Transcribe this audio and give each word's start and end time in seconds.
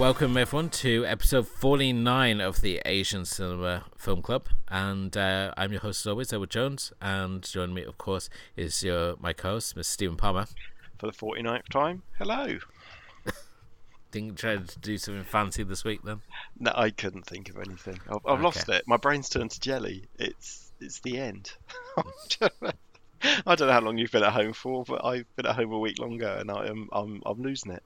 Welcome 0.00 0.38
everyone 0.38 0.70
to 0.70 1.04
episode 1.04 1.46
49 1.46 2.40
of 2.40 2.62
the 2.62 2.80
Asian 2.86 3.26
Cinema 3.26 3.84
Film 3.98 4.22
Club, 4.22 4.46
and 4.66 5.14
uh, 5.14 5.52
I'm 5.58 5.72
your 5.72 5.82
host 5.82 6.00
as 6.00 6.06
always, 6.06 6.32
Edward 6.32 6.48
Jones, 6.48 6.90
and 7.02 7.42
joining 7.42 7.74
me, 7.74 7.84
of 7.84 7.98
course, 7.98 8.30
is 8.56 8.82
your 8.82 9.16
my 9.20 9.34
co-host, 9.34 9.76
Mr. 9.76 9.84
Stephen 9.84 10.16
Palmer. 10.16 10.46
For 10.96 11.06
the 11.08 11.12
49th 11.12 11.68
time, 11.68 12.02
hello. 12.16 12.60
Think 14.10 14.26
you 14.26 14.32
tried 14.32 14.68
to 14.68 14.78
do 14.78 14.96
something 14.96 15.22
fancy 15.22 15.64
this 15.64 15.84
week 15.84 16.00
then? 16.02 16.22
No, 16.58 16.72
I 16.74 16.88
couldn't 16.88 17.26
think 17.26 17.50
of 17.50 17.58
anything. 17.58 18.00
I've, 18.08 18.24
I've 18.24 18.32
okay. 18.36 18.42
lost 18.42 18.68
it. 18.70 18.84
My 18.86 18.96
brain's 18.96 19.28
turned 19.28 19.50
to 19.50 19.60
jelly. 19.60 20.06
It's 20.18 20.72
it's 20.80 21.00
the 21.00 21.18
end. 21.18 21.52
I 23.46 23.54
don't 23.54 23.68
know 23.68 23.72
how 23.72 23.82
long 23.82 23.98
you've 23.98 24.12
been 24.12 24.22
at 24.22 24.32
home 24.32 24.54
for, 24.54 24.82
but 24.82 25.04
I've 25.04 25.26
been 25.36 25.44
at 25.44 25.56
home 25.56 25.72
a 25.72 25.78
week 25.78 25.98
longer, 25.98 26.26
and 26.26 26.50
I 26.50 26.68
am 26.68 26.88
I'm 26.90 27.22
I'm 27.26 27.42
losing 27.42 27.72
it. 27.72 27.82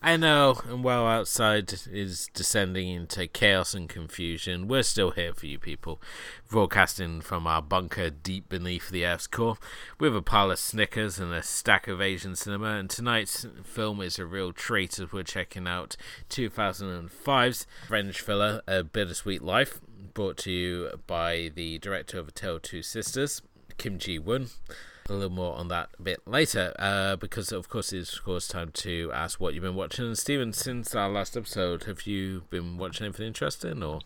I 0.00 0.16
know, 0.16 0.60
and 0.68 0.84
while 0.84 1.06
outside 1.06 1.74
is 1.90 2.30
descending 2.32 2.88
into 2.88 3.26
chaos 3.26 3.74
and 3.74 3.88
confusion, 3.88 4.68
we're 4.68 4.84
still 4.84 5.10
here 5.10 5.34
for 5.34 5.46
you 5.46 5.58
people, 5.58 6.00
broadcasting 6.48 7.20
from 7.20 7.48
our 7.48 7.60
bunker 7.60 8.08
deep 8.08 8.48
beneath 8.48 8.90
the 8.90 9.04
Earth's 9.04 9.26
core, 9.26 9.56
We 9.98 10.06
have 10.06 10.14
a 10.14 10.22
pile 10.22 10.52
of 10.52 10.60
Snickers 10.60 11.18
and 11.18 11.34
a 11.34 11.42
stack 11.42 11.88
of 11.88 12.00
Asian 12.00 12.36
cinema. 12.36 12.76
And 12.76 12.88
tonight's 12.88 13.44
film 13.64 14.00
is 14.00 14.20
a 14.20 14.24
real 14.24 14.52
treat 14.52 15.00
as 15.00 15.12
we're 15.12 15.24
checking 15.24 15.66
out 15.66 15.96
2005's 16.30 17.66
French 17.88 18.20
filler, 18.20 18.62
A 18.68 18.84
Bittersweet 18.84 19.42
Life, 19.42 19.80
brought 20.14 20.36
to 20.38 20.52
you 20.52 20.90
by 21.08 21.50
the 21.52 21.78
director 21.78 22.20
of 22.20 22.28
A 22.28 22.32
Tale 22.32 22.56
of 22.56 22.62
Two 22.62 22.84
Sisters, 22.84 23.42
Kim 23.78 23.98
Ji 23.98 24.20
Woon 24.20 24.50
a 25.10 25.14
little 25.14 25.30
more 25.30 25.54
on 25.56 25.68
that 25.68 25.90
a 25.98 26.02
bit 26.02 26.26
later, 26.26 26.74
uh, 26.78 27.16
because 27.16 27.52
of 27.52 27.68
course 27.68 27.92
it's 27.92 28.16
of 28.16 28.24
course 28.24 28.48
time 28.48 28.70
to 28.72 29.10
ask 29.12 29.40
what 29.40 29.54
you've 29.54 29.62
been 29.62 29.74
watching. 29.74 30.06
And 30.06 30.18
Stephen, 30.18 30.52
since 30.52 30.94
our 30.94 31.08
last 31.08 31.36
episode, 31.36 31.84
have 31.84 32.06
you 32.06 32.44
been 32.50 32.76
watching 32.78 33.06
anything 33.06 33.26
interesting 33.26 33.82
or? 33.82 34.00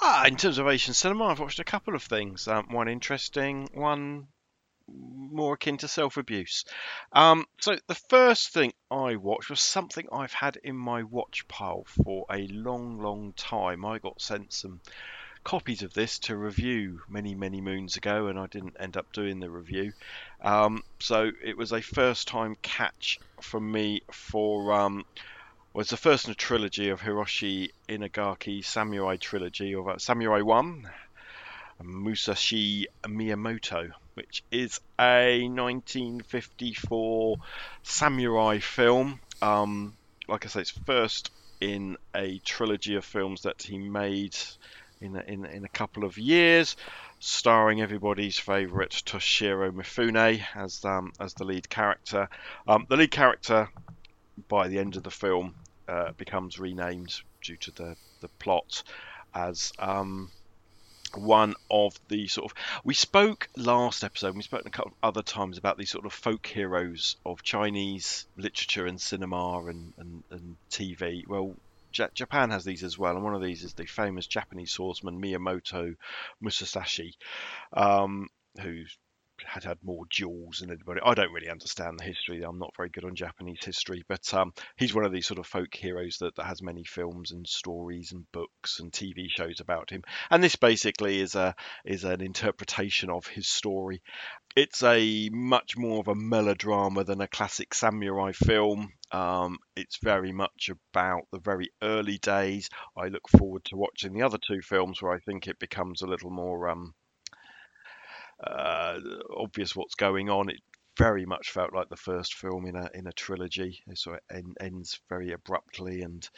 Ah, 0.00 0.26
in 0.26 0.36
terms 0.36 0.58
of 0.58 0.66
Asian 0.66 0.94
cinema, 0.94 1.26
I've 1.26 1.40
watched 1.40 1.60
a 1.60 1.64
couple 1.64 1.94
of 1.94 2.02
things. 2.02 2.48
Um, 2.48 2.66
one 2.70 2.88
interesting, 2.88 3.68
one 3.74 4.26
more 4.88 5.54
akin 5.54 5.76
to 5.78 5.88
self 5.88 6.16
abuse. 6.16 6.64
Um, 7.12 7.46
so 7.60 7.76
the 7.86 7.94
first 7.94 8.52
thing 8.52 8.72
I 8.90 9.16
watched 9.16 9.50
was 9.50 9.60
something 9.60 10.06
I've 10.12 10.32
had 10.32 10.58
in 10.62 10.76
my 10.76 11.02
watch 11.04 11.46
pile 11.48 11.84
for 11.86 12.26
a 12.30 12.46
long, 12.48 13.00
long 13.00 13.32
time. 13.34 13.84
I 13.84 13.98
got 13.98 14.20
sent 14.20 14.52
some 14.52 14.80
copies 15.44 15.82
of 15.82 15.92
this 15.94 16.18
to 16.20 16.36
review 16.36 17.02
many, 17.08 17.34
many 17.34 17.60
moons 17.60 17.96
ago, 17.96 18.28
and 18.28 18.38
I 18.38 18.46
didn't 18.46 18.76
end 18.78 18.96
up 18.96 19.12
doing 19.12 19.40
the 19.40 19.50
review. 19.50 19.92
Um, 20.40 20.82
so 20.98 21.30
it 21.42 21.56
was 21.56 21.72
a 21.72 21.80
first 21.80 22.28
time 22.28 22.56
catch 22.62 23.18
for 23.40 23.60
me 23.60 24.02
for. 24.10 24.72
Um, 24.72 25.04
was 25.74 25.88
the 25.88 25.96
first 25.96 26.26
in 26.26 26.32
a 26.32 26.34
trilogy 26.34 26.90
of 26.90 27.00
Hiroshi 27.00 27.70
Inagaki 27.88 28.62
Samurai 28.62 29.16
trilogy 29.16 29.74
of 29.74 29.88
uh, 29.88 29.96
Samurai 29.96 30.42
One, 30.42 30.86
Musashi 31.82 32.88
Miyamoto, 33.04 33.92
which 34.14 34.42
is 34.50 34.80
a 35.00 35.48
1954 35.48 37.36
samurai 37.82 38.58
film. 38.58 39.18
Um, 39.40 39.96
like 40.28 40.44
I 40.44 40.48
say, 40.48 40.60
it's 40.60 40.70
first 40.70 41.30
in 41.60 41.96
a 42.14 42.38
trilogy 42.38 42.96
of 42.96 43.04
films 43.04 43.42
that 43.42 43.62
he 43.62 43.78
made 43.78 44.36
in 45.02 45.16
a, 45.16 45.20
in, 45.20 45.44
in 45.44 45.64
a 45.64 45.68
couple 45.68 46.04
of 46.04 46.16
years, 46.18 46.76
starring 47.18 47.80
everybody's 47.80 48.38
favourite 48.38 48.90
Toshiro 48.90 49.70
Mifune 49.72 50.42
as 50.54 50.84
um, 50.84 51.12
as 51.20 51.34
the 51.34 51.44
lead 51.44 51.68
character. 51.68 52.28
Um, 52.66 52.86
the 52.88 52.96
lead 52.96 53.10
character, 53.10 53.68
by 54.48 54.68
the 54.68 54.78
end 54.78 54.96
of 54.96 55.02
the 55.02 55.10
film, 55.10 55.54
uh, 55.88 56.12
becomes 56.12 56.58
renamed 56.58 57.20
due 57.42 57.56
to 57.56 57.70
the 57.72 57.96
the 58.20 58.28
plot 58.38 58.82
as 59.34 59.72
um, 59.78 60.30
one 61.14 61.54
of 61.70 61.98
the 62.08 62.26
sort 62.28 62.50
of 62.50 62.56
we 62.84 62.94
spoke 62.94 63.48
last 63.56 64.04
episode 64.04 64.34
we 64.34 64.42
spoke 64.42 64.64
a 64.64 64.70
couple 64.70 64.92
of 64.92 65.08
other 65.08 65.22
times 65.22 65.58
about 65.58 65.76
these 65.76 65.90
sort 65.90 66.06
of 66.06 66.12
folk 66.12 66.46
heroes 66.46 67.16
of 67.26 67.42
chinese 67.42 68.26
literature 68.36 68.86
and 68.86 69.00
cinema 69.00 69.62
and, 69.66 69.92
and, 69.98 70.22
and 70.30 70.56
tv 70.70 71.26
well 71.26 71.54
J- 71.92 72.08
Japan 72.14 72.50
has 72.50 72.64
these 72.64 72.82
as 72.82 72.98
well, 72.98 73.14
and 73.14 73.24
one 73.24 73.34
of 73.34 73.42
these 73.42 73.64
is 73.64 73.74
the 73.74 73.86
famous 73.86 74.26
Japanese 74.26 74.72
swordsman 74.72 75.20
Miyamoto 75.20 75.94
Musashi, 76.40 77.14
um, 77.72 78.28
who's 78.60 78.98
had 79.46 79.64
had 79.64 79.78
more 79.82 80.04
duels 80.10 80.58
than 80.58 80.70
anybody. 80.70 81.00
I 81.04 81.14
don't 81.14 81.32
really 81.32 81.48
understand 81.48 81.98
the 81.98 82.04
history. 82.04 82.42
I'm 82.42 82.58
not 82.58 82.76
very 82.76 82.88
good 82.88 83.04
on 83.04 83.14
Japanese 83.14 83.64
history, 83.64 84.04
but 84.08 84.32
um, 84.34 84.52
he's 84.76 84.94
one 84.94 85.04
of 85.04 85.12
these 85.12 85.26
sort 85.26 85.38
of 85.38 85.46
folk 85.46 85.74
heroes 85.74 86.18
that, 86.18 86.34
that 86.36 86.46
has 86.46 86.62
many 86.62 86.84
films 86.84 87.32
and 87.32 87.46
stories 87.46 88.12
and 88.12 88.30
books 88.32 88.80
and 88.80 88.92
TV 88.92 89.28
shows 89.28 89.60
about 89.60 89.90
him. 89.90 90.02
And 90.30 90.42
this 90.42 90.56
basically 90.56 91.20
is 91.20 91.34
a 91.34 91.54
is 91.84 92.04
an 92.04 92.20
interpretation 92.20 93.10
of 93.10 93.26
his 93.26 93.48
story. 93.48 94.02
It's 94.54 94.82
a 94.82 95.30
much 95.32 95.76
more 95.76 96.00
of 96.00 96.08
a 96.08 96.14
melodrama 96.14 97.04
than 97.04 97.20
a 97.22 97.28
classic 97.28 97.72
samurai 97.74 98.32
film. 98.32 98.92
Um, 99.10 99.58
it's 99.76 99.98
very 100.02 100.32
much 100.32 100.70
about 100.70 101.22
the 101.32 101.38
very 101.38 101.70
early 101.82 102.18
days. 102.18 102.68
I 102.96 103.08
look 103.08 103.28
forward 103.28 103.64
to 103.66 103.76
watching 103.76 104.12
the 104.12 104.22
other 104.22 104.38
two 104.38 104.60
films 104.62 105.00
where 105.00 105.12
I 105.12 105.20
think 105.20 105.48
it 105.48 105.58
becomes 105.58 106.02
a 106.02 106.06
little 106.06 106.30
more 106.30 106.68
um, 106.68 106.94
uh, 108.46 108.98
obvious 109.36 109.74
what's 109.76 109.94
going 109.94 110.28
on. 110.30 110.50
It 110.50 110.60
very 110.98 111.24
much 111.24 111.50
felt 111.50 111.72
like 111.72 111.88
the 111.88 111.96
first 111.96 112.34
film 112.34 112.66
in 112.66 112.76
a 112.76 112.88
in 112.94 113.06
a 113.06 113.12
trilogy. 113.12 113.82
So 113.94 114.14
it 114.14 114.22
en- 114.30 114.54
ends 114.60 115.00
very 115.08 115.32
abruptly 115.32 116.02
and 116.02 116.28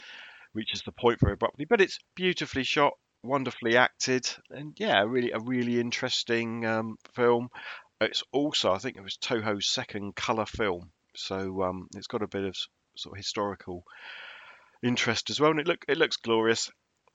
reaches 0.55 0.83
the 0.83 0.93
point 0.93 1.21
very 1.21 1.33
abruptly, 1.33 1.65
but 1.65 1.81
it's 1.81 1.99
beautifully 2.15 2.63
shot, 2.63 2.93
wonderfully 3.23 3.77
acted, 3.77 4.29
and 4.51 4.75
yeah, 4.79 5.03
really 5.03 5.33
a 5.33 5.41
really 5.41 5.81
interesting 5.81 6.65
um, 6.65 6.97
film. 7.15 7.49
It's 8.01 8.23
also, 8.33 8.73
I 8.73 8.79
think, 8.79 8.97
it 8.97 9.03
was 9.03 9.17
Toho's 9.17 9.67
second 9.67 10.15
color 10.15 10.47
film, 10.47 10.91
so 11.17 11.63
um, 11.63 11.89
it's 11.97 12.07
got 12.07 12.23
a 12.23 12.29
bit 12.29 12.45
of 12.45 12.57
sort 12.97 13.15
of 13.15 13.17
historical 13.17 13.85
interest 14.83 15.31
as 15.31 15.41
well, 15.41 15.51
and 15.51 15.61
it 15.61 15.67
look 15.67 15.85
it 15.89 15.99
looks 15.99 16.17
glorious 16.17 16.71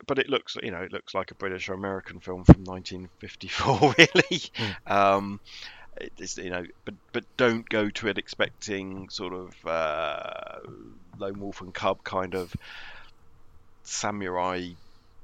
but 0.07 0.19
it 0.19 0.29
looks 0.29 0.57
you 0.61 0.71
know 0.71 0.81
it 0.81 0.91
looks 0.91 1.13
like 1.13 1.31
a 1.31 1.35
British 1.35 1.69
or 1.69 1.73
American 1.73 2.19
film 2.19 2.43
from 2.43 2.63
1954 2.63 3.95
really. 3.97 4.41
Mm. 4.55 4.91
Um, 4.91 5.39
it's, 6.17 6.37
you 6.37 6.49
know, 6.49 6.65
but 6.85 6.93
but 7.11 7.25
don't 7.37 7.67
go 7.67 7.89
to 7.89 8.07
it 8.07 8.17
expecting 8.17 9.09
sort 9.09 9.33
of 9.33 9.65
uh, 9.65 10.59
lone 11.17 11.39
wolf 11.39 11.61
and 11.61 11.73
cub 11.73 12.03
kind 12.03 12.35
of 12.35 12.53
samurai, 13.83 14.69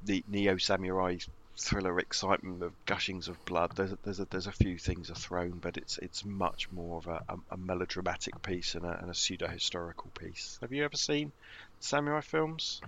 the 0.03 0.23
neo 0.27 0.57
samurai 0.57 1.17
thriller 1.57 1.99
excitement 1.99 2.61
of 2.63 2.73
gushings 2.85 3.29
of 3.29 3.43
blood. 3.45 3.71
There's 3.75 3.93
a, 3.93 3.97
there's 4.03 4.19
a, 4.19 4.27
there's 4.29 4.47
a 4.47 4.51
few 4.51 4.77
things 4.77 5.09
are 5.09 5.15
thrown, 5.15 5.59
but 5.61 5.77
it's 5.77 5.97
it's 5.99 6.25
much 6.25 6.71
more 6.71 6.97
of 6.97 7.07
a, 7.07 7.23
a, 7.29 7.37
a 7.51 7.57
melodramatic 7.57 8.41
piece 8.41 8.75
and 8.75 8.85
a, 8.85 8.99
and 8.99 9.09
a 9.09 9.15
pseudo 9.15 9.47
historical 9.47 10.11
piece. 10.19 10.57
Have 10.61 10.73
you 10.73 10.83
ever 10.83 10.97
seen 10.97 11.31
samurai 11.79 12.21
films? 12.21 12.81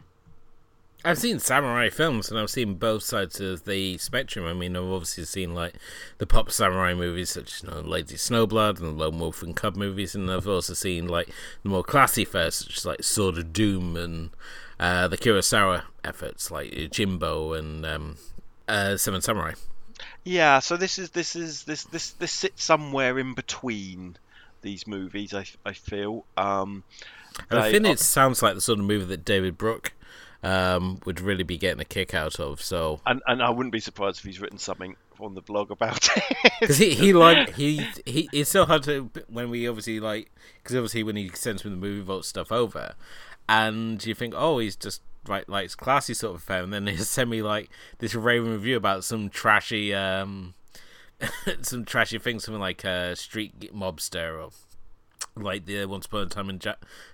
I've 1.05 1.19
seen 1.19 1.39
samurai 1.39 1.89
films 1.89 2.29
and 2.29 2.39
I've 2.39 2.49
seen 2.49 2.75
both 2.75 3.03
sides 3.03 3.39
of 3.39 3.65
the 3.65 3.97
spectrum. 3.97 4.45
I 4.45 4.53
mean, 4.53 4.75
I've 4.75 4.83
obviously 4.83 5.25
seen 5.25 5.53
like 5.53 5.75
the 6.17 6.25
pop 6.25 6.51
samurai 6.51 6.93
movies 6.93 7.29
such 7.29 7.55
as 7.55 7.63
you 7.63 7.69
know, 7.69 7.81
Lady 7.81 8.15
Snowblood 8.15 8.79
and 8.79 8.87
the 8.87 8.91
Lone 8.91 9.19
Wolf 9.19 9.43
and 9.43 9.55
Cub 9.55 9.75
movies, 9.75 10.15
and 10.15 10.29
I've 10.29 10.47
also 10.47 10.73
seen 10.73 11.07
like 11.07 11.29
the 11.63 11.69
more 11.69 11.83
classy 11.83 12.25
fare 12.25 12.51
such 12.51 12.77
as 12.77 12.85
like 12.85 13.03
Sword 13.03 13.37
of 13.37 13.53
Doom 13.53 13.95
and 13.95 14.31
uh, 14.79 15.07
the 15.07 15.17
Kurosawa 15.17 15.83
efforts 16.03 16.51
like 16.51 16.71
Yojimbo 16.71 17.57
and 17.57 17.85
um, 17.85 18.17
uh, 18.67 18.97
Seven 18.97 19.21
Samurai. 19.21 19.53
Yeah, 20.23 20.59
so 20.59 20.77
this 20.77 20.99
is 20.99 21.11
this 21.11 21.35
is 21.35 21.63
this 21.63 21.83
this 21.85 22.11
this 22.11 22.31
sits 22.31 22.63
somewhere 22.63 23.17
in 23.17 23.33
between 23.33 24.17
these 24.61 24.87
movies. 24.87 25.33
I 25.33 25.45
I 25.65 25.73
feel. 25.73 26.25
Um, 26.35 26.83
I 27.51 27.71
think 27.71 27.85
it 27.85 27.99
sounds 27.99 28.41
like 28.41 28.55
the 28.55 28.61
sort 28.61 28.79
of 28.79 28.85
movie 28.85 29.05
that 29.05 29.23
David 29.23 29.57
Brooke 29.57 29.93
um, 30.47 31.01
would 31.05 31.19
really 31.19 31.43
be 31.43 31.57
getting 31.57 31.81
a 31.81 31.85
kick 31.85 32.13
out 32.13 32.39
of. 32.39 32.61
So, 32.61 33.01
and 33.05 33.21
and 33.27 33.43
I 33.43 33.49
wouldn't 33.49 33.73
be 33.73 33.81
surprised 33.81 34.19
if 34.19 34.23
he's 34.23 34.39
written 34.39 34.57
something 34.57 34.95
on 35.19 35.35
the 35.35 35.41
blog 35.41 35.71
about 35.71 36.07
it. 36.15 36.23
because 36.61 36.77
he 36.77 36.93
he 36.93 37.11
like 37.11 37.53
he 37.55 37.85
he 38.05 38.29
it's 38.31 38.49
so 38.49 38.65
hard 38.65 38.83
to 38.83 39.09
when 39.27 39.49
we 39.49 39.67
obviously 39.67 39.99
like 39.99 40.31
because 40.63 40.75
obviously 40.75 41.03
when 41.03 41.17
he 41.17 41.29
sends 41.29 41.65
me 41.65 41.71
the 41.71 41.77
movie 41.77 42.01
vault 42.01 42.23
stuff 42.23 42.49
over, 42.51 42.93
and 43.49 44.05
you 44.05 44.15
think 44.15 44.33
oh 44.37 44.59
he's 44.59 44.77
just 44.77 45.01
right 45.27 45.47
like 45.49 45.65
it's 45.65 45.75
classy 45.75 46.13
sort 46.13 46.35
of 46.35 46.41
film, 46.41 46.71
and 46.71 46.87
then 46.87 46.95
he 46.95 47.01
send 47.03 47.29
me 47.29 47.41
like 47.41 47.69
this 47.99 48.15
raving 48.15 48.51
review 48.51 48.77
about 48.77 49.03
some 49.03 49.29
trashy 49.29 49.93
um 49.93 50.53
some 51.61 51.83
trashy 51.83 52.19
thing, 52.19 52.39
something 52.39 52.61
like 52.61 52.85
a 52.85 53.17
street 53.17 53.73
mobster 53.75 54.41
or 54.41 54.51
like 55.35 55.65
the 55.65 55.85
Once 55.85 56.05
Upon 56.05 56.23
a 56.23 56.25
Time 56.27 56.49
in 56.49 56.59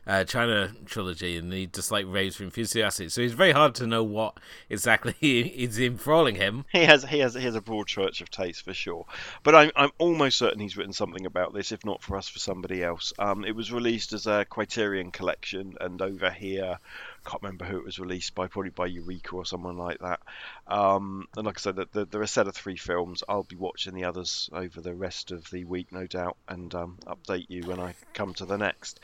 uh, 0.08 0.24
China 0.24 0.74
trilogy, 0.86 1.38
and 1.38 1.52
he 1.52 1.68
just 1.68 1.92
like 1.92 2.06
raves 2.08 2.36
for 2.36 2.44
enthusiastic. 2.44 3.10
So 3.12 3.22
it's 3.22 3.34
very 3.34 3.52
hard 3.52 3.76
to 3.76 3.88
know 3.88 4.04
what 4.04 4.40
exactly 4.70 5.16
is 5.22 5.80
enthralling 5.80 6.36
him. 6.36 6.66
He 6.72 6.86
has 6.86 7.04
he 7.04 7.20
has 7.20 7.34
he 7.34 7.44
has 7.44 7.56
a 7.56 7.62
broad 7.62 7.88
church 7.88 8.22
of 8.22 8.30
taste 8.30 8.64
for 8.64 8.74
sure, 8.74 9.06
but 9.44 9.56
I'm 9.56 9.72
I'm 9.76 9.92
almost 9.98 10.38
certain 10.38 10.60
he's 10.60 10.78
written 10.78 10.94
something 10.94 11.26
about 11.26 11.54
this, 11.54 11.72
if 11.72 11.86
not 11.86 12.02
for 12.02 12.18
us, 12.18 12.28
for 12.28 12.40
somebody 12.40 12.84
else. 12.84 13.14
Um, 13.20 13.46
it 13.46 13.56
was 13.56 13.72
released 13.72 14.14
as 14.14 14.28
a 14.28 14.46
Criterion 14.46 15.12
collection, 15.12 15.76
and 15.80 16.02
over 16.02 16.30
here 16.32 16.80
can't 17.26 17.42
remember 17.42 17.66
who 17.66 17.78
it 17.78 17.86
was 17.86 18.00
released 18.00 18.36
by, 18.36 18.48
probably 18.48 18.72
by 18.72 18.88
Eureka 18.88 19.36
or 19.36 19.46
someone 19.46 19.78
like 19.78 20.00
that. 20.00 20.20
Um, 20.68 21.28
and 21.36 21.46
like 21.46 21.58
I 21.58 21.62
said, 21.62 21.76
the, 21.76 21.88
the, 21.92 22.06
there 22.06 22.22
are 22.22 22.26
a 22.26 22.28
set 22.28 22.48
of 22.48 22.56
three 22.56 22.78
films. 22.78 23.24
I'll 23.28 23.44
be 23.44 23.56
watching 23.56 23.94
the 23.94 24.06
others 24.06 24.50
over 24.54 24.82
the 24.82 24.94
rest 24.94 25.32
of 25.32 25.50
the 25.50 25.64
week, 25.66 25.92
no 25.92 26.08
doubt, 26.08 26.38
and 26.48 26.74
um, 26.76 26.98
update 27.06 27.46
you 27.50 27.64
when 27.64 27.80
I 27.80 27.96
come 28.14 28.34
to 28.36 28.46
the 28.46 28.58
next. 28.58 29.00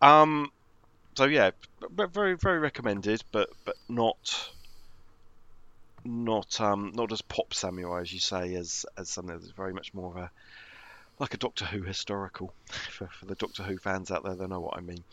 Um, 0.00 0.52
so 1.16 1.24
yeah, 1.24 1.50
very 1.90 2.36
very 2.36 2.60
recommended, 2.60 3.22
but 3.32 3.50
but 3.64 3.76
not 3.88 4.50
not 6.04 6.60
um 6.60 6.92
not 6.94 7.10
as 7.10 7.22
pop 7.22 7.52
samurai 7.52 8.00
as 8.00 8.12
you 8.12 8.20
say 8.20 8.54
as 8.54 8.86
as 8.96 9.10
something 9.10 9.36
that's 9.36 9.50
very 9.50 9.74
much 9.74 9.92
more 9.92 10.10
of 10.10 10.16
a 10.16 10.30
like 11.20 11.34
a 11.34 11.38
Doctor 11.38 11.64
Who 11.64 11.82
historical. 11.82 12.52
For, 12.90 13.08
for, 13.08 13.26
the 13.26 13.34
Doctor 13.34 13.62
Who 13.62 13.78
fans 13.78 14.10
out 14.10 14.24
there, 14.24 14.34
they 14.34 14.46
know 14.46 14.60
what 14.60 14.76
I 14.76 14.80
mean. 14.80 15.04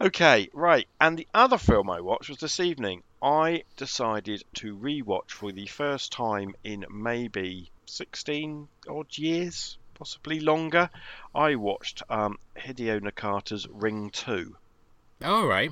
Okay, 0.00 0.48
right. 0.52 0.88
And 1.00 1.18
the 1.18 1.28
other 1.32 1.58
film 1.58 1.90
I 1.90 2.00
watched 2.00 2.28
was 2.28 2.38
this 2.38 2.60
evening. 2.60 3.02
I 3.22 3.64
decided 3.76 4.44
to 4.54 4.76
rewatch 4.76 5.30
for 5.30 5.52
the 5.52 5.66
first 5.66 6.12
time 6.12 6.54
in 6.64 6.84
maybe 6.90 7.70
16 7.86 8.68
odd 8.88 9.18
years, 9.18 9.78
possibly 9.94 10.40
longer. 10.40 10.90
I 11.34 11.54
watched 11.56 12.02
um, 12.10 12.38
Hideo 12.56 13.00
Nakata's 13.00 13.66
Ring 13.68 14.10
2. 14.10 14.56
All 15.24 15.46
right. 15.46 15.70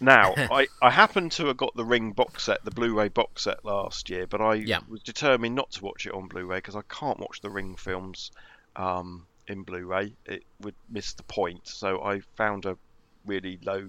Now, 0.00 0.34
I, 0.36 0.66
I 0.82 0.90
happened 0.90 1.32
to 1.32 1.46
have 1.46 1.56
got 1.56 1.74
the 1.74 1.84
Ring 1.84 2.12
box 2.12 2.44
set, 2.44 2.64
the 2.64 2.70
Blu-ray 2.70 3.08
box 3.08 3.42
set 3.42 3.64
last 3.64 4.10
year, 4.10 4.26
but 4.26 4.40
I 4.40 4.54
yeah. 4.54 4.80
was 4.88 5.02
determined 5.02 5.54
not 5.54 5.70
to 5.72 5.84
watch 5.84 6.06
it 6.06 6.14
on 6.14 6.28
Blu-ray 6.28 6.58
because 6.58 6.76
I 6.76 6.82
can't 6.88 7.18
watch 7.18 7.40
the 7.40 7.50
Ring 7.50 7.76
films 7.76 8.30
um, 8.76 9.26
in 9.46 9.62
Blu-ray. 9.62 10.12
It 10.26 10.44
would 10.60 10.74
miss 10.90 11.14
the 11.14 11.22
point. 11.22 11.66
So 11.68 12.02
I 12.02 12.20
found 12.36 12.66
a 12.66 12.76
really 13.24 13.58
low 13.64 13.88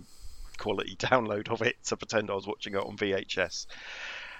quality 0.57 0.95
download 1.00 1.50
of 1.50 1.62
it 1.62 1.75
to 1.86 1.98
pretend 1.98 2.30
I 2.30 2.36
was 2.36 2.48
watching 2.48 2.74
it 2.74 2.80
on 2.80 2.98
VHS. 2.98 3.68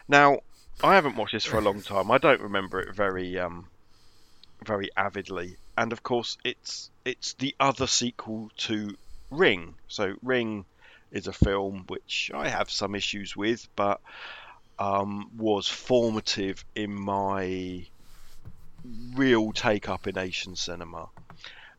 Now, 0.08 0.40
I 0.84 0.96
haven't 0.96 1.16
watched 1.16 1.34
this 1.34 1.46
for 1.46 1.58
a 1.58 1.62
long 1.62 1.81
time. 1.81 2.12
I 2.12 2.18
don't 2.18 2.42
remember 2.42 2.80
it 2.80 2.96
very 2.96 3.40
um, 3.40 3.68
very 4.66 4.90
avidly. 4.96 5.58
And 5.78 5.92
of 5.92 6.04
course, 6.04 6.38
it's 6.44 6.90
it's 7.06 7.34
the 7.34 7.56
other 7.60 7.88
sequel 7.88 8.52
to 8.58 8.96
Ring. 9.30 9.75
So 9.88 10.16
Ring 10.22 10.66
is 11.12 11.27
a 11.27 11.33
film 11.33 11.86
which 11.88 12.31
I 12.33 12.50
have 12.50 12.69
some 12.69 12.95
issues 12.95 13.36
with, 13.36 13.68
but 13.75 14.01
um, 14.80 15.31
was 15.38 15.68
formative 15.68 16.63
in 16.75 16.94
my 16.94 17.86
real 19.15 19.51
take 19.51 19.89
up 19.89 20.07
in 20.07 20.18
Asian 20.18 20.56
cinema. 20.56 21.09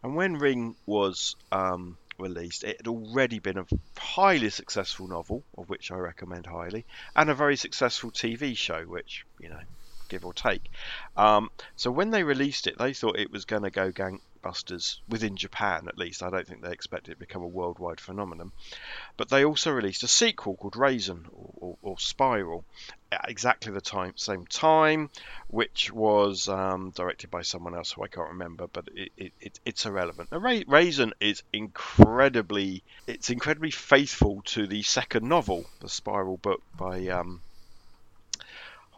And 0.03 0.15
when 0.15 0.39
Ring 0.39 0.77
was 0.87 1.37
um, 1.51 1.97
released, 2.19 2.65
it 2.65 2.79
had 2.79 2.89
already 2.89 3.39
been 3.39 3.59
a 3.59 3.67
highly 3.99 4.51
successful 4.51 5.09
novel, 5.09 5.45
of 5.57 5.69
which 5.69 5.91
I 5.91 5.97
recommend 5.97 6.47
highly, 6.47 6.85
and 7.17 7.31
a 7.31 7.35
very 7.35 7.57
successful 7.57 8.11
TV 8.11 8.57
show, 8.57 8.83
which, 8.83 9.25
you 9.41 9.49
know, 9.49 9.61
give 10.09 10.25
or 10.25 10.33
take. 10.33 10.71
Um, 11.17 11.51
so 11.77 11.91
when 11.91 12.11
they 12.11 12.23
released 12.23 12.67
it, 12.67 12.79
they 12.79 12.93
thought 12.93 13.19
it 13.19 13.33
was 13.33 13.45
going 13.45 13.63
to 13.63 13.71
go 13.71 13.91
gang 13.91 14.21
Busters 14.43 15.01
within 15.09 15.37
Japan 15.37 15.89
at 15.89 15.99
least. 15.99 16.23
I 16.23 16.31
don't 16.31 16.47
think 16.47 16.63
they 16.63 16.73
expect 16.73 17.09
it 17.09 17.13
to 17.13 17.19
become 17.19 17.43
a 17.43 17.47
worldwide 17.47 18.01
phenomenon. 18.01 18.53
But 19.17 19.29
they 19.29 19.45
also 19.45 19.71
released 19.71 20.03
a 20.03 20.09
sequel 20.09 20.57
called 20.57 20.75
Rasen 20.75 21.25
or, 21.33 21.53
or, 21.57 21.77
or 21.83 21.99
Spiral 21.99 22.65
at 23.11 23.29
exactly 23.29 23.73
the 23.73 23.81
time, 23.81 24.13
same 24.17 24.47
time, 24.47 25.11
which 25.49 25.93
was 25.93 26.49
um, 26.49 26.91
directed 26.91 27.31
by 27.31 27.43
someone 27.43 27.75
else 27.75 27.93
who 27.93 28.05
I 28.05 28.09
can't 28.09 28.31
remember, 28.31 28.67
but 28.67 28.89
it, 28.95 29.13
it, 29.17 29.33
it, 29.41 29.61
it's 29.65 29.87
irrelevant. 29.87 30.31
Now, 30.31 30.39
Rasen 30.39 31.13
is 31.21 31.43
incredibly, 31.53 32.83
it's 33.07 33.31
incredibly 33.31 33.71
faithful 33.71 34.43
to 34.47 34.67
the 34.67 34.83
second 34.83 35.29
novel, 35.29 35.65
the 35.81 35.89
Spiral 35.89 36.37
book 36.37 36.63
by 36.77 37.09
um, 37.09 37.41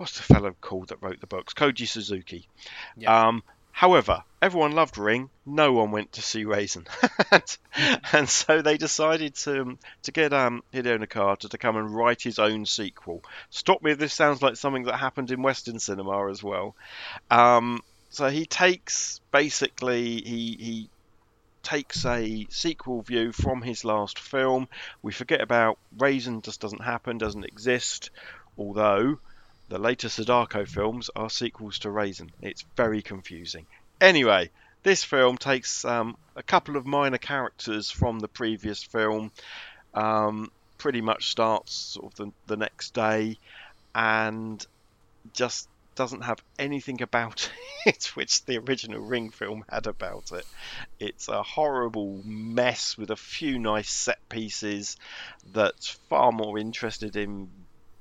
what's 0.01 0.17
the 0.17 0.23
fellow 0.23 0.55
called 0.63 0.89
that 0.89 1.03
wrote 1.03 1.21
the 1.21 1.27
books? 1.27 1.53
Koji 1.53 1.87
Suzuki. 1.87 2.49
Yeah. 2.97 3.29
Um, 3.29 3.43
However, 3.81 4.25
everyone 4.43 4.73
loved 4.73 4.99
Ring. 4.99 5.31
No 5.47 5.73
one 5.73 5.91
went 5.91 6.13
to 6.13 6.21
see 6.21 6.45
Rasen, 6.45 6.87
and 8.13 8.29
so 8.29 8.61
they 8.61 8.77
decided 8.77 9.37
to 9.37 9.79
to 10.03 10.13
get 10.13 10.35
um, 10.35 10.63
Hideo 10.71 11.03
Nakata 11.03 11.49
to 11.49 11.57
come 11.57 11.79
and 11.79 11.91
write 11.91 12.21
his 12.21 12.39
own 12.39 12.67
sequel. 12.67 13.25
Stop 13.49 13.83
me 13.83 13.93
if 13.93 13.99
this 13.99 14.13
sounds 14.13 14.43
like 14.43 14.57
something 14.57 14.83
that 14.83 14.99
happened 14.99 15.31
in 15.31 15.41
Western 15.41 15.79
cinema 15.79 16.29
as 16.31 16.43
well. 16.43 16.77
Um, 17.31 17.81
so 18.11 18.29
he 18.29 18.45
takes 18.45 19.23
basically 19.33 20.21
he 20.21 20.57
he 20.61 20.91
takes 21.63 22.05
a 22.05 22.47
sequel 22.51 23.01
view 23.01 23.33
from 23.33 23.63
his 23.63 23.83
last 23.83 24.19
film. 24.19 24.69
We 25.01 25.13
forget 25.13 25.41
about 25.41 25.79
Rasen 25.97 26.43
just 26.43 26.61
doesn't 26.61 26.85
happen, 26.85 27.17
doesn't 27.17 27.47
exist, 27.47 28.11
although 28.59 29.21
the 29.71 29.79
later 29.79 30.09
Sadako 30.09 30.67
films 30.67 31.11
are 31.15 31.31
sequels 31.31 31.79
to 31.79 31.89
Rasen. 31.89 32.31
It's 32.43 32.65
very 32.77 33.03
confusing. 33.03 33.67
Anyway, 34.01 34.51
this 34.83 35.05
film 35.05 35.39
takes 35.39 35.85
um, 35.85 36.17
a 36.35 36.43
couple 36.43 36.77
of 36.77 36.87
minor 36.87 37.19
characters 37.19 37.89
from 37.89 38.19
the 38.19 38.29
previous 38.29 38.83
film, 38.83 39.31
um, 39.95 40.51
pretty 40.77 41.01
much 41.01 41.31
starts 41.31 41.73
sort 41.73 42.13
of 42.13 42.15
the, 42.17 42.33
the 42.49 42.57
next 42.57 42.95
day, 42.95 43.39
and 43.95 44.67
just 45.35 45.69
doesn't 45.95 46.23
have 46.23 46.43
anything 46.59 47.01
about 47.03 47.49
it 47.87 48.07
which 48.15 48.45
the 48.47 48.59
original 48.59 49.01
Ring 49.01 49.31
film 49.31 49.65
had 49.69 49.87
about 49.87 50.33
it. 50.33 50.47
It's 50.99 51.29
a 51.29 51.45
horrible 51.45 52.23
mess 52.25 52.99
with 52.99 53.11
a 53.11 53.17
few 53.17 53.61
nice 53.61 53.91
set 53.91 54.19
pieces 54.29 54.97
that's 55.53 55.91
far 56.09 56.33
more 56.33 56.59
interested 56.59 57.15
in 57.15 57.51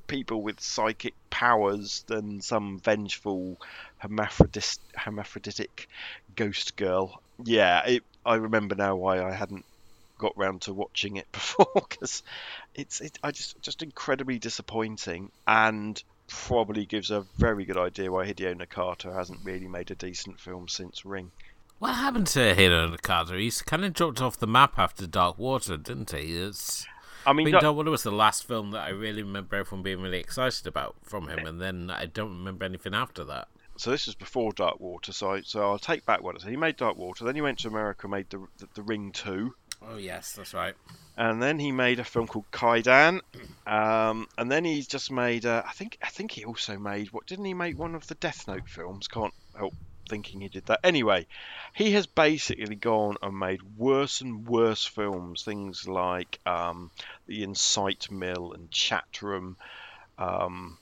people 0.10 0.42
with 0.42 0.60
psychic 0.60 1.14
powers 1.30 2.04
than 2.08 2.42
some 2.42 2.80
vengeful 2.80 3.58
hermaphrodit- 4.04 4.80
hermaphroditic 4.96 5.88
ghost 6.36 6.76
girl. 6.76 7.22
Yeah, 7.42 7.86
it, 7.86 8.04
I 8.26 8.36
remember 8.36 8.76
now 8.76 8.98
why 8.98 9.24
I 9.24 9.32
hadn't 9.32 9.64
got 10.18 10.38
round 10.38 10.64
to 10.64 10.74
watching 10.74 11.16
it 11.16 11.32
before 11.32 11.72
because 11.74 12.24
it's 12.76 13.00
it, 13.00 13.18
I 13.24 13.32
just 13.32 13.62
just 13.62 13.82
incredibly 13.82 14.38
disappointing 14.38 15.32
and 15.48 16.04
probably 16.28 16.86
gives 16.86 17.10
a 17.10 17.22
very 17.38 17.66
good 17.66 17.78
idea 17.78 18.12
why 18.12 18.28
Hideo 18.28 18.54
Nakata 18.56 19.16
hasn't 19.16 19.40
really 19.44 19.68
made 19.68 19.90
a 19.90 19.96
decent 19.96 20.40
film 20.40 20.68
since 20.68 21.06
Ring. 21.06 21.32
What 21.80 21.96
happened 21.96 22.28
to 22.28 22.40
Hideo 22.40 22.96
Nakata? 22.96 23.40
He's 23.40 23.62
kind 23.62 23.86
of 23.86 23.94
dropped 23.94 24.22
off 24.22 24.38
the 24.38 24.46
map 24.46 24.78
after 24.78 25.08
Dark 25.08 25.38
Water, 25.38 25.78
didn't 25.78 26.12
he? 26.12 26.36
It's 26.36 26.86
I 27.30 27.34
mean, 27.34 27.52
Dark 27.52 27.76
Water 27.76 27.92
was 27.92 28.04
the 28.04 28.12
last 28.12 28.48
film 28.48 28.72
that 28.72 28.82
I 28.82 28.90
really 28.90 29.22
remember 29.22 29.56
everyone 29.56 29.84
being 29.84 30.02
really 30.02 30.20
excited 30.20 30.66
about 30.66 30.96
from 31.04 31.28
him, 31.28 31.46
and 31.46 31.62
then 31.62 31.92
I 31.92 32.08
don't 32.08 32.30
remember 32.30 32.66
anything 32.66 32.96
after 32.96 33.24
that. 33.26 33.48
So 33.78 33.92
this 33.92 34.08
was 34.08 34.16
before 34.16 34.52
Dark 34.52 34.80
Water. 34.80 35.14
So 35.14 35.34
I, 35.34 35.42
so 35.42 35.62
I'll 35.62 35.80
take 35.80 36.06
back 36.06 36.24
what 36.24 36.36
I 36.36 36.40
said. 36.40 36.50
He 36.50 36.58
made 36.58 36.76
Dark 36.76 36.98
Water, 36.98 37.24
then 37.24 37.36
he 37.36 37.42
went 37.42 37.60
to 37.60 37.68
America, 37.68 38.08
made 38.08 38.30
the 38.30 38.46
the, 38.58 38.68
the 38.74 38.82
Ring 38.82 39.12
Two. 39.12 39.54
Oh 39.82 39.98
yes, 39.98 40.34
that's 40.34 40.54
right. 40.54 40.74
And 41.16 41.42
then 41.42 41.60
he 41.60 41.72
made 41.72 42.00
a 42.00 42.04
film 42.04 42.28
called 42.28 42.50
Kaidan, 42.52 43.22
um, 43.68 44.28
and 44.38 44.52
then 44.52 44.66
he's 44.66 44.88
just 44.88 45.12
made. 45.12 45.46
Uh, 45.46 45.64
I 45.66 45.72
think 45.72 45.98
I 46.02 46.10
think 46.10 46.32
he 46.32 46.46
also 46.46 46.78
made 46.80 47.14
what 47.14 47.28
didn't 47.28 47.46
he 47.46 47.54
make 47.54 47.78
one 47.78 47.96
of 47.96 48.08
the 48.08 48.16
Death 48.16 48.48
Note 48.48 48.68
films? 48.68 49.08
Can't 49.08 49.34
help 49.56 49.74
thinking 50.10 50.42
he 50.42 50.50
did 50.50 50.66
that. 50.66 50.80
Anyway, 50.84 51.28
he 51.74 51.92
has 51.92 52.08
basically 52.08 52.76
gone 52.76 53.16
and 53.22 53.38
made 53.38 53.62
worse 53.78 54.22
and 54.22 54.48
worse 54.48 54.86
films. 54.86 55.44
Things 55.44 55.88
like 55.88 56.40
um, 56.46 56.92
The 57.28 57.44
Incite 57.44 58.12
Mill 58.12 58.54
and 58.54 58.70
Chatroom. 58.72 59.56
Um, 60.18 60.78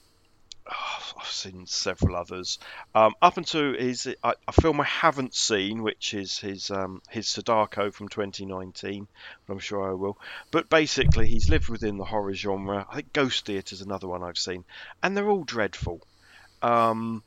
oh, 0.70 1.12
I've 1.20 1.26
seen 1.26 1.66
several 1.66 2.16
others. 2.16 2.58
Um, 2.94 3.14
up 3.20 3.36
until 3.36 3.74
his 3.74 4.06
a, 4.22 4.34
a 4.46 4.52
film 4.52 4.80
I 4.80 4.84
haven't 4.84 5.34
seen, 5.34 5.82
which 5.82 6.14
is 6.14 6.38
his 6.38 6.70
um, 6.70 7.02
his 7.10 7.28
Sadako 7.28 7.90
from 7.90 8.08
2019, 8.08 9.06
but 9.46 9.52
I'm 9.52 9.58
sure 9.58 9.90
I 9.90 9.94
will. 9.94 10.18
But 10.50 10.68
basically, 10.68 11.28
he's 11.28 11.50
lived 11.50 11.68
within 11.68 11.98
the 11.98 12.04
horror 12.04 12.34
genre. 12.34 12.86
I 12.90 12.96
think 12.96 13.12
Ghost 13.12 13.46
Theatre 13.46 13.74
is 13.74 13.82
another 13.82 14.08
one 14.08 14.22
I've 14.22 14.38
seen, 14.38 14.64
and 15.02 15.16
they're 15.16 15.30
all 15.30 15.44
dreadful. 15.44 16.00
Um, 16.62 17.22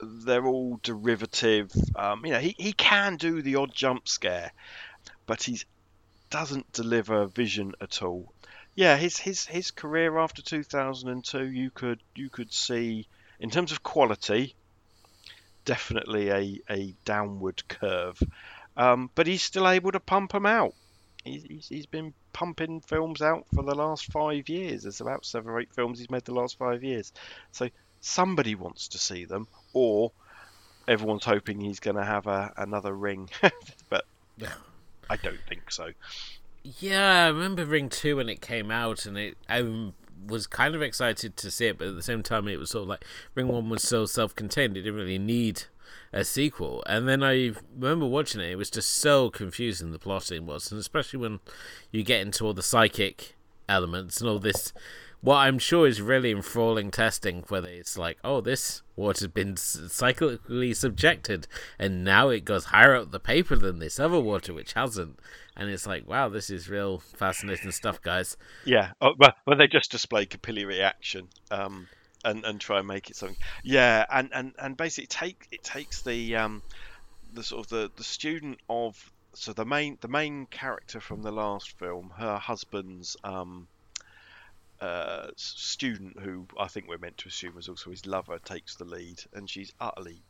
they're 0.00 0.46
all 0.46 0.80
derivative. 0.82 1.70
Um, 1.96 2.24
you 2.24 2.32
know, 2.32 2.38
he, 2.38 2.54
he 2.58 2.72
can 2.72 3.16
do 3.16 3.42
the 3.42 3.56
odd 3.56 3.74
jump 3.74 4.08
scare, 4.08 4.52
but 5.26 5.42
he 5.42 5.60
doesn't 6.30 6.72
deliver 6.72 7.26
vision 7.26 7.72
at 7.80 8.02
all 8.02 8.32
yeah, 8.78 8.96
his 8.96 9.18
his 9.18 9.44
his 9.44 9.72
career 9.72 10.18
after 10.18 10.40
2002, 10.40 11.50
you 11.50 11.68
could 11.68 11.98
you 12.14 12.30
could 12.30 12.52
see 12.52 13.08
in 13.40 13.50
terms 13.50 13.72
of 13.72 13.82
quality, 13.82 14.54
definitely 15.64 16.28
a 16.30 16.60
a 16.70 16.94
downward 17.04 17.66
curve, 17.66 18.22
um, 18.76 19.10
but 19.16 19.26
he's 19.26 19.42
still 19.42 19.68
able 19.68 19.90
to 19.90 19.98
pump 19.98 20.30
them 20.30 20.46
out. 20.46 20.74
He's, 21.24 21.42
he's, 21.42 21.68
he's 21.68 21.86
been 21.86 22.14
pumping 22.32 22.80
films 22.82 23.20
out 23.20 23.46
for 23.52 23.64
the 23.64 23.74
last 23.74 24.12
five 24.12 24.48
years. 24.48 24.84
There's 24.84 25.00
about 25.00 25.26
seven 25.26 25.50
or 25.50 25.58
eight 25.58 25.74
films 25.74 25.98
he's 25.98 26.08
made 26.08 26.24
the 26.24 26.34
last 26.34 26.56
five 26.56 26.84
years. 26.84 27.12
So 27.50 27.68
somebody 28.00 28.54
wants 28.54 28.88
to 28.88 28.98
see 28.98 29.24
them, 29.24 29.48
or 29.72 30.12
everyone's 30.86 31.24
hoping 31.24 31.60
he's 31.60 31.80
going 31.80 31.96
to 31.96 32.04
have 32.04 32.26
a, 32.26 32.52
another 32.56 32.92
ring, 32.92 33.28
but 33.88 34.04
I 35.10 35.16
don't 35.16 35.40
think 35.48 35.70
so. 35.70 35.90
Yeah, 36.62 37.24
I 37.24 37.28
remember 37.28 37.64
Ring 37.64 37.88
Two 37.88 38.16
when 38.16 38.28
it 38.28 38.40
came 38.40 38.70
out, 38.70 39.06
and 39.06 39.16
it 39.16 39.36
I 39.48 39.92
was 40.26 40.46
kind 40.46 40.74
of 40.74 40.82
excited 40.82 41.36
to 41.36 41.50
see 41.50 41.66
it, 41.66 41.78
but 41.78 41.88
at 41.88 41.94
the 41.94 42.02
same 42.02 42.22
time, 42.22 42.48
it 42.48 42.58
was 42.58 42.70
sort 42.70 42.82
of 42.82 42.88
like 42.88 43.04
Ring 43.34 43.48
One 43.48 43.68
was 43.68 43.82
so 43.82 44.06
self-contained; 44.06 44.76
it 44.76 44.82
didn't 44.82 44.98
really 44.98 45.18
need 45.18 45.64
a 46.12 46.24
sequel. 46.24 46.82
And 46.86 47.08
then 47.08 47.22
I 47.22 47.52
remember 47.74 48.06
watching 48.06 48.40
it; 48.40 48.50
it 48.50 48.56
was 48.56 48.70
just 48.70 48.90
so 48.90 49.30
confusing 49.30 49.92
the 49.92 49.98
plotting 49.98 50.46
was, 50.46 50.70
and 50.70 50.80
especially 50.80 51.20
when 51.20 51.40
you 51.90 52.02
get 52.02 52.20
into 52.20 52.44
all 52.44 52.54
the 52.54 52.62
psychic 52.62 53.36
elements 53.68 54.20
and 54.20 54.28
all 54.28 54.38
this 54.38 54.72
what 55.20 55.36
I'm 55.36 55.58
sure 55.58 55.86
is 55.86 56.00
really 56.00 56.30
enthralling 56.30 56.90
testing, 56.90 57.44
whether 57.48 57.68
it's 57.68 57.98
like, 57.98 58.18
oh, 58.22 58.40
this 58.40 58.82
water's 58.94 59.28
been 59.28 59.54
cyclically 59.54 60.74
subjected, 60.74 61.48
and 61.78 62.04
now 62.04 62.28
it 62.28 62.44
goes 62.44 62.66
higher 62.66 62.94
up 62.94 63.10
the 63.10 63.20
paper 63.20 63.56
than 63.56 63.78
this 63.78 63.98
other 63.98 64.20
water, 64.20 64.54
which 64.54 64.74
hasn't. 64.74 65.18
And 65.56 65.68
it's 65.70 65.86
like, 65.86 66.06
wow, 66.06 66.28
this 66.28 66.50
is 66.50 66.68
real 66.68 66.98
fascinating 66.98 67.72
stuff, 67.72 68.00
guys. 68.00 68.36
Yeah, 68.64 68.92
oh, 69.00 69.14
well, 69.18 69.34
well, 69.44 69.58
they 69.58 69.66
just 69.66 69.90
display 69.90 70.24
capillary 70.24 70.80
action, 70.80 71.28
um, 71.50 71.88
and 72.24 72.44
and 72.44 72.60
try 72.60 72.78
and 72.78 72.86
make 72.86 73.10
it 73.10 73.16
something. 73.16 73.38
Yeah, 73.64 74.06
and 74.10 74.30
and 74.32 74.52
and 74.58 74.76
basically 74.76 75.08
take 75.08 75.48
it 75.50 75.64
takes 75.64 76.02
the 76.02 76.36
um, 76.36 76.62
the 77.32 77.42
sort 77.42 77.66
of 77.66 77.70
the 77.70 77.90
the 77.96 78.04
student 78.04 78.60
of 78.70 79.12
so 79.34 79.52
the 79.52 79.64
main 79.64 79.98
the 80.00 80.08
main 80.08 80.46
character 80.46 81.00
from 81.00 81.22
the 81.22 81.32
last 81.32 81.76
film, 81.76 82.12
her 82.16 82.38
husband's 82.38 83.16
um 83.24 83.66
uh, 84.80 85.28
student, 85.36 86.18
who 86.20 86.46
I 86.58 86.68
think 86.68 86.88
we're 86.88 86.98
meant 86.98 87.18
to 87.18 87.28
assume 87.28 87.54
was 87.54 87.68
also 87.68 87.90
his 87.90 88.06
lover, 88.06 88.38
takes 88.38 88.76
the 88.76 88.84
lead, 88.84 89.22
and 89.32 89.48
she's 89.48 89.72
utterly 89.80 90.22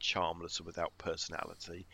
charmless 0.00 0.58
and 0.58 0.66
without 0.66 0.96
personality. 0.98 1.86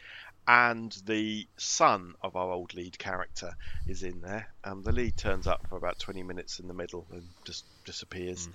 And 0.49 0.93
the 1.05 1.47
son 1.57 2.15
of 2.23 2.35
our 2.35 2.51
old 2.51 2.75
lead 2.75 2.99
character 2.99 3.55
is 3.87 4.03
in 4.03 4.21
there. 4.21 4.49
Um, 4.65 4.83
the 4.83 4.93
lead 4.93 5.17
turns 5.17 5.47
up 5.47 5.67
for 5.69 5.77
about 5.77 5.99
20 5.99 6.23
minutes 6.23 6.59
in 6.59 6.67
the 6.67 6.75
middle 6.75 7.07
and 7.13 7.23
just 7.45 7.65
disappears. 7.85 8.49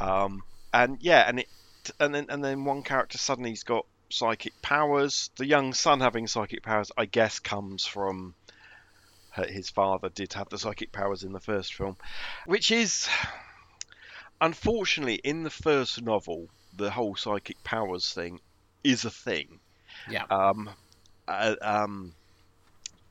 Mm. 0.00 0.06
Um, 0.06 0.42
and 0.72 0.98
yeah, 1.00 1.24
and 1.26 1.40
it, 1.40 1.48
and 2.00 2.14
then 2.14 2.26
and 2.28 2.42
then 2.42 2.64
one 2.64 2.82
character 2.82 3.18
suddenly's 3.18 3.64
got 3.64 3.86
psychic 4.10 4.60
powers. 4.62 5.30
The 5.36 5.46
young 5.46 5.74
son 5.74 6.00
having 6.00 6.26
psychic 6.26 6.62
powers, 6.62 6.90
I 6.96 7.06
guess, 7.06 7.38
comes 7.38 7.86
from 7.86 8.34
his 9.44 9.70
father 9.70 10.08
did 10.08 10.32
have 10.32 10.48
the 10.48 10.58
psychic 10.58 10.92
powers 10.92 11.22
in 11.22 11.32
the 11.32 11.40
first 11.40 11.74
film, 11.74 11.96
which 12.46 12.70
is 12.70 13.08
unfortunately 14.40 15.16
in 15.16 15.42
the 15.42 15.50
first 15.50 16.02
novel 16.02 16.48
the 16.76 16.90
whole 16.90 17.16
psychic 17.16 17.62
powers 17.64 18.12
thing 18.12 18.40
is 18.84 19.04
a 19.04 19.10
thing. 19.10 19.60
Yeah. 20.08 20.24
Um, 20.30 20.70
uh, 21.26 21.56
um, 21.60 22.12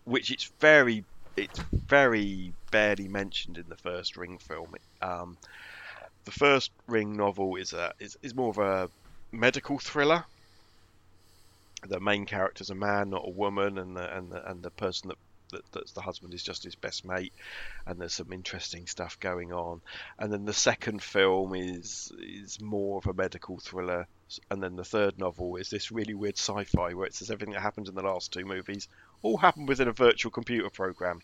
which 0.05 0.31
it's 0.31 0.51
very 0.59 1.03
it's 1.35 1.59
very 1.73 2.53
barely 2.71 3.07
mentioned 3.07 3.57
in 3.57 3.67
the 3.67 3.75
first 3.75 4.15
Ring 4.15 4.37
film. 4.37 4.73
Um, 5.01 5.37
the 6.23 6.31
first 6.31 6.71
Ring 6.87 7.17
novel 7.17 7.55
is 7.55 7.73
a 7.73 7.93
is, 7.99 8.17
is 8.21 8.35
more 8.35 8.49
of 8.49 8.57
a 8.57 8.89
medical 9.31 9.79
thriller. 9.79 10.25
The 11.87 11.99
main 11.99 12.25
character 12.25 12.61
is 12.61 12.69
a 12.69 12.75
man, 12.75 13.09
not 13.09 13.27
a 13.27 13.31
woman, 13.31 13.77
and 13.77 13.95
the 13.97 14.15
and 14.15 14.31
the 14.31 14.49
and 14.49 14.63
the 14.63 14.71
person 14.71 15.09
that 15.09 15.17
that 15.55 15.71
that's 15.71 15.91
the 15.93 16.01
husband 16.01 16.33
is 16.33 16.43
just 16.43 16.63
his 16.63 16.75
best 16.75 17.05
mate, 17.05 17.33
and 17.85 17.99
there's 17.99 18.13
some 18.13 18.31
interesting 18.31 18.87
stuff 18.87 19.19
going 19.19 19.53
on. 19.53 19.81
And 20.19 20.31
then 20.31 20.45
the 20.45 20.53
second 20.53 21.01
film 21.01 21.55
is 21.55 22.11
is 22.19 22.61
more 22.61 22.97
of 22.97 23.07
a 23.07 23.13
medical 23.13 23.59
thriller, 23.59 24.07
and 24.51 24.61
then 24.61 24.75
the 24.75 24.83
third 24.83 25.17
novel 25.17 25.55
is 25.55 25.69
this 25.69 25.91
really 25.91 26.13
weird 26.13 26.37
sci-fi 26.37 26.93
where 26.93 27.07
it 27.07 27.15
says 27.15 27.31
everything 27.31 27.53
that 27.53 27.61
happens 27.61 27.89
in 27.89 27.95
the 27.95 28.01
last 28.01 28.33
two 28.33 28.45
movies 28.45 28.87
all 29.21 29.37
happened 29.37 29.67
within 29.67 29.87
a 29.87 29.93
virtual 29.93 30.31
computer 30.31 30.69
program. 30.69 31.19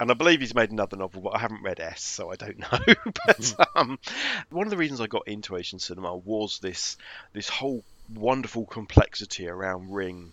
And 0.00 0.10
I 0.10 0.14
believe 0.14 0.40
he's 0.40 0.56
made 0.56 0.72
another 0.72 0.96
novel, 0.96 1.22
but 1.22 1.36
I 1.36 1.38
haven't 1.38 1.62
read 1.62 1.78
S, 1.78 2.02
so 2.02 2.32
I 2.32 2.34
don't 2.34 2.58
know. 2.72 2.94
but 3.26 3.54
um, 3.76 3.98
one 4.50 4.66
of 4.66 4.70
the 4.70 4.76
reasons 4.76 5.00
I 5.00 5.06
got 5.06 5.28
into 5.28 5.56
Asian 5.56 5.78
cinema 5.78 6.16
was 6.16 6.58
this 6.58 6.96
this 7.32 7.48
whole 7.48 7.84
wonderful 8.12 8.66
complexity 8.66 9.48
around 9.48 9.92
Ring 9.92 10.32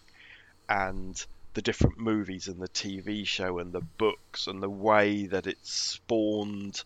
and 0.67 1.23
the 1.53 1.61
different 1.61 1.97
movies 1.97 2.47
and 2.47 2.61
the 2.61 2.69
TV 2.69 3.25
show 3.25 3.59
and 3.59 3.73
the 3.73 3.81
books 3.81 4.47
and 4.47 4.61
the 4.61 4.69
way 4.69 5.25
that 5.27 5.47
it 5.47 5.57
spawned 5.61 6.83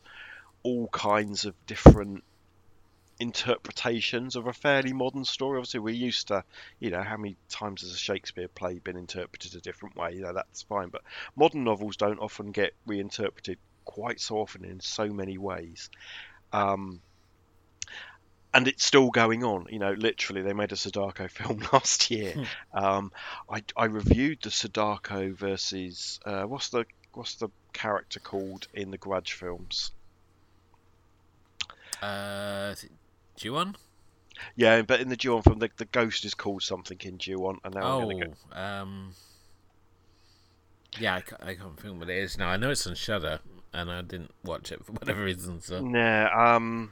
all 0.63 0.87
kinds 0.87 1.45
of 1.45 1.53
different 1.67 2.23
interpretations 3.19 4.35
of 4.35 4.47
a 4.47 4.53
fairly 4.53 4.93
modern 4.93 5.23
story. 5.23 5.57
Obviously, 5.57 5.79
we're 5.79 5.93
used 5.93 6.27
to, 6.27 6.43
you 6.79 6.89
know, 6.89 7.01
how 7.01 7.17
many 7.17 7.37
times 7.49 7.81
has 7.81 7.91
a 7.91 7.97
Shakespeare 7.97 8.47
play 8.47 8.79
been 8.79 8.97
interpreted 8.97 9.55
a 9.55 9.61
different 9.61 9.95
way? 9.95 10.13
You 10.13 10.21
know, 10.21 10.33
that's 10.33 10.63
fine. 10.63 10.89
But 10.89 11.01
modern 11.35 11.63
novels 11.63 11.97
don't 11.97 12.19
often 12.19 12.51
get 12.51 12.73
reinterpreted 12.85 13.57
quite 13.85 14.19
so 14.19 14.37
often 14.37 14.65
in 14.65 14.79
so 14.79 15.07
many 15.07 15.37
ways. 15.37 15.89
Um, 16.51 17.01
and 18.55 18.69
it's 18.69 18.85
still 18.85 19.09
going 19.09 19.43
on. 19.43 19.67
You 19.69 19.79
know, 19.79 19.91
literally, 19.91 20.41
they 20.41 20.53
made 20.53 20.71
a 20.71 20.77
Sadako 20.77 21.27
film 21.29 21.61
last 21.71 22.09
year. 22.09 22.33
Hmm. 22.33 22.85
um, 22.85 23.11
I, 23.49 23.63
I 23.75 23.85
reviewed 23.85 24.39
the 24.41 24.49
Sadako 24.49 25.33
versus 25.33 26.19
uh, 26.25 26.43
what's 26.43 26.69
the 26.69 26.85
what's 27.13 27.35
the 27.35 27.49
character 27.73 28.19
called 28.19 28.67
in 28.73 28.91
the 28.91 28.97
Grudge 28.97 29.33
films? 29.33 29.91
Uh, 32.01 32.75
Ju-on. 33.37 33.75
Yeah, 34.55 34.81
but 34.81 34.99
in 34.99 35.09
the 35.09 35.15
Ju-on 35.15 35.41
film, 35.43 35.59
the, 35.59 35.69
the 35.77 35.85
ghost 35.85 36.25
is 36.25 36.33
called 36.33 36.61
something 36.61 36.99
in 37.01 37.17
Ju-on, 37.17 37.59
and 37.63 37.73
now 37.73 38.01
oh, 38.01 38.11
go. 38.11 38.33
um, 38.51 39.11
yeah, 40.99 41.15
I 41.15 41.21
can't, 41.21 41.43
I 41.43 41.55
can't 41.55 41.79
think 41.79 41.99
what 41.99 42.09
it 42.09 42.17
is 42.17 42.37
now. 42.37 42.49
I 42.49 42.57
know 42.57 42.69
it's 42.69 42.85
on 42.85 42.95
Shudder, 42.95 43.39
and 43.73 43.89
I 43.89 44.01
didn't 44.01 44.31
watch 44.43 44.71
it 44.73 44.85
for 44.85 44.91
whatever 44.91 45.23
reason. 45.23 45.61
So 45.61 45.81
nah, 45.81 46.55
um, 46.55 46.91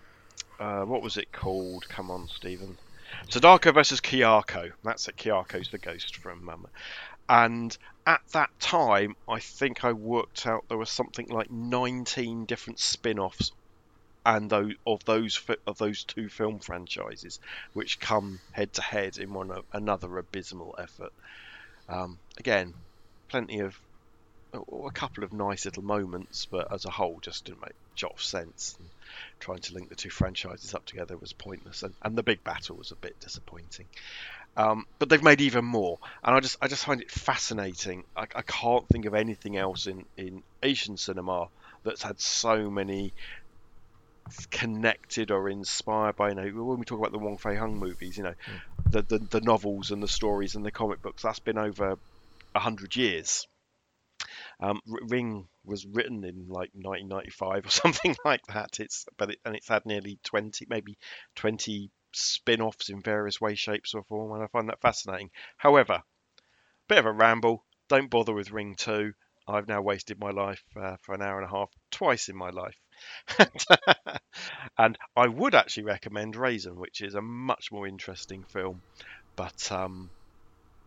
uh, 0.60 0.84
what 0.84 1.02
was 1.02 1.18
it 1.18 1.32
called? 1.32 1.88
Come 1.90 2.12
on, 2.12 2.28
Stephen. 2.28 2.78
Sadako 3.30 3.72
versus 3.72 4.02
Kayako. 4.02 4.72
That's 4.84 5.08
it. 5.08 5.18
Kayako's 5.18 5.70
the 5.70 5.78
ghost 5.78 6.18
from 6.18 6.50
um, 6.50 6.68
and 7.30 7.78
at 8.06 8.22
that 8.34 8.50
time, 8.60 9.16
I 9.30 9.40
think 9.40 9.86
I 9.86 9.94
worked 9.94 10.46
out 10.46 10.66
there 10.68 10.78
was 10.78 10.90
something 10.90 11.28
like 11.30 11.50
19 11.50 12.46
different 12.46 12.80
spin-offs 12.80 13.52
and 14.26 14.50
those 14.50 14.74
of 14.86 15.04
those 15.06 15.42
of 15.68 15.78
those 15.78 16.04
two 16.04 16.30
film 16.30 16.60
franchises, 16.60 17.40
which 17.74 18.00
come 18.00 18.40
head 18.52 18.74
to 18.74 18.82
head 18.82 19.18
in 19.18 19.34
one 19.34 19.52
another 19.72 20.18
abysmal 20.18 20.76
effort. 20.78 21.12
Um, 21.90 22.20
again, 22.38 22.74
plenty 23.30 23.60
of 23.60 23.78
a 24.54 24.92
couple 24.92 25.24
of 25.24 25.34
nice 25.34 25.66
little 25.66 25.84
moments, 25.84 26.46
but 26.46 26.72
as 26.72 26.86
a 26.86 26.90
whole, 26.90 27.20
just 27.22 27.46
didn't 27.46 27.62
make 27.62 27.74
jot 27.96 28.14
of 28.14 28.22
sense. 28.22 28.76
And 28.80 28.90
trying 29.40 29.60
to 29.60 29.74
link 29.74 29.90
the 29.90 29.96
two 29.96 30.10
franchises 30.10 30.74
up 30.74 30.86
together 30.86 31.18
was 31.18 31.34
pointless, 31.34 31.84
and, 31.84 31.94
and 32.02 32.16
the 32.16 32.24
big 32.24 32.44
battle 32.44 32.76
was 32.76 32.92
a 32.92 32.96
bit 32.96 33.20
disappointing. 33.20 33.86
Um, 34.56 34.86
but 35.00 35.10
they've 35.10 35.24
made 35.24 35.42
even 35.42 35.66
more, 35.66 35.98
and 36.24 36.36
I 36.36 36.40
just 36.40 36.58
I 36.62 36.68
just 36.68 36.86
find 36.86 37.02
it 37.02 37.10
fascinating. 37.10 38.04
I, 38.16 38.28
I 38.36 38.42
can't 38.44 38.88
think 38.88 39.06
of 39.06 39.16
anything 39.16 39.58
else 39.58 39.88
in 39.88 40.06
in 40.18 40.44
Asian 40.62 40.98
cinema 40.98 41.48
that's 41.84 42.04
had 42.04 42.20
so 42.20 42.70
many 42.70 43.14
connected 44.52 45.32
or 45.32 45.50
inspired 45.50 46.16
by 46.16 46.30
you 46.30 46.36
know 46.36 46.64
when 46.64 46.80
we 46.80 46.86
talk 46.86 47.00
about 47.00 47.12
the 47.12 47.18
Wong 47.18 47.38
Fei 47.38 47.56
Hung 47.56 47.78
movies, 47.78 48.18
you 48.18 48.24
know, 48.24 48.34
mm. 48.34 48.92
the, 48.92 49.02
the 49.02 49.18
the 49.18 49.42
novels 49.42 49.90
and 49.90 50.04
the 50.04 50.08
stories 50.08 50.56
and 50.56 50.64
the 50.64 50.72
comic 50.72 51.02
books. 51.02 51.24
That's 51.24 51.40
been 51.40 51.58
over 51.58 51.98
a 52.54 52.60
hundred 52.60 52.96
years 52.96 53.48
Um, 54.64 54.80
Ring 54.86 55.50
was 55.66 55.86
written 55.86 56.24
in 56.24 56.48
like 56.48 56.72
1995 56.74 57.66
or 57.66 57.70
something 57.70 58.16
like 58.24 58.46
that. 58.48 58.80
It's 58.80 59.06
but 59.18 59.32
it, 59.32 59.40
and 59.44 59.56
it's 59.58 59.68
had 59.68 59.86
nearly 59.86 60.20
20, 60.24 60.68
maybe 60.70 60.98
20 61.36 61.92
spin-offs 62.14 62.90
in 62.90 63.02
various 63.02 63.42
ways, 63.42 63.60
shapes, 63.60 63.94
or 63.94 64.04
form, 64.04 64.32
and 64.32 64.42
I 64.42 64.48
find 64.48 64.70
that 64.70 64.80
fascinating. 64.80 65.32
However, 65.58 66.02
bit 66.88 67.00
of 67.00 67.06
a 67.06 67.12
ramble. 67.12 67.66
Don't 67.90 68.10
bother 68.10 68.34
with 68.34 68.52
Ring 68.52 68.76
Two. 68.76 69.14
I've 69.46 69.68
now 69.68 69.82
wasted 69.82 70.18
my 70.18 70.32
life 70.32 70.64
uh, 70.80 70.96
for 71.02 71.14
an 71.14 71.22
hour 71.22 71.42
and 71.42 71.46
a 71.46 71.54
half 71.54 71.70
twice 71.92 72.30
in 72.30 72.38
my 72.38 72.50
life. 72.50 72.78
and 74.78 74.98
I 75.18 75.28
would 75.28 75.54
actually 75.54 75.84
recommend 75.84 76.36
Rasen, 76.36 76.76
which 76.76 77.02
is 77.02 77.16
a 77.16 77.22
much 77.22 77.70
more 77.70 77.86
interesting 77.86 78.44
film, 78.44 78.82
but 79.36 79.70
um, 79.70 80.10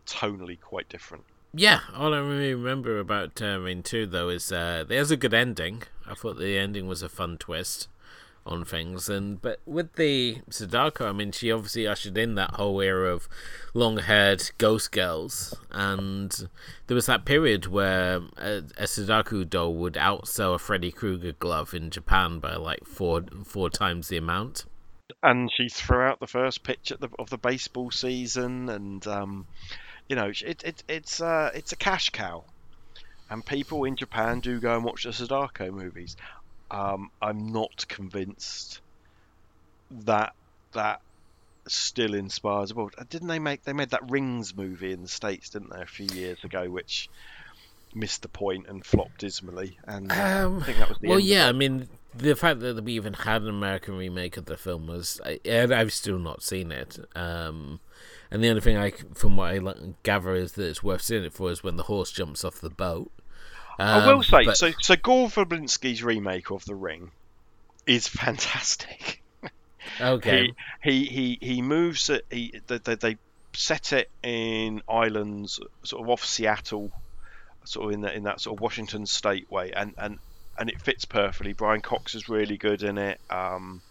tonally 0.07 0.59
quite 0.59 0.89
different. 0.89 1.25
Yeah, 1.57 1.79
all 1.95 2.13
I 2.13 2.19
really 2.19 2.53
remember 2.53 2.99
about 2.99 3.41
uh, 3.41 3.59
Ring 3.59 3.81
2, 3.81 4.05
though, 4.05 4.29
is 4.29 4.51
uh, 4.51 4.85
there's 4.87 5.09
a 5.09 5.17
good 5.17 5.33
ending. 5.33 5.81
I 6.05 6.13
thought 6.13 6.37
the 6.37 6.55
ending 6.55 6.85
was 6.85 7.01
a 7.01 7.09
fun 7.09 7.39
twist 7.39 7.87
on 8.45 8.63
things. 8.63 9.09
And 9.09 9.41
but 9.41 9.59
with 9.65 9.93
the 9.93 10.37
Sadako, 10.51 11.09
I 11.09 11.13
mean, 11.13 11.31
she 11.31 11.51
obviously 11.51 11.87
ushered 11.87 12.15
in 12.15 12.35
that 12.35 12.51
whole 12.51 12.79
era 12.79 13.11
of 13.11 13.27
long-haired 13.73 14.51
ghost 14.59 14.91
girls, 14.91 15.55
and 15.71 16.47
there 16.85 16.95
was 16.95 17.07
that 17.07 17.25
period 17.25 17.65
where 17.65 18.21
a, 18.37 18.61
a 18.77 18.85
Sadako 18.85 19.43
doll 19.43 19.73
would 19.73 19.95
outsell 19.95 20.53
a 20.53 20.59
Freddy 20.59 20.91
Krueger 20.91 21.31
glove 21.31 21.73
in 21.73 21.89
Japan 21.89 22.37
by 22.37 22.55
like 22.55 22.85
four 22.85 23.23
four 23.43 23.71
times 23.71 24.09
the 24.09 24.17
amount. 24.17 24.65
And 25.23 25.49
she 25.51 25.69
threw 25.69 26.01
out 26.01 26.19
the 26.19 26.27
first 26.27 26.61
pitch 26.61 26.93
the, 26.99 27.09
of 27.17 27.31
the 27.31 27.39
baseball 27.39 27.89
season, 27.89 28.69
and 28.69 29.05
um, 29.07 29.47
you 30.07 30.15
know, 30.15 30.27
it, 30.27 30.63
it 30.63 30.83
it's 30.87 31.21
uh, 31.21 31.51
it's 31.53 31.71
a 31.71 31.75
cash 31.75 32.09
cow 32.09 32.43
and 33.29 33.45
people 33.45 33.83
in 33.83 33.95
Japan 33.95 34.39
do 34.39 34.59
go 34.59 34.75
and 34.75 34.83
watch 34.83 35.03
the 35.03 35.13
Sadako 35.13 35.71
movies. 35.71 36.15
Um, 36.71 37.11
I'm 37.21 37.51
not 37.51 37.87
convinced 37.87 38.79
that 40.05 40.33
that 40.73 41.01
still 41.67 42.13
inspires. 42.13 42.73
Well, 42.73 42.89
didn't 43.09 43.27
they 43.27 43.39
make 43.39 43.63
they 43.63 43.73
made 43.73 43.89
that 43.89 44.09
Rings 44.09 44.55
movie 44.55 44.91
in 44.91 45.01
the 45.01 45.07
states, 45.07 45.49
didn't 45.49 45.71
they, 45.71 45.81
a 45.81 45.85
few 45.85 46.07
years 46.13 46.43
ago, 46.43 46.69
which 46.69 47.09
missed 47.93 48.21
the 48.21 48.27
point 48.27 48.67
and 48.67 48.85
flopped 48.85 49.19
dismally. 49.19 49.77
And 49.85 50.11
um, 50.11 50.59
I 50.61 50.65
think 50.65 50.77
that 50.77 50.89
was 50.89 50.97
the 50.99 51.09
well, 51.09 51.19
yeah. 51.19 51.47
I 51.47 51.51
mean, 51.51 51.87
the 52.15 52.35
fact 52.35 52.59
that 52.61 52.83
we 52.83 52.93
even 52.93 53.13
had 53.13 53.41
an 53.43 53.49
American 53.49 53.97
remake 53.97 54.37
of 54.37 54.45
the 54.45 54.57
film 54.57 54.87
was, 54.87 55.19
I, 55.25 55.39
I've 55.45 55.93
still 55.93 56.19
not 56.19 56.43
seen 56.43 56.71
it. 56.71 56.97
Um, 57.15 57.79
and 58.31 58.43
the 58.43 58.49
only 58.49 58.61
thing 58.61 58.77
I, 58.77 58.91
from 59.13 59.37
what 59.37 59.53
I 59.53 59.59
gather, 60.03 60.35
is 60.35 60.53
that 60.53 60.67
it's 60.67 60.83
worth 60.83 61.01
seeing 61.01 61.23
it 61.23 61.33
for 61.33 61.51
is 61.51 61.63
when 61.63 61.77
the 61.77 61.83
horse 61.83 62.11
jumps 62.11 62.43
off 62.43 62.59
the 62.59 62.69
boat. 62.69 63.11
Um, 63.79 63.87
I 63.87 64.07
will 64.07 64.15
um, 64.17 64.23
say, 64.23 64.45
but... 64.45 64.57
so 64.57 64.71
so 64.79 64.95
Gore 64.95 65.27
Verbinski's 65.27 66.03
remake 66.03 66.51
of 66.51 66.65
The 66.65 66.75
Ring 66.75 67.11
is 67.85 68.07
fantastic. 68.07 69.21
Okay. 70.01 70.53
he, 70.83 71.05
he 71.05 71.05
he 71.05 71.37
he 71.41 71.61
moves 71.61 72.09
it. 72.09 72.25
He 72.29 72.59
they, 72.67 72.77
they, 72.79 72.95
they 72.95 73.17
set 73.53 73.93
it 73.93 74.09
in 74.21 74.81
islands, 74.89 75.59
sort 75.83 76.03
of 76.03 76.09
off 76.09 76.25
Seattle, 76.25 76.91
sort 77.63 77.87
of 77.87 77.91
in 77.93 78.01
that 78.01 78.15
in 78.15 78.23
that 78.23 78.41
sort 78.41 78.57
of 78.57 78.61
Washington 78.61 79.05
State 79.05 79.49
way, 79.51 79.71
and 79.71 79.93
and 79.97 80.19
and 80.57 80.69
it 80.69 80.81
fits 80.81 81.05
perfectly. 81.05 81.53
Brian 81.53 81.81
Cox 81.81 82.15
is 82.15 82.29
really 82.29 82.57
good 82.57 82.83
in 82.83 82.97
it. 82.97 83.19
Um, 83.29 83.81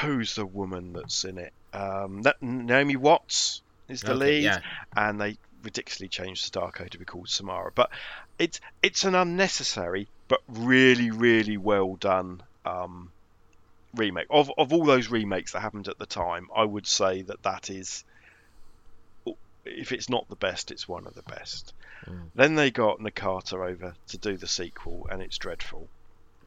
who's 0.00 0.34
the 0.34 0.46
woman 0.46 0.92
that's 0.92 1.24
in 1.24 1.38
it? 1.38 1.52
Um, 1.72 2.22
Naomi 2.40 2.96
Watts 2.96 3.62
is 3.88 4.00
the 4.02 4.12
okay, 4.12 4.18
lead, 4.18 4.44
yeah. 4.44 4.60
and 4.96 5.20
they 5.20 5.36
ridiculously 5.62 6.08
changed 6.08 6.44
Sadako 6.44 6.86
to 6.86 6.98
be 6.98 7.04
called 7.04 7.28
Samara. 7.28 7.70
But 7.74 7.90
it's 8.38 8.60
it's 8.82 9.04
an 9.04 9.14
unnecessary 9.14 10.08
but 10.28 10.40
really 10.48 11.10
really 11.10 11.56
well 11.56 11.96
done 11.96 12.42
um, 12.64 13.10
remake 13.94 14.26
of 14.30 14.50
of 14.56 14.72
all 14.72 14.84
those 14.84 15.08
remakes 15.08 15.52
that 15.52 15.60
happened 15.60 15.88
at 15.88 15.98
the 15.98 16.06
time. 16.06 16.48
I 16.54 16.64
would 16.64 16.86
say 16.86 17.22
that 17.22 17.42
that 17.42 17.70
is 17.70 18.04
if 19.64 19.92
it's 19.92 20.08
not 20.08 20.28
the 20.28 20.36
best, 20.36 20.70
it's 20.70 20.88
one 20.88 21.06
of 21.06 21.14
the 21.14 21.22
best. 21.22 21.74
Mm. 22.06 22.30
Then 22.34 22.54
they 22.54 22.70
got 22.70 22.98
Nakata 22.98 23.68
over 23.68 23.94
to 24.08 24.18
do 24.18 24.36
the 24.36 24.48
sequel, 24.48 25.06
and 25.10 25.20
it's 25.20 25.38
dreadful. 25.38 25.88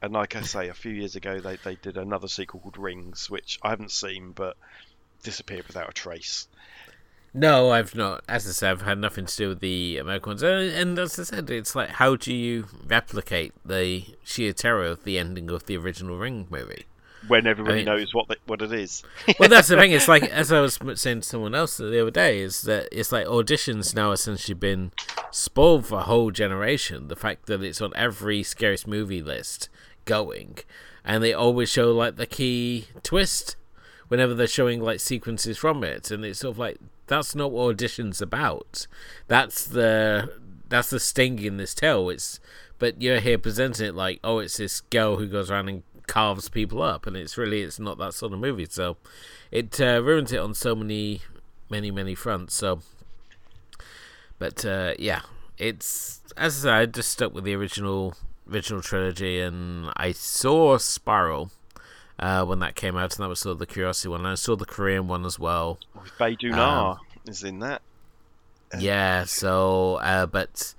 And 0.02 0.14
like 0.14 0.36
I 0.36 0.42
say, 0.42 0.68
a 0.68 0.74
few 0.74 0.92
years 0.92 1.16
ago 1.16 1.40
they, 1.40 1.56
they 1.58 1.76
did 1.76 1.96
another 1.96 2.28
sequel 2.28 2.60
called 2.60 2.78
Rings, 2.78 3.30
which 3.30 3.60
I 3.62 3.70
haven't 3.70 3.92
seen, 3.92 4.32
but 4.32 4.58
disappeared 5.24 5.68
without 5.68 5.90
a 5.90 5.94
trace. 5.94 6.48
No, 7.34 7.72
I've 7.72 7.96
not. 7.96 8.24
As 8.30 8.48
I 8.48 8.52
said, 8.52 8.72
I've 8.72 8.82
had 8.84 9.00
nothing 9.00 9.26
to 9.26 9.36
do 9.36 9.50
with 9.50 9.60
the 9.60 9.98
American 9.98 10.32
ones. 10.32 10.44
And 10.44 11.00
as 11.00 11.18
I 11.18 11.24
said, 11.24 11.50
it's 11.50 11.76
like, 11.76 11.90
how 11.90 12.16
do 12.16 12.32
you 12.32 12.68
replicate 12.86 13.54
the 13.66 14.06
sheer 14.24 14.54
terror 14.54 14.86
of 14.86 15.04
the 15.04 15.18
ending 15.18 15.50
of 15.50 15.66
the 15.66 15.76
original 15.76 16.18
Ring 16.18 16.46
movie? 16.52 16.86
When 17.28 17.48
everybody 17.48 17.76
I 17.76 17.78
mean, 17.78 17.86
knows 17.86 18.14
what 18.14 18.28
the, 18.28 18.36
what 18.46 18.62
it 18.62 18.72
is. 18.72 19.02
well, 19.40 19.50
that's 19.50 19.70
the 19.70 19.78
thing. 19.78 19.94
It's 19.94 20.08
like, 20.08 20.24
as 20.32 20.52
I 20.52 20.60
was 20.60 20.78
saying 20.96 21.22
to 21.22 21.28
someone 21.28 21.56
else 21.56 21.78
the 21.78 22.02
other 22.02 22.12
day, 22.12 22.40
is 22.40 22.64
that 22.64 22.90
it's 22.92 23.12
like 23.12 23.26
auditions 23.26 23.96
now 23.96 24.12
essentially 24.12 24.54
been 24.54 24.92
spoiled 25.32 25.88
for 25.88 26.00
a 26.00 26.04
whole 26.04 26.30
generation. 26.30 27.08
The 27.08 27.16
fact 27.16 27.48
that 27.48 27.64
it's 27.64 27.82
on 27.82 27.94
every 27.96 28.44
scariest 28.44 28.88
movie 28.88 29.24
list 29.24 29.70
going, 30.06 30.60
and 31.04 31.24
they 31.24 31.34
always 31.34 31.70
show 31.70 31.92
like 31.94 32.18
the 32.18 32.28
key 32.28 32.88
twist 33.02 33.56
whenever 34.14 34.36
they're 34.36 34.46
showing 34.46 34.80
like 34.80 35.00
sequences 35.00 35.58
from 35.58 35.84
it, 35.84 36.12
and 36.12 36.24
it's 36.24 36.42
sort 36.42 36.52
of 36.52 36.60
like 36.60 36.78
that's 37.08 37.34
not 37.34 37.52
what 37.52 37.64
audition's 37.64 38.22
about. 38.22 38.86
That's 39.28 39.66
the 39.66 40.40
that's 40.70 40.92
the 40.92 41.00
sting 41.00 41.40
in 41.40 41.58
this 41.58 41.74
tale. 41.74 42.12
It's 42.12 42.40
but 42.78 43.02
you're 43.02 43.22
here 43.22 43.40
presenting 43.40 43.88
it 43.88 43.96
like 43.96 44.20
oh, 44.24 44.38
it's 44.38 44.58
this 44.58 44.82
girl 44.82 45.16
who 45.16 45.26
goes 45.26 45.50
around 45.50 45.70
and 45.70 45.82
carves 46.06 46.48
people 46.48 46.84
up, 46.84 47.08
and 47.08 47.18
it's 47.18 47.40
really 47.40 47.64
it's 47.64 47.80
not 47.80 47.98
that 47.98 48.14
sort 48.14 48.34
of 48.34 48.40
movie. 48.40 48.68
So 48.70 48.98
it 49.50 49.82
uh, 49.82 50.04
ruins 50.04 50.32
it 50.32 50.38
on 50.38 50.54
so 50.54 50.76
many 50.76 51.22
many 51.72 51.90
many 51.90 52.14
fronts. 52.14 52.54
So, 52.54 52.82
but 54.38 54.64
uh, 54.64 54.94
yeah, 55.00 55.22
it's 55.58 56.22
as 56.38 56.60
I 56.60 56.62
said, 56.62 56.74
I 56.74 56.86
just 56.86 57.10
stuck 57.10 57.34
with 57.34 57.46
the 57.46 57.56
original 57.56 58.14
original 58.48 58.84
trilogy, 58.84 59.40
and 59.40 59.92
I 59.98 60.12
saw 60.12 60.78
Spiral 60.78 61.50
uh, 62.24 62.46
when 62.46 62.60
that 62.60 62.76
came 62.76 62.96
out, 62.96 63.14
and 63.16 63.24
that 63.24 63.28
was 63.28 63.40
sort 63.40 63.52
of 63.52 63.60
the 63.60 63.66
Curiosity 63.66 64.08
one. 64.08 64.22
And 64.22 64.30
I 64.30 64.36
saw 64.36 64.56
the 64.56 64.66
Korean 64.66 65.10
one 65.10 65.26
as 65.26 65.38
well. 65.38 65.78
Doona 66.38 66.92
um, 66.92 67.00
is 67.28 67.44
in 67.44 67.60
that. 67.60 67.82
Yeah. 68.80 69.26
So, 69.26 69.96
uh, 69.96 70.26
but 70.26 70.74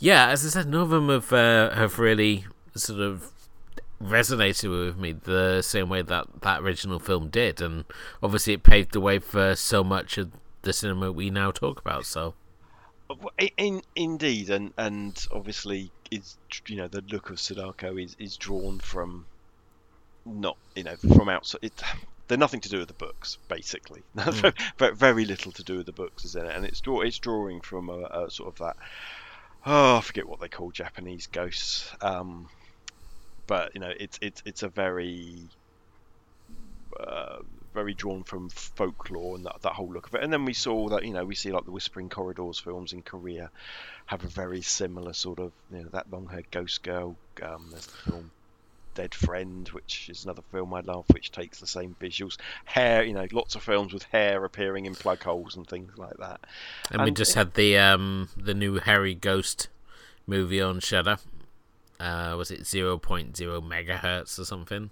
yeah, 0.00 0.28
as 0.28 0.44
I 0.44 0.48
said, 0.48 0.66
none 0.66 0.82
of 0.82 0.90
them 0.90 1.08
have 1.08 1.32
uh, 1.32 1.70
have 1.70 2.00
really 2.00 2.46
sort 2.74 3.00
of 3.00 3.30
resonated 4.02 4.70
with 4.86 4.96
me 4.96 5.12
the 5.12 5.62
same 5.62 5.88
way 5.88 6.02
that 6.02 6.26
that 6.40 6.62
original 6.62 6.98
film 6.98 7.28
did, 7.28 7.60
and 7.60 7.84
obviously 8.20 8.54
it 8.54 8.64
paved 8.64 8.92
the 8.92 9.00
way 9.00 9.20
for 9.20 9.54
so 9.54 9.84
much 9.84 10.18
of 10.18 10.32
the 10.62 10.72
cinema 10.72 11.12
we 11.12 11.30
now 11.30 11.52
talk 11.52 11.80
about. 11.80 12.06
So. 12.06 12.34
In, 13.56 13.82
indeed, 13.94 14.50
and 14.50 14.74
and 14.76 15.26
obviously, 15.32 15.92
it's 16.10 16.36
you 16.66 16.76
know 16.76 16.88
the 16.88 17.02
look 17.02 17.30
of 17.30 17.38
Sadako 17.38 17.96
is, 17.96 18.16
is 18.18 18.36
drawn 18.36 18.80
from 18.80 19.24
not 20.28 20.56
you 20.74 20.84
know 20.84 20.96
from 20.96 21.28
outside. 21.28 21.60
It, 21.62 21.82
they're 22.28 22.38
nothing 22.38 22.60
to 22.60 22.68
do 22.68 22.78
with 22.78 22.88
the 22.88 22.94
books, 22.94 23.38
basically. 23.48 24.02
Mm. 24.16 24.96
very 24.96 25.24
little 25.24 25.52
to 25.52 25.64
do 25.64 25.78
with 25.78 25.86
the 25.86 25.92
books 25.92 26.24
is 26.24 26.36
in 26.36 26.44
it, 26.44 26.54
and 26.54 26.64
it's 26.64 26.80
draw 26.80 27.00
it's 27.00 27.18
drawing 27.18 27.60
from 27.60 27.88
a, 27.88 28.24
a 28.26 28.30
sort 28.30 28.48
of 28.48 28.58
that. 28.58 28.76
Oh, 29.66 29.96
I 29.96 30.00
forget 30.00 30.28
what 30.28 30.40
they 30.40 30.48
call 30.48 30.70
Japanese 30.70 31.26
ghosts. 31.26 31.90
Um, 32.00 32.48
but 33.46 33.74
you 33.74 33.80
know, 33.80 33.92
it's 33.98 34.18
it's 34.20 34.42
it's 34.44 34.62
a 34.62 34.68
very 34.68 35.48
uh, 37.00 37.38
very 37.74 37.94
drawn 37.94 38.24
from 38.24 38.48
folklore 38.48 39.36
and 39.36 39.46
that, 39.46 39.62
that 39.62 39.72
whole 39.72 39.92
look 39.92 40.06
of 40.08 40.14
it. 40.14 40.22
And 40.22 40.32
then 40.32 40.44
we 40.44 40.54
saw 40.54 40.88
that 40.90 41.04
you 41.04 41.12
know 41.12 41.24
we 41.24 41.34
see 41.34 41.50
like 41.52 41.64
the 41.64 41.72
Whispering 41.72 42.08
Corridors 42.08 42.58
films 42.58 42.92
in 42.92 43.02
Korea 43.02 43.50
have 44.06 44.24
a 44.24 44.28
very 44.28 44.62
similar 44.62 45.12
sort 45.12 45.38
of 45.38 45.52
you 45.72 45.82
know 45.82 45.88
that 45.92 46.10
long-haired 46.10 46.50
ghost 46.50 46.82
girl. 46.82 47.16
Um, 47.42 47.68
there's 47.70 47.86
the 47.86 48.10
film 48.10 48.30
Dead 48.98 49.14
Friend, 49.14 49.68
which 49.68 50.08
is 50.10 50.24
another 50.24 50.42
film 50.50 50.74
I 50.74 50.80
love, 50.80 51.04
which 51.12 51.30
takes 51.30 51.60
the 51.60 51.68
same 51.68 51.94
visuals. 52.00 52.36
Hair, 52.64 53.04
you 53.04 53.12
know, 53.12 53.28
lots 53.30 53.54
of 53.54 53.62
films 53.62 53.92
with 53.92 54.02
hair 54.02 54.44
appearing 54.44 54.86
in 54.86 54.96
plug 54.96 55.22
holes 55.22 55.54
and 55.54 55.64
things 55.64 55.96
like 55.96 56.16
that. 56.16 56.40
And, 56.90 57.00
and 57.00 57.04
we 57.04 57.12
just 57.12 57.36
had 57.36 57.54
the 57.54 57.78
um, 57.78 58.28
the 58.36 58.54
new 58.54 58.80
Harry 58.80 59.14
Ghost 59.14 59.68
movie 60.26 60.60
on 60.60 60.80
Shudder. 60.80 61.18
Uh, 62.00 62.34
was 62.36 62.50
it 62.50 62.62
0.0 62.62 63.00
megahertz 63.38 64.36
or 64.36 64.44
something? 64.44 64.90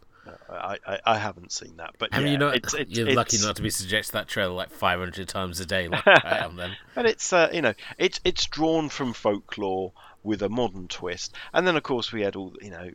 I, 0.49 0.79
I, 0.87 1.01
I, 1.05 1.19
haven't 1.19 1.51
seen 1.51 1.77
that, 1.79 1.95
but 1.99 2.11
yeah, 2.13 2.21
you 2.21 2.39
not, 2.39 2.55
it's, 2.57 2.75
it's, 2.75 2.91
you're 2.97 3.09
it's, 3.09 3.17
lucky 3.17 3.39
not 3.41 3.57
to 3.57 3.63
be 3.63 3.71
suggested 3.71 4.13
that 4.13 4.29
trailer 4.29 4.53
like 4.53 4.71
500 4.71 5.29
times 5.29 5.59
a 5.59 5.67
day, 5.67 5.89
like 5.89 6.07
I 6.07 6.45
am. 6.45 6.55
Then, 6.55 6.77
but 6.95 7.07
it's 7.07 7.33
uh, 7.33 7.51
you 7.53 7.63
know 7.63 7.75
it's 7.99 8.21
it's 8.25 8.47
drawn 8.47 8.89
from 8.89 9.13
folklore 9.13 9.93
with 10.23 10.43
a 10.43 10.49
modern 10.49 10.87
twist, 10.87 11.35
and 11.53 11.67
then 11.67 11.77
of 11.77 11.83
course 11.83 12.13
we 12.13 12.23
had 12.23 12.37
all 12.37 12.53
you 12.61 12.71
know 12.71 12.91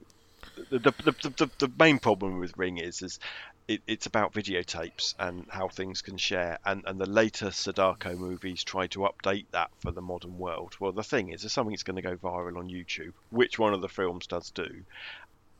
the, 0.69 0.79
the, 0.79 1.33
the, 1.37 1.49
the, 1.59 1.71
main 1.79 1.99
problem 1.99 2.39
with 2.39 2.57
Ring 2.57 2.77
is 2.77 3.01
is 3.01 3.19
it, 3.67 3.81
it's 3.87 4.05
about 4.05 4.33
videotapes 4.33 5.15
and 5.19 5.45
how 5.49 5.67
things 5.67 6.01
can 6.01 6.17
share. 6.17 6.59
And, 6.65 6.83
and 6.85 6.99
the 6.99 7.09
later 7.09 7.51
Sadako 7.51 8.15
movies 8.15 8.63
try 8.63 8.87
to 8.87 8.99
update 8.99 9.45
that 9.51 9.71
for 9.79 9.91
the 9.91 10.01
modern 10.01 10.37
world. 10.37 10.75
Well, 10.79 10.91
the 10.91 11.03
thing 11.03 11.29
is, 11.29 11.45
if 11.45 11.51
something's 11.51 11.83
going 11.83 11.95
to 11.95 12.01
go 12.01 12.15
viral 12.15 12.57
on 12.57 12.69
YouTube, 12.69 13.13
which 13.29 13.59
one 13.59 13.73
of 13.73 13.81
the 13.81 13.89
films 13.89 14.27
does 14.27 14.51
do, 14.51 14.83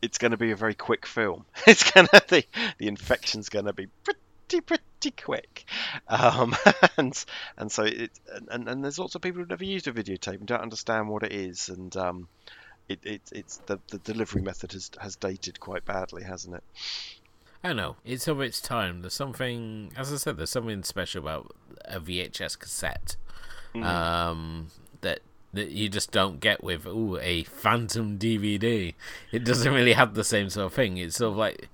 it's 0.02 0.18
going 0.18 0.32
to 0.32 0.38
be 0.38 0.52
a 0.52 0.56
very 0.56 0.76
quick 0.76 1.06
film. 1.06 1.46
It's 1.68 1.90
going 1.90 2.08
to 2.08 2.24
the 2.28 2.44
the 2.78 2.88
infection's 2.88 3.50
going 3.50 3.66
to 3.66 3.74
be 3.74 3.88
pretty 4.04 4.62
pretty 4.62 5.12
quick, 5.12 5.66
um, 6.08 6.56
and 6.98 7.26
and 7.58 7.72
so 7.72 7.84
it 7.84 8.12
and, 8.50 8.68
and 8.68 8.84
there's 8.84 9.00
lots 9.00 9.16
of 9.16 9.22
people 9.22 9.40
who've 9.40 9.50
never 9.50 9.64
used 9.64 9.88
a 9.88 9.94
videotape 9.94 10.40
and 10.40 10.48
don't 10.48 10.62
understand 10.62 11.08
what 11.08 11.24
it 11.24 11.32
is, 11.32 11.70
and 11.70 11.96
um, 11.96 12.28
it, 12.88 13.00
it 13.04 13.22
it's 13.32 13.58
the 13.58 13.80
the 13.90 13.98
delivery 14.00 14.42
method 14.42 14.74
has 14.74 14.92
has 15.00 15.16
dated 15.16 15.60
quite 15.60 15.86
badly, 15.86 16.24
hasn't 16.24 16.56
it? 16.56 16.64
I 17.64 17.74
know 17.74 17.98
it's 18.04 18.28
of 18.28 18.42
its 18.42 18.60
time. 18.60 19.02
There's 19.02 19.14
something, 19.14 19.92
as 19.96 20.12
I 20.12 20.18
said, 20.18 20.38
there's 20.38 20.50
something 20.50 20.84
special 20.84 21.22
about 21.22 21.56
a 21.86 22.00
VHS 22.00 22.58
cassette 22.58 23.16
mm. 23.76 23.84
um, 23.84 24.68
that 25.02 25.20
that 25.54 25.70
you 25.70 25.90
just 25.90 26.12
don't 26.12 26.40
get 26.40 26.64
with 26.64 26.86
ooh 26.88 27.18
a 27.20 27.44
phantom 27.44 28.18
DVD. 28.18 28.94
It 29.32 29.44
doesn't 29.44 29.74
really 29.74 29.94
have 29.94 30.14
the 30.14 30.24
same 30.24 30.50
sort 30.50 30.68
of 30.68 30.74
thing. 30.74 30.98
It's 30.98 31.18
sort 31.18 31.34
of 31.34 31.38
like 31.38 31.70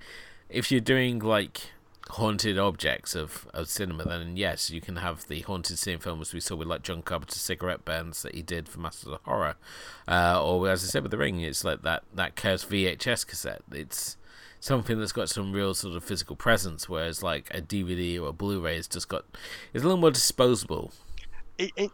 if 0.48 0.70
you're 0.70 0.80
doing 0.80 1.20
like 1.20 1.70
haunted 2.10 2.58
objects 2.58 3.14
of, 3.14 3.46
of 3.52 3.68
cinema, 3.68 4.04
then 4.04 4.36
yes, 4.36 4.70
you 4.70 4.80
can 4.80 4.96
have 4.96 5.26
the 5.28 5.40
haunted 5.40 5.78
scene 5.78 5.98
films 5.98 6.32
we 6.32 6.40
saw 6.40 6.56
with 6.56 6.68
like 6.68 6.82
John 6.82 7.02
Carpenter's 7.02 7.40
cigarette 7.40 7.84
burns 7.84 8.22
that 8.22 8.34
he 8.34 8.42
did 8.42 8.68
for 8.68 8.80
Masters 8.80 9.12
of 9.12 9.20
Horror, 9.24 9.56
uh, 10.06 10.42
or 10.42 10.68
as 10.68 10.82
I 10.84 10.86
said 10.86 11.02
with 11.02 11.10
The 11.10 11.18
Ring, 11.18 11.40
it's 11.40 11.64
like 11.64 11.82
that 11.82 12.04
that 12.14 12.36
cursed 12.36 12.70
VHS 12.70 13.26
cassette. 13.26 13.62
It's 13.72 14.16
something 14.60 14.98
that's 14.98 15.12
got 15.12 15.28
some 15.28 15.52
real 15.52 15.74
sort 15.74 15.96
of 15.96 16.04
physical 16.04 16.36
presence, 16.36 16.88
whereas 16.88 17.22
like 17.22 17.48
a 17.52 17.60
DVD 17.60 18.20
or 18.20 18.28
a 18.28 18.32
Blu-ray 18.32 18.76
has 18.76 18.88
just 18.88 19.08
got 19.08 19.24
it's 19.72 19.84
a 19.84 19.86
little 19.86 20.00
more 20.00 20.10
disposable. 20.10 20.92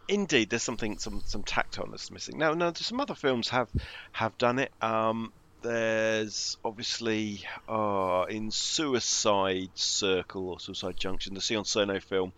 indeed, 0.07 0.49
there's 0.49 0.63
something 0.63 0.97
some 0.97 1.21
some 1.25 1.43
tactileness 1.43 2.09
missing. 2.09 2.37
Now, 2.37 2.53
now 2.53 2.71
some 2.73 2.99
other 2.99 3.15
films 3.15 3.49
have 3.49 3.69
have 4.13 4.37
done 4.37 4.59
it. 4.59 4.71
Um, 4.81 5.33
there's 5.65 6.57
obviously 6.63 7.43
uh, 7.67 8.25
in 8.29 8.51
Suicide 8.51 9.71
Circle 9.73 10.49
or 10.49 10.59
Suicide 10.59 10.95
Junction, 10.97 11.33
the 11.33 11.41
Sion 11.41 11.65
Sono 11.65 11.99
film. 11.99 12.33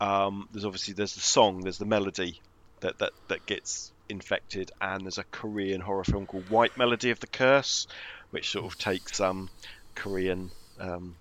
Um, 0.00 0.48
there's 0.52 0.64
obviously 0.64 0.94
there's 0.94 1.14
the 1.14 1.20
song, 1.20 1.60
there's 1.60 1.78
the 1.78 1.84
melody 1.84 2.40
that 2.80 2.98
that 2.98 3.10
that 3.28 3.44
gets 3.46 3.92
infected, 4.08 4.70
and 4.80 5.04
there's 5.04 5.18
a 5.18 5.24
Korean 5.24 5.80
horror 5.80 6.04
film 6.04 6.26
called 6.26 6.48
White 6.48 6.78
Melody 6.78 7.10
of 7.10 7.20
the 7.20 7.26
Curse, 7.26 7.88
which 8.30 8.50
sort 8.50 8.66
of 8.72 8.78
takes 8.78 9.20
um, 9.20 9.50
Korean 9.96 10.50
um, 10.78 11.16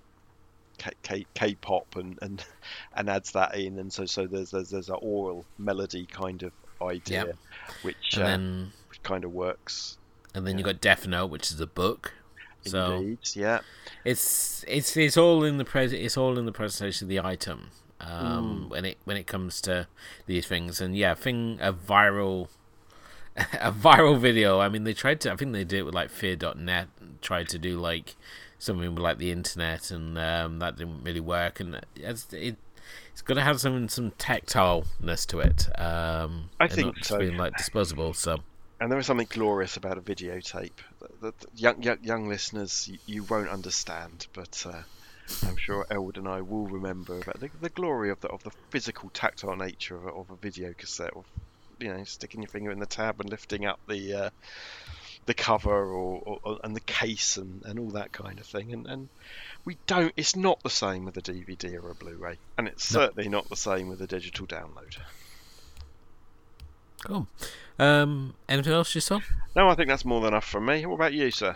K- 0.78 1.26
K- 1.34 1.56
pop 1.56 1.96
and, 1.96 2.20
and 2.22 2.44
and 2.96 3.10
adds 3.10 3.32
that 3.32 3.56
in, 3.56 3.80
and 3.80 3.92
so 3.92 4.06
so 4.06 4.28
there's 4.28 4.52
there's 4.52 4.70
there's 4.70 4.90
an 4.90 4.96
aural 5.02 5.46
melody 5.58 6.06
kind 6.06 6.44
of 6.44 6.52
idea, 6.82 7.26
yep. 7.26 7.36
which, 7.82 8.18
uh, 8.18 8.24
then, 8.24 8.72
which 8.90 9.04
kind 9.04 9.26
of 9.26 9.34
works 9.34 9.98
and 10.34 10.46
then 10.46 10.54
yeah. 10.54 10.60
you 10.60 10.64
got 10.64 10.82
Death 10.82 11.08
Note, 11.08 11.28
which 11.28 11.52
is 11.52 11.60
a 11.60 11.68
book. 11.68 12.14
So 12.62 12.98
Indeed, 12.98 13.20
yeah, 13.36 13.60
it's 14.04 14.66
it's 14.68 14.96
it's 14.98 15.18
all 15.18 15.44
in 15.44 15.58
the 15.58 15.66
pres 15.66 15.94
it's 15.94 16.18
all 16.18 16.38
in 16.38 16.46
the 16.46 16.52
presentation 16.52 17.06
of 17.06 17.10
the 17.10 17.20
item 17.20 17.70
um, 18.02 18.66
mm. 18.66 18.70
when 18.70 18.86
it 18.86 18.98
when 19.06 19.18
it 19.18 19.28
comes 19.28 19.62
to 19.62 19.88
these 20.26 20.46
things. 20.46 20.82
And 20.82 20.96
yeah, 20.96 21.14
thing 21.14 21.58
a 21.62 21.74
viral 21.74 22.50
a 23.38 23.72
viral 23.72 24.20
video. 24.20 24.60
I 24.60 24.70
mean, 24.70 24.84
they 24.84 24.94
tried 24.94 25.22
to. 25.22 25.32
I 25.32 25.36
think 25.36 25.54
they 25.54 25.64
did 25.64 25.80
it 25.80 25.84
with 25.84 25.96
like 25.96 26.10
Fear.net. 26.10 26.88
Tried 27.22 27.50
to 27.50 27.58
do 27.58 27.80
like 27.80 28.16
something 28.58 28.94
with 28.94 29.04
like 29.04 29.18
the 29.18 29.32
internet, 29.32 29.92
and 29.92 30.18
um, 30.18 30.60
that 30.60 30.78
didn't 30.78 31.04
really 31.04 31.20
work. 31.20 31.60
And 31.60 31.80
it's 31.96 32.32
it, 32.34 32.58
it's 33.12 33.22
got 33.22 33.36
to 33.36 33.42
have 33.42 33.60
some 33.60 33.88
some 33.90 34.12
tactileness 34.12 35.26
to 35.28 35.40
it. 35.40 35.68
Um, 35.80 36.50
I 36.60 36.68
think 36.68 37.04
so. 37.04 37.20
Being 37.20 37.38
like 37.38 37.56
disposable. 37.58 38.14
So 38.14 38.40
and 38.80 38.92
there 38.92 39.00
is 39.00 39.06
something 39.06 39.28
glorious 39.30 39.78
about 39.78 39.98
a 39.98 40.02
videotape 40.02 40.72
that, 41.22 41.34
young, 41.56 41.82
young, 41.84 41.98
young 42.02 42.30
listeners 42.30 42.88
you, 42.88 42.98
you, 43.06 43.24
won't 43.24 43.50
understand, 43.50 44.28
but 44.34 44.66
uh, 44.68 44.82
I'm 45.48 45.58
sure 45.58 45.86
Edward 45.90 46.18
and 46.18 46.28
I 46.28 46.42
will 46.42 46.68
remember 46.68 47.20
about 47.20 47.40
the, 47.40 47.50
the 47.62 47.70
glory 47.70 48.10
of 48.10 48.20
the 48.22 48.30
of 48.30 48.44
the 48.44 48.52
physical, 48.70 49.10
tactile 49.10 49.56
nature 49.56 49.96
of 49.96 50.06
a, 50.06 50.10
of 50.10 50.30
a 50.32 50.36
video 50.36 50.74
cassette. 50.74 51.14
Of, 51.16 51.26
you 51.80 51.94
know, 51.94 52.04
sticking 52.04 52.42
your 52.42 52.50
finger 52.50 52.72
in 52.72 52.80
the 52.80 52.86
tab 52.86 53.22
and 53.22 53.30
lifting 53.30 53.66
up 53.66 53.80
the 53.88 54.14
uh, 54.14 54.30
the 55.26 55.34
cover 55.34 55.70
or, 55.70 56.22
or, 56.26 56.40
or, 56.44 56.60
and 56.64 56.76
the 56.76 56.82
case 56.82 57.38
and, 57.38 57.64
and 57.66 57.78
all 57.78 57.90
that 57.92 58.12
kind 58.12 58.40
of 58.40 58.46
thing. 58.46 58.74
And, 58.74 58.88
and 58.88 59.10
we 59.64 59.78
don't. 59.88 60.12
It's 60.18 60.36
not 60.36 60.62
the 60.64 60.70
same 60.70 61.06
with 61.06 61.18
a 61.18 61.22
DVD 61.22 61.82
or 61.82 61.92
a 61.92 61.96
Blu-ray, 61.96 62.38
and 62.58 62.68
it's 62.68 62.92
no. 62.94 63.02
certainly 63.02 63.30
not 63.30 63.48
the 63.50 63.56
same 63.56 63.90
with 63.90 64.02
a 64.02 64.08
digital 64.08 64.48
download. 64.48 64.98
Cool. 67.06 67.28
Um, 67.80 68.34
anything 68.48 68.74
else 68.74 68.94
you 68.94 69.02
saw? 69.02 69.22
No, 69.56 69.70
I 69.70 69.76
think 69.76 69.88
that's 69.90 70.06
more 70.06 70.22
than 70.22 70.30
enough 70.30 70.46
from 70.46 70.66
me. 70.66 70.86
What 70.86 70.96
about 70.96 71.14
you, 71.14 71.32
sir? 71.32 71.56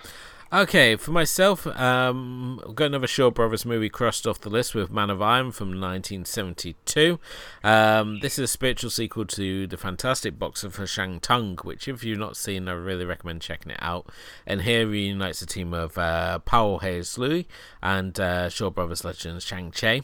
Okay, 0.53 0.95
for 0.97 1.09
myself, 1.09 1.65
um, 1.65 2.61
I've 2.63 2.75
got 2.75 2.85
another 2.85 3.07
Shaw 3.07 3.31
Brothers 3.31 3.65
movie 3.65 3.89
crossed 3.89 4.27
off 4.27 4.39
the 4.39 4.51
list 4.51 4.75
with 4.75 4.91
Man 4.91 5.09
of 5.09 5.19
Iron 5.19 5.51
from 5.51 5.69
1972. 5.69 7.19
Um, 7.63 8.19
this 8.19 8.37
is 8.37 8.43
a 8.43 8.47
spiritual 8.47 8.91
sequel 8.91 9.25
to 9.25 9.65
the 9.65 9.77
fantastic 9.77 10.37
boxer 10.37 10.69
for 10.69 10.83
Shantung, 10.83 11.65
which, 11.65 11.87
if 11.87 12.03
you've 12.03 12.19
not 12.19 12.37
seen, 12.37 12.67
I 12.67 12.73
really 12.73 13.03
recommend 13.03 13.41
checking 13.41 13.71
it 13.71 13.79
out. 13.81 14.11
And 14.45 14.61
here 14.61 14.85
reunites 14.85 15.41
a 15.41 15.47
team 15.47 15.73
of 15.73 15.97
uh, 15.97 16.37
Pao 16.37 16.77
Hsueh-li 16.77 17.47
and 17.81 18.19
uh, 18.19 18.47
Shaw 18.49 18.69
Brothers 18.69 19.03
legends 19.03 19.45
Chang 19.45 19.71
Cheh. 19.71 20.01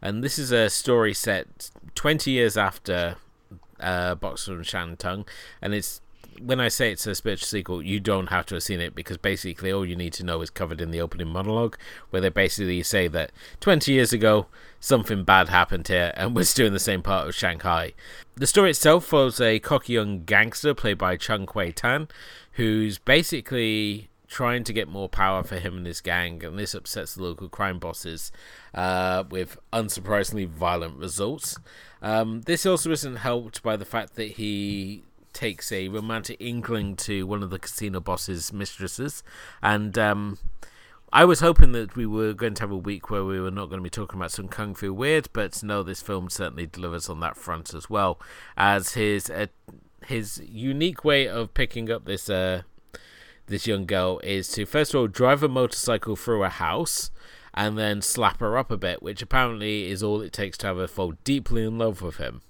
And 0.00 0.22
this 0.22 0.38
is 0.38 0.52
a 0.52 0.70
story 0.70 1.12
set 1.12 1.70
20 1.96 2.30
years 2.30 2.56
after 2.56 3.16
uh, 3.80 4.14
Boxer 4.14 4.54
and 4.54 4.64
Shantung, 4.64 5.26
and 5.62 5.74
it's 5.74 6.00
when 6.40 6.60
I 6.60 6.68
say 6.68 6.92
it's 6.92 7.06
a 7.06 7.14
spiritual 7.14 7.46
sequel, 7.46 7.82
you 7.82 8.00
don't 8.00 8.28
have 8.28 8.46
to 8.46 8.54
have 8.54 8.62
seen 8.62 8.80
it 8.80 8.94
because 8.94 9.16
basically 9.16 9.72
all 9.72 9.84
you 9.84 9.96
need 9.96 10.12
to 10.14 10.24
know 10.24 10.40
is 10.40 10.50
covered 10.50 10.80
in 10.80 10.90
the 10.90 11.00
opening 11.00 11.28
monologue, 11.28 11.76
where 12.10 12.22
they 12.22 12.28
basically 12.28 12.82
say 12.82 13.08
that 13.08 13.32
20 13.60 13.92
years 13.92 14.12
ago 14.12 14.46
something 14.80 15.24
bad 15.24 15.48
happened 15.48 15.88
here 15.88 16.12
and 16.16 16.36
we're 16.36 16.44
still 16.44 16.66
in 16.66 16.72
the 16.72 16.78
same 16.78 17.02
part 17.02 17.28
of 17.28 17.34
Shanghai. 17.34 17.92
The 18.36 18.46
story 18.46 18.70
itself 18.70 19.04
follows 19.04 19.40
a 19.40 19.58
cocky 19.58 19.94
young 19.94 20.24
gangster 20.24 20.74
played 20.74 20.98
by 20.98 21.16
Chen 21.16 21.46
Kuan-tai, 21.46 22.06
who's 22.52 22.98
basically 22.98 24.08
trying 24.28 24.62
to 24.62 24.72
get 24.72 24.88
more 24.88 25.08
power 25.08 25.42
for 25.42 25.58
him 25.58 25.78
and 25.78 25.86
his 25.86 26.00
gang, 26.00 26.44
and 26.44 26.58
this 26.58 26.74
upsets 26.74 27.14
the 27.14 27.22
local 27.22 27.48
crime 27.48 27.78
bosses 27.78 28.30
uh, 28.74 29.24
with 29.30 29.58
unsurprisingly 29.72 30.46
violent 30.46 30.96
results. 30.96 31.58
Um, 32.02 32.42
this 32.42 32.64
also 32.64 32.90
isn't 32.90 33.16
helped 33.16 33.62
by 33.62 33.76
the 33.76 33.84
fact 33.84 34.14
that 34.16 34.32
he 34.32 35.02
takes 35.32 35.70
a 35.72 35.88
romantic 35.88 36.36
inkling 36.40 36.96
to 36.96 37.26
one 37.26 37.42
of 37.42 37.50
the 37.50 37.58
casino 37.58 38.00
boss's 38.00 38.52
mistresses, 38.52 39.22
and 39.62 39.98
um, 39.98 40.38
I 41.12 41.24
was 41.24 41.40
hoping 41.40 41.72
that 41.72 41.96
we 41.96 42.06
were 42.06 42.34
going 42.34 42.54
to 42.54 42.62
have 42.62 42.70
a 42.70 42.76
week 42.76 43.10
where 43.10 43.24
we 43.24 43.40
were 43.40 43.50
not 43.50 43.66
going 43.66 43.78
to 43.78 43.84
be 43.84 43.90
talking 43.90 44.18
about 44.18 44.30
some 44.30 44.48
kung 44.48 44.74
fu 44.74 44.92
weird, 44.92 45.28
but 45.32 45.62
no, 45.62 45.82
this 45.82 46.02
film 46.02 46.28
certainly 46.28 46.66
delivers 46.66 47.08
on 47.08 47.20
that 47.20 47.36
front 47.36 47.72
as 47.72 47.88
well, 47.88 48.20
as 48.56 48.92
his 48.92 49.30
uh, 49.30 49.46
his 50.06 50.42
unique 50.46 51.04
way 51.04 51.26
of 51.26 51.54
picking 51.54 51.90
up 51.90 52.04
this 52.04 52.28
uh, 52.28 52.62
this 53.46 53.66
young 53.66 53.86
girl 53.86 54.20
is 54.22 54.48
to 54.48 54.66
first 54.66 54.94
of 54.94 55.00
all 55.00 55.06
drive 55.06 55.42
a 55.42 55.48
motorcycle 55.48 56.16
through 56.16 56.44
a 56.44 56.48
house 56.48 57.10
and 57.58 57.76
then 57.76 58.00
slap 58.00 58.38
her 58.38 58.56
up 58.56 58.70
a 58.70 58.76
bit, 58.76 59.02
which 59.02 59.20
apparently 59.20 59.90
is 59.90 60.00
all 60.00 60.20
it 60.20 60.32
takes 60.32 60.56
to 60.56 60.68
have 60.68 60.76
her 60.76 60.86
fall 60.86 61.14
deeply 61.24 61.64
in 61.64 61.76
love 61.76 62.00
with 62.00 62.18
him. 62.18 62.40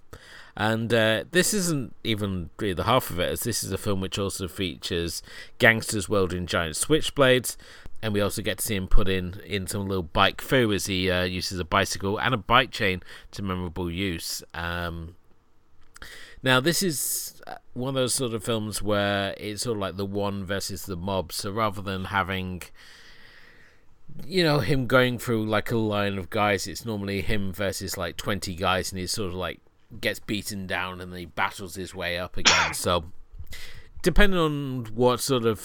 And 0.54 0.92
uh, 0.92 1.24
this 1.30 1.54
isn't 1.54 1.94
even 2.04 2.50
really 2.58 2.74
the 2.74 2.84
half 2.84 3.08
of 3.08 3.18
it, 3.18 3.30
as 3.30 3.40
this 3.40 3.64
is 3.64 3.72
a 3.72 3.78
film 3.78 4.02
which 4.02 4.18
also 4.18 4.46
features 4.48 5.22
gangsters 5.58 6.10
wielding 6.10 6.44
giant 6.44 6.74
switchblades, 6.74 7.56
and 8.02 8.12
we 8.12 8.20
also 8.20 8.42
get 8.42 8.58
to 8.58 8.66
see 8.66 8.76
him 8.76 8.86
put 8.86 9.08
in 9.08 9.40
in 9.46 9.66
some 9.66 9.88
little 9.88 10.02
bike 10.02 10.42
foo 10.42 10.74
as 10.74 10.84
he 10.84 11.10
uh, 11.10 11.24
uses 11.24 11.58
a 11.58 11.64
bicycle 11.64 12.20
and 12.20 12.34
a 12.34 12.36
bike 12.38 12.70
chain 12.70 13.02
to 13.30 13.40
memorable 13.40 13.90
use. 13.90 14.42
Um, 14.52 15.14
now, 16.42 16.60
this 16.60 16.82
is 16.82 17.40
uh, 17.46 17.54
one 17.72 17.90
of 17.90 17.94
those 17.94 18.14
sort 18.14 18.34
of 18.34 18.44
films 18.44 18.82
where 18.82 19.34
it's 19.38 19.62
sort 19.62 19.78
of 19.78 19.80
like 19.80 19.96
the 19.96 20.04
one 20.04 20.44
versus 20.44 20.84
the 20.84 20.96
mob. 20.96 21.32
So 21.32 21.50
rather 21.50 21.80
than 21.80 22.06
having 22.06 22.62
you 24.26 24.42
know 24.42 24.58
him 24.58 24.86
going 24.86 25.18
through 25.18 25.46
like 25.46 25.70
a 25.70 25.76
line 25.76 26.18
of 26.18 26.30
guys. 26.30 26.66
It's 26.66 26.84
normally 26.84 27.20
him 27.20 27.52
versus 27.52 27.96
like 27.96 28.16
20 28.16 28.54
guys 28.54 28.92
and 28.92 29.00
he 29.00 29.06
sort 29.06 29.28
of 29.28 29.34
like 29.34 29.60
gets 30.00 30.20
beaten 30.20 30.66
down 30.66 31.00
and 31.00 31.12
then 31.12 31.18
he 31.18 31.26
battles 31.26 31.74
his 31.74 31.94
way 31.94 32.18
up 32.18 32.36
again. 32.36 32.74
So 32.74 33.04
depending 34.02 34.38
on 34.38 34.86
what 34.94 35.20
sort 35.20 35.44
of 35.44 35.58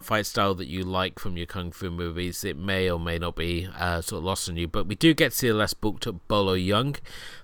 fight 0.00 0.26
style 0.26 0.54
that 0.54 0.68
you 0.68 0.82
like 0.82 1.18
from 1.18 1.36
your 1.36 1.46
kung 1.46 1.72
fu 1.72 1.90
movies 1.90 2.44
it 2.44 2.56
may 2.56 2.88
or 2.88 3.00
may 3.00 3.18
not 3.18 3.36
be 3.36 3.68
uh, 3.76 4.00
sort 4.00 4.18
of 4.18 4.24
lost 4.24 4.48
on 4.48 4.56
you. 4.56 4.68
But 4.68 4.86
we 4.86 4.94
do 4.94 5.14
get 5.14 5.32
to 5.32 5.36
see 5.36 5.52
less 5.52 5.74
booked 5.74 6.06
up 6.06 6.16
Bolo 6.28 6.56
Yeung 6.56 6.98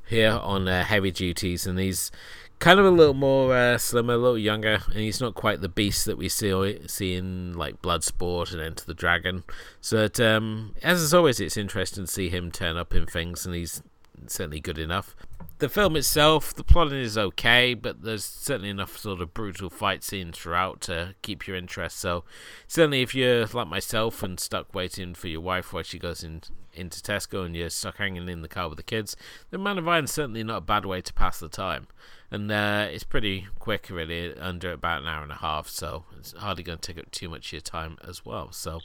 here 0.09 0.33
on 0.33 0.69
uh, 0.69 0.85
heavy 0.85 1.11
duties 1.11 1.67
and 1.67 1.79
he's 1.79 2.11
kind 2.61 2.79
of 2.79 2.87
a 2.87 2.91
little 2.91 3.15
more 3.15 3.55
uh, 3.57 3.79
slimmer, 3.79 4.15
a 4.15 4.19
little 4.19 4.39
younger, 4.39 4.81
and 4.87 4.97
he's 4.97 5.21
not 5.21 5.35
quite 5.35 5.61
the 5.61 5.69
beast 5.69 6.05
that 6.05 6.19
we 6.19 6.29
see 6.29 6.79
see 6.87 7.15
in 7.15 7.55
like 7.55 7.83
Bloodsport 7.83 8.53
and 8.53 8.61
Enter 8.61 8.85
the 8.85 8.95
Dragon. 8.95 9.43
So, 9.81 9.97
that, 9.97 10.21
um, 10.21 10.75
as 10.83 11.13
always, 11.13 11.41
it's 11.41 11.57
interesting 11.57 12.05
to 12.05 12.11
see 12.11 12.29
him 12.29 12.53
turn 12.53 12.77
up 12.77 12.95
in 12.95 13.07
things, 13.07 13.45
and 13.45 13.55
he's 13.55 13.83
certainly 14.27 14.61
good 14.61 14.79
enough. 14.79 15.17
The 15.59 15.69
film 15.69 15.97
itself, 15.97 16.55
the 16.55 16.65
plotting 16.65 16.99
is 16.99 17.19
okay, 17.19 17.75
but 17.75 18.03
there's 18.03 18.25
certainly 18.25 18.71
enough 18.71 18.97
sort 18.97 19.21
of 19.21 19.35
brutal 19.35 19.69
fight 19.69 20.03
scenes 20.03 20.39
throughout 20.39 20.81
to 20.83 21.15
keep 21.21 21.47
your 21.47 21.57
interest. 21.57 21.99
So, 21.99 22.25
certainly, 22.69 23.01
if 23.01 23.15
you're 23.15 23.47
like 23.47 23.69
myself 23.69 24.23
and 24.23 24.39
stuck 24.39 24.75
waiting 24.75 25.15
for 25.15 25.29
your 25.29 25.41
wife 25.41 25.73
while 25.73 25.83
she 25.83 25.99
goes 25.99 26.23
in 26.23 26.43
into 26.73 27.01
Tesco 27.01 27.45
and 27.45 27.57
you're 27.57 27.69
stuck 27.69 27.97
hanging 27.97 28.29
in 28.29 28.43
the 28.43 28.49
car 28.49 28.69
with 28.69 28.77
the 28.77 28.85
kids, 28.85 29.17
then 29.51 29.63
Man 29.63 29.79
of 29.79 29.89
Iron 29.89 30.05
is 30.05 30.13
certainly 30.13 30.45
not 30.45 30.59
a 30.59 30.61
bad 30.61 30.85
way 30.85 31.01
to 31.01 31.13
pass 31.13 31.41
the 31.41 31.49
time. 31.49 31.89
And 32.31 32.51
uh, 32.53 32.87
it's 32.91 33.03
pretty 33.03 33.49
quick, 33.59 33.89
really, 33.91 34.37
under 34.39 34.73
about 34.73 35.03
an 35.03 35.09
hour 35.09 35.23
and 35.23 35.33
a 35.33 35.37
half, 35.37 35.69
so 35.69 36.05
it's 36.17 36.33
hardly 36.33 36.63
going 36.63 36.79
to 36.79 36.93
take 36.93 37.03
up 37.03 37.11
too 37.11 37.29
much 37.29 37.49
of 37.49 37.53
your 37.55 37.61
time 37.61 37.99
as 38.07 38.25
well. 38.25 38.53
So, 38.53 38.81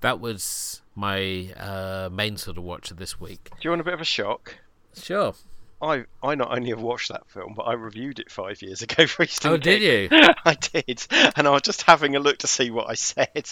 that 0.00 0.20
was 0.20 0.82
my 0.94 1.52
uh, 1.56 2.08
main 2.12 2.36
sort 2.36 2.56
of 2.56 2.62
watch 2.62 2.90
of 2.92 2.98
this 2.98 3.18
week. 3.20 3.50
Do 3.50 3.56
you 3.62 3.70
want 3.70 3.80
a 3.80 3.84
bit 3.84 3.94
of 3.94 4.00
a 4.00 4.04
shock? 4.04 4.56
Sure. 4.96 5.34
I 5.82 6.04
I 6.22 6.34
not 6.34 6.56
only 6.56 6.70
have 6.70 6.80
watched 6.80 7.08
that 7.10 7.28
film, 7.28 7.54
but 7.56 7.64
I 7.64 7.74
reviewed 7.74 8.18
it 8.18 8.30
five 8.30 8.62
years 8.62 8.82
ago 8.82 9.06
for 9.08 9.24
Eastern 9.24 9.52
Oh, 9.52 9.56
did 9.56 9.82
you? 9.82 10.08
I 10.44 10.54
did, 10.54 11.06
and 11.36 11.46
I 11.46 11.50
was 11.50 11.62
just 11.62 11.82
having 11.82 12.16
a 12.16 12.20
look 12.20 12.38
to 12.38 12.46
see 12.46 12.70
what 12.70 12.88
I 12.88 12.94
said, 12.94 13.48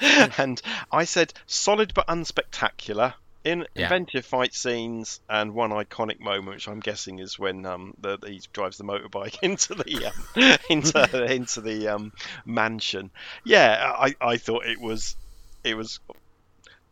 and 0.00 0.60
I 0.90 1.04
said 1.04 1.32
solid 1.46 1.94
but 1.94 2.06
unspectacular. 2.08 3.14
In 3.46 3.66
Yeah. 3.74 3.84
inventive 3.84 4.26
fight 4.26 4.52
scenes 4.54 5.20
and 5.28 5.54
one 5.54 5.70
iconic 5.70 6.18
moment, 6.20 6.56
which 6.56 6.68
I'm 6.68 6.80
guessing 6.80 7.20
is 7.20 7.38
when 7.38 7.64
um, 7.64 7.94
the, 8.00 8.18
he 8.26 8.40
drives 8.52 8.76
the 8.76 8.84
motorbike 8.84 9.38
into 9.42 9.74
the 9.74 10.06
um, 10.06 10.58
into 10.70 11.32
into 11.32 11.60
the 11.60 11.88
um, 11.88 12.12
mansion. 12.44 13.10
Yeah, 13.44 13.92
I, 13.98 14.14
I 14.20 14.36
thought 14.38 14.66
it 14.66 14.80
was 14.80 15.14
it 15.62 15.76
was 15.76 16.00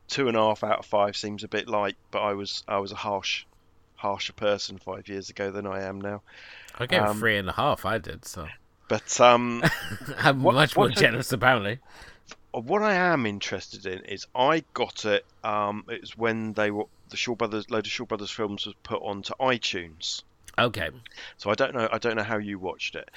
two 0.08 0.28
and 0.28 0.36
a 0.36 0.40
half 0.40 0.62
out 0.62 0.78
of 0.78 0.86
five 0.86 1.16
seems 1.16 1.42
a 1.44 1.48
bit 1.48 1.68
light, 1.68 1.96
but 2.10 2.20
I 2.22 2.34
was 2.34 2.62
I 2.68 2.78
was 2.78 2.92
a 2.92 2.96
harsh 2.96 3.44
harsher 3.96 4.32
person 4.34 4.78
five 4.78 5.08
years 5.08 5.30
ago 5.30 5.50
than 5.50 5.66
I 5.66 5.82
am 5.82 6.00
now. 6.00 6.22
I 6.78 6.86
gave 6.86 7.02
Um, 7.02 7.18
three 7.18 7.36
and 7.38 7.48
a 7.48 7.52
half, 7.52 7.84
I 7.84 7.98
did, 7.98 8.24
so. 8.26 8.46
But 8.88 9.18
um, 9.20 9.62
I'm 10.18 10.42
What- 10.42 10.54
much 10.54 10.76
more 10.76 10.86
a- 10.88 10.92
generous, 10.92 11.32
apparently. 11.32 11.78
What 12.60 12.82
I 12.82 12.94
am 12.94 13.26
interested 13.26 13.86
in 13.86 14.04
is 14.04 14.26
I 14.34 14.64
got 14.74 15.04
it. 15.04 15.24
Um, 15.42 15.84
it 15.88 16.00
was 16.00 16.16
when 16.16 16.52
they 16.52 16.70
were 16.70 16.84
the 17.10 17.16
Shaw 17.16 17.34
Brothers, 17.34 17.70
load 17.70 17.86
of 17.86 17.92
Shaw 17.92 18.04
Brothers 18.04 18.30
films 18.30 18.66
was 18.66 18.74
put 18.82 19.02
onto 19.02 19.34
iTunes. 19.34 20.22
Okay. 20.58 20.90
So 21.36 21.50
I 21.50 21.54
don't 21.54 21.74
know. 21.74 21.88
I 21.90 21.98
don't 21.98 22.16
know 22.16 22.22
how 22.22 22.38
you 22.38 22.58
watched 22.58 22.94
it, 22.94 23.10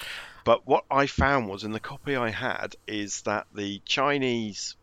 but 0.44 0.66
what 0.66 0.86
I 0.90 1.06
found 1.08 1.50
was 1.50 1.64
in 1.64 1.72
the 1.72 1.80
copy 1.80 2.16
I 2.16 2.30
had 2.30 2.76
is 2.88 3.22
that 3.24 3.46
the 3.54 3.82
Chinese, 3.86 4.76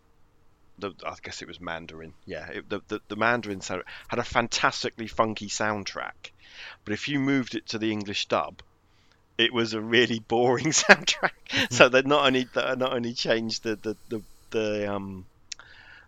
the, 0.78 0.92
I 1.04 1.14
guess 1.22 1.42
it 1.42 1.48
was 1.48 1.60
Mandarin. 1.60 2.14
Yeah, 2.26 2.48
it, 2.48 2.68
the, 2.68 2.80
the 2.88 3.00
the 3.08 3.16
Mandarin 3.16 3.60
sound 3.60 3.82
had 4.08 4.20
a 4.20 4.24
fantastically 4.24 5.08
funky 5.08 5.48
soundtrack, 5.48 6.30
but 6.84 6.94
if 6.94 7.08
you 7.08 7.18
moved 7.18 7.56
it 7.56 7.66
to 7.68 7.78
the 7.78 7.90
English 7.90 8.26
dub, 8.26 8.62
it 9.36 9.52
was 9.52 9.74
a 9.74 9.80
really 9.80 10.18
boring 10.28 10.66
soundtrack. 10.72 11.72
so 11.72 11.88
they 11.88 12.02
not 12.02 12.26
only 12.26 12.46
they 12.54 12.76
not 12.76 12.92
only 12.92 13.14
changed 13.14 13.64
the 13.64 13.76
the 13.76 13.96
the, 14.08 14.22
the 14.54 14.90
um 14.90 15.26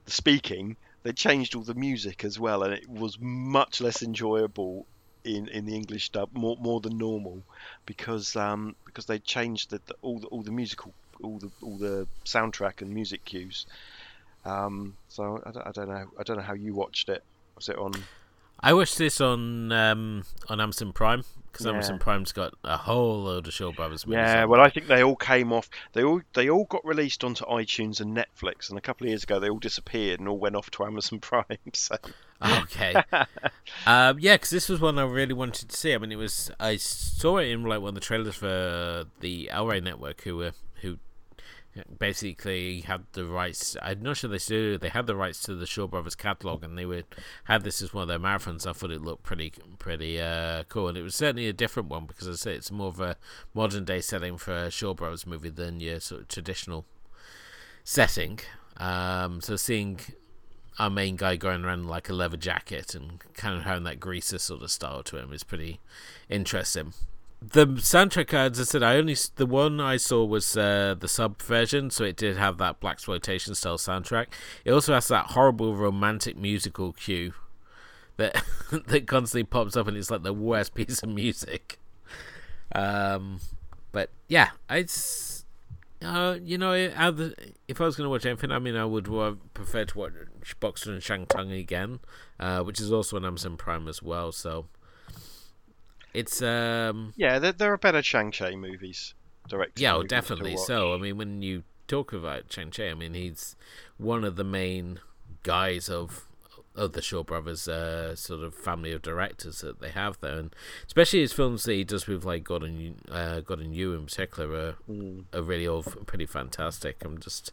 the 0.07 0.11
speaking, 0.11 0.77
they 1.03 1.13
changed 1.13 1.55
all 1.55 1.63
the 1.63 1.75
music 1.75 2.25
as 2.25 2.39
well, 2.39 2.63
and 2.63 2.73
it 2.73 2.89
was 2.89 3.19
much 3.21 3.81
less 3.81 4.03
enjoyable 4.03 4.87
in, 5.25 5.49
in 5.49 5.67
the 5.67 5.75
English 5.75 6.11
dub, 6.11 6.31
more 6.33 6.57
more 6.61 6.81
than 6.81 6.97
normal, 6.97 7.43
because 7.85 8.35
um 8.37 8.75
because 8.87 9.07
they 9.07 9.19
changed 9.19 9.71
the, 9.71 9.81
the 9.87 9.95
all 10.01 10.19
the 10.19 10.29
all 10.29 10.43
the 10.43 10.53
musical 10.53 10.95
all 11.23 11.39
the 11.39 11.51
all 11.63 11.77
the 11.77 12.07
soundtrack 12.25 12.81
and 12.81 12.91
music 12.95 13.25
cues. 13.25 13.67
Um, 14.45 14.97
so 15.09 15.43
I 15.45 15.51
don't, 15.51 15.67
I 15.67 15.73
don't 15.73 15.89
know 15.89 16.07
I 16.19 16.23
don't 16.23 16.37
know 16.37 16.43
how 16.51 16.55
you 16.55 16.73
watched 16.75 17.09
it. 17.09 17.23
Was 17.57 17.69
it 17.69 17.77
on? 17.77 17.93
I 18.61 18.73
watched 18.73 18.97
this 18.97 19.21
on 19.21 19.73
um, 19.73 20.25
on 20.49 20.61
Amazon 20.61 20.93
Prime 20.93 21.25
because 21.57 21.67
Yeah. 21.67 21.73
Amazon 21.73 21.99
Prime's 21.99 22.33
got 22.33 22.55
a 22.65 22.77
whole 22.77 23.25
load 23.25 23.47
of 23.47 23.53
Shaw 23.55 23.73
Brothers 23.73 24.07
movies. 24.07 24.19
Yeah, 24.19 24.45
well. 24.45 24.61
I 24.61 24.69
think 24.69 24.87
they 24.87 25.03
all 25.03 25.17
came 25.17 25.53
off. 25.53 25.69
They 25.93 26.05
all 26.05 26.21
they 26.35 26.51
all 26.51 26.65
got 26.65 26.85
released 26.85 27.25
onto 27.25 27.45
iTunes 27.47 28.01
and 28.01 28.17
Netflix, 28.17 28.69
and 28.69 28.79
a 28.79 28.81
couple 28.81 29.07
of 29.07 29.09
years 29.09 29.25
ago 29.25 29.41
they 29.41 29.49
all 29.49 29.59
disappeared 29.59 30.21
and 30.21 30.29
all 30.29 30.39
went 30.39 30.57
off 30.57 30.71
to 30.73 30.85
Amazon 30.85 31.19
Prime. 31.21 31.59
So 31.73 31.97
Okay. 32.43 32.95
um, 33.87 34.19
yeah, 34.19 34.35
because 34.35 34.51
this 34.51 34.69
was 34.69 34.81
one 34.81 34.99
I 34.99 35.05
really 35.05 35.33
wanted 35.33 35.69
to 35.71 35.77
see. 35.77 35.95
I 35.95 35.99
mean, 35.99 36.13
it 36.13 36.17
was 36.17 36.51
I 36.61 36.77
saw 36.77 37.39
it 37.39 37.49
in 37.49 37.65
like 37.65 37.81
one 37.81 37.91
of 37.91 37.95
the 37.95 38.01
trailers 38.01 38.35
for 38.37 39.05
the 39.21 39.51
El 39.51 39.67
Network, 39.81 40.23
who 40.23 40.37
were 40.37 40.53
basically 41.99 42.81
had 42.81 43.05
the 43.13 43.25
rights. 43.25 43.77
I'm 43.83 44.03
not 44.03 44.17
sure 44.17 44.31
they 44.31 44.39
still 44.39 44.57
do. 44.57 44.79
they 44.79 44.89
had 44.89 45.07
the 45.07 45.17
rights 45.17 45.41
to 45.43 45.55
the 45.55 45.67
Shaw 45.67 45.87
Brothers 45.87 46.15
catalog, 46.15 46.65
and 46.65 46.77
they 46.77 46.87
would 46.87 47.07
had 47.45 47.65
this 47.65 47.83
as 47.83 47.93
one 47.93 48.03
of 48.03 48.09
their 48.09 48.19
marathons. 48.19 48.67
I 48.67 48.73
thought 48.73 48.91
it 48.91 49.03
looked 49.03 49.23
pretty 49.23 49.53
pretty 49.79 50.21
uh, 50.21 50.65
cool, 50.69 50.89
and 50.89 50.99
it 50.99 51.03
was 51.03 51.15
certainly 51.15 51.49
a 51.49 51.53
different 51.53 51.89
one 51.89 52.07
because 52.07 52.29
I 52.29 52.33
say 52.33 52.55
it's 52.55 52.71
more 52.71 52.89
of 52.89 53.01
a 53.01 53.17
modern 53.55 53.85
day 53.85 54.01
setting 54.01 54.37
for 54.39 54.55
a 54.55 54.71
Shaw 54.71 54.95
Brothers 54.95 55.27
movie 55.27 55.51
than 55.51 55.81
your 55.81 56.01
sort 56.01 56.23
of 56.23 56.29
traditional 56.29 56.85
setting. 57.85 58.41
Um, 58.77 59.41
so 59.41 59.57
seeing 59.57 60.01
our 60.79 60.91
main 60.91 61.17
guy 61.17 61.37
going 61.37 61.65
around 61.65 61.89
like 61.89 62.09
a 62.09 62.13
leather 62.13 62.37
jacket 62.37 62.95
and 62.95 63.23
kind 63.35 63.57
of 63.57 63.63
having 63.63 63.85
that 63.85 64.01
greaser 64.01 64.39
sort 64.39 64.63
of 64.63 64.71
style 64.71 65.03
to 65.05 65.17
him 65.17 65.33
is 65.33 65.43
pretty 65.43 65.81
interesting. 66.29 66.93
The 67.53 67.67
soundtrack, 67.67 68.35
as 68.35 68.59
I 68.59 68.65
said, 68.65 68.83
I 68.83 68.97
only 68.97 69.17
the 69.37 69.47
one 69.47 69.81
I 69.81 69.99
saw 69.99 70.25
was 70.25 70.57
uh, 70.57 70.97
the 70.99 71.07
sub 71.07 71.41
version, 71.41 71.91
so 71.91 72.03
it 72.03 72.17
did 72.17 72.37
have 72.37 72.59
that 72.59 72.81
black 72.81 72.95
exploitation 72.95 73.55
style 73.55 73.79
soundtrack. 73.79 74.27
It 74.65 74.73
also 74.73 74.95
has 74.95 75.07
that 75.09 75.27
horrible 75.27 75.77
romantic 75.77 76.37
musical 76.37 76.93
cue 76.93 77.35
that 78.17 78.43
that 78.89 79.07
constantly 79.07 79.45
pops 79.45 79.77
up, 79.77 79.87
and 79.87 79.97
it's 79.97 80.11
like 80.11 80.25
the 80.25 80.33
worst 80.33 80.75
piece 80.75 81.03
of 81.03 81.11
music. 81.11 81.79
Um, 82.75 83.41
but 83.93 84.11
yeah, 84.29 84.51
it's 84.69 85.45
uh, 86.03 86.39
you 86.43 86.59
know, 86.59 86.73
if 86.73 87.81
I 87.81 87.85
was 87.85 87.97
going 87.97 88.07
to 88.07 88.11
watch 88.11 88.27
anything, 88.27 88.51
I 88.51 88.59
mean, 88.59 88.77
I 88.77 88.85
would 88.85 89.07
prefer 89.55 89.85
to 89.85 89.99
watch 89.99 90.13
Boxer 90.61 90.93
and 90.93 91.01
Shantung 91.01 91.59
again, 91.59 92.01
uh, 92.41 92.63
which 92.63 92.81
is 92.81 92.93
also 92.93 93.17
on 93.17 93.25
Amazon 93.25 93.57
Prime 93.57 93.89
as 93.89 94.03
well. 94.03 94.33
So 94.33 94.67
it's 96.17 96.41
um, 96.43 97.13
yeah, 97.17 97.39
there, 97.39 97.53
there 97.53 97.73
are 97.73 97.79
better 97.79 98.03
Chang 98.03 98.31
Cheh 98.31 98.57
movies 98.57 99.15
directed. 99.49 99.81
yeah, 99.83 99.95
oh, 99.95 100.03
definitely 100.03 100.57
so. 100.57 100.95
I 100.95 100.99
mean, 100.99 101.17
when 101.19 101.43
you 101.43 101.63
talk 101.89 102.13
about 102.13 102.49
Chang 102.49 102.71
Cheh, 102.71 102.91
I 102.91 102.95
mean, 102.95 103.15
he's 103.15 103.57
one 103.99 104.25
of 104.25 104.37
the 104.37 104.45
main 104.45 105.01
guys 105.43 105.89
of 105.89 106.23
of 106.75 106.93
the 106.93 107.01
Shaw 107.01 107.23
Brothers 107.23 107.69
uh, 107.69 108.15
sort 108.17 108.43
of 108.43 108.55
family 108.55 108.93
of 108.93 109.01
directors 109.01 109.61
that 109.63 109.81
they 109.81 109.89
have 109.91 110.19
there, 110.21 110.39
and 110.39 110.55
especially 110.87 111.21
his 111.21 111.33
films 111.33 111.65
that 111.65 111.73
he 111.73 111.85
does 111.85 112.07
with 112.07 112.25
like 112.25 112.45
God 112.45 112.63
and 112.63 112.97
uh, 113.11 113.41
God 113.41 113.61
and 113.61 113.75
You 113.75 113.95
in 113.95 114.05
particular 114.07 114.49
are, 114.53 114.75
Mm. 114.91 115.25
are 115.33 115.43
really 115.43 115.67
all 115.67 115.83
pretty 115.83 116.27
fantastic. 116.27 117.03
I'm 117.05 117.19
just. 117.19 117.53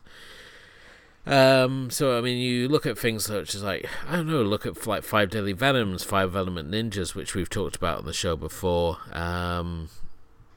Um, 1.26 1.90
so 1.90 2.18
I 2.18 2.22
mean, 2.22 2.38
you 2.38 2.68
look 2.68 2.86
at 2.86 2.98
things 2.98 3.26
such 3.26 3.56
as 3.56 3.64
like 3.64 3.88
I 4.08 4.18
don't 4.18 4.28
know, 4.28 4.42
look 4.42 4.66
at 4.66 4.86
like 4.86 5.04
Five 5.04 5.30
Deadly 5.30 5.54
Venoms, 5.54 6.04
Five 6.04 6.36
Element 6.36 6.70
Ninjas, 6.70 7.16
which 7.16 7.34
we've 7.34 7.50
talked 7.50 7.76
about 7.76 8.00
on 8.00 8.06
the 8.06 8.14
show 8.14 8.36
before. 8.36 8.98
Um, 9.12 9.90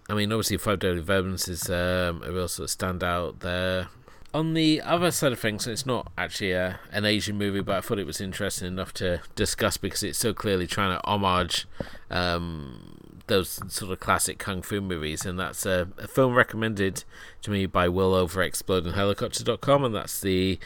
I 0.08 0.14
mean, 0.14 0.32
obviously, 0.32 0.56
Five 0.56 0.80
Deadly 0.80 1.02
Venoms 1.02 1.48
is 1.48 1.70
um, 1.70 2.22
a 2.24 2.32
real 2.32 2.48
sort 2.48 2.70
of 2.70 2.76
standout 2.76 3.40
there. 3.40 3.88
On 4.34 4.54
the 4.54 4.82
other 4.82 5.10
side 5.12 5.32
of 5.32 5.38
things, 5.38 5.66
it's 5.66 5.86
not 5.86 6.12
actually 6.18 6.52
a, 6.52 6.80
an 6.92 7.04
Asian 7.04 7.38
movie, 7.38 7.62
but 7.62 7.76
I 7.76 7.80
thought 7.80 7.98
it 7.98 8.06
was 8.06 8.20
interesting 8.20 8.68
enough 8.68 8.92
to 8.94 9.22
discuss 9.34 9.76
because 9.76 10.02
it's 10.02 10.18
so 10.18 10.34
clearly 10.34 10.66
trying 10.66 10.94
to 10.98 11.06
homage 11.06 11.66
um, 12.10 12.98
those 13.26 13.60
sort 13.68 13.92
of 13.92 14.00
classic 14.00 14.38
kung 14.38 14.62
fu 14.62 14.80
movies, 14.80 15.24
and 15.24 15.38
that's 15.38 15.66
a, 15.66 15.88
a 15.98 16.06
film 16.08 16.34
recommended 16.34 17.04
to 17.42 17.50
me 17.50 17.66
by 17.66 17.88
Will 17.88 18.14
over 18.14 18.40
explodinghelicopter.com, 18.40 19.84
and 19.84 19.94
that's 19.94 20.20
the 20.20 20.58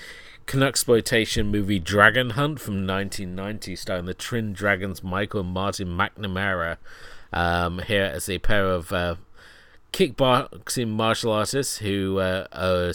exploitation 0.55 1.47
movie 1.47 1.79
Dragon 1.79 2.31
Hunt 2.31 2.61
from 2.61 2.87
1990, 2.87 3.77
starring 3.77 4.07
the 4.07 4.15
Twin 4.15 4.53
Dragons 4.53 5.03
Michael 5.03 5.41
and 5.41 5.51
Martin 5.51 5.89
McNamara. 5.89 6.77
Um, 7.33 7.79
here 7.79 8.11
as 8.13 8.29
a 8.29 8.41
pair 8.41 8.67
of 8.67 8.93
uh, 8.93 9.15
kickboxing 9.93 10.89
martial 10.89 11.31
artists 11.31 11.79
who 11.79 12.19
uh, 12.19 12.47
are 12.53 12.93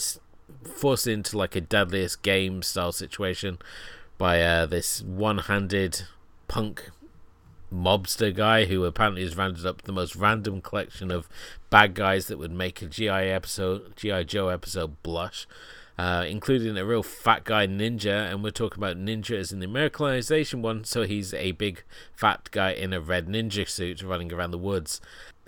forced 0.62 1.06
into 1.06 1.38
like 1.38 1.56
a 1.56 1.60
deadliest 1.60 2.22
game 2.22 2.62
style 2.62 2.92
situation 2.92 3.58
by 4.18 4.42
uh, 4.42 4.66
this 4.66 5.02
one-handed 5.02 6.02
punk 6.48 6.90
mobster 7.72 8.34
guy 8.34 8.66
who 8.66 8.84
apparently 8.84 9.22
has 9.22 9.36
rounded 9.36 9.66
up 9.66 9.82
the 9.82 9.92
most 9.92 10.16
random 10.16 10.60
collection 10.60 11.10
of 11.10 11.28
bad 11.70 11.94
guys 11.94 12.26
that 12.26 12.38
would 12.38 12.52
make 12.52 12.80
a 12.82 12.86
GI 12.86 13.08
episode, 13.08 13.96
GI 13.96 14.24
Joe 14.24 14.48
episode 14.48 15.02
blush, 15.02 15.46
uh, 15.98 16.24
including 16.28 16.76
a 16.76 16.84
real 16.84 17.02
fat 17.02 17.44
guy 17.44 17.66
ninja, 17.66 18.30
and 18.30 18.42
we're 18.42 18.50
talking 18.50 18.78
about 18.78 18.96
ninja 18.96 19.36
as 19.36 19.52
in 19.52 19.60
the 19.60 19.66
Americanization 19.66 20.62
one, 20.62 20.84
so 20.84 21.02
he's 21.02 21.32
a 21.34 21.52
big 21.52 21.82
fat 22.14 22.48
guy 22.50 22.72
in 22.72 22.92
a 22.92 23.00
red 23.00 23.26
ninja 23.26 23.68
suit 23.68 24.02
running 24.02 24.32
around 24.32 24.50
the 24.50 24.58
woods. 24.58 25.00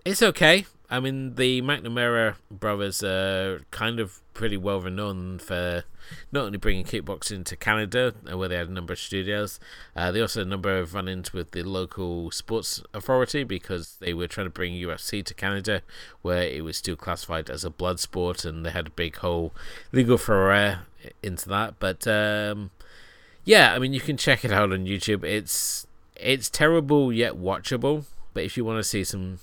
It's 0.04 0.22
okay. 0.22 0.66
I 0.90 1.00
mean, 1.00 1.34
the 1.34 1.60
McNamara 1.60 2.36
brothers 2.50 3.02
are 3.02 3.60
kind 3.70 4.00
of 4.00 4.20
pretty 4.32 4.56
well 4.56 4.80
renowned 4.80 5.42
for 5.42 5.84
not 6.32 6.46
only 6.46 6.56
bringing 6.56 6.84
kickboxing 6.84 7.44
to 7.44 7.56
Canada, 7.56 8.14
uh, 8.30 8.38
where 8.38 8.48
they 8.48 8.56
had 8.56 8.68
a 8.68 8.72
number 8.72 8.94
of 8.94 8.98
studios, 8.98 9.60
uh, 9.94 10.10
they 10.10 10.22
also 10.22 10.40
had 10.40 10.46
a 10.46 10.50
number 10.50 10.78
of 10.78 10.94
run 10.94 11.06
ins 11.06 11.34
with 11.34 11.50
the 11.50 11.62
local 11.62 12.30
sports 12.30 12.82
authority 12.94 13.44
because 13.44 13.96
they 14.00 14.14
were 14.14 14.26
trying 14.26 14.46
to 14.46 14.50
bring 14.50 14.72
UFC 14.72 15.22
to 15.22 15.34
Canada, 15.34 15.82
where 16.22 16.42
it 16.42 16.64
was 16.64 16.78
still 16.78 16.96
classified 16.96 17.50
as 17.50 17.64
a 17.64 17.70
blood 17.70 18.00
sport, 18.00 18.46
and 18.46 18.64
they 18.64 18.70
had 18.70 18.86
a 18.86 18.90
big 18.90 19.16
whole 19.16 19.52
legal 19.92 20.16
furore 20.16 20.86
into 21.22 21.48
that. 21.50 21.78
But 21.78 22.06
um, 22.06 22.70
yeah, 23.44 23.74
I 23.74 23.78
mean, 23.78 23.92
you 23.92 24.00
can 24.00 24.16
check 24.16 24.42
it 24.42 24.52
out 24.52 24.72
on 24.72 24.86
YouTube. 24.86 25.22
It's 25.22 25.86
it's 26.16 26.48
terrible 26.48 27.12
yet 27.12 27.34
watchable, 27.34 28.06
but 28.32 28.44
if 28.44 28.56
you 28.56 28.64
want 28.64 28.78
to 28.78 28.84
see 28.84 29.04
some 29.04 29.40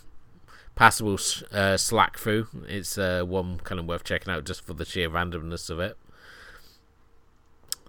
passable 0.76 1.18
uh, 1.52 1.78
slack 1.78 2.18
through. 2.18 2.48
It's 2.68 2.98
uh, 2.98 3.24
one 3.26 3.60
kind 3.64 3.80
of 3.80 3.86
worth 3.86 4.04
checking 4.04 4.32
out 4.32 4.46
just 4.46 4.66
for 4.66 4.74
the 4.74 4.86
sheer 4.86 5.10
randomness 5.10 5.70
of 5.70 5.80
it. 5.80 5.98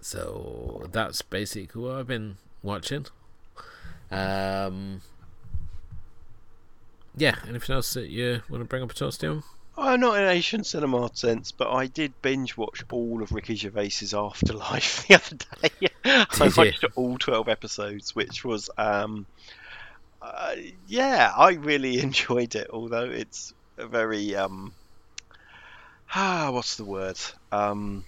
So 0.01 0.87
that's 0.93 1.23
basically 1.23 1.83
what 1.83 1.97
I've 1.97 2.07
been 2.07 2.37
watching. 2.63 3.07
Um, 4.11 5.01
yeah, 7.17 7.37
anything 7.49 7.75
else 7.75 7.95
that 7.95 8.09
you 8.09 8.43
want 8.49 8.63
to 8.63 8.69
bring 8.69 8.83
up 8.83 8.91
at 8.91 9.03
all, 9.03 9.11
Stephen? 9.11 9.43
Oh, 9.79 9.97
not 9.97 10.19
in 10.19 10.29
Asian 10.29 10.65
cinema 10.65 11.11
sense, 11.13 11.53
but 11.53 11.71
I 11.71 11.87
did 11.87 12.15
binge 12.23 12.57
watch 12.57 12.83
all 12.91 13.23
of 13.23 13.33
Ricky 13.33 13.57
Gervais's 13.57 14.15
Afterlife 14.15 15.07
the 15.09 15.17
other 15.17 15.37
day. 15.61 15.89
I 16.05 16.53
watched 16.57 16.85
all 16.95 17.19
twelve 17.19 17.49
episodes, 17.49 18.15
which 18.15 18.45
was 18.45 18.71
um, 18.79 19.27
uh, 20.27 20.57
yeah, 20.87 21.33
I 21.37 21.53
really 21.53 21.99
enjoyed 22.03 22.55
it. 22.55 22.69
Although 22.73 23.11
it's 23.11 23.53
a 23.79 23.87
very 23.87 24.35
um, 24.35 24.75
ah, 26.15 26.51
what's 26.53 26.77
the 26.77 26.85
word? 26.85 27.19
Um, 27.53 28.05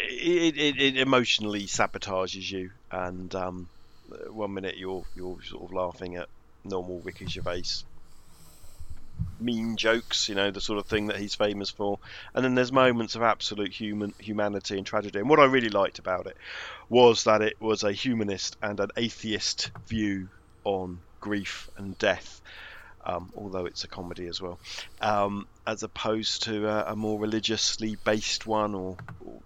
it, 0.00 0.56
it, 0.58 0.80
it 0.80 0.96
emotionally 0.96 1.66
sabotages 1.66 2.50
you, 2.50 2.70
and 2.90 3.34
um, 3.34 3.68
one 4.30 4.54
minute 4.54 4.76
you're 4.76 5.04
you're 5.14 5.40
sort 5.42 5.64
of 5.64 5.76
laughing 5.76 6.16
at 6.16 6.28
normal 6.64 7.02
Ricky 7.04 7.26
Gervais 7.26 7.64
mean 9.40 9.76
jokes, 9.76 10.28
you 10.28 10.34
know, 10.34 10.50
the 10.50 10.60
sort 10.60 10.78
of 10.78 10.86
thing 10.86 11.06
that 11.08 11.16
he's 11.18 11.34
famous 11.34 11.70
for. 11.70 11.98
And 12.34 12.44
then 12.44 12.54
there's 12.54 12.72
moments 12.72 13.14
of 13.16 13.22
absolute 13.22 13.72
human 13.72 14.14
humanity 14.18 14.76
and 14.78 14.86
tragedy. 14.86 15.18
And 15.18 15.28
what 15.28 15.40
I 15.40 15.44
really 15.44 15.68
liked 15.68 15.98
about 15.98 16.26
it 16.26 16.36
was 16.92 17.24
that 17.24 17.40
it 17.40 17.58
was 17.58 17.84
a 17.84 17.90
humanist 17.90 18.58
and 18.60 18.78
an 18.78 18.90
atheist 18.98 19.70
view 19.88 20.28
on 20.62 20.98
grief 21.22 21.70
and 21.78 21.96
death. 21.96 22.42
Um, 23.04 23.32
although 23.34 23.64
it's 23.64 23.82
a 23.82 23.88
comedy 23.88 24.26
as 24.26 24.42
well, 24.42 24.60
um, 25.00 25.48
as 25.66 25.82
opposed 25.82 26.44
to 26.44 26.68
a, 26.68 26.92
a, 26.92 26.94
more 26.96 27.18
religiously 27.18 27.96
based 28.04 28.46
one, 28.46 28.74
or, 28.76 28.96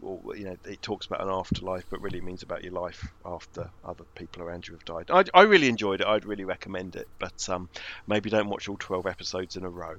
or, 0.03 0.19
or, 0.25 0.37
you 0.37 0.45
know, 0.45 0.57
it 0.67 0.83
talks 0.83 1.07
about 1.07 1.23
an 1.23 1.31
afterlife, 1.31 1.85
but 1.89 2.03
really 2.03 2.21
means 2.21 2.43
about 2.43 2.65
your 2.65 2.75
life 2.75 3.09
after 3.25 3.71
other 3.83 4.05
people 4.15 4.43
around 4.43 4.67
you 4.67 4.75
have 4.75 4.85
died. 4.85 5.11
I, 5.11 5.25
I 5.33 5.45
really 5.45 5.69
enjoyed 5.69 6.03
it. 6.03 6.07
I'd 6.07 6.27
really 6.27 6.45
recommend 6.45 6.97
it, 6.97 7.09
but 7.19 7.49
um, 7.49 7.71
maybe 8.07 8.29
don't 8.29 8.49
watch 8.51 8.69
all 8.69 8.77
twelve 8.77 9.07
episodes 9.07 9.57
in 9.57 9.65
a 9.65 9.71
row. 9.71 9.95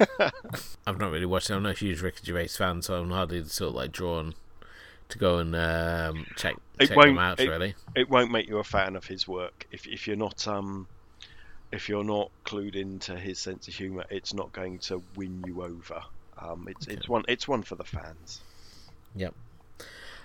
I've 0.86 0.98
not 0.98 1.12
really 1.12 1.26
watched 1.26 1.50
it. 1.50 1.54
I'm 1.54 1.62
not 1.62 1.76
a 1.76 1.78
huge 1.78 2.00
Ricky 2.00 2.24
Gervais 2.24 2.48
fan, 2.48 2.82
so 2.82 2.94
I'm 2.94 3.10
hardly 3.10 3.44
sort 3.44 3.68
of 3.68 3.74
like 3.76 3.92
drawn 3.92 4.34
to 5.08 5.18
go 5.18 5.38
and 5.38 5.54
um, 5.56 6.26
check, 6.36 6.56
check 6.80 6.90
them 6.90 7.18
out. 7.18 7.40
It, 7.40 7.48
really, 7.48 7.74
it 7.94 8.08
won't 8.10 8.30
make 8.30 8.48
you 8.48 8.58
a 8.58 8.64
fan 8.64 8.96
of 8.96 9.06
his 9.06 9.26
work 9.26 9.66
if 9.70 9.86
if 9.86 10.06
you're 10.06 10.16
not 10.16 10.46
um 10.46 10.86
if 11.72 11.88
you're 11.88 12.04
not 12.04 12.30
clued 12.44 12.76
into 12.76 13.16
his 13.16 13.38
sense 13.38 13.68
of 13.68 13.74
humour, 13.74 14.04
it's 14.10 14.32
not 14.32 14.52
going 14.52 14.78
to 14.78 15.02
win 15.16 15.42
you 15.46 15.62
over. 15.62 16.02
Um, 16.38 16.66
it's 16.68 16.86
okay. 16.86 16.96
it's 16.96 17.08
one 17.08 17.24
it's 17.28 17.48
one 17.48 17.62
for 17.62 17.74
the 17.74 17.84
fans. 17.84 18.40
Yep. 19.14 19.34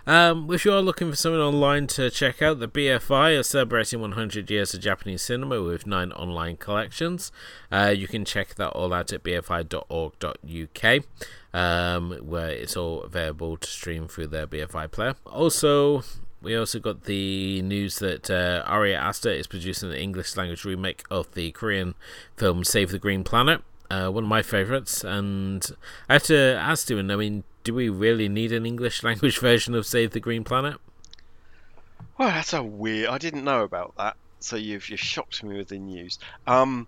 Um, 0.06 0.50
if 0.52 0.66
you're 0.66 0.82
looking 0.82 1.10
for 1.10 1.16
something 1.16 1.40
online 1.40 1.88
to 1.88 2.10
check 2.10 2.42
out, 2.42 2.60
the 2.60 2.68
BFI 2.68 3.40
is 3.40 3.48
celebrating 3.48 4.02
100 4.02 4.52
years 4.52 4.74
of 4.74 4.82
Japanese 4.82 5.22
cinema 5.22 5.62
with 5.62 5.88
nine 5.88 6.12
online 6.12 6.58
collections. 6.58 7.32
Uh, 7.72 7.94
you 7.96 8.10
can 8.10 8.26
check 8.26 8.56
that 8.56 8.72
all 8.72 8.94
out 8.94 9.14
at 9.14 9.24
bfi.org.uk, 9.24 11.04
um, 11.54 12.12
where 12.22 12.50
it's 12.50 12.76
all 12.76 13.02
available 13.04 13.58
to 13.58 13.68
stream 13.68 14.08
through 14.08 14.28
their 14.28 14.48
BFI 14.48 14.92
player. 14.92 15.16
Also, 15.26 16.04
we 16.42 16.56
also 16.56 16.80
got 16.80 17.04
the 17.04 17.62
news 17.62 18.00
that 18.00 18.30
uh, 18.30 18.64
Ari 18.66 18.96
Aster 18.96 19.32
is 19.32 19.48
producing 19.48 19.90
an 19.90 19.96
English 19.96 20.36
language 20.36 20.66
remake 20.66 21.04
of 21.10 21.34
the 21.34 21.52
Korean 21.52 21.96
film 22.36 22.64
Save 22.64 22.92
the 22.92 23.00
Green 23.00 23.24
Planet. 23.24 23.62
Uh, 23.90 24.10
one 24.10 24.24
of 24.24 24.30
my 24.30 24.42
favourites, 24.42 25.04
and 25.04 25.70
I 26.10 26.14
have 26.14 26.24
to 26.24 26.56
ask 26.60 26.90
you, 26.90 26.98
I 26.98 27.04
mean, 27.04 27.44
do 27.64 27.74
we 27.74 27.90
really 27.90 28.28
need 28.28 28.52
an 28.52 28.66
English 28.66 29.04
language 29.04 29.38
version 29.38 29.76
of 29.76 29.86
Save 29.86 30.12
the 30.12 30.20
Green 30.20 30.44
Planet? 30.44 30.78
Well, 32.18 32.30
that's 32.30 32.54
a 32.54 32.64
weird. 32.64 33.10
I 33.10 33.18
didn't 33.18 33.44
know 33.44 33.64
about 33.64 33.96
that, 33.98 34.18
so 34.40 34.56
you've 34.56 34.90
you've 34.90 35.00
shocked 35.00 35.44
me 35.44 35.58
with 35.58 35.70
the 35.70 35.80
news. 35.80 36.20
Um, 36.46 36.88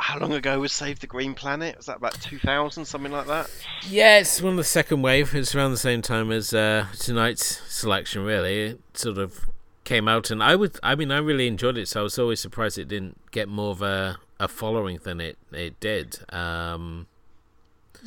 how 0.00 0.18
long 0.18 0.32
ago 0.32 0.60
was 0.60 0.72
Save 0.72 1.00
the 1.00 1.06
Green 1.06 1.34
Planet? 1.34 1.76
Was 1.76 1.86
that 1.86 1.96
about 1.96 2.20
2000, 2.20 2.84
something 2.84 3.12
like 3.12 3.26
that? 3.26 3.50
Yeah, 3.88 4.18
it's 4.18 4.40
one 4.40 4.52
of 4.52 4.56
the 4.56 4.64
second 4.64 5.02
wave. 5.02 5.34
It's 5.34 5.54
around 5.54 5.72
the 5.72 5.76
same 5.76 6.02
time 6.02 6.30
as 6.30 6.54
uh, 6.54 6.86
tonight's 6.98 7.60
selection, 7.68 8.22
really. 8.24 8.60
It 8.60 8.80
sort 8.94 9.18
of 9.18 9.46
came 9.84 10.06
out, 10.06 10.30
and 10.30 10.42
I 10.42 10.54
would, 10.54 10.78
I 10.82 10.94
mean, 10.94 11.10
I 11.10 11.18
really 11.18 11.48
enjoyed 11.48 11.76
it, 11.78 11.88
so 11.88 12.00
I 12.00 12.02
was 12.04 12.18
always 12.18 12.40
surprised 12.40 12.78
it 12.78 12.88
didn't 12.88 13.18
get 13.32 13.48
more 13.48 13.70
of 13.70 13.82
a, 13.82 14.18
a 14.38 14.46
following 14.46 14.98
than 15.02 15.20
it, 15.20 15.36
it 15.52 15.80
did. 15.80 16.18
Um, 16.32 17.06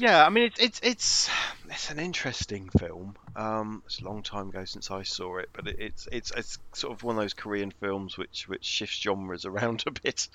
yeah, 0.01 0.25
I 0.25 0.29
mean 0.29 0.45
it's 0.45 0.59
it's 0.59 0.79
it's 0.81 1.29
it's 1.69 1.91
an 1.91 1.99
interesting 1.99 2.69
film. 2.79 3.13
Um, 3.35 3.83
it's 3.85 4.01
a 4.01 4.03
long 4.03 4.23
time 4.23 4.49
ago 4.49 4.65
since 4.65 4.89
I 4.89 5.03
saw 5.03 5.37
it, 5.37 5.49
but 5.53 5.67
it, 5.67 5.75
it's 5.77 6.07
it's 6.11 6.31
it's 6.31 6.57
sort 6.73 6.93
of 6.93 7.03
one 7.03 7.17
of 7.17 7.21
those 7.21 7.35
Korean 7.35 7.69
films 7.69 8.17
which 8.17 8.45
which 8.47 8.65
shifts 8.65 8.99
genres 8.99 9.45
around 9.45 9.83
a 9.85 9.91
bit 9.91 10.27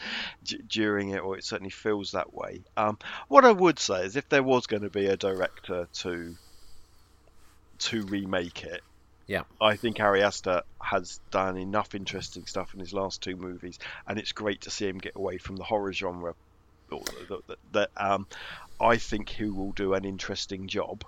d- 0.44 0.60
during 0.68 1.10
it, 1.10 1.18
or 1.18 1.36
it 1.36 1.44
certainly 1.44 1.70
feels 1.70 2.12
that 2.12 2.32
way. 2.32 2.62
Um, 2.76 2.96
what 3.26 3.44
I 3.44 3.50
would 3.50 3.80
say 3.80 4.04
is, 4.04 4.14
if 4.14 4.28
there 4.28 4.44
was 4.44 4.68
going 4.68 4.82
to 4.82 4.90
be 4.90 5.06
a 5.06 5.16
director 5.16 5.88
to 5.94 6.36
to 7.78 8.02
remake 8.06 8.62
it, 8.62 8.82
yeah, 9.26 9.42
I 9.60 9.74
think 9.74 9.98
Ari 9.98 10.22
Aster 10.22 10.62
has 10.80 11.18
done 11.32 11.56
enough 11.56 11.96
interesting 11.96 12.46
stuff 12.46 12.72
in 12.72 12.78
his 12.78 12.92
last 12.92 13.20
two 13.20 13.34
movies, 13.34 13.80
and 14.06 14.16
it's 14.16 14.30
great 14.30 14.60
to 14.60 14.70
see 14.70 14.86
him 14.86 14.98
get 14.98 15.16
away 15.16 15.38
from 15.38 15.56
the 15.56 15.64
horror 15.64 15.92
genre 15.92 16.34
that 17.72 17.90
um, 17.96 18.26
I 18.80 18.96
think 18.96 19.30
he 19.30 19.44
will 19.44 19.72
do 19.72 19.94
an 19.94 20.04
interesting 20.04 20.66
job. 20.66 21.04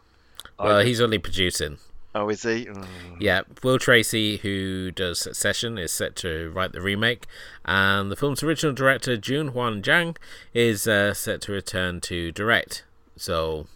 Well, 0.58 0.80
he's 0.80 1.00
only 1.00 1.18
producing. 1.18 1.78
Oh, 2.14 2.28
is 2.30 2.42
he? 2.42 2.68
Oh. 2.68 2.84
Yeah, 3.20 3.42
Will 3.62 3.78
Tracy, 3.78 4.38
who 4.38 4.90
does 4.90 5.20
Succession, 5.20 5.78
is 5.78 5.92
set 5.92 6.16
to 6.16 6.50
write 6.50 6.72
the 6.72 6.80
remake, 6.80 7.26
and 7.64 8.10
the 8.10 8.16
film's 8.16 8.42
original 8.42 8.74
director 8.74 9.16
Jun 9.16 9.48
Hwan 9.48 9.82
Jang 9.82 10.16
is 10.54 10.88
uh, 10.88 11.12
set 11.14 11.42
to 11.42 11.52
return 11.52 12.00
to 12.02 12.32
direct. 12.32 12.84
So, 13.16 13.66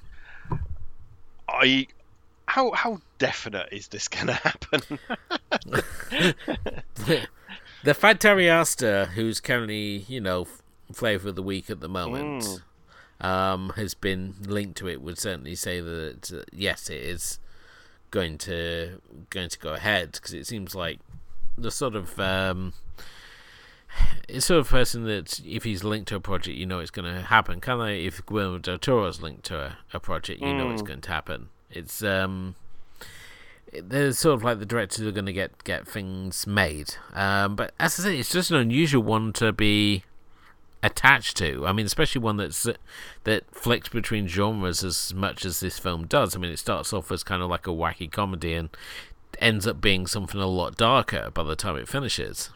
I 1.48 1.86
how 2.46 2.72
how 2.72 3.00
definite 3.18 3.68
is 3.70 3.88
this 3.88 4.08
going 4.08 4.28
to 4.28 4.32
happen? 4.34 4.98
the 7.84 7.94
fact 7.94 8.24
Ari 8.24 8.48
Aster, 8.48 9.06
who's 9.14 9.40
currently 9.40 10.04
you 10.08 10.20
know 10.20 10.46
flavor 10.92 11.30
of 11.30 11.36
the 11.36 11.42
week 11.42 11.70
at 11.70 11.80
the 11.80 11.88
moment. 11.88 12.42
Mm 12.42 12.62
um, 13.22 13.72
has 13.76 13.94
been 13.94 14.34
linked 14.44 14.76
to 14.78 14.88
it 14.88 15.00
would 15.00 15.18
certainly 15.18 15.54
say 15.54 15.80
that 15.80 16.32
uh, 16.32 16.42
yes, 16.52 16.90
it 16.90 17.00
is 17.00 17.38
going 18.10 18.36
to 18.36 19.00
going 19.30 19.48
to 19.48 19.58
go 19.58 19.72
ahead 19.72 20.12
because 20.12 20.34
it 20.34 20.46
seems 20.46 20.74
like 20.74 20.98
the 21.56 21.70
sort 21.70 21.94
of 21.94 22.18
um, 22.18 22.74
it's 24.28 24.46
sort 24.46 24.60
of 24.60 24.68
person 24.68 25.04
that 25.04 25.40
if 25.46 25.64
he's 25.64 25.84
linked 25.84 26.08
to 26.08 26.16
a 26.16 26.20
project, 26.20 26.58
you 26.58 26.66
know 26.66 26.80
it's 26.80 26.90
going 26.90 27.12
to 27.12 27.22
happen. 27.22 27.60
Kind 27.60 27.80
of 27.80 27.86
like 27.86 28.00
if 28.00 28.24
Guillermo 28.26 28.58
del 28.58 28.78
Toro's 28.78 29.22
linked 29.22 29.44
to 29.44 29.58
a, 29.58 29.78
a 29.94 30.00
project, 30.00 30.40
you 30.40 30.48
mm. 30.48 30.58
know 30.58 30.70
it's 30.70 30.82
mm. 30.82 30.86
going 30.86 31.00
to 31.02 31.10
happen. 31.10 31.48
It's 31.70 32.02
um, 32.02 32.56
they're 33.72 34.12
sort 34.12 34.34
of 34.34 34.42
like 34.42 34.58
the 34.58 34.66
directors 34.66 35.06
are 35.06 35.12
going 35.12 35.26
to 35.26 35.32
get 35.32 35.62
get 35.62 35.86
things 35.86 36.44
made. 36.44 36.96
Um, 37.14 37.54
but 37.54 37.72
as 37.78 38.00
I 38.00 38.02
say, 38.02 38.18
it's 38.18 38.32
just 38.32 38.50
an 38.50 38.56
unusual 38.56 39.04
one 39.04 39.32
to 39.34 39.52
be 39.52 40.02
attached 40.82 41.36
to. 41.38 41.66
I 41.66 41.72
mean, 41.72 41.86
especially 41.86 42.20
one 42.20 42.36
that's 42.36 42.66
that 43.24 43.54
flicks 43.54 43.88
between 43.88 44.26
genres 44.26 44.82
as 44.82 45.14
much 45.14 45.44
as 45.44 45.60
this 45.60 45.78
film 45.78 46.06
does. 46.06 46.34
I 46.34 46.38
mean, 46.38 46.50
it 46.50 46.58
starts 46.58 46.92
off 46.92 47.12
as 47.12 47.22
kind 47.22 47.42
of 47.42 47.50
like 47.50 47.66
a 47.66 47.70
wacky 47.70 48.10
comedy 48.10 48.54
and 48.54 48.70
ends 49.38 49.66
up 49.66 49.80
being 49.80 50.06
something 50.06 50.40
a 50.40 50.46
lot 50.46 50.76
darker 50.76 51.30
by 51.32 51.42
the 51.42 51.56
time 51.56 51.76
it 51.76 51.88
finishes. 51.88 52.50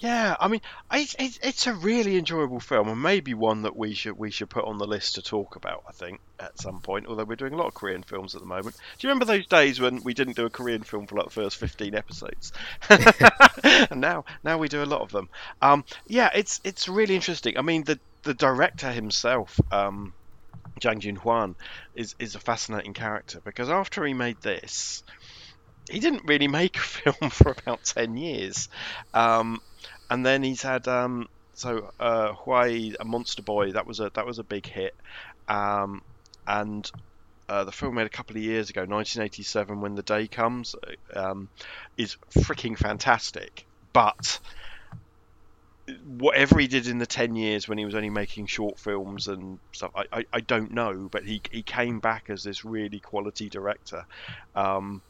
Yeah, 0.00 0.34
I 0.40 0.48
mean, 0.48 0.62
it's, 0.90 1.14
it's 1.18 1.38
it's 1.42 1.66
a 1.66 1.74
really 1.74 2.16
enjoyable 2.16 2.58
film, 2.58 2.88
and 2.88 3.02
maybe 3.02 3.34
one 3.34 3.62
that 3.62 3.76
we 3.76 3.92
should 3.92 4.16
we 4.16 4.30
should 4.30 4.48
put 4.48 4.64
on 4.64 4.78
the 4.78 4.86
list 4.86 5.16
to 5.16 5.22
talk 5.22 5.56
about. 5.56 5.82
I 5.86 5.92
think 5.92 6.20
at 6.38 6.58
some 6.58 6.80
point, 6.80 7.06
although 7.06 7.24
we're 7.24 7.36
doing 7.36 7.52
a 7.52 7.56
lot 7.58 7.66
of 7.66 7.74
Korean 7.74 8.02
films 8.02 8.34
at 8.34 8.40
the 8.40 8.46
moment. 8.46 8.76
Do 8.76 9.06
you 9.06 9.10
remember 9.10 9.26
those 9.26 9.46
days 9.46 9.78
when 9.78 10.02
we 10.02 10.14
didn't 10.14 10.36
do 10.36 10.46
a 10.46 10.50
Korean 10.50 10.82
film 10.84 11.06
for 11.06 11.16
like 11.16 11.26
the 11.26 11.30
first 11.32 11.58
fifteen 11.58 11.94
episodes? 11.94 12.50
and 13.62 14.00
now 14.00 14.24
now 14.42 14.56
we 14.56 14.68
do 14.68 14.82
a 14.82 14.86
lot 14.86 15.02
of 15.02 15.10
them. 15.10 15.28
Um, 15.60 15.84
yeah, 16.06 16.30
it's 16.34 16.60
it's 16.64 16.88
really 16.88 17.14
interesting. 17.14 17.58
I 17.58 17.62
mean, 17.62 17.84
the 17.84 18.00
the 18.22 18.34
director 18.34 18.90
himself, 18.90 19.60
um, 19.70 20.14
Jang 20.80 21.00
Jin 21.00 21.16
Hwan, 21.16 21.56
is 21.94 22.14
is 22.18 22.34
a 22.36 22.40
fascinating 22.40 22.94
character 22.94 23.40
because 23.44 23.70
after 23.70 24.04
he 24.04 24.14
made 24.14 24.40
this, 24.42 25.02
he 25.90 26.00
didn't 26.00 26.24
really 26.26 26.48
make 26.48 26.76
a 26.76 26.80
film 26.80 27.30
for 27.30 27.52
about 27.52 27.84
ten 27.84 28.16
years. 28.16 28.68
Um, 29.14 29.60
and 30.10 30.26
then 30.26 30.42
he's 30.42 30.62
had 30.62 30.86
um, 30.88 31.28
so 31.54 31.90
uh, 32.00 32.32
Hwayi, 32.32 32.96
a 32.98 33.04
Monster 33.04 33.42
Boy. 33.42 33.72
That 33.72 33.86
was 33.86 34.00
a 34.00 34.10
that 34.14 34.26
was 34.26 34.38
a 34.38 34.44
big 34.44 34.66
hit, 34.66 34.94
um, 35.48 36.02
and 36.46 36.90
uh, 37.50 37.64
the 37.64 37.72
film 37.72 37.96
made 37.96 38.06
a 38.06 38.10
couple 38.10 38.36
of 38.36 38.42
years 38.42 38.70
ago, 38.70 38.82
1987, 38.82 39.80
When 39.80 39.96
the 39.96 40.02
Day 40.02 40.28
Comes, 40.28 40.76
um, 41.14 41.48
is 41.96 42.16
freaking 42.30 42.78
fantastic. 42.78 43.66
But 43.92 44.38
whatever 46.06 46.60
he 46.60 46.68
did 46.68 46.86
in 46.86 46.98
the 46.98 47.06
10 47.06 47.34
years 47.34 47.66
when 47.66 47.76
he 47.76 47.84
was 47.84 47.96
only 47.96 48.10
making 48.10 48.46
short 48.46 48.78
films 48.78 49.26
and 49.26 49.58
stuff, 49.72 49.90
I, 49.96 50.04
I, 50.12 50.24
I 50.32 50.40
don't 50.40 50.70
know. 50.70 51.08
But 51.10 51.24
he, 51.24 51.42
he 51.50 51.64
came 51.64 51.98
back 51.98 52.30
as 52.30 52.44
this 52.44 52.64
really 52.64 53.00
quality 53.00 53.48
director. 53.48 54.04
Um, 54.54 55.02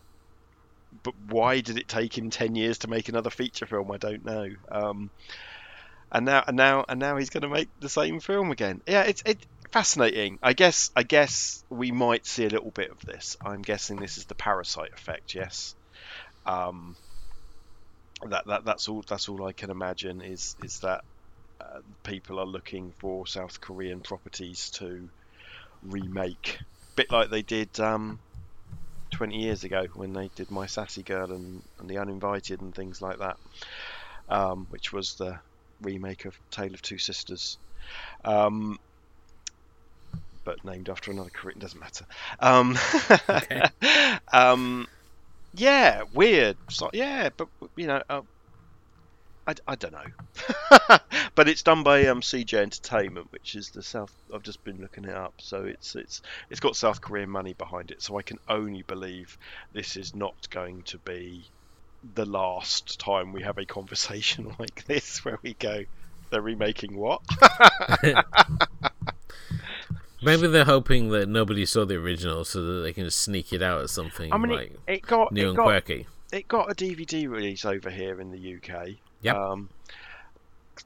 but 1.02 1.14
why 1.28 1.60
did 1.60 1.78
it 1.78 1.88
take 1.88 2.16
him 2.16 2.30
10 2.30 2.54
years 2.54 2.78
to 2.78 2.88
make 2.88 3.08
another 3.08 3.30
feature 3.30 3.66
film? 3.66 3.90
I 3.90 3.96
don't 3.96 4.24
know. 4.24 4.48
Um, 4.70 5.10
and 6.12 6.26
now 6.26 6.42
and 6.46 6.56
now 6.56 6.84
and 6.88 6.98
now 6.98 7.16
he's 7.16 7.30
going 7.30 7.42
to 7.42 7.48
make 7.48 7.68
the 7.80 7.88
same 7.88 8.20
film 8.20 8.50
again. 8.50 8.80
Yeah, 8.86 9.02
it's 9.02 9.22
it 9.24 9.46
fascinating. 9.70 10.38
I 10.42 10.52
guess 10.52 10.90
I 10.96 11.02
guess 11.04 11.62
we 11.70 11.92
might 11.92 12.26
see 12.26 12.44
a 12.44 12.50
little 12.50 12.72
bit 12.72 12.90
of 12.90 13.00
this. 13.00 13.36
I'm 13.44 13.62
guessing 13.62 13.96
this 13.96 14.18
is 14.18 14.24
the 14.24 14.34
parasite 14.34 14.92
effect. 14.92 15.34
Yes. 15.34 15.74
Um, 16.46 16.96
that 18.28 18.46
that 18.46 18.64
that's 18.64 18.88
all 18.88 19.04
that's 19.08 19.28
all 19.28 19.46
I 19.46 19.52
can 19.52 19.70
imagine 19.70 20.20
is 20.20 20.56
is 20.64 20.80
that 20.80 21.02
uh, 21.60 21.80
people 22.02 22.40
are 22.40 22.46
looking 22.46 22.92
for 22.98 23.26
South 23.26 23.60
Korean 23.60 24.00
properties 24.00 24.70
to 24.70 25.08
remake, 25.82 26.58
bit 26.96 27.10
like 27.10 27.30
they 27.30 27.42
did 27.42 27.78
um, 27.78 28.18
20 29.20 29.36
years 29.36 29.64
ago 29.64 29.84
when 29.92 30.14
they 30.14 30.30
did 30.34 30.50
My 30.50 30.64
Sassy 30.64 31.02
Girl 31.02 31.30
and, 31.30 31.62
and 31.78 31.90
The 31.90 31.98
Uninvited 31.98 32.62
and 32.62 32.74
things 32.74 33.02
like 33.02 33.18
that, 33.18 33.36
um, 34.30 34.66
which 34.70 34.94
was 34.94 35.14
the 35.16 35.38
remake 35.82 36.24
of 36.24 36.34
Tale 36.50 36.72
of 36.72 36.80
Two 36.80 36.96
Sisters. 36.96 37.58
Um, 38.24 38.78
but 40.42 40.64
named 40.64 40.88
after 40.88 41.10
another 41.10 41.28
Korean, 41.34 41.58
doesn't 41.58 41.78
matter. 41.78 42.06
Um, 42.38 42.78
okay. 43.28 43.62
um, 44.32 44.86
yeah, 45.52 46.04
weird. 46.14 46.56
So, 46.70 46.88
yeah, 46.94 47.28
but 47.36 47.48
you 47.76 47.88
know, 47.88 48.02
uh, 48.08 48.22
I, 49.46 49.54
I 49.66 49.74
don't 49.74 49.92
know. 49.92 50.98
but 51.34 51.48
it's 51.48 51.62
done 51.62 51.82
by 51.82 52.06
um, 52.06 52.20
CJ 52.20 52.54
Entertainment, 52.54 53.32
which 53.32 53.54
is 53.54 53.70
the 53.70 53.82
South. 53.82 54.12
I've 54.32 54.42
just 54.42 54.62
been 54.64 54.80
looking 54.80 55.04
it 55.04 55.14
up, 55.14 55.34
so 55.38 55.64
it's 55.64 55.96
it's 55.96 56.22
it's 56.50 56.60
got 56.60 56.76
South 56.76 57.00
Korean 57.00 57.30
money 57.30 57.54
behind 57.54 57.90
it. 57.90 58.02
So 58.02 58.18
I 58.18 58.22
can 58.22 58.38
only 58.48 58.82
believe 58.82 59.38
this 59.72 59.96
is 59.96 60.14
not 60.14 60.48
going 60.50 60.82
to 60.84 60.98
be 60.98 61.44
the 62.14 62.26
last 62.26 62.98
time 63.00 63.32
we 63.32 63.42
have 63.42 63.58
a 63.58 63.64
conversation 63.64 64.54
like 64.58 64.84
this, 64.86 65.24
where 65.24 65.38
we 65.42 65.54
go, 65.54 65.84
they're 66.30 66.40
remaking 66.40 66.96
what? 66.96 67.20
Maybe 70.22 70.48
they're 70.48 70.66
hoping 70.66 71.08
that 71.10 71.30
nobody 71.30 71.64
saw 71.64 71.86
the 71.86 71.96
original, 71.96 72.44
so 72.44 72.62
that 72.62 72.82
they 72.82 72.92
can 72.92 73.04
just 73.04 73.20
sneak 73.20 73.54
it 73.54 73.62
out 73.62 73.80
as 73.80 73.90
something 73.90 74.32
I 74.32 74.36
mean, 74.36 74.52
like 74.52 74.72
it, 74.86 74.94
it 74.94 75.02
got 75.02 75.32
new 75.32 75.46
it 75.46 75.48
and 75.48 75.56
got, 75.56 75.64
quirky. 75.64 76.06
It 76.30 76.46
got 76.46 76.70
a 76.70 76.74
DVD 76.74 77.28
release 77.28 77.64
over 77.64 77.90
here 77.90 78.20
in 78.20 78.30
the 78.30 78.56
UK. 78.56 78.96
Yeah. 79.20 79.34
Um, 79.34 79.68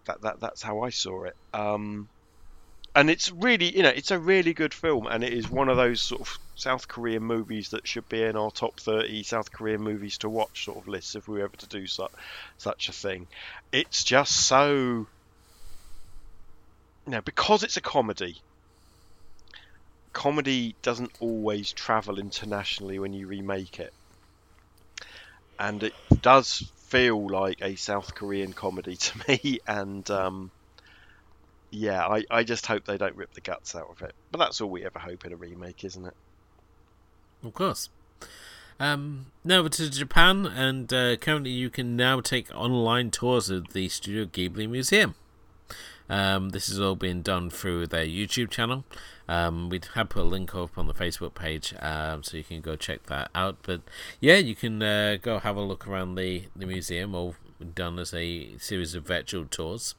that, 0.07 0.21
that 0.23 0.41
that's 0.41 0.63
how 0.63 0.81
I 0.83 0.91
saw 0.91 1.25
it. 1.25 1.35
Um, 1.53 2.09
and 2.95 3.11
it's 3.11 3.31
really, 3.33 3.77
you 3.77 3.83
know, 3.83 3.91
it's 3.91 4.11
a 4.13 4.19
really 4.19 4.55
good 4.55 4.73
film, 4.75 5.07
and 5.07 5.25
it 5.25 5.33
is 5.33 5.51
one 5.51 5.69
of 5.69 5.77
those 5.77 6.01
sort 6.03 6.21
of 6.23 6.39
South 6.55 6.87
Korean 6.89 7.25
movies 7.25 7.71
that 7.71 7.87
should 7.89 8.09
be 8.09 8.23
in 8.23 8.37
our 8.37 8.51
top 8.53 8.79
30 8.81 9.25
South 9.25 9.51
Korean 9.53 9.83
movies 9.83 10.19
to 10.19 10.31
watch 10.31 10.65
sort 10.65 10.79
of 10.79 10.89
lists 10.89 11.15
if 11.17 11.27
we 11.29 11.39
were 11.39 11.45
ever 11.45 11.57
to 11.57 11.69
do 11.69 11.87
such 11.87 12.13
such 12.59 12.89
a 12.89 12.93
thing. 12.93 13.29
It's 13.73 14.05
just 14.05 14.47
so, 14.47 14.65
you 17.07 17.11
know, 17.13 17.23
because 17.23 17.63
it's 17.63 17.77
a 17.77 17.81
comedy 17.81 18.43
comedy 20.15 20.77
doesn't 20.81 21.13
always 21.19 21.73
travel 21.73 22.19
internationally 22.19 22.99
when 22.99 23.13
you 23.13 23.27
remake 23.27 23.79
it. 23.81 23.93
And 25.59 25.83
it 25.83 25.95
does 26.21 26.63
feel 26.87 27.27
like 27.27 27.61
a 27.63 27.77
South 27.77 28.15
Korean 28.15 28.53
comedy 28.53 28.97
to 28.97 29.19
me, 29.29 29.61
and 29.67 30.09
um, 30.11 30.51
yeah, 31.71 32.07
I, 32.07 32.25
I 32.31 32.45
just 32.45 32.67
hope 32.67 32.85
they 32.85 32.97
don't 32.97 33.17
rip 33.17 33.35
the 33.35 33.41
guts 33.41 33.75
out 33.75 33.89
of 33.91 34.03
it. 34.03 34.15
But 34.31 34.39
that's 34.39 34.61
all 34.61 34.71
we 34.71 34.85
ever 34.85 34.99
hope 34.99 35.25
in 35.25 35.33
a 35.33 35.37
remake, 35.37 35.85
isn't 35.85 36.07
it? 36.07 36.15
Of 37.43 37.53
course. 37.55 37.91
Um, 38.81 39.27
now 39.45 39.67
to 39.69 39.91
Japan, 39.91 40.47
and 40.47 40.93
uh, 40.93 41.17
currently 41.17 41.51
you 41.51 41.71
can 41.71 41.97
now 41.97 42.21
take 42.21 42.55
online 42.55 43.11
tours 43.11 43.51
of 43.51 43.73
the 43.73 43.89
Studio 43.89 44.25
Ghibli 44.25 44.69
Museum. 44.69 45.15
Um, 46.09 46.51
this 46.51 46.69
is 46.69 46.81
all 46.81 46.97
being 46.97 47.23
done 47.23 47.51
through 47.51 47.87
their 47.87 48.07
YouTube 48.07 48.51
channel. 48.51 48.85
Um, 49.29 49.71
we 49.71 49.81
have 49.95 50.11
put 50.11 50.23
a 50.23 50.27
link 50.27 50.55
up 50.55 50.77
on 50.77 50.87
the 50.87 50.95
Facebook 50.95 51.35
page, 51.35 51.75
um, 51.81 52.23
so 52.23 52.37
you 52.37 52.45
can 52.45 52.61
go 52.61 52.77
check 52.77 53.07
that 53.07 53.31
out. 53.35 53.57
But 53.63 53.81
yeah, 54.21 54.37
you 54.37 54.55
can 54.55 54.83
uh, 54.83 55.17
go 55.21 55.39
have 55.39 55.57
a 55.57 55.63
look 55.63 55.89
around 55.89 56.17
the, 56.17 56.45
the 56.55 56.67
museum, 56.67 57.15
all 57.15 57.37
done 57.75 57.99
as 57.99 58.13
a 58.13 58.59
series 58.59 58.95
of 58.95 59.05
virtual 59.05 59.47
tours. 59.47 59.95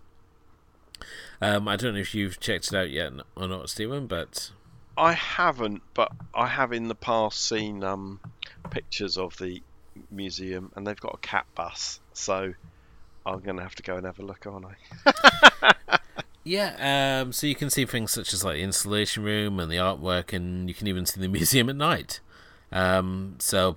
Um, 1.41 1.67
I 1.67 1.75
don't 1.75 1.95
know 1.95 1.99
if 1.99 2.13
you've 2.13 2.39
checked 2.39 2.67
it 2.67 2.75
out 2.75 2.89
yet 2.89 3.11
or 3.35 3.47
not, 3.47 3.69
Stephen, 3.69 4.07
but 4.07 4.51
I 4.97 5.13
haven't, 5.13 5.81
but 5.93 6.11
I 6.33 6.47
have 6.47 6.71
in 6.71 6.87
the 6.87 6.95
past 6.95 7.43
seen 7.47 7.83
um, 7.83 8.19
pictures 8.69 9.17
of 9.17 9.37
the 9.37 9.61
museum, 10.11 10.71
and 10.75 10.85
they've 10.85 10.99
got 10.99 11.15
a 11.15 11.17
cat 11.17 11.45
bus, 11.55 11.99
so 12.13 12.53
I'm 13.25 13.39
going 13.39 13.57
to 13.57 13.63
have 13.63 13.75
to 13.75 13.83
go 13.83 13.97
and 13.97 14.05
have 14.05 14.19
a 14.19 14.23
look, 14.23 14.45
aren't 14.45 14.65
I? 14.65 15.99
yeah, 16.43 17.21
um, 17.21 17.31
so 17.31 17.47
you 17.47 17.55
can 17.55 17.69
see 17.69 17.85
things 17.85 18.11
such 18.11 18.33
as 18.33 18.43
like 18.43 18.55
the 18.55 18.63
installation 18.63 19.23
room 19.23 19.59
and 19.59 19.71
the 19.71 19.77
artwork, 19.77 20.31
and 20.31 20.69
you 20.69 20.75
can 20.75 20.87
even 20.87 21.05
see 21.05 21.19
the 21.19 21.27
museum 21.29 21.69
at 21.69 21.75
night. 21.75 22.19
Um, 22.71 23.35
so 23.39 23.75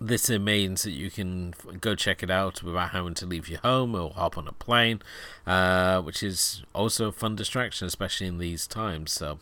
this 0.00 0.28
means 0.28 0.82
that 0.82 0.90
you 0.90 1.10
can 1.10 1.54
go 1.80 1.94
check 1.94 2.22
it 2.22 2.30
out 2.30 2.62
without 2.62 2.90
having 2.90 3.14
to 3.14 3.26
leave 3.26 3.48
your 3.48 3.60
home 3.60 3.94
or 3.94 4.10
hop 4.10 4.36
on 4.36 4.46
a 4.46 4.52
plane, 4.52 5.00
uh, 5.46 6.00
which 6.02 6.22
is 6.22 6.62
also 6.74 7.08
a 7.08 7.12
fun 7.12 7.34
distraction, 7.34 7.86
especially 7.86 8.26
in 8.26 8.38
these 8.38 8.66
times. 8.66 9.12
So. 9.12 9.38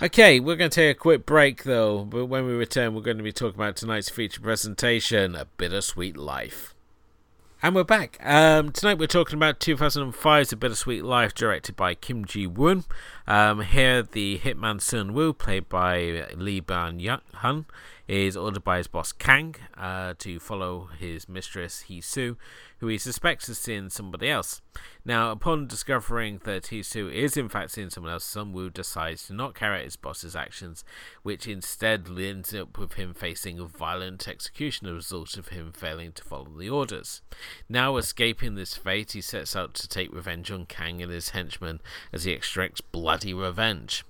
Okay, 0.00 0.38
we're 0.38 0.56
going 0.56 0.70
to 0.70 0.74
take 0.74 0.96
a 0.96 0.98
quick 0.98 1.26
break 1.26 1.64
though, 1.64 2.04
but 2.04 2.26
when 2.26 2.46
we 2.46 2.52
return, 2.52 2.94
we're 2.94 3.02
going 3.02 3.16
to 3.16 3.22
be 3.22 3.32
talking 3.32 3.60
about 3.60 3.76
tonight's 3.76 4.08
feature 4.08 4.40
presentation, 4.40 5.34
A 5.34 5.46
Bittersweet 5.56 6.16
Life. 6.16 6.71
And 7.64 7.76
we're 7.76 7.84
back. 7.84 8.18
Um, 8.20 8.72
tonight 8.72 8.98
we're 8.98 9.06
talking 9.06 9.36
about 9.36 9.60
2005's 9.60 10.52
A 10.52 10.56
Bittersweet 10.56 11.04
Life, 11.04 11.32
directed 11.32 11.76
by 11.76 11.94
Kim 11.94 12.24
Ji 12.24 12.44
Woon. 12.44 12.82
Um, 13.28 13.60
here, 13.60 14.02
the 14.02 14.40
hitman 14.42 14.80
Sun 14.80 15.14
Woo, 15.14 15.32
played 15.32 15.68
by 15.68 16.26
Lee 16.34 16.60
Byung 16.60 17.20
Hun, 17.34 17.66
is 18.08 18.36
ordered 18.36 18.64
by 18.64 18.78
his 18.78 18.88
boss 18.88 19.12
Kang 19.12 19.54
uh, 19.78 20.14
to 20.18 20.40
follow 20.40 20.88
his 20.98 21.28
mistress 21.28 21.82
Hee 21.82 22.00
Soo, 22.00 22.36
who 22.82 22.88
he 22.88 22.98
suspects 22.98 23.48
is 23.48 23.60
seeing 23.60 23.88
somebody 23.88 24.28
else. 24.28 24.60
Now, 25.04 25.30
upon 25.30 25.68
discovering 25.68 26.40
that 26.42 26.66
Soo 26.66 27.08
is 27.08 27.36
in 27.36 27.48
fact 27.48 27.70
seeing 27.70 27.90
someone 27.90 28.12
else, 28.12 28.24
Sun 28.24 28.52
Wu 28.52 28.70
decides 28.70 29.28
to 29.28 29.32
not 29.34 29.54
carry 29.54 29.78
out 29.78 29.84
his 29.84 29.94
boss's 29.94 30.34
actions, 30.34 30.84
which 31.22 31.46
instead 31.46 32.08
ends 32.18 32.52
up 32.52 32.76
with 32.76 32.94
him 32.94 33.14
facing 33.14 33.60
a 33.60 33.66
violent 33.66 34.26
execution 34.26 34.88
as 34.88 34.90
a 34.90 34.94
result 34.96 35.36
of 35.36 35.48
him 35.48 35.70
failing 35.70 36.10
to 36.10 36.24
follow 36.24 36.50
the 36.58 36.68
orders. 36.68 37.22
Now, 37.68 37.98
escaping 37.98 38.56
this 38.56 38.74
fate, 38.74 39.12
he 39.12 39.20
sets 39.20 39.54
out 39.54 39.74
to 39.74 39.86
take 39.86 40.12
revenge 40.12 40.50
on 40.50 40.66
Kang 40.66 41.00
and 41.00 41.12
his 41.12 41.28
henchmen 41.28 41.80
as 42.12 42.24
he 42.24 42.32
extracts 42.32 42.80
bloody 42.80 43.32
revenge. 43.32 44.04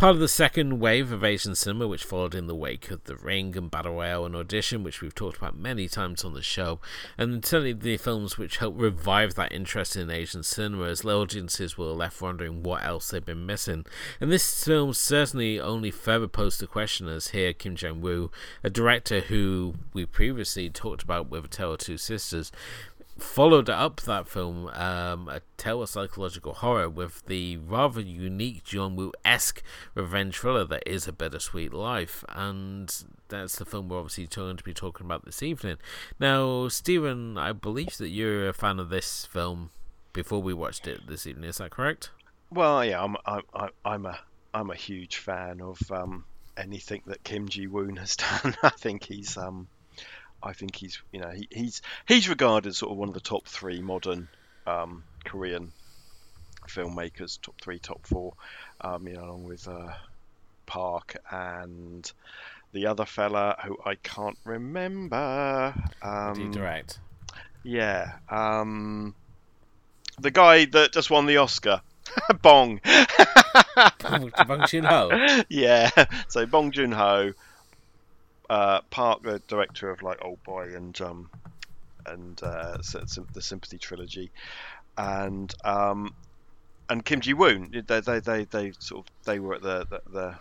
Part 0.00 0.14
of 0.14 0.20
the 0.20 0.28
second 0.28 0.80
wave 0.80 1.12
of 1.12 1.22
Asian 1.22 1.54
cinema, 1.54 1.86
which 1.86 2.04
followed 2.04 2.34
in 2.34 2.46
the 2.46 2.54
wake 2.54 2.90
of 2.90 3.04
The 3.04 3.16
Ring 3.16 3.54
and 3.54 3.70
Battle 3.70 3.96
Royale 3.96 4.24
and 4.24 4.34
Audition, 4.34 4.82
which 4.82 5.02
we've 5.02 5.14
talked 5.14 5.36
about 5.36 5.58
many 5.58 5.88
times 5.88 6.24
on 6.24 6.32
the 6.32 6.40
show, 6.40 6.80
and 7.18 7.44
certainly 7.44 7.74
the 7.74 7.98
films 7.98 8.38
which 8.38 8.56
helped 8.56 8.80
revive 8.80 9.34
that 9.34 9.52
interest 9.52 9.96
in 9.96 10.10
Asian 10.10 10.42
cinema 10.42 10.84
as 10.84 11.04
audiences 11.04 11.76
were 11.76 11.88
left 11.88 12.22
wondering 12.22 12.62
what 12.62 12.82
else 12.82 13.10
they'd 13.10 13.26
been 13.26 13.44
missing. 13.44 13.84
And 14.22 14.32
this 14.32 14.64
film 14.64 14.94
certainly 14.94 15.60
only 15.60 15.90
further 15.90 16.28
posed 16.28 16.62
the 16.62 16.66
question 16.66 17.06
as 17.06 17.28
here 17.28 17.52
Kim 17.52 17.76
Ji 17.76 17.90
Woon, 17.90 18.30
a 18.64 18.70
director 18.70 19.20
who 19.20 19.74
we 19.92 20.06
previously 20.06 20.70
talked 20.70 21.02
about 21.02 21.28
with 21.28 21.44
A 21.44 21.48
Tale 21.48 21.74
of 21.74 21.80
Two 21.80 21.98
Sisters, 21.98 22.50
followed 23.22 23.70
up 23.70 24.00
that 24.02 24.26
film, 24.26 24.68
um, 24.68 25.28
a 25.28 25.40
tale 25.56 25.82
of 25.82 25.88
psychological 25.88 26.54
horror, 26.54 26.88
with 26.88 27.24
the 27.26 27.56
rather 27.58 28.00
unique 28.00 28.64
John 28.64 28.96
Woo 28.96 29.12
esque 29.24 29.62
revenge 29.94 30.38
thriller 30.38 30.64
that 30.64 30.82
is 30.86 31.06
A 31.06 31.12
Bittersweet 31.12 31.72
Life. 31.72 32.24
And 32.28 32.92
that's 33.28 33.56
the 33.56 33.64
film 33.64 33.88
we're 33.88 33.98
obviously 33.98 34.26
going 34.26 34.56
to 34.56 34.64
be 34.64 34.74
talking 34.74 35.06
about 35.06 35.24
this 35.24 35.42
evening. 35.42 35.76
Now, 36.18 36.68
Stephen, 36.68 37.38
I 37.38 37.52
believe 37.52 37.96
that 37.98 38.08
you're 38.08 38.48
a 38.48 38.52
fan 38.52 38.78
of 38.78 38.88
this 38.88 39.26
film 39.26 39.70
before 40.12 40.42
we 40.42 40.54
watched 40.54 40.86
it 40.86 41.06
this 41.06 41.26
evening. 41.26 41.48
Is 41.48 41.58
that 41.58 41.70
correct? 41.70 42.10
Well, 42.50 42.84
yeah, 42.84 43.02
I'm 43.02 43.16
I'm 43.24 43.70
I'm 43.84 44.06
a 44.06 44.18
I'm 44.52 44.70
a 44.70 44.74
huge 44.74 45.18
fan 45.18 45.60
of 45.60 45.78
um, 45.90 46.24
anything 46.56 47.02
that 47.06 47.22
Kim 47.22 47.48
Ji 47.48 47.66
Woon 47.66 47.96
has 47.96 48.16
done. 48.42 48.56
I 48.62 48.70
think 48.70 49.04
he's 49.04 49.36
um, 49.36 49.68
I 50.42 50.52
think 50.52 50.76
he's 50.76 51.00
you 51.12 51.20
know 51.20 51.30
he, 51.30 51.48
he's 51.50 51.82
he's 52.06 52.28
regarded 52.28 52.68
as 52.68 52.78
sort 52.78 52.92
of 52.92 52.98
one 52.98 53.08
of 53.08 53.14
the 53.14 53.20
top 53.20 53.46
three 53.46 53.80
modern 53.80 54.28
um, 54.66 55.04
Korean 55.24 55.72
filmmakers, 56.68 57.40
top 57.40 57.60
three, 57.60 57.78
top 57.78 58.06
four, 58.06 58.34
um, 58.80 59.06
you 59.06 59.14
know, 59.14 59.24
along 59.24 59.44
with 59.44 59.66
uh, 59.66 59.92
Park 60.66 61.16
and 61.30 62.10
the 62.72 62.86
other 62.86 63.04
fella 63.04 63.56
who 63.64 63.76
I 63.84 63.96
can't 63.96 64.38
remember. 64.44 65.74
Um, 66.02 66.34
Do 66.34 66.42
you 66.42 66.52
direct? 66.52 67.00
Yeah, 67.62 68.12
um, 68.28 69.14
the 70.18 70.30
guy 70.30 70.64
that 70.66 70.92
just 70.92 71.10
won 71.10 71.26
the 71.26 71.38
Oscar. 71.38 71.82
Bong. 72.42 72.80
Bong 74.46 74.66
Joon 74.66 74.84
Ho. 74.84 75.42
Yeah. 75.48 75.90
So 76.28 76.46
Bong 76.46 76.72
Joon 76.72 76.92
Ho, 76.92 77.32
uh, 78.50 78.80
Park, 78.90 79.22
the 79.22 79.40
director 79.46 79.90
of 79.90 80.02
like 80.02 80.22
Old 80.22 80.42
Boy 80.42 80.74
and 80.74 81.00
um, 81.00 81.30
and 82.04 82.38
uh, 82.42 82.78
the 82.78 83.40
Sympathy 83.40 83.78
trilogy, 83.78 84.32
and 84.98 85.54
um, 85.64 86.12
and 86.88 87.04
Kim 87.04 87.20
Ji 87.20 87.32
Woon. 87.32 87.84
They, 87.86 88.00
they 88.00 88.18
they 88.18 88.44
they 88.44 88.72
sort 88.80 89.06
of 89.06 89.24
they 89.24 89.38
were 89.38 89.54
at 89.54 89.62
the, 89.62 89.86
the, 89.88 90.00
the 90.10 90.34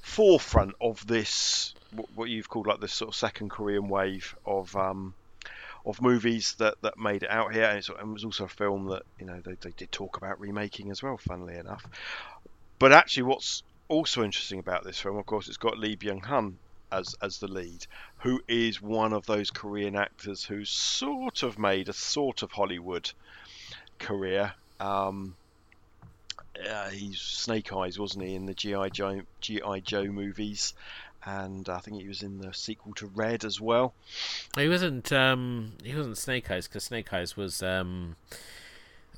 forefront 0.00 0.74
of 0.80 1.04
this 1.04 1.74
what 2.14 2.28
you've 2.28 2.48
called 2.48 2.68
like 2.68 2.80
this 2.80 2.94
sort 2.94 3.08
of 3.08 3.16
second 3.16 3.50
Korean 3.50 3.88
wave 3.88 4.36
of 4.46 4.74
um, 4.76 5.12
of 5.84 6.00
movies 6.00 6.54
that, 6.58 6.76
that 6.82 6.96
made 6.96 7.24
it 7.24 7.30
out 7.30 7.52
here, 7.52 7.64
and, 7.64 7.78
it 7.78 8.06
was 8.06 8.24
also 8.24 8.44
a 8.44 8.48
film 8.48 8.86
that 8.86 9.02
you 9.18 9.26
know 9.26 9.40
they, 9.44 9.56
they 9.60 9.72
did 9.76 9.90
talk 9.90 10.16
about 10.16 10.38
remaking 10.38 10.92
as 10.92 11.02
well. 11.02 11.16
Funnily 11.16 11.56
enough, 11.56 11.84
but 12.78 12.92
actually, 12.92 13.24
what's 13.24 13.64
also 13.88 14.22
interesting 14.22 14.60
about 14.60 14.84
this 14.84 15.00
film, 15.00 15.16
of 15.16 15.26
course, 15.26 15.48
it's 15.48 15.56
got 15.56 15.76
Lee 15.76 15.96
Byung 15.96 16.24
Hun 16.24 16.56
as 16.92 17.14
as 17.22 17.38
the 17.38 17.48
lead, 17.48 17.86
who 18.18 18.42
is 18.48 18.80
one 18.80 19.12
of 19.12 19.26
those 19.26 19.50
Korean 19.50 19.96
actors 19.96 20.44
who 20.44 20.64
sort 20.64 21.42
of 21.42 21.58
made 21.58 21.88
a 21.88 21.92
sort 21.92 22.42
of 22.42 22.52
Hollywood 22.52 23.10
career. 23.98 24.52
Um, 24.78 25.36
uh, 26.68 26.88
he's 26.90 27.20
Snake 27.20 27.72
Eyes, 27.72 27.98
wasn't 27.98 28.24
he, 28.24 28.34
in 28.34 28.46
the 28.46 28.54
GI 28.54 28.90
Joe 28.90 29.22
GI 29.40 29.80
Joe 29.82 30.06
movies? 30.06 30.74
and 31.24 31.68
I 31.68 31.78
think 31.80 32.00
he 32.00 32.08
was 32.08 32.22
in 32.22 32.38
the 32.38 32.52
sequel 32.54 32.94
to 32.94 33.06
Red 33.06 33.44
as 33.44 33.60
well. 33.60 33.94
He 34.56 34.68
wasn't. 34.68 35.12
Um, 35.12 35.72
he 35.84 35.94
wasn't 35.94 36.16
Snake 36.16 36.50
Eyes 36.50 36.66
because 36.66 36.84
Snake 36.84 37.12
Eyes 37.12 37.36
was 37.36 37.62
um, 37.62 38.16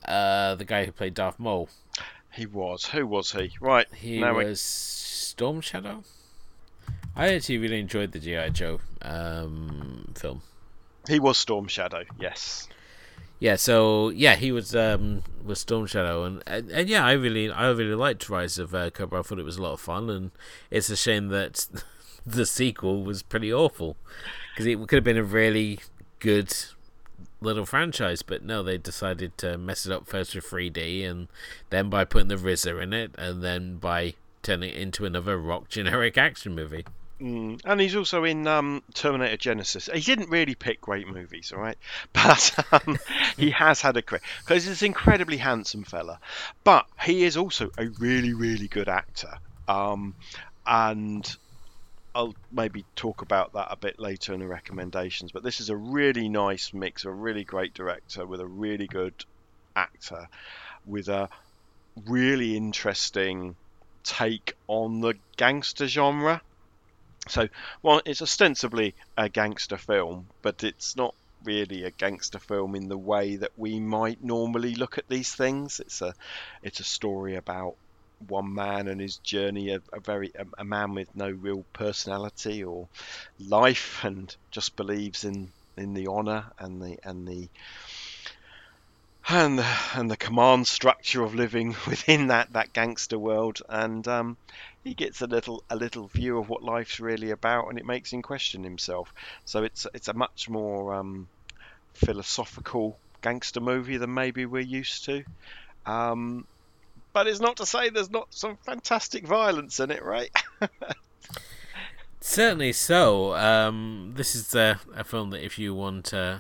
uh, 0.07 0.55
the 0.57 0.65
guy 0.65 0.85
who 0.85 0.93
played 0.93 1.15
Darth 1.15 1.39
Maul. 1.39 1.69
He 2.33 2.47
was. 2.47 2.87
Who 2.87 3.07
was 3.07 3.33
he? 3.33 3.53
Right. 3.61 3.87
He 3.95 4.23
was 4.23 4.37
we... 4.37 4.55
Storm 4.57 5.61
Shadow. 5.61 6.03
I 7.15 7.35
actually 7.35 7.59
really 7.59 7.81
enjoyed 7.81 8.13
the 8.13 8.19
GI 8.19 8.51
Joe 8.51 8.81
um, 9.03 10.13
film. 10.15 10.43
He 11.09 11.19
was 11.21 11.37
Storm 11.37 11.69
Shadow. 11.69 12.05
Yes. 12.19 12.69
Yeah, 13.39 13.57
so 13.57 14.11
yeah, 14.11 14.37
he 14.37 14.53
was 14.53 14.75
um, 14.77 15.25
was 15.45 15.59
Storm 15.61 15.87
Shadow, 15.87 16.23
and, 16.25 16.43
and, 16.47 16.71
and 16.71 16.89
yeah, 16.89 17.05
I 17.05 17.13
really 17.13 17.51
I 17.51 17.69
really 17.71 17.97
liked 17.97 18.29
Rise 18.29 18.57
of 18.57 18.73
uh, 18.73 18.91
Cobra. 18.91 19.19
I 19.19 19.23
thought 19.23 19.41
it 19.41 19.45
was 19.45 19.57
a 19.57 19.63
lot 19.63 19.73
of 19.73 19.81
fun, 19.81 20.09
and 20.09 20.31
it's 20.71 20.89
a 20.91 20.97
shame 20.97 21.29
that 21.29 21.67
the 22.27 22.47
sequel 22.47 23.03
was 23.03 23.23
pretty 23.23 23.53
awful 23.53 23.97
because 24.53 24.67
it 24.67 24.79
could 24.87 24.97
have 24.97 25.05
been 25.05 25.17
a 25.17 25.25
really 25.25 25.81
good 26.21 26.55
little 27.41 27.67
franchise, 27.67 28.23
but 28.23 28.45
no, 28.45 28.63
they 28.63 28.79
decided 28.79 29.37
to 29.39 29.59
mess 29.59 29.87
it 29.87 29.93
up 29.93 30.07
first 30.07 30.37
with 30.37 30.45
3D, 30.45 31.05
and 31.05 31.27
then 31.71 31.91
by 31.91 32.05
putting 32.05 32.29
the 32.29 32.37
RZA 32.37 32.81
in 32.81 32.93
it, 32.93 33.13
and 33.19 33.43
then 33.43 33.77
by 33.79 34.15
turning 34.43 34.71
it 34.71 34.77
into 34.77 35.05
another 35.05 35.37
rock 35.37 35.69
generic 35.69 36.17
action 36.17 36.55
movie. 36.55 36.85
Mm. 37.23 37.61
And 37.65 37.81
he's 37.81 37.95
also 37.95 38.25
in 38.25 38.49
um, 38.49 38.83
Terminator 38.95 39.37
Genisys. 39.37 39.93
He 39.95 40.01
didn't 40.01 40.31
really 40.31 40.57
pick 40.57 40.81
great 40.81 41.07
movies, 41.07 41.53
all 41.53 41.61
right, 41.61 41.79
but 42.13 42.59
um, 42.73 42.99
he 43.37 43.51
has 43.53 43.81
had 43.81 43.97
a 43.97 44.03
career 44.03 44.21
because 44.41 44.65
he's 44.65 44.83
an 44.83 44.87
incredibly 44.87 45.37
handsome 45.37 45.85
fella. 45.85 46.19
But 46.65 46.87
he 47.01 47.25
is 47.25 47.37
also 47.37 47.71
a 47.79 47.87
really, 48.01 48.35
really 48.35 48.67
good 48.67 48.89
actor. 48.89 49.39
Um, 49.69 50.17
and 50.67 51.37
I'll 52.13 52.35
maybe 52.51 52.85
talk 52.97 53.23
about 53.23 53.53
that 53.53 53.69
a 53.71 53.77
bit 53.77 54.01
later 54.01 54.35
in 54.35 54.41
the 54.41 54.49
recommendations. 54.49 55.31
But 55.31 55.45
this 55.45 55.61
is 55.61 55.71
a 55.71 55.77
really 55.77 56.29
nice 56.29 56.75
mix, 56.75 57.05
of 57.05 57.13
a 57.13 57.15
really 57.15 57.45
great 57.45 57.73
director 57.73 58.27
with 58.27 58.41
a 58.41 58.47
really 58.47 58.89
good 58.89 59.25
actor, 59.77 60.29
with 60.85 61.09
a 61.09 61.29
really 62.05 62.57
interesting 62.57 63.55
take 64.03 64.57
on 64.67 65.01
the 65.01 65.15
gangster 65.37 65.87
genre. 65.87 66.43
So, 67.29 67.49
well, 67.83 68.01
it's 68.05 68.23
ostensibly 68.23 68.95
a 69.17 69.29
gangster 69.29 69.79
film, 69.79 70.29
but 70.43 70.65
it's 70.65 70.97
not 70.97 71.15
really 71.45 71.85
a 71.85 71.91
gangster 71.91 72.39
film 72.39 72.75
in 72.75 72.89
the 72.89 72.99
way 72.99 73.37
that 73.37 73.53
we 73.57 73.81
might 73.81 74.23
normally 74.23 74.75
look 74.75 74.99
at 74.99 75.09
these 75.09 75.33
things. 75.33 75.81
It's 75.81 76.03
a 76.03 76.15
it's 76.63 76.81
a 76.81 76.85
story 76.85 77.37
about 77.37 77.77
one 78.29 78.55
man 78.55 78.89
and 78.89 79.01
his 79.01 79.19
journey, 79.19 79.71
a, 79.71 79.81
a 79.93 80.01
very 80.01 80.33
a, 80.37 80.47
a, 80.59 80.65
man 80.65 80.95
with 80.95 81.09
no 81.15 81.31
real 81.31 81.65
personality 81.73 82.65
or 82.65 82.89
life, 83.39 84.05
and 84.05 84.35
just 84.51 84.77
believes 84.77 85.25
in 85.25 85.53
in 85.77 85.95
the 85.95 86.07
honor 86.09 86.51
and 86.59 86.81
the 86.83 86.99
and 87.05 87.27
the 87.27 87.49
and 89.33 89.59
the, 89.59 89.67
and 89.95 90.11
the 90.11 90.17
command 90.17 90.67
structure 90.67 91.23
of 91.23 91.35
living 91.35 91.69
within 91.87 92.29
that, 92.29 92.53
that 92.53 92.73
gangster 92.73 93.19
world, 93.19 93.63
and 93.69 94.07
um, 94.07 94.37
he 94.85 94.95
gets 94.95 95.21
a 95.21 95.27
little 95.27 95.63
a 95.71 95.77
little 95.77 96.09
view 96.09 96.39
of 96.39 96.49
what 96.49 96.63
life's 96.63 97.01
really 97.01 97.31
about, 97.31 97.69
and 97.69 97.79
it 97.79 97.87
makes 97.87 98.13
him 98.13 98.23
question 98.23 98.65
himself. 98.65 99.13
So 99.45 99.63
it's 99.65 99.87
it's 99.95 100.09
a 100.09 100.15
much 100.15 100.49
more 100.49 100.95
um, 100.95 101.29
philosophical 101.95 102.99
gangster 103.21 103.61
movie 103.61 103.97
than 103.97 104.13
maybe 104.13 104.47
we're 104.47 104.61
used 104.61 105.05
to. 105.07 105.25
Um, 105.87 106.47
but 107.13 107.27
it's 107.27 107.41
not 107.41 107.57
to 107.59 107.67
say 107.67 107.91
there's 107.91 108.11
not 108.11 108.29
some 108.31 108.57
fantastic 108.65 109.27
violence 109.27 109.81
in 109.81 109.91
it, 109.91 110.03
right? 110.03 110.31
Certainly 112.21 112.73
so. 112.73 113.35
Um, 113.35 114.13
this 114.17 114.35
is 114.35 114.55
a, 114.55 114.79
a, 114.95 115.05
film 115.05 115.31
that 115.31 115.45
if 115.45 115.59
you 115.59 115.75
want 115.75 116.15
uh, 116.15 116.39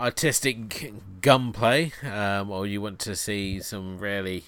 artistic 0.00 0.92
gunplay, 1.20 1.92
um, 2.02 2.50
or 2.50 2.66
you 2.66 2.80
want 2.80 2.98
to 3.00 3.14
see 3.14 3.60
some 3.60 3.98
really 3.98 4.44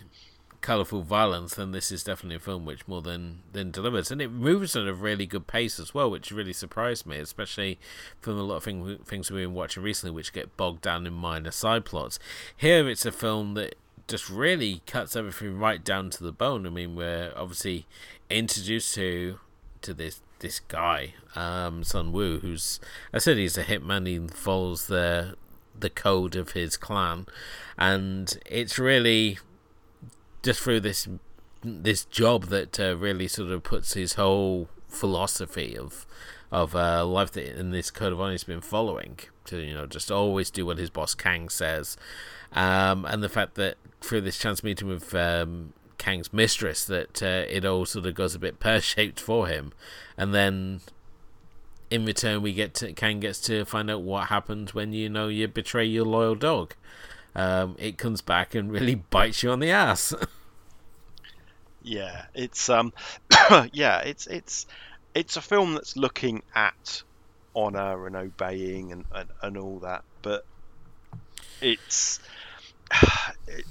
colourful 0.63 1.03
violence, 1.03 1.55
then 1.57 1.73
this 1.73 1.93
is 1.93 2.05
definitely 2.05 2.37
a 2.37 2.41
film 2.41 2.65
which 2.65 2.87
more 2.89 3.03
than, 3.03 3.41
than 3.53 3.71
delivers. 3.71 4.11
And 4.11 4.23
it 4.23 4.31
moves 4.31 4.75
at 4.75 4.87
a 4.87 4.95
really 4.95 5.27
good 5.27 5.47
pace 5.47 5.79
as 5.79 5.93
well, 5.93 6.11
which 6.11 6.31
really 6.31 6.53
surprised 6.53 7.05
me, 7.05 7.19
especially 7.19 7.79
from 8.21 8.39
a 8.39 8.43
lot 8.43 8.57
of 8.57 8.65
thing, 8.65 8.99
things 9.05 9.31
we've 9.31 9.45
been 9.45 9.55
watching 9.55 9.83
recently, 9.83 10.15
which 10.15 10.33
get 10.33 10.57
bogged 10.57 10.81
down 10.81 11.07
in 11.07 11.13
minor 11.13 11.51
side 11.51 11.85
plots. 11.85 12.19
Here, 12.57 12.89
it's 12.89 13.05
a 13.05 13.13
film 13.13 13.55
that 13.55 13.75
just 14.09 14.31
really 14.31 14.83
cuts 14.87 15.17
everything 15.17 15.59
right 15.59 15.85
down 15.85 16.11
to 16.11 16.25
the 16.25 16.33
bone. 16.33 16.67
I 16.67 16.71
mean, 16.71 16.97
we're 16.97 17.33
obviously 17.37 17.87
introduced 18.31 18.95
to 18.95 19.39
to 19.83 19.93
this 19.93 20.21
this 20.39 20.61
guy, 20.61 21.15
um, 21.35 21.85
Sun 21.85 22.13
Woo, 22.13 22.39
who's 22.39 22.81
I 23.13 23.19
said 23.19 23.37
he's 23.37 23.57
a 23.57 23.65
hitman. 23.65 24.07
He 24.07 24.19
follows 24.29 24.87
the 24.87 25.37
the 25.79 25.91
code 25.91 26.37
of 26.37 26.53
his 26.53 26.77
clan, 26.77 27.27
and 27.79 28.39
it's 28.47 28.79
really 28.79 29.39
just 30.43 30.61
through 30.61 30.81
this 30.81 31.09
this 31.64 32.05
job 32.05 32.47
that 32.47 32.79
uh, 32.81 32.97
really 32.97 33.29
sort 33.29 33.51
of 33.51 33.62
puts 33.62 33.95
his 33.95 34.14
whole 34.14 34.68
philosophy 34.89 35.77
of 35.77 36.07
of 36.51 36.75
uh, 36.75 37.05
life 37.07 37.33
that 37.33 37.59
in 37.59 37.70
this 37.70 37.91
code 37.91 38.12
of 38.12 38.20
honor 38.20 38.33
he's 38.33 38.45
been 38.45 38.61
following 38.61 39.18
to 39.45 39.59
you 39.59 39.75
know 39.75 39.87
just 39.87 40.11
always 40.11 40.51
do 40.51 40.66
what 40.66 40.79
his 40.79 40.91
boss 40.91 41.14
Kang 41.14 41.49
says, 41.49 41.97
um, 42.53 43.05
and 43.05 43.23
the 43.23 43.29
fact 43.29 43.55
that 43.55 43.77
through 44.01 44.20
this 44.20 44.39
chance 44.39 44.62
meeting 44.62 44.89
with 44.89 45.14
um, 45.14 45.73
Kang's 45.99 46.33
mistress 46.33 46.85
that 46.85 47.23
uh, 47.23 47.47
it 47.49 47.64
all 47.64 47.87
sort 47.87 48.07
of 48.07 48.14
goes 48.14 48.35
a 48.35 48.39
bit 48.39 48.61
pear 48.61 48.81
shaped 48.81 49.20
for 49.20 49.47
him, 49.47 49.73
and 50.16 50.35
then 50.35 50.81
in 51.93 52.07
return, 52.07 52.40
we 52.40 52.55
get 52.55 52.72
to 52.74 52.95
Kang 52.95 53.20
gets 53.20 53.38
to 53.43 53.66
find 53.66 53.90
out 53.90 54.01
what 54.01 54.28
happens 54.28 54.72
when 54.72 54.95
you 54.95 55.11
know 55.11 55.28
you 55.28 55.47
betray 55.47 55.84
your 55.84 56.07
loyal 56.07 56.34
dog. 56.34 56.74
Um, 57.34 57.76
it 57.78 57.99
comes 57.99 58.22
back 58.22 58.55
and 58.55 58.72
really 58.72 58.95
bites 59.11 59.43
you 59.43 59.51
on 59.51 59.61
the 59.61 59.70
ass. 59.70 60.14
yeah, 61.82 62.24
it's 62.34 62.70
um, 62.70 62.95
yeah, 63.72 63.99
it's 64.01 64.26
it's 64.26 64.66
it's 65.14 65.36
a 65.36 65.43
film 65.43 65.74
that's 65.74 65.95
looking 65.95 66.43
at 66.55 67.03
honor 67.55 68.07
and 68.07 68.16
obeying 68.16 68.93
and, 68.93 69.05
and, 69.14 69.28
and 69.43 69.59
all 69.59 69.80
that. 69.80 70.03
But 70.22 70.47
it's 71.61 72.20
it, 73.47 73.66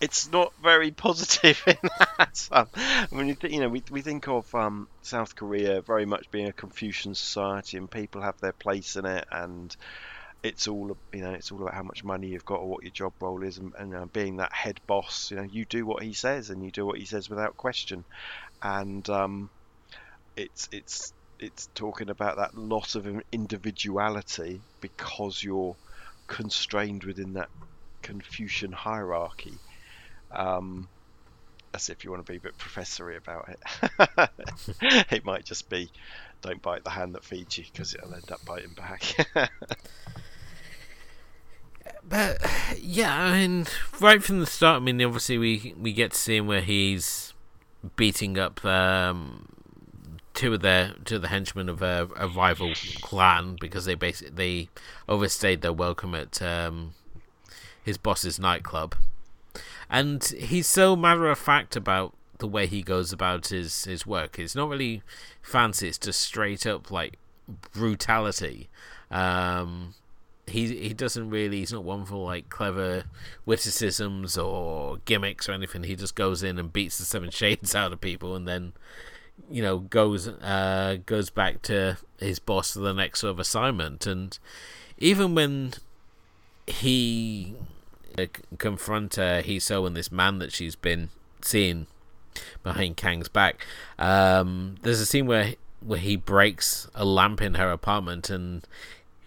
it's 0.00 0.30
not 0.30 0.52
very 0.62 0.90
positive 0.90 1.62
in 1.66 1.76
that. 2.18 2.48
Um, 2.52 2.68
when 3.10 3.28
you 3.28 3.34
think, 3.34 3.52
you 3.54 3.60
know, 3.60 3.68
we, 3.68 3.82
we 3.90 4.02
think 4.02 4.28
of 4.28 4.52
um, 4.54 4.88
South 5.02 5.34
Korea 5.34 5.82
very 5.82 6.06
much 6.06 6.30
being 6.30 6.48
a 6.48 6.52
Confucian 6.52 7.14
society, 7.14 7.76
and 7.76 7.90
people 7.90 8.22
have 8.22 8.38
their 8.40 8.52
place 8.52 8.96
in 8.96 9.06
it, 9.06 9.24
and 9.30 9.74
it's 10.42 10.68
all 10.68 10.96
you 11.12 11.22
know, 11.22 11.32
it's 11.32 11.50
all 11.52 11.62
about 11.62 11.74
how 11.74 11.82
much 11.82 12.04
money 12.04 12.28
you've 12.28 12.44
got 12.44 12.60
or 12.60 12.68
what 12.68 12.84
your 12.84 12.92
job 12.92 13.14
role 13.20 13.42
is, 13.44 13.58
and, 13.58 13.72
and 13.78 13.94
uh, 13.94 14.06
being 14.12 14.36
that 14.36 14.52
head 14.54 14.80
boss. 14.86 15.30
You 15.30 15.38
know, 15.38 15.44
you 15.44 15.64
do 15.66 15.86
what 15.86 16.02
he 16.02 16.14
says, 16.14 16.50
and 16.50 16.64
you 16.64 16.70
do 16.72 16.86
what 16.86 16.98
he 16.98 17.06
says 17.06 17.28
without 17.30 17.56
question, 17.56 18.04
and 18.62 19.08
um, 19.10 19.50
it's 20.36 20.68
it's 20.72 21.12
it's 21.38 21.68
talking 21.74 22.10
about 22.10 22.36
that 22.38 22.54
loss 22.54 22.94
of 22.94 23.06
individuality 23.32 24.64
because 24.80 25.42
you're 25.42 25.76
constrained 26.26 27.04
within 27.04 27.34
that 27.34 27.48
Confucian 28.02 28.72
hierarchy. 28.72 29.60
Um, 30.30 30.88
as 31.74 31.90
if 31.90 32.04
you 32.04 32.10
want 32.10 32.24
to 32.24 32.32
be 32.32 32.38
a 32.38 32.40
bit 32.40 32.56
professory 32.58 33.16
about 33.16 33.48
it. 33.48 34.30
it 35.10 35.24
might 35.24 35.44
just 35.44 35.68
be 35.68 35.90
don't 36.42 36.62
bite 36.62 36.84
the 36.84 36.90
hand 36.90 37.14
that 37.14 37.24
feeds 37.24 37.58
you 37.58 37.64
because 37.70 37.94
it'll 37.94 38.14
end 38.14 38.30
up 38.30 38.44
biting 38.44 38.70
back. 38.70 39.02
but 42.08 42.38
yeah, 42.80 43.14
I 43.14 43.32
mean, 43.32 43.66
right 44.00 44.22
from 44.22 44.40
the 44.40 44.46
start, 44.46 44.76
I 44.76 44.84
mean, 44.84 45.02
obviously 45.02 45.38
we 45.38 45.74
we 45.78 45.92
get 45.92 46.12
to 46.12 46.18
see 46.18 46.36
him 46.36 46.46
where 46.46 46.60
he's 46.60 47.34
beating 47.96 48.38
up 48.38 48.64
um, 48.64 49.48
two 50.34 50.54
of 50.54 50.60
the 50.60 50.94
two 51.04 51.16
of 51.16 51.22
the 51.22 51.28
henchmen 51.28 51.68
of 51.68 51.82
a, 51.82 52.08
a 52.16 52.28
rival 52.28 52.72
clan 53.02 53.56
because 53.60 53.84
they 53.84 53.94
basically 53.94 54.34
they 54.34 54.68
overstayed 55.08 55.62
their 55.62 55.72
welcome 55.72 56.14
at 56.14 56.40
um, 56.40 56.94
his 57.82 57.98
boss's 57.98 58.38
nightclub, 58.38 58.94
and 59.90 60.22
he's 60.24 60.66
so 60.66 60.96
matter 60.96 61.28
of 61.28 61.38
fact 61.38 61.76
about 61.76 62.14
the 62.38 62.46
way 62.46 62.66
he 62.66 62.82
goes 62.82 63.12
about 63.12 63.48
his 63.48 63.84
his 63.84 64.06
work. 64.06 64.38
It's 64.38 64.54
not 64.54 64.68
really 64.68 65.02
fancy. 65.42 65.88
It's 65.88 65.98
just 65.98 66.20
straight 66.20 66.66
up 66.66 66.90
like 66.90 67.18
brutality. 67.72 68.68
Um, 69.10 69.94
he 70.46 70.76
he 70.88 70.94
doesn't 70.94 71.30
really. 71.30 71.58
He's 71.58 71.72
not 71.72 71.84
one 71.84 72.04
for 72.04 72.24
like 72.24 72.48
clever 72.48 73.04
witticisms 73.44 74.38
or 74.38 74.98
gimmicks 75.04 75.48
or 75.48 75.52
anything. 75.52 75.84
He 75.84 75.96
just 75.96 76.14
goes 76.14 76.42
in 76.42 76.58
and 76.58 76.72
beats 76.72 76.98
the 76.98 77.04
seven 77.04 77.30
shades 77.32 77.74
out 77.74 77.92
of 77.92 78.00
people, 78.00 78.34
and 78.34 78.46
then 78.46 78.72
you 79.50 79.62
know 79.62 79.78
goes 79.78 80.28
uh, 80.28 80.98
goes 81.06 81.30
back 81.30 81.62
to 81.62 81.98
his 82.18 82.38
boss 82.38 82.72
for 82.72 82.80
the 82.80 82.92
next 82.92 83.20
sort 83.20 83.30
of 83.30 83.38
assignment 83.38 84.06
and 84.06 84.38
even 84.98 85.34
when 85.34 85.72
he 86.66 87.54
confront 88.58 89.18
uh, 89.18 89.42
Hee 89.42 89.58
Soo 89.58 89.86
and 89.86 89.96
this 89.96 90.10
man 90.10 90.38
that 90.38 90.52
she's 90.52 90.76
been 90.76 91.10
seeing 91.42 91.86
behind 92.62 92.96
Kang's 92.96 93.28
back. 93.28 93.64
Um, 93.98 94.76
there's 94.82 95.00
a 95.00 95.06
scene 95.06 95.26
where 95.26 95.54
where 95.80 95.98
he 95.98 96.16
breaks 96.16 96.88
a 96.94 97.04
lamp 97.04 97.40
in 97.40 97.54
her 97.54 97.70
apartment 97.70 98.28
and 98.28 98.66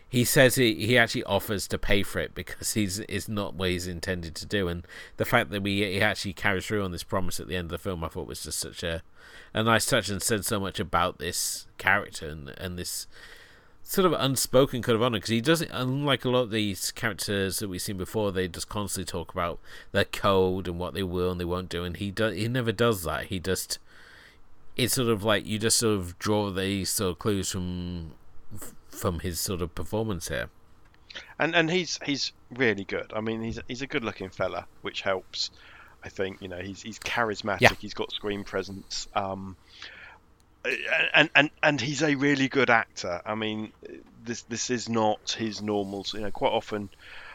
he 0.10 0.26
says 0.26 0.56
he, 0.56 0.74
he 0.86 0.98
actually 0.98 1.24
offers 1.24 1.70
to 1.70 1.78
pay 1.78 2.04
for 2.04 2.20
it 2.20 2.36
because 2.36 2.74
he's 2.74 3.00
is 3.00 3.30
not 3.30 3.54
what 3.54 3.70
he's 3.70 3.88
intended 3.88 4.36
to 4.36 4.46
do. 4.46 4.68
And 4.68 4.86
the 5.16 5.24
fact 5.24 5.52
that 5.52 5.64
we 5.64 5.84
he 5.84 6.02
actually 6.02 6.34
carries 6.34 6.66
through 6.66 6.84
on 6.84 6.92
this 6.92 7.04
promise 7.04 7.39
at 7.39 7.48
the 7.48 7.56
end 7.56 7.66
of 7.66 7.72
the 7.72 7.78
film 7.78 8.04
I 8.04 8.10
thought 8.10 8.28
was 8.28 8.44
just 8.44 8.60
such 8.60 8.84
a 8.84 9.04
a 9.54 9.64
nice 9.64 9.86
touch 9.86 10.10
and 10.10 10.22
said 10.22 10.46
so 10.46 10.60
much 10.60 10.80
about 10.80 11.18
this 11.18 11.68
character 11.78 12.28
and, 12.28 12.50
and 12.58 12.78
this 12.78 13.08
sort 13.84 14.06
of 14.06 14.14
unspoken 14.14 14.82
code 14.82 14.96
of 14.96 15.02
honor 15.02 15.18
because 15.18 15.30
he 15.30 15.42
doesn't 15.42 15.72
unlike 15.72 16.24
a 16.24 16.30
lot 16.30 16.44
of 16.44 16.52
these 16.52 16.92
characters 16.92 17.60
that 17.60 17.68
we've 17.68 17.82
seen 17.82 17.98
before 17.98 18.32
they 18.32 18.48
just 18.48 18.70
constantly 18.70 19.10
talk 19.10 19.32
about 19.32 19.60
their 19.92 20.06
code 20.06 20.68
and 20.68 20.80
what 20.80 20.94
they 20.94 21.04
will 21.04 21.32
and 21.32 21.40
they 21.40 21.46
won't 21.46 21.70
do 21.70 21.84
and 21.84 21.98
he 21.98 22.12
does 22.12 22.36
he 22.36 22.48
never 22.48 22.72
does 22.72 23.04
that 23.04 23.26
he 23.26 23.40
just 23.40 23.80
it's 24.78 24.94
sort 24.94 25.10
of 25.10 25.24
like 25.24 25.46
you 25.46 25.60
just 25.60 25.78
sort 25.78 25.98
of 26.00 26.18
draw 26.20 26.50
these 26.50 26.90
sort 26.90 27.12
of 27.12 27.20
clues 27.20 27.52
from 27.52 28.12
from 28.90 29.20
his 29.20 29.40
sort 29.40 29.62
of 29.62 29.74
performance 29.76 30.30
here 30.30 30.50
and 31.40 31.56
and 31.56 31.70
he's 31.70 32.00
he's 32.06 32.32
really 32.52 32.86
good 32.86 33.12
i 33.14 33.20
mean 33.20 33.42
he's 33.42 33.60
he's 33.68 33.82
a 33.82 33.88
good 33.88 34.04
looking 34.04 34.30
fella 34.30 34.66
which 34.82 35.02
helps 35.02 35.52
I 36.04 36.10
think 36.10 36.42
you 36.42 36.48
know 36.48 36.60
he's 36.60 36.82
he's 36.82 37.00
charismatic. 37.00 37.62
Yeah. 37.62 37.74
He's 37.80 37.94
got 37.94 38.12
screen 38.12 38.44
presence. 38.44 39.08
Um, 39.14 39.56
and 41.14 41.30
and 41.36 41.49
and 41.64 41.82
he's 41.82 42.03
a 42.03 42.16
really 42.16 42.47
good 42.47 42.70
actor. 42.70 43.22
I 43.26 43.36
mean, 43.36 43.72
this 44.24 44.43
this 44.43 44.70
is 44.70 44.89
not 44.89 45.32
his 45.32 45.62
normal. 45.62 46.05
You 46.14 46.22
know, 46.22 46.32
quite 46.32 46.51
often 46.51 46.89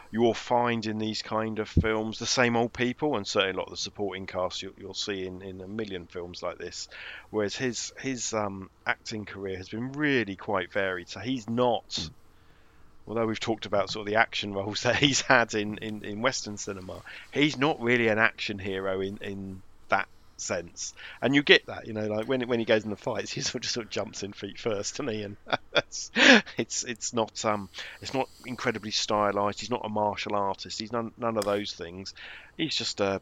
you'll 0.09 0.33
find 0.33 0.85
in 0.85 0.99
these 0.99 1.21
kind 1.21 1.59
of 1.59 1.67
films 1.67 2.19
the 2.19 2.25
same 2.25 2.55
old 2.55 2.73
people, 2.73 3.17
and 3.17 3.27
certainly 3.27 3.53
a 3.53 3.57
lot 3.57 3.67
of 3.67 3.71
the 3.71 3.77
supporting 3.77 4.25
cast 4.25 4.61
you'll, 4.61 4.73
you'll 4.77 4.93
see 4.93 5.25
in, 5.25 5.41
in 5.41 5.59
a 5.59 5.67
million 5.67 6.07
films 6.07 6.41
like 6.41 6.57
this. 6.57 6.87
Whereas 7.29 7.55
his 7.55 7.91
his 7.99 8.33
um, 8.33 8.69
acting 8.85 9.25
career 9.25 9.57
has 9.57 9.69
been 9.69 9.91
really 9.91 10.35
quite 10.35 10.71
varied. 10.71 11.09
So 11.09 11.19
he's 11.19 11.49
not. 11.49 11.89
Mm 11.89 12.09
although 13.07 13.25
we've 13.25 13.39
talked 13.39 13.65
about 13.65 13.89
sort 13.89 14.05
of 14.05 14.11
the 14.11 14.19
action 14.19 14.53
roles 14.53 14.81
that 14.83 14.97
he's 14.97 15.21
had 15.21 15.53
in, 15.53 15.77
in, 15.77 16.03
in 16.03 16.21
Western 16.21 16.57
cinema, 16.57 17.01
he's 17.31 17.57
not 17.57 17.81
really 17.81 18.09
an 18.09 18.19
action 18.19 18.59
hero 18.59 18.99
in, 19.01 19.17
in 19.21 19.61
sense. 20.39 20.93
And 21.21 21.35
you 21.35 21.43
get 21.43 21.65
that, 21.67 21.87
you 21.87 21.93
know, 21.93 22.07
like 22.07 22.27
when 22.27 22.47
when 22.47 22.59
he 22.59 22.65
goes 22.65 22.83
in 22.83 22.89
the 22.89 22.95
fights, 22.95 23.31
he 23.33 23.41
sort 23.41 23.55
of 23.55 23.61
just 23.61 23.73
sort 23.73 23.85
of 23.85 23.91
jumps 23.91 24.23
in 24.23 24.33
feet 24.33 24.59
first 24.59 24.97
to 24.97 25.03
me, 25.03 25.23
and 25.23 25.37
it's 26.57 26.83
it's 26.83 27.13
not 27.13 27.43
um 27.45 27.69
it's 28.01 28.13
not 28.13 28.29
incredibly 28.45 28.91
stylized. 28.91 29.59
He's 29.59 29.69
not 29.69 29.81
a 29.83 29.89
martial 29.89 30.35
artist. 30.35 30.79
He's 30.79 30.91
none 30.91 31.11
none 31.17 31.37
of 31.37 31.45
those 31.45 31.73
things. 31.73 32.13
He's 32.57 32.75
just 32.75 32.99
a 33.01 33.21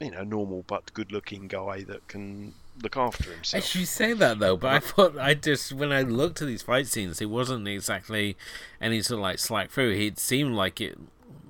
you 0.00 0.10
know 0.10 0.24
normal 0.24 0.64
but 0.66 0.92
good 0.92 1.12
looking 1.12 1.46
guy 1.46 1.82
that 1.84 2.06
can 2.08 2.52
look 2.82 2.96
after 2.96 3.32
himself. 3.32 3.64
As 3.64 3.74
you 3.74 3.86
say 3.86 4.12
that 4.12 4.38
though, 4.38 4.56
but 4.56 4.72
I 4.72 4.78
thought 4.80 5.18
I 5.18 5.34
just 5.34 5.72
when 5.72 5.92
I 5.92 6.02
looked 6.02 6.42
at 6.42 6.48
these 6.48 6.62
fight 6.62 6.86
scenes, 6.86 7.20
it 7.20 7.30
wasn't 7.30 7.68
exactly 7.68 8.36
any 8.80 9.02
sort 9.02 9.18
of 9.18 9.22
like 9.22 9.38
slack 9.38 9.70
through. 9.70 9.92
It 9.92 10.18
seemed 10.18 10.54
like 10.54 10.80
it 10.80 10.98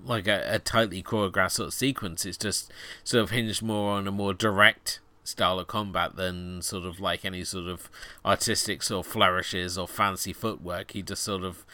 like 0.05 0.27
a, 0.29 0.45
a 0.49 0.59
tightly 0.59 1.03
choreographed 1.03 1.53
sort 1.53 1.69
of 1.69 1.75
sequence. 1.75 2.25
It's 2.25 2.39
just 2.39 2.73
sort 3.03 3.23
of 3.25 3.31
hinged 3.31 3.63
more 3.63 3.93
on 3.93 4.07
a 4.07 4.13
more 4.13 4.35
direct 4.35 5.01
style 5.25 5.59
of 5.59 5.67
combat 5.67 6.17
than 6.17 6.61
sort 6.61 6.85
of 6.85 7.01
like 7.01 7.25
any 7.25 7.45
sort 7.45 7.67
of 7.67 7.91
artistic 8.25 8.83
sort 8.83 9.07
of 9.07 9.13
flourishes 9.13 9.79
or 9.79 9.89
fancy 9.89 10.33
footwork. 10.33 10.93
He 10.93 11.03
just 11.03 11.23
sort 11.23 11.43
of 11.43 11.65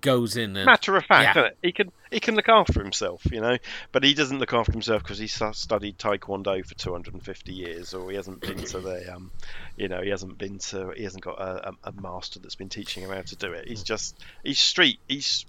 goes 0.00 0.36
in 0.36 0.54
and 0.56 0.66
matter 0.66 0.94
of 0.96 1.04
fact 1.04 1.36
yeah. 1.36 1.48
he 1.62 1.72
can 1.72 1.90
he 2.10 2.20
can 2.20 2.34
look 2.34 2.50
after 2.50 2.82
himself 2.82 3.22
you 3.32 3.40
know 3.40 3.56
but 3.92 4.04
he 4.04 4.12
doesn't 4.12 4.38
look 4.38 4.52
after 4.52 4.72
himself 4.72 5.02
because 5.02 5.18
he 5.18 5.26
studied 5.26 5.96
taekwondo 5.96 6.64
for 6.66 6.74
250 6.74 7.52
years 7.52 7.94
or 7.94 8.10
he 8.10 8.16
hasn't 8.16 8.40
been 8.40 8.58
to 8.58 8.80
the 8.80 9.14
um 9.14 9.30
you 9.78 9.88
know 9.88 10.02
he 10.02 10.10
hasn't 10.10 10.36
been 10.36 10.58
to 10.58 10.90
he 10.90 11.04
hasn't 11.04 11.24
got 11.24 11.40
a, 11.40 11.72
a 11.84 11.92
master 11.92 12.40
that's 12.40 12.56
been 12.56 12.68
teaching 12.68 13.02
him 13.02 13.10
how 13.10 13.22
to 13.22 13.36
do 13.36 13.52
it 13.52 13.68
he's 13.68 13.82
just 13.82 14.18
he's 14.44 14.60
street 14.60 15.00
he's 15.08 15.46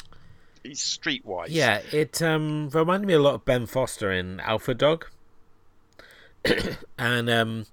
he's 0.64 0.80
streetwise 0.80 1.48
yeah 1.50 1.82
it 1.92 2.22
um 2.22 2.70
reminded 2.70 3.08
me 3.08 3.14
a 3.14 3.20
lot 3.20 3.36
of 3.36 3.46
ben 3.46 3.66
foster 3.66 4.12
in 4.12 4.40
alpha 4.42 4.74
dog 4.74 5.08
and 6.98 7.30
um 7.30 7.66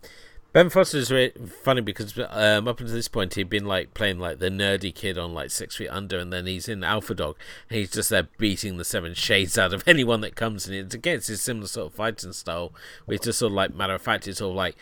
Ben 0.51 0.70
Foster's 0.70 1.11
really 1.11 1.32
funny 1.62 1.82
because 1.82 2.18
um, 2.18 2.66
up 2.66 2.80
until 2.80 2.95
this 2.95 3.07
point 3.07 3.34
he'd 3.34 3.51
been 3.51 3.66
like 3.66 3.93
playing 3.93 4.18
like 4.18 4.39
the 4.39 4.49
nerdy 4.49 4.95
kid 4.95 5.18
on 5.18 5.34
like 5.34 5.51
Six 5.51 5.76
Feet 5.76 5.89
Under, 5.89 6.18
and 6.18 6.32
then 6.32 6.47
he's 6.47 6.68
in 6.68 6.82
Alpha 6.82 7.14
Dog, 7.14 7.36
and 7.68 7.78
he's 7.78 7.91
just 7.91 8.09
there 8.09 8.28
beating 8.39 8.78
the 8.78 8.84
seven 8.84 9.12
shades 9.12 9.59
out 9.59 9.74
of 9.74 9.84
anyone 9.86 10.22
that 10.22 10.36
comes 10.36 10.66
in. 10.66 10.74
It's 10.74 10.95
again, 10.95 11.16
it's 11.16 11.28
a 11.28 11.36
similar 11.36 11.66
sort 11.66 11.89
of 11.89 11.95
fighting 11.95 12.32
style, 12.32 12.72
it's 13.07 13.26
just 13.26 13.41
sort 13.41 13.53
of 13.53 13.57
like 13.57 13.74
matter 13.74 13.95
of 13.95 14.03
fact. 14.03 14.26
It's 14.26 14.41
all 14.41 14.55
like 14.55 14.74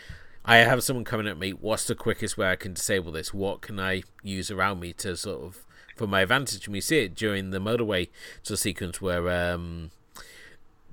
I 0.45 0.57
have 0.57 0.83
someone 0.83 1.03
coming 1.03 1.27
at 1.27 1.37
me. 1.37 1.51
What's 1.51 1.85
the 1.85 1.95
quickest 1.95 2.37
way 2.37 2.49
I 2.49 2.55
can 2.55 2.73
disable 2.73 3.11
this? 3.11 3.33
What 3.33 3.59
can 3.59 3.77
I 3.79 4.03
use 4.23 4.49
around 4.49 4.79
me 4.79 4.93
to 4.93 5.17
sort 5.17 5.43
of 5.43 5.66
for 5.97 6.07
my 6.07 6.21
advantage? 6.21 6.67
And 6.67 6.73
we 6.73 6.81
see 6.81 6.99
it 6.99 7.15
during 7.15 7.49
the 7.49 7.59
motorway 7.59 8.09
sort 8.43 8.55
of 8.55 8.59
sequence 8.59 9.01
where 9.01 9.29
um, 9.29 9.91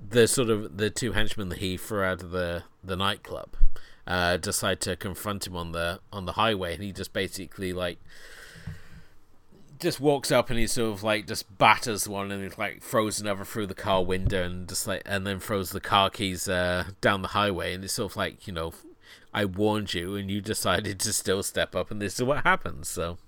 the 0.08 0.26
sort 0.26 0.50
of 0.50 0.76
the 0.76 0.90
two 0.90 1.12
henchmen 1.12 1.48
that 1.50 1.58
he 1.58 1.76
threw 1.76 2.02
out 2.02 2.22
of 2.22 2.30
the 2.30 2.64
the 2.82 2.96
nightclub 2.96 3.56
uh, 4.06 4.36
decide 4.36 4.80
to 4.80 4.96
confront 4.96 5.46
him 5.46 5.56
on 5.56 5.72
the 5.72 6.00
on 6.12 6.26
the 6.26 6.32
highway, 6.32 6.74
and 6.74 6.82
he 6.82 6.92
just 6.92 7.12
basically 7.12 7.72
like 7.72 7.98
just 9.80 10.00
walks 10.00 10.30
up 10.30 10.50
and 10.50 10.58
he 10.58 10.66
sort 10.66 10.92
of 10.92 11.02
like 11.02 11.26
just 11.26 11.58
batters 11.58 12.08
one 12.08 12.30
and 12.30 12.42
he 12.42 12.56
like 12.56 12.82
throws 12.82 13.20
another 13.20 13.44
through 13.44 13.66
the 13.66 13.74
car 13.74 14.02
window 14.02 14.44
and 14.44 14.68
just 14.68 14.86
like 14.86 15.02
and 15.04 15.26
then 15.26 15.38
throws 15.38 15.70
the 15.70 15.80
car 15.80 16.08
keys 16.10 16.48
uh, 16.48 16.84
down 17.00 17.22
the 17.22 17.28
highway 17.28 17.74
and 17.74 17.84
it's 17.84 17.94
sort 17.94 18.12
of 18.12 18.16
like 18.16 18.46
you 18.46 18.52
know 18.52 18.72
I 19.32 19.44
warned 19.44 19.92
you 19.92 20.14
and 20.14 20.30
you 20.30 20.40
decided 20.40 21.00
to 21.00 21.12
still 21.12 21.42
step 21.42 21.74
up 21.74 21.90
and 21.90 22.00
this 22.00 22.14
is 22.14 22.22
what 22.22 22.44
happens 22.44 22.88
so 22.88 23.18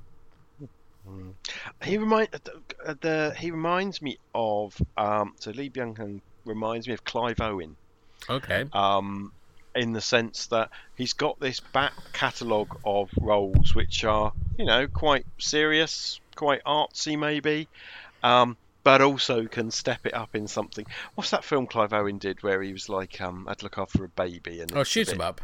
he 1.82 1.98
remind 1.98 2.28
uh, 2.34 2.94
the 3.00 3.34
he 3.38 3.50
reminds 3.50 4.02
me 4.02 4.18
of 4.34 4.76
um 4.96 5.34
so 5.38 5.50
Lee 5.50 5.70
Byung 5.70 5.96
Hun 5.96 6.20
reminds 6.44 6.86
me 6.88 6.94
of 6.94 7.04
Clive 7.04 7.40
Owen 7.40 7.76
okay 8.28 8.64
um 8.72 9.32
in 9.74 9.92
the 9.92 10.00
sense 10.00 10.46
that 10.46 10.70
he's 10.96 11.12
got 11.12 11.38
this 11.38 11.60
back 11.60 11.92
catalogue 12.12 12.78
of 12.84 13.10
roles 13.20 13.74
which 13.74 14.04
are 14.04 14.32
you 14.56 14.64
know, 14.64 14.86
quite 14.88 15.26
serious, 15.38 16.20
quite 16.34 16.64
artsy 16.64 17.18
maybe, 17.18 17.68
um, 18.22 18.56
but 18.84 19.02
also 19.02 19.46
can 19.46 19.70
step 19.70 20.06
it 20.06 20.14
up 20.14 20.34
in 20.34 20.48
something. 20.48 20.86
What's 21.14 21.30
that 21.30 21.44
film 21.44 21.66
Clive 21.66 21.92
Owen 21.92 22.18
did 22.18 22.42
where 22.42 22.62
he 22.62 22.72
was 22.72 22.88
like, 22.88 23.20
um, 23.20 23.46
I'd 23.48 23.62
look 23.62 23.78
after 23.78 24.04
a 24.04 24.08
baby 24.08 24.60
and 24.60 24.74
Oh, 24.74 24.84
shoot 24.84 25.08
him 25.08 25.20
up. 25.20 25.40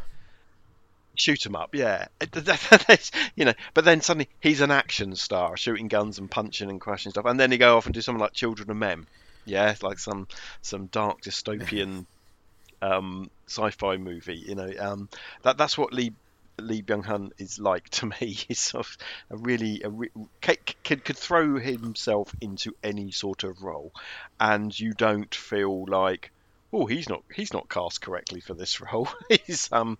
Shoot 1.15 1.45
'em 1.45 1.55
up, 1.55 1.75
yeah. 1.75 2.07
It- 2.21 2.31
that- 2.33 2.45
that's- 2.69 3.11
you 3.35 3.45
know, 3.45 3.53
but 3.73 3.85
then 3.85 4.01
suddenly 4.01 4.29
he's 4.39 4.61
an 4.61 4.71
action 4.71 5.15
star, 5.15 5.55
shooting 5.57 5.87
guns 5.87 6.19
and 6.19 6.29
punching 6.29 6.69
and 6.69 6.81
crashing 6.81 7.11
stuff, 7.11 7.25
and 7.25 7.39
then 7.39 7.51
he 7.51 7.57
go 7.57 7.77
off 7.77 7.85
and 7.85 7.93
do 7.93 8.01
something 8.01 8.21
like 8.21 8.33
Children 8.33 8.69
of 8.71 8.77
Men, 8.77 9.07
yeah, 9.45 9.75
like 9.81 9.99
some 9.99 10.27
some 10.61 10.87
dark 10.87 11.21
dystopian 11.21 12.05
um, 12.81 13.29
sci-fi 13.47 13.97
movie. 13.97 14.37
You 14.37 14.55
know, 14.55 14.71
um, 14.79 15.09
that 15.43 15.57
that's 15.57 15.77
what 15.77 15.93
Lee 15.93 16.13
Lee 16.59 16.81
Byung 16.83 17.03
Hun 17.05 17.31
is 17.39 17.59
like 17.59 17.89
to 17.89 18.05
me. 18.07 18.15
He's 18.47 18.59
sort 18.59 18.85
of 18.85 18.97
a 19.31 19.37
really 19.37 19.81
a 19.83 19.89
re- 19.89 20.09
could 20.41 21.03
could 21.03 21.17
throw 21.17 21.57
himself 21.57 22.33
into 22.41 22.75
any 22.83 23.11
sort 23.11 23.43
of 23.43 23.61
role, 23.63 23.91
and 24.39 24.77
you 24.77 24.93
don't 24.93 25.33
feel 25.33 25.85
like. 25.85 26.31
Oh, 26.75 26.87
he's 26.87 27.07
not. 27.07 27.21
He's 27.31 27.53
not 27.53 27.69
cast 27.69 28.01
correctly 28.01 28.39
for 28.41 28.55
this 28.55 28.81
role. 28.81 29.07
he's 29.45 29.71
um, 29.71 29.99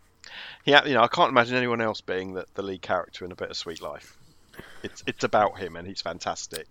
yeah, 0.66 0.86
you 0.86 0.94
know, 0.94 1.02
I 1.02 1.08
can't 1.08 1.30
imagine 1.30 1.56
anyone 1.56 1.82
else 1.82 2.02
being 2.02 2.34
the, 2.34 2.46
the 2.56 2.62
lead 2.62 2.82
character 2.82 3.26
in 3.26 3.32
a 3.32 3.36
Bittersweet 3.36 3.82
Life. 3.82 4.18
It's 4.84 5.04
it's 5.08 5.24
about 5.24 5.58
him, 5.58 5.76
and 5.76 5.88
he's 5.88 6.02
fantastic. 6.02 6.68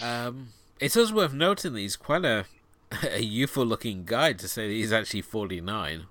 Um, 0.00 0.48
it's 0.80 0.96
also 0.96 1.14
worth 1.14 1.32
noting 1.32 1.72
that 1.72 1.80
he's 1.80 1.96
quite 1.96 2.24
a, 2.24 2.44
a 3.10 3.20
youthful 3.20 3.64
looking 3.64 4.04
guy 4.04 4.34
to 4.34 4.48
say 4.48 4.68
that 4.68 4.74
he's 4.74 4.92
actually 4.92 5.22
49. 5.22 6.06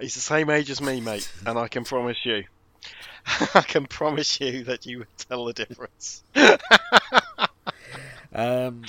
He's 0.00 0.14
the 0.14 0.20
same 0.20 0.50
age 0.50 0.70
as 0.70 0.80
me, 0.80 1.00
mate, 1.00 1.30
and 1.46 1.58
I 1.58 1.68
can 1.68 1.84
promise 1.84 2.18
you, 2.24 2.44
I 3.54 3.62
can 3.62 3.86
promise 3.86 4.40
you 4.40 4.64
that 4.64 4.84
you 4.84 4.98
would 4.98 5.08
tell 5.16 5.46
the 5.46 5.54
difference. 5.54 6.22
Um, 8.36 8.84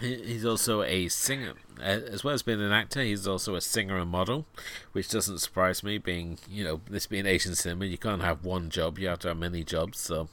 he's 0.00 0.44
also 0.44 0.82
a 0.82 1.08
singer. 1.08 1.54
As 1.80 2.24
well 2.24 2.34
as 2.34 2.42
being 2.42 2.62
an 2.62 2.72
actor, 2.72 3.02
he's 3.02 3.26
also 3.26 3.54
a 3.54 3.60
singer 3.60 3.98
and 3.98 4.10
model, 4.10 4.46
which 4.92 5.10
doesn't 5.10 5.38
surprise 5.38 5.82
me, 5.82 5.98
being, 5.98 6.38
you 6.48 6.64
know, 6.64 6.80
this 6.88 7.06
being 7.06 7.26
Asian 7.26 7.54
cinema, 7.54 7.84
you 7.84 7.98
can't 7.98 8.22
have 8.22 8.44
one 8.44 8.70
job, 8.70 8.98
you 8.98 9.08
have 9.08 9.18
to 9.20 9.28
have 9.28 9.36
many 9.36 9.62
jobs, 9.62 9.98
so 9.98 10.28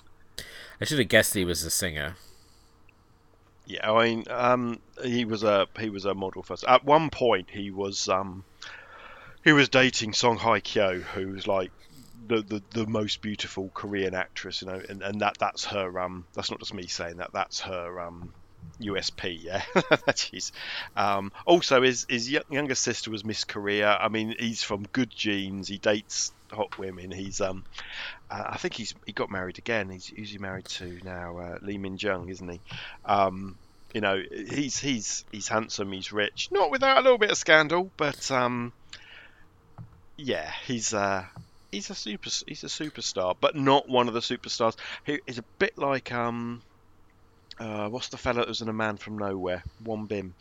I 0.79 0.85
should 0.85 0.99
have 0.99 1.09
guessed 1.09 1.33
he 1.33 1.45
was 1.45 1.63
a 1.63 1.69
singer. 1.69 2.15
Yeah, 3.65 3.91
I 3.91 4.05
mean, 4.05 4.25
um, 4.29 4.79
he 5.03 5.25
was 5.25 5.43
a 5.43 5.67
he 5.79 5.89
was 5.89 6.05
a 6.05 6.13
model 6.13 6.43
first. 6.43 6.65
At 6.67 6.83
one 6.83 7.09
point, 7.09 7.49
he 7.49 7.71
was 7.71 8.09
um, 8.09 8.43
he 9.43 9.53
was 9.53 9.69
dating 9.69 10.13
Song 10.13 10.37
Hye 10.37 10.59
Kyo, 10.59 10.99
who's 10.99 11.47
like 11.47 11.71
the, 12.27 12.41
the 12.41 12.61
the 12.71 12.87
most 12.87 13.21
beautiful 13.21 13.69
Korean 13.73 14.15
actress, 14.15 14.61
you 14.61 14.67
know, 14.67 14.81
and, 14.89 15.01
and 15.01 15.21
that 15.21 15.37
that's 15.39 15.65
her 15.65 15.99
um, 15.99 16.25
that's 16.33 16.51
not 16.51 16.59
just 16.59 16.73
me 16.73 16.87
saying 16.87 17.17
that, 17.17 17.31
that's 17.33 17.61
her 17.61 18.01
um, 18.01 18.33
USP, 18.81 19.43
yeah. 19.43 19.63
She's 20.15 20.51
um, 20.95 21.31
also 21.45 21.81
his 21.81 22.05
his 22.09 22.29
younger 22.29 22.75
sister 22.75 23.11
was 23.11 23.23
Miss 23.23 23.43
Korea. 23.43 23.95
I 23.95 24.09
mean, 24.09 24.35
he's 24.37 24.63
from 24.63 24.83
good 24.91 25.09
genes. 25.09 25.67
He 25.67 25.77
dates 25.77 26.31
hot 26.51 26.77
women. 26.77 27.11
He's 27.11 27.41
um, 27.41 27.63
uh, 28.29 28.43
I 28.47 28.57
think 28.57 28.73
he's 28.73 28.93
he 29.05 29.11
got 29.11 29.29
married 29.29 29.57
again. 29.57 29.89
He's 29.89 30.07
he 30.07 30.37
married 30.37 30.65
to 30.65 30.99
now? 31.03 31.37
Uh, 31.37 31.57
Lee 31.61 31.77
Min 31.77 31.97
Jung, 31.97 32.29
isn't 32.29 32.49
he? 32.49 32.61
Um, 33.05 33.57
you 33.93 34.01
know, 34.01 34.21
he's 34.31 34.79
he's 34.79 35.25
he's 35.31 35.47
handsome. 35.47 35.91
He's 35.91 36.11
rich, 36.11 36.49
not 36.51 36.71
without 36.71 36.97
a 36.97 37.01
little 37.01 37.17
bit 37.17 37.31
of 37.31 37.37
scandal, 37.37 37.91
but 37.97 38.31
um, 38.31 38.73
yeah, 40.17 40.49
he's 40.65 40.93
uh. 40.93 41.25
He's 41.71 41.89
a 41.89 41.95
super. 41.95 42.29
He's 42.47 42.63
a 42.63 42.67
superstar, 42.67 43.35
but 43.39 43.55
not 43.55 43.89
one 43.89 44.07
of 44.07 44.13
the 44.13 44.19
superstars. 44.19 44.75
He 45.07 45.19
is 45.25 45.39
a 45.39 45.43
bit 45.57 45.75
like 45.75 46.11
um, 46.11 46.61
uh, 47.59 47.89
what's 47.89 48.09
the 48.09 48.17
fella 48.17 48.39
that 48.39 48.47
was 48.47 48.61
in 48.61 48.69
A 48.69 48.73
Man 48.73 48.97
from 48.97 49.17
Nowhere, 49.17 49.63
Won 49.83 50.05
Bin, 50.05 50.33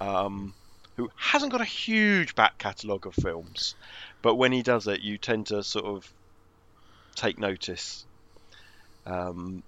um, 0.00 0.54
who 0.96 1.10
hasn't 1.16 1.52
got 1.52 1.60
a 1.60 1.64
huge 1.66 2.34
back 2.34 2.58
catalogue 2.58 3.06
of 3.06 3.14
films, 3.14 3.74
but 4.22 4.36
when 4.36 4.52
he 4.52 4.62
does 4.62 4.86
it, 4.86 5.00
you 5.00 5.18
tend 5.18 5.46
to 5.48 5.62
sort 5.62 5.84
of 5.84 6.12
take 7.16 7.38
notice. 7.38 8.04
Um, 9.06 9.62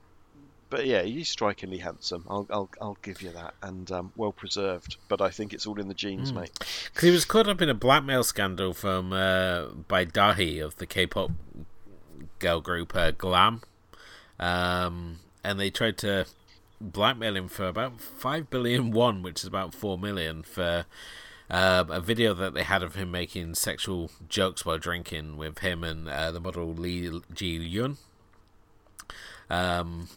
but 0.69 0.87
yeah, 0.87 1.03
he's 1.03 1.29
strikingly 1.29 1.79
handsome. 1.79 2.25
I'll 2.29 2.47
I'll, 2.51 2.71
I'll 2.81 2.99
give 3.03 3.23
you 3.23 3.31
that, 3.31 3.55
and 3.63 3.91
um, 3.93 4.13
well 4.17 4.33
preserved. 4.33 4.97
But 5.09 5.21
I 5.21 5.31
think 5.31 5.53
it's 5.53 5.67
all 5.67 5.79
in 5.81 5.89
the 5.89 5.95
genes, 5.95 6.31
Hmm. 6.31 6.41
mate. 6.41 6.51
Because 6.59 7.03
he 7.03 7.11
was 7.11 7.25
caught 7.25 7.49
up 7.49 7.63
in 7.63 7.69
a 7.69 7.75
blackmail 7.75 8.25
scandal 8.25 8.73
from 8.75 9.13
uh, 9.13 9.67
by 9.89 10.05
Dahi 10.05 10.65
of 10.65 10.77
the 10.77 10.87
K-pop 10.87 11.31
girl 12.41 12.61
group 12.61 12.97
uh, 12.97 13.13
Glam, 13.13 13.63
um, 14.41 15.21
and 15.45 15.61
they 15.61 15.71
tried 15.71 15.99
to 15.99 16.27
blackmail 16.81 17.37
him 17.37 17.49
for 17.49 17.67
about 17.67 18.01
five 18.01 18.51
billion 18.51 18.91
won, 18.93 19.23
which 19.23 19.41
is 19.41 19.47
about 19.47 19.75
four 19.75 19.99
million, 19.99 20.43
for 20.43 20.87
um, 21.51 21.91
a 21.91 22.01
video 22.01 22.35
that 22.35 22.55
they 22.55 22.63
had 22.63 22.83
of 22.83 22.95
him 22.95 23.11
making 23.11 23.55
sexual 23.55 24.11
jokes 24.29 24.65
while 24.65 24.79
drinking 24.79 25.37
with 25.37 25.61
him 25.61 25.85
and 25.85 26.09
uh, 26.09 26.31
the 26.31 26.41
model 26.41 26.73
Lee 26.73 27.21
Ji 27.33 27.57
Yun. 27.57 27.99
Um, 29.49 30.09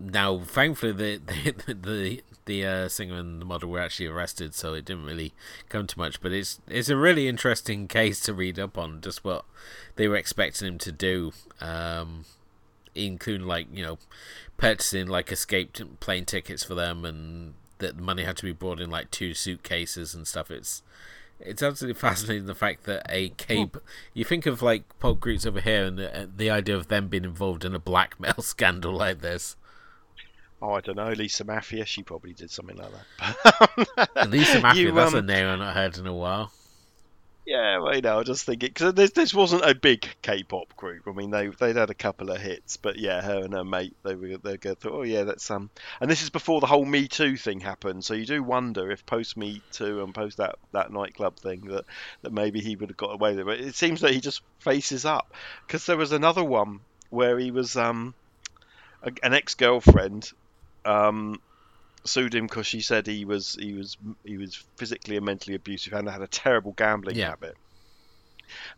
now, 0.00 0.40
thankfully, 0.40 0.92
the 0.92 1.20
the 1.66 1.74
the, 1.74 2.22
the 2.46 2.66
uh, 2.66 2.88
singer 2.88 3.14
and 3.14 3.40
the 3.40 3.44
model 3.44 3.70
were 3.70 3.78
actually 3.78 4.06
arrested, 4.06 4.54
so 4.54 4.74
it 4.74 4.84
didn't 4.84 5.04
really 5.04 5.32
come 5.68 5.86
to 5.86 5.98
much. 5.98 6.20
But 6.20 6.32
it's 6.32 6.60
it's 6.66 6.88
a 6.88 6.96
really 6.96 7.28
interesting 7.28 7.86
case 7.86 8.18
to 8.20 8.34
read 8.34 8.58
up 8.58 8.76
on, 8.76 9.00
just 9.00 9.24
what 9.24 9.44
they 9.96 10.08
were 10.08 10.16
expecting 10.16 10.66
him 10.66 10.78
to 10.78 10.92
do, 10.92 11.32
um, 11.60 12.24
including 12.94 13.46
like 13.46 13.68
you 13.72 13.84
know 13.84 13.98
purchasing 14.62 15.08
like 15.08 15.32
escaped 15.32 15.82
plane 15.98 16.24
tickets 16.24 16.62
for 16.62 16.74
them, 16.74 17.04
and 17.04 17.54
that 17.78 17.96
the 17.96 18.02
money 18.02 18.22
had 18.22 18.36
to 18.36 18.44
be 18.44 18.52
brought 18.52 18.80
in 18.80 18.88
like 18.90 19.10
two 19.10 19.34
suitcases 19.34 20.14
and 20.14 20.24
stuff. 20.24 20.52
It's 20.52 20.82
it's 21.40 21.64
absolutely 21.64 21.98
fascinating 22.08 22.46
the 22.46 22.54
fact 22.54 22.84
that 22.84 23.04
a 23.08 23.30
cape. 23.30 23.76
You 24.14 24.24
think 24.24 24.46
of 24.46 24.62
like 24.62 24.84
pop 25.00 25.18
groups 25.18 25.44
over 25.44 25.60
here, 25.60 25.84
and 25.84 25.98
the, 25.98 26.30
the 26.34 26.48
idea 26.48 26.76
of 26.76 26.86
them 26.86 27.08
being 27.08 27.24
involved 27.24 27.64
in 27.64 27.74
a 27.74 27.80
blackmail 27.80 28.34
scandal 28.38 28.92
like 28.92 29.20
this. 29.20 29.56
Oh, 30.62 30.74
I 30.74 30.80
don't 30.80 30.94
know. 30.94 31.10
Lisa 31.10 31.42
Maffia, 31.42 31.84
she 31.84 32.04
probably 32.04 32.32
did 32.32 32.52
something 32.52 32.76
like 32.76 32.92
that. 33.18 34.28
Lisa 34.28 34.60
Maffia, 34.60 34.76
You, 34.76 34.92
that's 34.92 35.12
a 35.12 35.18
um, 35.18 35.26
name 35.26 35.44
I've 35.44 35.58
not 35.58 35.74
heard 35.74 35.98
in 35.98 36.06
a 36.06 36.14
while. 36.14 36.52
Yeah, 37.44 37.78
well, 37.80 37.94
you 37.96 38.02
know, 38.02 38.20
I 38.20 38.22
just 38.22 38.44
think 38.46 38.62
it 38.62 38.72
because 38.72 38.94
this 38.94 39.10
this 39.10 39.34
wasn't 39.34 39.64
a 39.64 39.74
big 39.74 40.08
K-pop 40.22 40.76
group. 40.76 41.02
I 41.08 41.12
mean, 41.12 41.30
they 41.30 41.48
they'd 41.48 41.74
had 41.74 41.90
a 41.90 41.94
couple 41.94 42.30
of 42.30 42.40
hits, 42.40 42.76
but 42.76 42.98
yeah, 42.98 43.20
her 43.20 43.42
and 43.42 43.52
her 43.52 43.64
mate, 43.64 43.96
they 44.04 44.14
were 44.14 44.36
they 44.38 44.56
thought, 44.58 44.78
oh 44.92 45.02
yeah, 45.02 45.24
that's 45.24 45.50
um, 45.50 45.68
and 46.00 46.08
this 46.08 46.22
is 46.22 46.30
before 46.30 46.60
the 46.60 46.68
whole 46.68 46.84
Me 46.84 47.08
Too 47.08 47.36
thing 47.36 47.58
happened. 47.58 48.04
So 48.04 48.14
you 48.14 48.26
do 48.26 48.44
wonder 48.44 48.92
if 48.92 49.04
post 49.06 49.36
Me 49.36 49.64
Too 49.72 50.04
and 50.04 50.14
post 50.14 50.36
that 50.36 50.54
that 50.72 50.92
nightclub 50.92 51.36
thing 51.40 51.62
that 51.66 51.84
that 52.22 52.32
maybe 52.32 52.60
he 52.60 52.76
would 52.76 52.90
have 52.90 52.96
got 52.96 53.12
away 53.14 53.30
with 53.32 53.40
it. 53.40 53.46
But 53.46 53.60
it 53.60 53.74
seems 53.74 54.02
that 54.02 54.12
he 54.12 54.20
just 54.20 54.42
faces 54.60 55.04
up 55.04 55.34
because 55.66 55.84
there 55.86 55.96
was 55.96 56.12
another 56.12 56.44
one 56.44 56.82
where 57.10 57.36
he 57.40 57.50
was 57.50 57.76
um, 57.76 58.14
a, 59.02 59.12
an 59.22 59.34
ex-girlfriend 59.34 60.30
um 60.84 61.36
sued 62.04 62.34
him 62.34 62.46
because 62.46 62.66
she 62.66 62.80
said 62.80 63.06
he 63.06 63.24
was 63.24 63.56
he 63.60 63.72
was 63.74 63.96
he 64.24 64.36
was 64.36 64.56
physically 64.76 65.16
and 65.16 65.26
mentally 65.26 65.54
abusive 65.54 65.92
and 65.92 66.08
had 66.08 66.22
a 66.22 66.26
terrible 66.26 66.72
gambling 66.72 67.16
Yeah. 67.16 67.30
habit. 67.30 67.56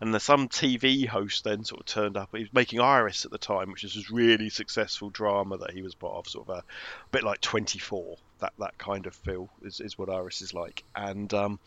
And 0.00 0.14
there's 0.14 0.22
some 0.22 0.48
TV 0.48 1.04
host 1.06 1.42
then 1.42 1.64
sort 1.64 1.80
of 1.80 1.86
turned 1.86 2.16
up. 2.16 2.28
He 2.32 2.42
was 2.44 2.52
making 2.52 2.80
Iris 2.80 3.24
at 3.24 3.32
the 3.32 3.38
time, 3.38 3.72
which 3.72 3.82
is 3.82 3.94
this 3.94 4.08
really 4.08 4.48
successful 4.48 5.10
drama 5.10 5.58
that 5.58 5.72
he 5.72 5.82
was 5.82 5.96
part 5.96 6.14
of, 6.14 6.28
sort 6.28 6.48
of 6.48 6.58
a, 6.58 6.64
bit 7.10 7.24
like 7.24 7.40
24. 7.40 8.16
That 8.38 8.52
that 8.60 8.78
kind 8.78 9.06
of 9.06 9.16
feel 9.16 9.48
is, 9.62 9.80
is 9.80 9.98
what 9.98 10.10
Iris 10.10 10.42
is 10.42 10.54
like. 10.54 10.84
And 10.94 11.32
um, 11.34 11.58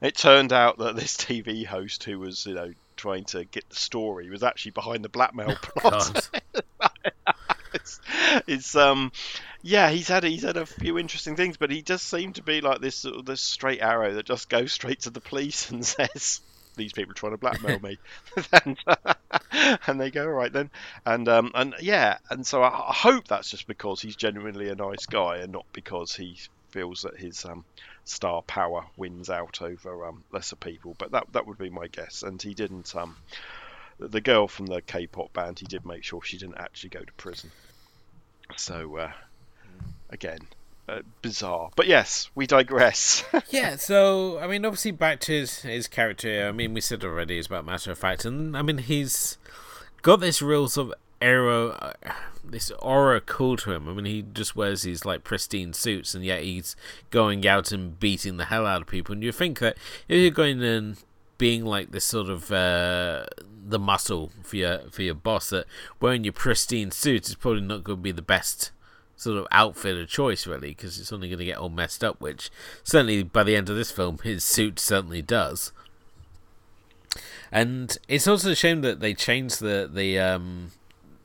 it 0.00 0.16
turned 0.16 0.54
out 0.54 0.78
that 0.78 0.96
this 0.96 1.16
TV 1.18 1.66
host 1.66 2.04
who 2.04 2.18
was 2.18 2.46
you 2.46 2.54
know 2.54 2.72
trying 2.96 3.24
to 3.24 3.44
get 3.44 3.68
the 3.68 3.76
story 3.76 4.30
was 4.30 4.42
actually 4.42 4.72
behind 4.72 5.04
the 5.04 5.08
blackmail 5.08 5.54
plot 5.62 6.28
it's, 7.74 8.00
it's 8.46 8.76
um 8.76 9.10
yeah 9.62 9.90
he's 9.90 10.08
had 10.08 10.24
he's 10.24 10.42
had 10.42 10.56
a 10.56 10.66
few 10.66 10.98
interesting 10.98 11.36
things 11.36 11.56
but 11.56 11.70
he 11.70 11.82
does 11.82 12.02
seem 12.02 12.32
to 12.32 12.42
be 12.42 12.60
like 12.60 12.80
this 12.80 12.96
sort 12.96 13.16
of 13.16 13.24
this 13.26 13.40
straight 13.40 13.80
arrow 13.80 14.14
that 14.14 14.26
just 14.26 14.48
goes 14.48 14.72
straight 14.72 15.00
to 15.02 15.10
the 15.10 15.20
police 15.20 15.70
and 15.70 15.84
says 15.86 16.40
these 16.76 16.92
people 16.92 17.12
are 17.12 17.14
trying 17.14 17.32
to 17.32 17.38
blackmail 17.38 17.80
me. 17.80 17.98
And, 19.86 20.00
they 20.00 20.10
go 20.10 20.24
all 20.24 20.30
right 20.30 20.52
then. 20.52 20.70
And 21.04 21.28
um 21.28 21.50
and 21.54 21.74
yeah 21.80 22.18
and 22.30 22.46
so 22.46 22.62
I, 22.62 22.68
I 22.68 22.92
hope 22.92 23.26
that's 23.26 23.50
just 23.50 23.66
because 23.66 24.00
he's 24.00 24.16
genuinely 24.16 24.68
a 24.68 24.74
nice 24.74 25.06
guy 25.06 25.38
and 25.38 25.52
not 25.52 25.66
because 25.72 26.14
he 26.14 26.38
feels 26.70 27.02
that 27.02 27.18
his 27.18 27.44
um 27.44 27.64
star 28.04 28.42
power 28.42 28.84
wins 28.96 29.28
out 29.28 29.60
over 29.60 30.06
um 30.06 30.22
lesser 30.32 30.56
people 30.56 30.94
but 30.98 31.10
that 31.12 31.24
that 31.32 31.46
would 31.46 31.58
be 31.58 31.70
my 31.70 31.88
guess. 31.88 32.22
And 32.22 32.40
he 32.40 32.54
didn't 32.54 32.94
um 32.94 33.16
the 33.98 34.20
girl 34.20 34.48
from 34.48 34.66
the 34.66 34.80
K-pop 34.82 35.32
band, 35.32 35.58
he 35.58 35.66
did 35.66 35.84
make 35.84 36.04
sure 36.04 36.20
she 36.22 36.38
didn't 36.38 36.58
actually 36.58 36.90
go 36.90 37.00
to 37.00 37.12
prison. 37.16 37.50
So 38.56 38.96
uh, 38.96 39.12
again, 40.10 40.40
uh, 40.88 41.00
bizarre. 41.22 41.70
But 41.76 41.86
yes, 41.86 42.30
we 42.34 42.46
digress. 42.46 43.24
yeah, 43.50 43.76
so 43.76 44.38
I 44.38 44.46
mean, 44.46 44.64
obviously, 44.64 44.90
back 44.90 45.20
to 45.20 45.32
his 45.32 45.60
his 45.60 45.88
character. 45.88 46.46
I 46.48 46.52
mean, 46.52 46.74
we 46.74 46.80
said 46.80 47.04
already 47.04 47.38
it's 47.38 47.46
about 47.46 47.64
matter 47.64 47.92
of 47.92 47.98
fact, 47.98 48.24
and 48.24 48.56
I 48.56 48.62
mean, 48.62 48.78
he's 48.78 49.38
got 50.02 50.20
this 50.20 50.42
real 50.42 50.68
sort 50.68 50.88
of 50.88 50.94
aura, 51.22 51.68
uh, 52.04 52.12
this 52.44 52.70
aura 52.78 53.20
cool 53.20 53.56
to 53.58 53.72
him. 53.72 53.88
I 53.88 53.92
mean, 53.92 54.04
he 54.04 54.22
just 54.22 54.56
wears 54.56 54.82
these 54.82 55.04
like 55.04 55.24
pristine 55.24 55.72
suits, 55.72 56.14
and 56.14 56.24
yet 56.24 56.42
he's 56.42 56.76
going 57.10 57.46
out 57.46 57.72
and 57.72 57.98
beating 57.98 58.36
the 58.36 58.46
hell 58.46 58.66
out 58.66 58.82
of 58.82 58.88
people. 58.88 59.12
And 59.12 59.22
you 59.22 59.32
think 59.32 59.58
that 59.60 59.76
if 60.08 60.18
you're 60.18 60.30
going 60.30 60.62
and 60.62 60.96
being 61.38 61.64
like 61.64 61.90
this 61.90 62.04
sort 62.04 62.28
of 62.28 62.52
uh, 62.52 63.24
the 63.66 63.78
muscle 63.78 64.30
for 64.42 64.56
your 64.56 64.80
for 64.90 65.02
your 65.02 65.14
boss, 65.14 65.50
that 65.50 65.66
wearing 66.00 66.24
your 66.24 66.32
pristine 66.32 66.90
suit 66.90 67.28
is 67.28 67.34
probably 67.34 67.62
not 67.62 67.84
going 67.84 67.98
to 67.98 68.02
be 68.02 68.12
the 68.12 68.22
best 68.22 68.72
sort 69.20 69.36
of 69.36 69.46
outfit 69.52 69.98
of 69.98 70.08
choice, 70.08 70.46
really, 70.46 70.70
because 70.70 70.98
it's 70.98 71.12
only 71.12 71.28
going 71.28 71.38
to 71.38 71.44
get 71.44 71.58
all 71.58 71.68
messed 71.68 72.02
up. 72.02 72.20
Which 72.20 72.50
certainly 72.82 73.22
by 73.22 73.42
the 73.42 73.54
end 73.54 73.68
of 73.68 73.76
this 73.76 73.90
film, 73.90 74.18
his 74.22 74.42
suit 74.42 74.78
certainly 74.80 75.22
does. 75.22 75.72
And 77.52 77.98
it's 78.08 78.28
also 78.28 78.52
a 78.52 78.56
shame 78.56 78.80
that 78.82 79.00
they 79.00 79.14
changed 79.14 79.60
the 79.60 79.90
the 79.92 80.18
um 80.18 80.72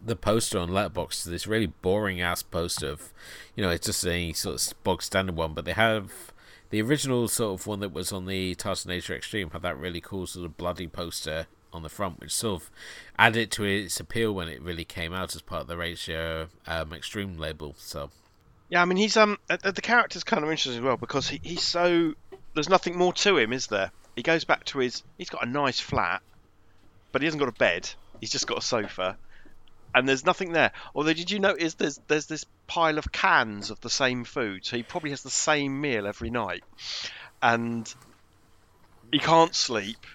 the 0.03 0.15
poster 0.15 0.59
on 0.59 0.69
Letterboxd 0.69 1.23
to 1.23 1.29
this 1.29 1.47
really 1.47 1.67
boring 1.67 2.21
ass 2.21 2.43
poster 2.43 2.89
of, 2.89 3.11
you 3.55 3.63
know, 3.63 3.71
it's 3.71 3.87
just 3.87 4.05
a 4.05 4.33
sort 4.33 4.61
of 4.61 4.83
bog 4.83 5.01
standard 5.01 5.35
one, 5.35 5.53
but 5.53 5.65
they 5.65 5.73
have 5.73 6.31
the 6.69 6.81
original 6.81 7.27
sort 7.27 7.59
of 7.59 7.65
one 7.65 7.79
that 7.79 7.93
was 7.93 8.11
on 8.11 8.25
the 8.25 8.53
Tartan 8.55 8.91
Asia 8.91 9.15
Extreme 9.15 9.51
had 9.51 9.63
that 9.63 9.79
really 9.79 10.01
cool 10.01 10.27
sort 10.27 10.45
of 10.45 10.57
bloody 10.57 10.87
poster 10.87 11.47
on 11.75 11.83
the 11.83 11.89
front, 11.89 12.19
which 12.19 12.33
sort 12.33 12.63
of 12.63 12.71
added 13.19 13.51
to 13.51 13.63
its 13.63 13.99
appeal 13.99 14.33
when 14.33 14.47
it 14.47 14.61
really 14.61 14.85
came 14.85 15.13
out 15.13 15.35
as 15.35 15.41
part 15.41 15.61
of 15.61 15.67
the 15.67 15.77
Ratio 15.77 16.47
um, 16.65 16.93
Extreme 16.93 17.37
label. 17.37 17.75
So. 17.77 18.09
Yeah, 18.69 18.81
I 18.81 18.85
mean 18.85 18.97
he's 18.97 19.15
um 19.15 19.37
the 19.47 19.81
character's 19.81 20.23
kind 20.23 20.43
of 20.43 20.49
interesting 20.49 20.73
as 20.73 20.81
well 20.81 20.97
because 20.97 21.27
he, 21.27 21.39
he's 21.43 21.61
so 21.61 22.15
there's 22.55 22.69
nothing 22.69 22.97
more 22.97 23.13
to 23.13 23.37
him, 23.37 23.53
is 23.53 23.67
there? 23.67 23.91
He 24.15 24.23
goes 24.23 24.43
back 24.43 24.63
to 24.65 24.79
his 24.79 25.03
he's 25.17 25.29
got 25.29 25.45
a 25.45 25.49
nice 25.49 25.79
flat, 25.79 26.23
but 27.11 27.21
he 27.21 27.25
hasn't 27.25 27.39
got 27.39 27.49
a 27.49 27.53
bed. 27.53 27.89
He's 28.19 28.31
just 28.31 28.47
got 28.47 28.57
a 28.57 28.61
sofa, 28.61 29.17
and 29.93 30.07
there's 30.07 30.25
nothing 30.25 30.53
there. 30.53 30.71
Although, 30.95 31.13
did 31.13 31.29
you 31.29 31.39
notice 31.39 31.75
there's 31.75 31.99
there's 32.07 32.25
this 32.25 32.45
pile 32.65 32.97
of 32.97 33.11
cans 33.11 33.69
of 33.69 33.79
the 33.81 33.89
same 33.89 34.23
food, 34.23 34.65
so 34.65 34.77
he 34.77 34.83
probably 34.83 35.11
has 35.11 35.21
the 35.21 35.29
same 35.29 35.79
meal 35.79 36.07
every 36.07 36.29
night, 36.29 36.63
and 37.41 37.93
he 39.11 39.19
can't 39.19 39.53
sleep 39.53 40.05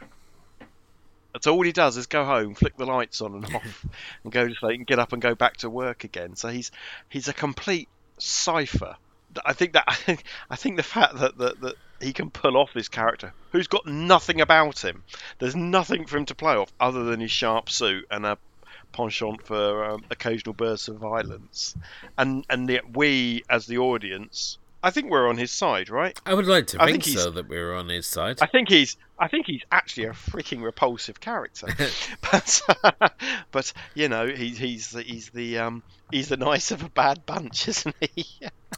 so 1.40 1.54
all 1.54 1.62
he 1.62 1.72
does 1.72 1.96
is 1.96 2.06
go 2.06 2.24
home, 2.24 2.54
flick 2.54 2.76
the 2.76 2.86
lights 2.86 3.20
on 3.20 3.34
and 3.34 3.54
off, 3.54 3.86
and 4.24 4.32
go 4.32 4.48
to 4.48 4.54
sleep, 4.54 4.78
and 4.78 4.86
get 4.86 4.98
up 4.98 5.12
and 5.12 5.22
go 5.22 5.34
back 5.34 5.58
to 5.58 5.70
work 5.70 6.04
again. 6.04 6.36
So 6.36 6.48
he's 6.48 6.70
he's 7.08 7.28
a 7.28 7.32
complete 7.32 7.88
cipher. 8.18 8.96
I 9.44 9.52
think 9.52 9.74
that 9.74 9.84
I 10.50 10.56
think 10.56 10.76
the 10.76 10.82
fact 10.82 11.18
that, 11.18 11.38
that 11.38 11.60
that 11.60 11.74
he 12.00 12.12
can 12.12 12.30
pull 12.30 12.56
off 12.56 12.72
this 12.72 12.88
character 12.88 13.32
who's 13.52 13.68
got 13.68 13.86
nothing 13.86 14.40
about 14.40 14.84
him. 14.84 15.04
There's 15.38 15.56
nothing 15.56 16.06
for 16.06 16.16
him 16.16 16.26
to 16.26 16.34
play 16.34 16.54
off 16.54 16.72
other 16.80 17.04
than 17.04 17.20
his 17.20 17.30
sharp 17.30 17.70
suit 17.70 18.06
and 18.10 18.24
a 18.24 18.38
penchant 18.92 19.46
for 19.46 19.84
um, 19.84 20.04
occasional 20.10 20.54
bursts 20.54 20.88
of 20.88 20.96
violence, 20.96 21.76
and 22.18 22.44
and 22.50 22.68
yet 22.68 22.96
we 22.96 23.44
as 23.48 23.66
the 23.66 23.78
audience 23.78 24.58
I 24.82 24.90
think 24.90 25.10
we're 25.10 25.28
on 25.28 25.36
his 25.36 25.50
side, 25.50 25.90
right? 25.90 26.18
I 26.24 26.34
would 26.34 26.46
like 26.46 26.66
to 26.68 26.82
I 26.82 26.86
think, 26.86 27.04
think 27.04 27.18
so 27.18 27.30
that 27.30 27.48
we're 27.48 27.74
on 27.74 27.88
his 27.88 28.06
side. 28.06 28.38
I 28.40 28.46
think 28.46 28.68
he's 28.68 28.96
I 29.18 29.28
think 29.28 29.46
he's 29.46 29.62
actually 29.70 30.06
a 30.06 30.12
freaking 30.12 30.62
repulsive 30.62 31.20
character, 31.20 31.68
but 32.32 32.60
but 33.52 33.72
you 33.94 34.08
know 34.08 34.28
he's 34.28 34.58
he's 34.58 34.90
he's 34.98 35.30
the 35.30 35.58
um 35.58 35.82
he's 36.10 36.28
the 36.28 36.36
nice 36.38 36.70
of 36.70 36.82
a 36.82 36.88
bad 36.88 37.26
bunch, 37.26 37.68
isn't 37.68 37.94
he? 38.00 38.26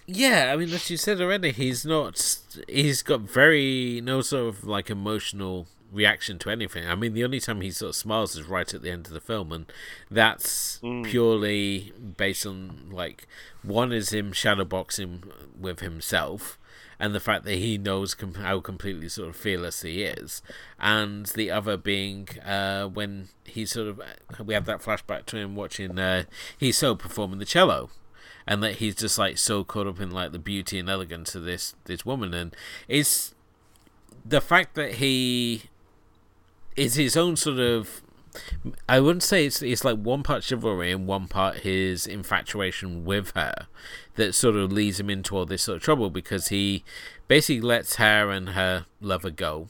yeah, 0.07 0.51
I 0.53 0.57
mean, 0.57 0.73
as 0.73 0.91
you 0.91 0.97
said 0.97 1.21
already, 1.21 1.53
he's 1.53 1.87
not. 1.87 2.39
He's 2.69 3.03
got 3.03 3.21
very 3.21 4.01
no 4.03 4.21
sort 4.21 4.49
of 4.49 4.65
like 4.65 4.91
emotional 4.91 5.69
reaction 5.93 6.39
to 6.41 6.51
anything. 6.51 6.87
I 6.87 6.95
mean, 6.95 7.13
the 7.13 7.25
only 7.25 7.41
time 7.41 7.61
he 7.61 7.71
sort 7.71 7.91
of 7.91 7.97
smiles 7.97 8.37
is 8.37 8.49
right 8.49 8.73
at 8.73 8.83
the 8.83 8.91
end 8.91 9.07
of 9.07 9.13
the 9.13 9.21
film, 9.21 9.53
and 9.53 9.67
that's 10.11 10.79
mm. 10.83 11.05
purely 11.05 11.93
based 12.17 12.47
on 12.47 12.89
like 12.91 13.27
one 13.63 13.93
is 13.93 14.13
him 14.13 14.33
shadowboxing 14.33 15.31
with 15.59 15.81
himself, 15.81 16.59
and 16.99 17.15
the 17.15 17.21
fact 17.21 17.45
that 17.45 17.57
he 17.57 17.79
knows 17.79 18.15
com- 18.15 18.35
how 18.35 18.61
completely 18.61 19.09
sort 19.09 19.29
of 19.29 19.37
fearless 19.37 19.83
he 19.83 20.03
is, 20.03 20.43
and 20.81 21.27
the 21.27 21.51
other 21.51 21.77
being 21.77 22.29
uh, 22.45 22.87
when 22.87 23.29
he 23.45 23.67
sort 23.67 23.89
of 23.89 24.01
we 24.45 24.55
have 24.55 24.67
that 24.67 24.81
flashback 24.81 25.27
to 25.27 25.37
him 25.37 25.55
watching 25.55 25.99
uh, 25.99 26.25
Hee 26.59 26.73
Soo 26.73 26.97
performing 26.97 27.39
the 27.39 27.45
cello. 27.45 27.91
And 28.45 28.61
that 28.65 28.79
he's 28.79 28.97
just 28.97 29.19
like 29.19 29.39
so 29.39 29.63
caught 29.63 29.87
up 29.87 30.01
in 30.01 30.11
like 30.11 30.33
the 30.33 30.39
beauty 30.41 30.81
and 30.81 30.91
elegance 30.91 31.37
of 31.37 31.45
this 31.45 31.77
this 31.85 32.05
woman, 32.05 32.35
and 32.35 32.57
it's 32.89 33.37
the 34.25 34.41
fact 34.41 34.75
that 34.75 34.95
he 34.95 35.63
is 36.77 36.95
his 36.95 37.17
own 37.17 37.37
sort 37.37 37.59
of 37.59 38.03
I 38.89 39.01
wouldn't 39.01 39.23
say 39.23 39.47
it's 39.47 39.61
it's 39.61 39.85
like 39.85 39.99
one 39.99 40.23
part 40.23 40.43
chivalry 40.43 40.91
and 40.91 41.07
one 41.07 41.29
part 41.29 41.59
his 41.59 42.07
infatuation 42.07 43.05
with 43.05 43.33
her 43.35 43.67
that 44.15 44.35
sort 44.35 44.57
of 44.57 44.73
leads 44.73 44.99
him 44.99 45.11
into 45.11 45.37
all 45.37 45.45
this 45.45 45.63
sort 45.63 45.77
of 45.77 45.83
trouble 45.83 46.09
because 46.09 46.49
he 46.49 46.83
basically 47.29 47.61
lets 47.61 47.97
her 47.97 48.31
and 48.31 48.51
her 48.51 48.87
lover 49.01 49.31
go 49.31 49.69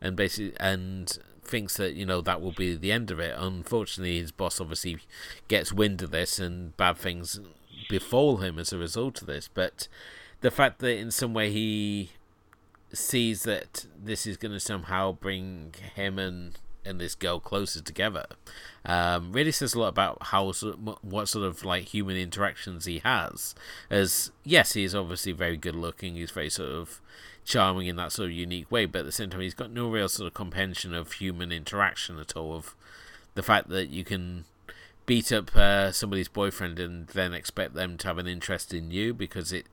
and 0.00 0.16
basically 0.16 0.56
and 0.60 1.18
thinks 1.42 1.76
that 1.76 1.94
you 1.94 2.06
know 2.06 2.20
that 2.20 2.40
will 2.40 2.52
be 2.52 2.76
the 2.76 2.92
end 2.92 3.10
of 3.10 3.18
it. 3.18 3.34
Unfortunately, 3.36 4.20
his 4.20 4.30
boss 4.30 4.60
obviously 4.60 4.98
gets 5.48 5.72
wind 5.72 6.02
of 6.02 6.10
this 6.10 6.38
and 6.38 6.76
bad 6.76 6.98
things 6.98 7.40
befall 7.88 8.38
him 8.38 8.58
as 8.58 8.72
a 8.72 8.78
result 8.78 9.20
of 9.20 9.26
this. 9.26 9.48
But 9.48 9.88
the 10.40 10.50
fact 10.50 10.78
that 10.80 10.96
in 10.96 11.10
some 11.10 11.34
way 11.34 11.50
he 11.50 12.10
sees 12.92 13.42
that 13.42 13.86
this 14.02 14.26
is 14.26 14.36
going 14.36 14.52
to 14.52 14.60
somehow 14.60 15.12
bring 15.12 15.74
him 15.94 16.18
and 16.18 16.58
and 16.84 17.00
this 17.00 17.14
girl 17.14 17.38
closer 17.38 17.82
together. 17.82 18.26
Um, 18.84 19.32
really 19.32 19.52
says 19.52 19.74
a 19.74 19.78
lot 19.78 19.88
about 19.88 20.18
how 20.22 20.52
what 21.02 21.28
sort 21.28 21.44
of 21.44 21.64
like 21.64 21.84
human 21.84 22.16
interactions 22.16 22.86
he 22.86 23.00
has. 23.00 23.54
As 23.90 24.30
yes 24.42 24.72
he 24.72 24.84
is 24.84 24.94
obviously 24.94 25.32
very 25.32 25.56
good 25.56 25.76
looking 25.76 26.14
he's 26.14 26.30
very 26.30 26.50
sort 26.50 26.70
of 26.70 27.00
charming 27.44 27.86
in 27.86 27.96
that 27.96 28.12
sort 28.12 28.26
of 28.26 28.32
unique 28.32 28.70
way 28.70 28.84
but 28.84 29.00
at 29.00 29.04
the 29.06 29.12
same 29.12 29.30
time 29.30 29.40
he's 29.40 29.54
got 29.54 29.70
no 29.70 29.88
real 29.88 30.08
sort 30.08 30.26
of 30.26 30.34
comprehension 30.34 30.92
of 30.92 31.12
human 31.12 31.50
interaction 31.50 32.18
at 32.18 32.36
all 32.36 32.54
of 32.54 32.74
the 33.34 33.42
fact 33.42 33.70
that 33.70 33.88
you 33.88 34.04
can 34.04 34.44
beat 35.06 35.32
up 35.32 35.56
uh, 35.56 35.90
somebody's 35.90 36.28
boyfriend 36.28 36.78
and 36.78 37.06
then 37.08 37.32
expect 37.32 37.72
them 37.72 37.96
to 37.96 38.06
have 38.06 38.18
an 38.18 38.26
interest 38.26 38.74
in 38.74 38.90
you 38.90 39.14
because 39.14 39.50
it 39.50 39.64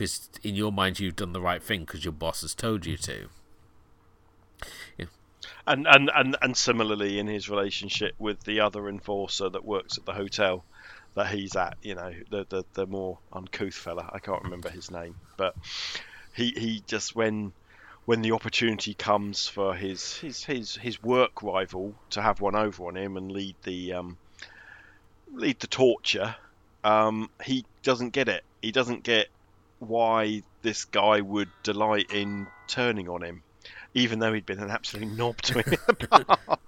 because 0.00 0.30
in 0.42 0.56
your 0.56 0.72
mind 0.72 0.98
you've 0.98 1.14
done 1.14 1.34
the 1.34 1.42
right 1.42 1.62
thing 1.62 1.80
because 1.80 2.06
your 2.06 2.12
boss 2.12 2.40
has 2.40 2.54
told 2.54 2.86
you 2.86 2.96
to. 2.96 3.28
Yeah. 4.96 5.04
And, 5.66 5.86
and 5.86 6.10
and 6.14 6.36
and 6.40 6.56
similarly 6.56 7.18
in 7.18 7.26
his 7.26 7.50
relationship 7.50 8.14
with 8.18 8.42
the 8.44 8.60
other 8.60 8.88
enforcer 8.88 9.50
that 9.50 9.62
works 9.62 9.98
at 9.98 10.06
the 10.06 10.14
hotel 10.14 10.64
that 11.16 11.26
he's 11.26 11.54
at, 11.54 11.76
you 11.82 11.94
know, 11.94 12.14
the 12.30 12.46
the, 12.48 12.64
the 12.72 12.86
more 12.86 13.18
uncouth 13.30 13.74
fella. 13.74 14.08
I 14.10 14.20
can't 14.20 14.42
remember 14.42 14.70
his 14.70 14.90
name, 14.90 15.16
but 15.36 15.54
he 16.32 16.54
he 16.56 16.82
just 16.86 17.14
when 17.14 17.52
when 18.06 18.22
the 18.22 18.32
opportunity 18.32 18.94
comes 18.94 19.48
for 19.48 19.74
his 19.74 20.16
his 20.16 20.42
his 20.42 20.76
his 20.76 21.02
work 21.02 21.42
rival 21.42 21.94
to 22.10 22.22
have 22.22 22.40
one 22.40 22.56
over 22.56 22.86
on 22.86 22.96
him 22.96 23.18
and 23.18 23.30
lead 23.30 23.54
the 23.64 23.92
um, 23.92 24.16
lead 25.30 25.60
the 25.60 25.66
torture, 25.66 26.36
um, 26.84 27.28
he 27.44 27.66
doesn't 27.82 28.14
get 28.14 28.30
it. 28.30 28.44
He 28.62 28.72
doesn't 28.72 29.02
get 29.02 29.28
why 29.80 30.42
this 30.62 30.84
guy 30.84 31.20
would 31.20 31.48
delight 31.62 32.12
in 32.12 32.46
turning 32.68 33.08
on 33.08 33.22
him, 33.22 33.42
even 33.94 34.20
though 34.20 34.32
he'd 34.32 34.46
been 34.46 34.60
an 34.60 34.70
absolute 34.70 35.10
knob 35.16 35.40
to 35.42 35.54
him 35.54 35.64
in 35.66 35.78
the 35.86 36.06
past. 36.26 36.60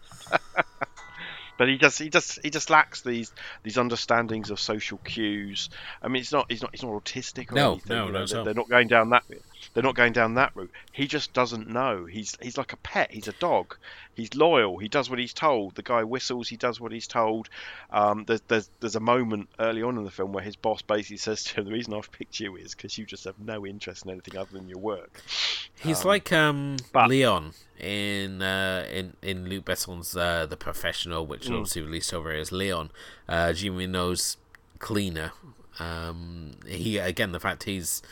but 1.59 1.69
he 1.69 1.79
just 1.79 1.99
he 1.99 2.09
just 2.09 2.41
he 2.43 2.51
just 2.51 2.71
lacks 2.71 3.03
these 3.03 3.33
these 3.63 3.79
understandings 3.79 4.51
of 4.51 4.59
social 4.59 4.99
cues. 4.99 5.71
I 6.03 6.09
mean, 6.09 6.23
it's 6.23 6.33
not 6.33 6.51
he's 6.51 6.63
not 6.63 6.71
he's 6.73 6.83
not 6.83 6.93
autistic 6.93 7.53
or 7.53 7.55
no, 7.55 7.73
anything. 7.73 7.97
No, 7.97 8.07
you 8.07 8.13
know, 8.13 8.19
no, 8.21 8.27
they're, 8.27 8.45
they're, 8.45 8.55
not 8.55 8.69
going 8.69 8.89
down 8.89 9.11
that 9.11 9.25
they're 9.75 9.83
not 9.83 9.95
going 9.95 10.13
down 10.13 10.35
that 10.35 10.53
route. 10.55 10.71
He 10.93 11.07
just 11.07 11.33
doesn't 11.33 11.69
know. 11.69 12.05
He's 12.05 12.37
he's 12.41 12.59
like 12.59 12.73
a 12.73 12.77
pet. 12.79 13.11
He's 13.11 13.29
a 13.29 13.33
dog. 13.33 13.77
He's 14.15 14.35
loyal. 14.35 14.77
He 14.79 14.89
does 14.89 15.09
what 15.09 15.19
he's 15.19 15.33
told. 15.33 15.75
The 15.75 15.83
guy 15.83 16.05
whistles. 16.05 16.49
He 16.49 16.57
does 16.57 16.81
what 16.81 16.93
he's 16.93 17.07
told. 17.07 17.49
Um, 17.91 18.25
there's 18.27 18.43
there's 18.49 18.69
there's 18.81 18.97
a 18.97 19.01
moment 19.01 19.49
early 19.59 19.83
on 19.83 19.97
in 19.97 20.05
the 20.05 20.11
film 20.11 20.33
where 20.33 20.45
his 20.45 20.57
boss 20.57 20.83
basically 20.83 21.17
says 21.17 21.45
to 21.45 21.55
him, 21.61 21.65
"The 21.65 21.73
reason 21.73 21.95
I've 21.95 22.13
picked 22.13 22.39
you 22.39 22.57
is 22.57 22.75
because 22.75 22.99
you 22.99 23.07
just 23.07 23.25
have 23.25 23.39
no 23.39 23.67
interest 23.67 24.05
in 24.05 24.11
anything 24.11 24.37
other 24.37 24.53
than 24.53 24.69
your 24.69 24.79
work." 24.79 25.23
He's 25.81 26.03
um, 26.03 26.09
like 26.09 26.33
um, 26.33 26.77
but, 26.93 27.09
Leon 27.09 27.55
in 27.79 28.43
uh, 28.43 28.87
in 28.93 29.17
in 29.23 29.49
Luc 29.49 29.65
Besson's 29.65 30.15
uh, 30.15 30.47
The 30.47 30.57
Professional, 30.57 31.27
which 31.27 31.49
mm. 31.49 31.55
obviously 31.55 31.83
released 31.83 32.13
over 32.13 32.31
as 32.31 32.53
Leon. 32.53 32.91
Uh, 33.29 33.53
Jimmy 33.55 33.87
knows 33.87 34.37
cleaner. 34.79 35.33
Um, 35.79 36.53
he 36.69 36.99
again 36.99 37.33
the 37.33 37.41
fact 37.41 37.63
he's 37.63 38.03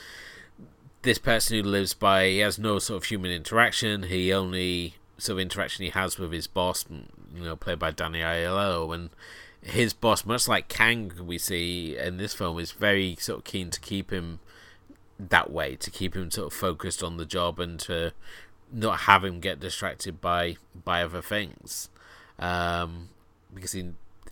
this 1.03 1.19
person 1.19 1.57
who 1.57 1.63
lives 1.63 1.95
by 1.95 2.27
he 2.27 2.39
has 2.39 2.59
no 2.59 2.79
sort 2.79 3.03
of 3.03 3.05
human 3.05 3.31
interaction. 3.31 4.05
He 4.05 4.33
only 4.33 4.95
sort 5.19 5.35
of 5.35 5.41
interaction 5.41 5.85
he 5.85 5.91
has 5.91 6.19
with 6.19 6.33
his 6.33 6.47
boss, 6.47 6.85
you 7.35 7.43
know, 7.43 7.57
played 7.57 7.79
by 7.79 7.91
Danny 7.91 8.21
Aiello, 8.21 8.95
and 8.95 9.11
his 9.63 9.93
boss, 9.93 10.25
much 10.25 10.49
like 10.49 10.69
Kang, 10.69 11.13
we 11.25 11.39
see 11.39 11.97
in 11.97 12.17
this 12.17 12.35
film, 12.35 12.59
is 12.59 12.73
very 12.73 13.17
sort 13.17 13.39
of 13.41 13.45
keen 13.45 13.71
to 13.71 13.81
keep 13.81 14.11
him 14.11 14.41
that 15.19 15.51
way, 15.51 15.77
to 15.77 15.91
keep 15.91 16.17
him 16.17 16.31
sort 16.31 16.53
of 16.53 16.59
focused 16.59 17.03
on 17.03 17.17
the 17.17 17.27
job 17.27 17.61
and 17.61 17.79
to 17.81 18.13
not 18.73 19.01
have 19.01 19.25
him 19.25 19.41
get 19.41 19.61
distracted 19.61 20.21
by 20.21 20.57
by 20.85 21.03
other 21.03 21.23
things, 21.23 21.91
um, 22.39 23.09
because 23.55 23.73
he 23.73 23.91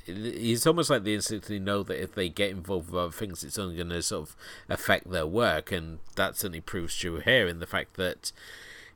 It's 0.09 0.67
almost 0.67 0.89
like 0.91 1.05
they 1.05 1.15
instantly 1.15 1.59
know 1.59 1.83
that 1.83 2.03
if 2.03 2.15
they 2.15 2.29
get 2.29 2.51
involved 2.51 2.91
with 2.91 3.01
other 3.01 3.13
things, 3.13 3.45
it's 3.45 3.59
only 3.59 3.77
going 3.77 3.91
to 3.91 4.03
sort 4.03 4.31
of 4.31 4.37
affect 4.69 5.11
their 5.11 5.27
work, 5.27 5.71
and 5.71 5.99
that 6.17 6.37
certainly 6.37 6.61
proves 6.61 6.97
true 6.97 7.19
here 7.19 7.47
in 7.47 7.59
the 7.59 7.67
fact 7.67 7.95
that 7.95 8.33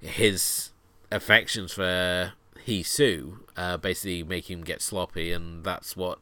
his 0.00 0.70
affections 1.10 1.74
for 1.74 2.32
Hee-Su 2.64 3.40
uh, 3.56 3.76
basically 3.76 4.22
make 4.22 4.50
him 4.50 4.62
get 4.64 4.80
sloppy, 4.82 5.32
and 5.32 5.64
that's 5.64 5.96
what. 5.96 6.18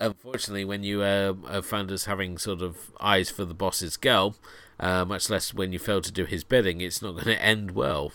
Unfortunately, 0.00 0.64
when 0.64 0.84
you 0.84 1.02
uh, 1.02 1.34
are 1.48 1.62
found 1.62 1.90
as 1.90 2.04
having 2.04 2.38
sort 2.38 2.62
of 2.62 2.92
eyes 3.00 3.30
for 3.30 3.44
the 3.44 3.54
boss's 3.54 3.96
girl, 3.96 4.36
uh, 4.78 5.04
much 5.04 5.28
less 5.28 5.52
when 5.52 5.72
you 5.72 5.78
fail 5.78 6.00
to 6.00 6.12
do 6.12 6.24
his 6.24 6.44
bidding, 6.44 6.80
it's 6.80 7.02
not 7.02 7.12
going 7.12 7.24
to 7.24 7.42
end 7.42 7.72
well. 7.72 8.12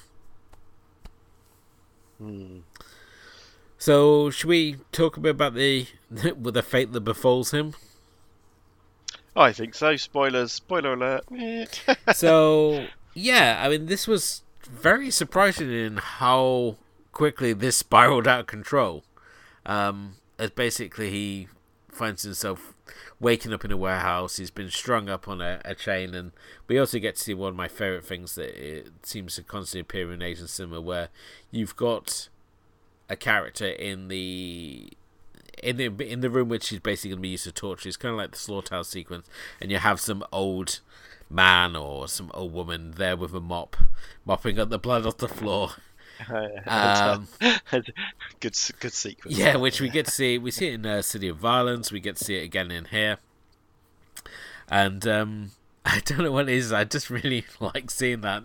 Hmm. 2.19 2.59
So, 3.83 4.29
should 4.29 4.47
we 4.47 4.77
talk 4.93 5.17
a 5.17 5.19
bit 5.19 5.31
about 5.31 5.55
the 5.55 5.87
with 6.09 6.53
the 6.53 6.63
fate 6.63 6.93
that 6.93 7.01
befalls 7.01 7.51
him? 7.51 7.73
I 9.35 9.51
think 9.51 9.75
so. 9.75 9.97
Spoilers. 9.97 10.53
Spoiler 10.53 10.93
alert. 10.93 11.81
so, 12.13 12.85
yeah, 13.13 13.61
I 13.61 13.67
mean, 13.67 13.87
this 13.87 14.07
was 14.07 14.43
very 14.63 15.11
surprising 15.11 15.69
in 15.69 15.97
how 15.97 16.77
quickly 17.11 17.51
this 17.51 17.75
spiraled 17.75 18.25
out 18.25 18.39
of 18.39 18.47
control. 18.47 19.03
Um, 19.65 20.15
as 20.39 20.51
basically 20.51 21.09
he 21.09 21.49
finds 21.89 22.23
himself 22.23 22.73
waking 23.19 23.51
up 23.51 23.65
in 23.65 23.71
a 23.73 23.75
warehouse. 23.75 24.37
He's 24.37 24.49
been 24.49 24.69
strung 24.69 25.09
up 25.09 25.27
on 25.27 25.41
a, 25.41 25.59
a 25.65 25.75
chain, 25.75 26.15
and 26.15 26.31
we 26.69 26.79
also 26.79 26.99
get 26.99 27.17
to 27.17 27.21
see 27.21 27.33
one 27.33 27.49
of 27.49 27.55
my 27.57 27.67
favorite 27.67 28.05
things 28.05 28.35
that 28.35 28.57
it 28.57 29.05
seems 29.05 29.35
to 29.35 29.43
constantly 29.43 29.81
appear 29.81 30.13
in 30.13 30.21
Asian 30.21 30.47
cinema, 30.47 30.79
where 30.79 31.09
you've 31.51 31.75
got 31.75 32.29
a 33.09 33.15
character 33.15 33.67
in 33.67 34.07
the 34.07 34.89
in 35.61 35.77
the 35.77 35.85
in 35.85 36.21
the 36.21 36.29
room 36.29 36.49
which 36.49 36.71
is 36.71 36.79
basically 36.79 37.11
going 37.11 37.19
to 37.19 37.21
be 37.21 37.29
used 37.29 37.45
to 37.45 37.51
torture. 37.51 37.87
It's 37.87 37.97
kind 37.97 38.11
of 38.13 38.17
like 38.17 38.31
the 38.31 38.37
slaughterhouse 38.37 38.89
sequence, 38.89 39.27
and 39.61 39.71
you 39.71 39.77
have 39.77 39.99
some 39.99 40.23
old 40.31 40.79
man 41.29 41.75
or 41.75 42.07
some 42.07 42.31
old 42.33 42.53
woman 42.53 42.91
there 42.97 43.17
with 43.17 43.33
a 43.33 43.41
mop, 43.41 43.75
mopping 44.25 44.59
up 44.59 44.69
the 44.69 44.79
blood 44.79 45.05
off 45.05 45.17
the 45.17 45.27
floor. 45.27 45.71
um, 46.67 47.27
good, 48.39 48.55
good 48.79 48.93
sequence. 48.93 49.37
Yeah, 49.37 49.55
which 49.57 49.81
we 49.81 49.89
get 49.89 50.05
to 50.05 50.11
see. 50.11 50.37
We 50.37 50.51
see 50.51 50.67
it 50.67 50.75
in 50.75 50.85
uh, 50.85 51.01
City 51.01 51.27
of 51.27 51.37
Violence. 51.37 51.91
We 51.91 51.99
get 51.99 52.17
to 52.17 52.23
see 52.23 52.35
it 52.35 52.43
again 52.43 52.71
in 52.71 52.85
here, 52.85 53.17
and 54.69 55.05
um, 55.07 55.51
I 55.85 56.01
don't 56.05 56.19
know 56.19 56.31
what 56.31 56.49
it 56.49 56.55
is. 56.55 56.71
I 56.71 56.83
just 56.83 57.09
really 57.09 57.45
like 57.59 57.91
seeing 57.91 58.21
that. 58.21 58.43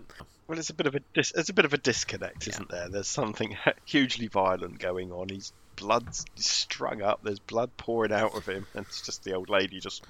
Well, 0.49 0.57
it's 0.57 0.71
a 0.71 0.73
bit 0.73 0.87
of 0.87 0.95
a 0.95 0.99
dis- 1.13 1.31
it's 1.35 1.49
a 1.49 1.53
bit 1.53 1.65
of 1.65 1.73
a 1.73 1.77
disconnect, 1.77 2.47
isn't 2.47 2.69
there? 2.69 2.89
There's 2.89 3.07
something 3.07 3.55
hugely 3.85 4.25
violent 4.25 4.79
going 4.79 5.11
on. 5.11 5.29
He's 5.29 5.53
blood's 5.75 6.25
strung 6.37 7.03
up. 7.03 7.19
There's 7.21 7.37
blood 7.37 7.69
pouring 7.77 8.11
out 8.11 8.35
of 8.35 8.47
him, 8.47 8.65
and 8.73 8.83
it's 8.87 9.03
just 9.03 9.23
the 9.23 9.35
old 9.35 9.49
lady 9.49 9.79
just 9.79 10.03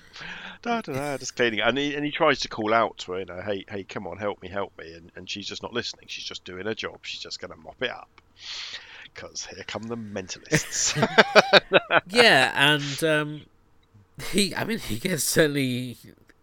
da 0.61 0.79
da 0.79 0.93
da, 0.93 1.17
just 1.17 1.35
cleaning. 1.35 1.59
And 1.59 1.77
he 1.77 1.93
and 1.93 2.05
he 2.05 2.11
tries 2.11 2.39
to 2.39 2.47
call 2.47 2.73
out 2.73 2.99
to 2.99 3.11
her, 3.11 3.19
you 3.19 3.25
know, 3.25 3.41
hey 3.41 3.65
hey, 3.67 3.83
come 3.83 4.07
on, 4.07 4.15
help 4.15 4.41
me, 4.41 4.47
help 4.47 4.71
me, 4.77 4.93
and 4.93 5.11
and 5.17 5.29
she's 5.29 5.45
just 5.45 5.61
not 5.61 5.73
listening. 5.73 6.05
She's 6.07 6.23
just 6.23 6.45
doing 6.45 6.67
her 6.67 6.73
job. 6.73 6.99
She's 7.01 7.19
just 7.19 7.41
gonna 7.41 7.57
mop 7.57 7.83
it 7.83 7.91
up. 7.91 8.09
Because 9.13 9.45
here 9.45 9.65
come 9.67 9.83
the 9.83 9.97
mentalists. 9.97 10.95
yeah, 12.07 12.53
and 12.55 13.03
um, 13.03 13.41
he, 14.31 14.55
I 14.55 14.63
mean, 14.63 14.79
he 14.79 14.99
gets 14.99 15.25
certainly 15.25 15.97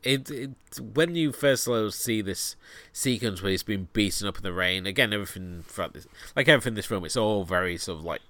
it, 0.07 0.31
it 0.31 0.51
when 0.81 1.15
you 1.15 1.33
first 1.33 1.69
see 1.95 2.23
this 2.23 2.57
sequence 2.93 3.43
where 3.43 3.51
he's 3.51 3.63
been 3.63 3.89
beaten 3.93 4.27
up 4.27 4.37
in 4.37 4.43
the 4.43 4.53
rain 4.53 4.87
again 4.87 5.13
everything 5.13 5.65
throughout 5.67 5.93
this 5.93 6.07
like 6.35 6.49
everything 6.49 6.71
in 6.73 6.75
this 6.77 6.87
film 6.87 7.05
it's 7.05 7.17
all 7.17 7.45
very 7.45 7.77
sort 7.77 7.99
of 7.99 8.05
like 8.05 8.23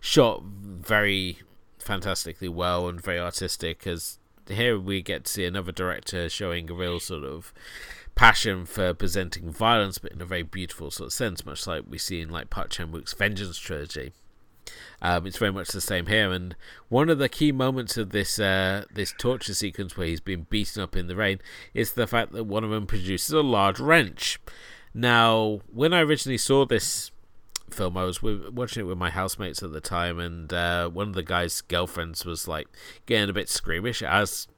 shot 0.00 0.42
very 0.42 1.38
fantastically 1.82 2.48
well 2.48 2.88
and 2.88 3.00
very 3.00 3.18
artistic. 3.18 3.86
As 3.86 4.18
here 4.48 4.78
we 4.78 5.02
get 5.02 5.24
to 5.24 5.32
see 5.32 5.44
another 5.44 5.72
director 5.72 6.28
showing 6.28 6.70
a 6.70 6.74
real 6.74 7.00
sort 7.00 7.24
of 7.24 7.52
passion 8.14 8.66
for 8.66 8.94
presenting 8.94 9.50
violence, 9.50 9.98
but 9.98 10.12
in 10.12 10.20
a 10.20 10.26
very 10.26 10.42
beautiful 10.42 10.90
sort 10.90 11.08
of 11.08 11.12
sense, 11.12 11.46
much 11.46 11.66
like 11.66 11.84
we 11.88 11.98
see 11.98 12.20
in 12.20 12.30
like 12.30 12.50
Park 12.50 12.70
Chan 12.70 12.92
Wook's 12.92 13.14
Vengeance 13.14 13.58
trilogy. 13.58 14.12
Um, 15.02 15.26
it's 15.26 15.38
very 15.38 15.52
much 15.52 15.68
the 15.68 15.80
same 15.80 16.06
here, 16.06 16.30
and 16.30 16.54
one 16.88 17.08
of 17.08 17.18
the 17.18 17.28
key 17.28 17.52
moments 17.52 17.96
of 17.96 18.10
this 18.10 18.38
uh, 18.38 18.84
this 18.92 19.14
torture 19.16 19.54
sequence 19.54 19.96
where 19.96 20.06
he's 20.06 20.20
been 20.20 20.46
beaten 20.50 20.82
up 20.82 20.96
in 20.96 21.06
the 21.06 21.16
rain 21.16 21.40
is 21.74 21.92
the 21.92 22.06
fact 22.06 22.32
that 22.32 22.44
one 22.44 22.64
of 22.64 22.70
them 22.70 22.86
produces 22.86 23.30
a 23.30 23.40
large 23.40 23.80
wrench. 23.80 24.38
Now, 24.92 25.60
when 25.72 25.94
I 25.94 26.00
originally 26.00 26.38
saw 26.38 26.66
this 26.66 27.10
film. 27.72 27.96
I 27.96 28.04
was 28.04 28.22
watching 28.22 28.82
it 28.82 28.86
with 28.86 28.98
my 28.98 29.10
housemates 29.10 29.62
at 29.62 29.72
the 29.72 29.80
time, 29.80 30.18
and 30.18 30.52
uh, 30.52 30.88
one 30.88 31.08
of 31.08 31.14
the 31.14 31.22
guy's 31.22 31.60
girlfriends 31.60 32.24
was 32.24 32.46
like 32.48 32.68
getting 33.06 33.30
a 33.30 33.32
bit 33.32 33.48
squeamish, 33.48 34.02
as 34.02 34.48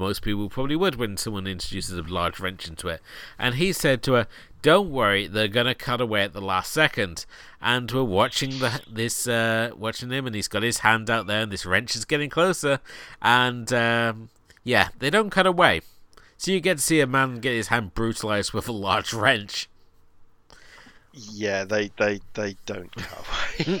most 0.00 0.22
people 0.22 0.48
probably 0.48 0.74
would 0.74 0.96
when 0.96 1.16
someone 1.16 1.46
introduces 1.46 1.96
a 1.96 2.02
large 2.02 2.40
wrench 2.40 2.66
into 2.66 2.88
it. 2.88 3.00
And 3.38 3.56
he 3.56 3.72
said 3.72 4.02
to 4.04 4.14
her, 4.14 4.26
"Don't 4.62 4.90
worry, 4.90 5.26
they're 5.26 5.46
gonna 5.46 5.74
cut 5.74 6.00
away 6.00 6.22
at 6.22 6.32
the 6.32 6.40
last 6.40 6.72
second. 6.72 7.26
And 7.60 7.92
we're 7.92 8.02
watching 8.02 8.58
the 8.58 8.80
this 8.90 9.28
uh, 9.28 9.70
watching 9.76 10.10
him, 10.10 10.26
and 10.26 10.34
he's 10.34 10.48
got 10.48 10.62
his 10.62 10.78
hand 10.78 11.10
out 11.10 11.26
there, 11.26 11.42
and 11.42 11.52
this 11.52 11.66
wrench 11.66 11.94
is 11.94 12.04
getting 12.04 12.30
closer. 12.30 12.80
And 13.20 13.72
um, 13.72 14.30
yeah, 14.64 14.88
they 14.98 15.10
don't 15.10 15.30
cut 15.30 15.46
away. 15.46 15.82
So 16.38 16.50
you 16.50 16.60
get 16.60 16.78
to 16.78 16.82
see 16.82 17.00
a 17.00 17.06
man 17.06 17.40
get 17.40 17.52
his 17.52 17.68
hand 17.68 17.92
brutalized 17.92 18.54
with 18.54 18.66
a 18.66 18.72
large 18.72 19.12
wrench. 19.12 19.68
Yeah, 21.12 21.64
they 21.64 21.90
they 21.98 22.20
they 22.34 22.56
don't 22.66 22.94
cover. 22.94 23.80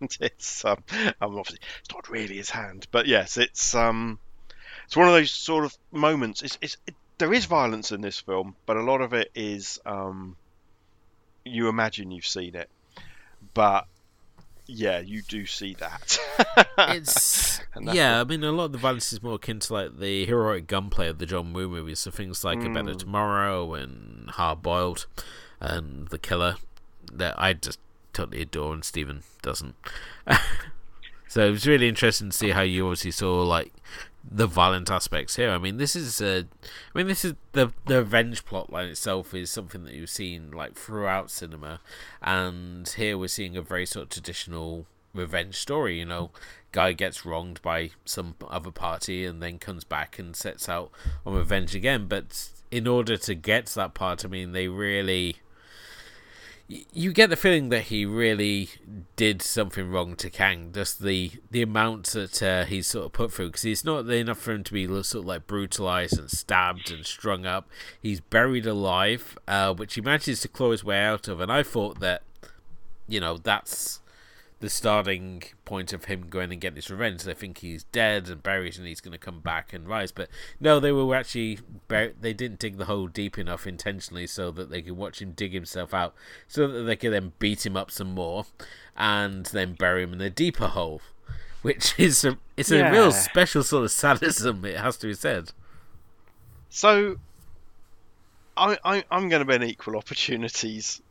it's 0.20 0.64
um, 0.64 0.82
um, 1.20 1.38
obviously 1.38 1.60
it's 1.80 1.94
not 1.94 2.10
really 2.10 2.36
his 2.36 2.50
hand, 2.50 2.86
but 2.90 3.06
yes, 3.06 3.36
it's 3.36 3.74
um, 3.74 4.18
it's 4.92 4.96
one 4.98 5.08
of 5.08 5.14
those 5.14 5.30
sort 5.30 5.64
of 5.64 5.74
moments. 5.90 6.42
It's 6.42 6.58
it's 6.60 6.76
it, 6.86 6.94
there 7.16 7.32
is 7.32 7.46
violence 7.46 7.92
in 7.92 8.02
this 8.02 8.20
film, 8.20 8.54
but 8.66 8.76
a 8.76 8.82
lot 8.82 9.00
of 9.00 9.14
it 9.14 9.30
is 9.34 9.80
um, 9.86 10.36
you 11.46 11.70
imagine 11.70 12.10
you've 12.10 12.26
seen 12.26 12.54
it, 12.54 12.68
but 13.54 13.86
yeah, 14.66 14.98
you 14.98 15.22
do 15.22 15.46
see 15.46 15.74
that. 15.80 16.18
it's 16.78 17.58
yeah, 17.80 18.20
I 18.20 18.24
mean, 18.24 18.44
a 18.44 18.52
lot 18.52 18.66
of 18.66 18.72
the 18.72 18.78
violence 18.78 19.14
is 19.14 19.22
more 19.22 19.36
akin 19.36 19.60
to 19.60 19.72
like 19.72 19.98
the 19.98 20.26
heroic 20.26 20.66
gunplay 20.66 21.08
of 21.08 21.16
the 21.16 21.24
John 21.24 21.54
Woo 21.54 21.70
movies, 21.70 22.00
so 22.00 22.10
things 22.10 22.44
like 22.44 22.58
mm. 22.58 22.66
A 22.66 22.74
Better 22.74 22.94
mm. 22.94 22.98
Tomorrow 22.98 23.72
and 23.72 24.28
Hard 24.32 24.60
Boiled 24.60 25.06
and 25.58 26.08
the 26.08 26.18
killer 26.18 26.56
that 27.10 27.34
I 27.38 27.54
just 27.54 27.78
totally 28.12 28.42
adore 28.42 28.74
and 28.74 28.84
Stephen 28.84 29.22
doesn't. 29.40 29.74
so 31.28 31.46
it 31.46 31.50
was 31.50 31.66
really 31.66 31.88
interesting 31.88 32.28
to 32.28 32.36
see 32.36 32.50
how 32.50 32.60
you 32.60 32.84
obviously 32.84 33.12
saw 33.12 33.42
like 33.42 33.72
the 34.28 34.46
violent 34.46 34.90
aspects 34.90 35.36
here. 35.36 35.50
I 35.50 35.58
mean, 35.58 35.76
this 35.76 35.96
is 35.96 36.20
a, 36.20 36.46
I 36.94 36.98
mean, 36.98 37.06
this 37.08 37.24
is 37.24 37.34
the 37.52 37.72
the 37.86 37.98
revenge 37.98 38.44
plotline 38.44 38.90
itself 38.90 39.34
is 39.34 39.50
something 39.50 39.84
that 39.84 39.94
you've 39.94 40.10
seen 40.10 40.50
like 40.50 40.74
throughout 40.74 41.30
cinema, 41.30 41.80
and 42.22 42.88
here 42.88 43.18
we're 43.18 43.28
seeing 43.28 43.56
a 43.56 43.62
very 43.62 43.86
sort 43.86 44.04
of 44.04 44.08
traditional 44.10 44.86
revenge 45.14 45.56
story. 45.56 45.98
You 45.98 46.06
know, 46.06 46.30
guy 46.72 46.92
gets 46.92 47.24
wronged 47.24 47.60
by 47.62 47.90
some 48.04 48.34
other 48.48 48.70
party 48.70 49.24
and 49.24 49.42
then 49.42 49.58
comes 49.58 49.84
back 49.84 50.18
and 50.18 50.34
sets 50.34 50.68
out 50.68 50.90
on 51.26 51.34
revenge 51.34 51.74
again. 51.74 52.06
But 52.06 52.48
in 52.70 52.86
order 52.86 53.16
to 53.16 53.34
get 53.34 53.66
to 53.66 53.74
that 53.76 53.94
part, 53.94 54.24
I 54.24 54.28
mean, 54.28 54.52
they 54.52 54.68
really 54.68 55.36
you 56.92 57.12
get 57.12 57.30
the 57.30 57.36
feeling 57.36 57.68
that 57.70 57.84
he 57.84 58.04
really 58.04 58.70
did 59.16 59.42
something 59.42 59.90
wrong 59.90 60.16
to 60.16 60.30
Kang. 60.30 60.72
Just 60.72 61.02
the 61.02 61.32
the 61.50 61.62
amount 61.62 62.06
that 62.08 62.42
uh, 62.42 62.64
he's 62.64 62.86
sort 62.86 63.06
of 63.06 63.12
put 63.12 63.32
through, 63.32 63.48
because 63.48 63.62
he's 63.62 63.84
not 63.84 64.08
enough 64.08 64.38
for 64.38 64.52
him 64.52 64.64
to 64.64 64.72
be 64.72 64.86
sort 64.86 65.14
of 65.22 65.26
like 65.26 65.46
brutalized 65.46 66.18
and 66.18 66.30
stabbed 66.30 66.90
and 66.90 67.06
strung 67.06 67.46
up. 67.46 67.68
He's 68.00 68.20
buried 68.20 68.66
alive, 68.66 69.38
uh, 69.48 69.74
which 69.74 69.94
he 69.94 70.00
manages 70.00 70.40
to 70.40 70.48
claw 70.48 70.70
his 70.70 70.84
way 70.84 71.00
out 71.00 71.28
of. 71.28 71.40
And 71.40 71.50
I 71.50 71.62
thought 71.62 72.00
that, 72.00 72.22
you 73.08 73.20
know, 73.20 73.38
that's 73.38 74.00
the 74.62 74.70
starting 74.70 75.42
point 75.64 75.92
of 75.92 76.04
him 76.04 76.28
going 76.30 76.52
and 76.52 76.60
getting 76.60 76.76
his 76.76 76.88
revenge. 76.88 77.24
They 77.24 77.34
think 77.34 77.58
he's 77.58 77.82
dead 77.82 78.28
and 78.28 78.42
buried, 78.42 78.78
and 78.78 78.86
he's 78.86 79.00
going 79.00 79.12
to 79.12 79.18
come 79.18 79.40
back 79.40 79.72
and 79.72 79.88
rise. 79.88 80.12
But 80.12 80.28
no, 80.60 80.78
they 80.78 80.92
were 80.92 81.14
actually 81.16 81.58
bur- 81.88 82.14
they 82.18 82.32
didn't 82.32 82.60
dig 82.60 82.78
the 82.78 82.84
hole 82.84 83.08
deep 83.08 83.36
enough 83.36 83.66
intentionally 83.66 84.28
so 84.28 84.52
that 84.52 84.70
they 84.70 84.80
could 84.80 84.96
watch 84.96 85.20
him 85.20 85.32
dig 85.32 85.52
himself 85.52 85.92
out, 85.92 86.14
so 86.46 86.68
that 86.68 86.84
they 86.84 86.94
could 86.94 87.12
then 87.12 87.32
beat 87.40 87.66
him 87.66 87.76
up 87.76 87.90
some 87.90 88.14
more, 88.14 88.46
and 88.96 89.46
then 89.46 89.74
bury 89.74 90.04
him 90.04 90.12
in 90.12 90.20
a 90.20 90.30
deeper 90.30 90.68
hole. 90.68 91.02
Which 91.62 91.94
is 91.98 92.24
a 92.24 92.38
it's 92.56 92.70
a 92.70 92.88
real 92.88 93.10
special 93.10 93.64
sort 93.64 93.84
of 93.84 93.90
sadism. 93.90 94.64
It 94.64 94.78
has 94.78 94.96
to 94.98 95.08
be 95.08 95.14
said. 95.14 95.50
So, 96.70 97.16
I, 98.56 98.78
I 98.84 99.04
I'm 99.10 99.28
going 99.28 99.40
to 99.40 99.44
be 99.44 99.56
an 99.56 99.64
equal 99.64 99.96
opportunities 99.96 101.02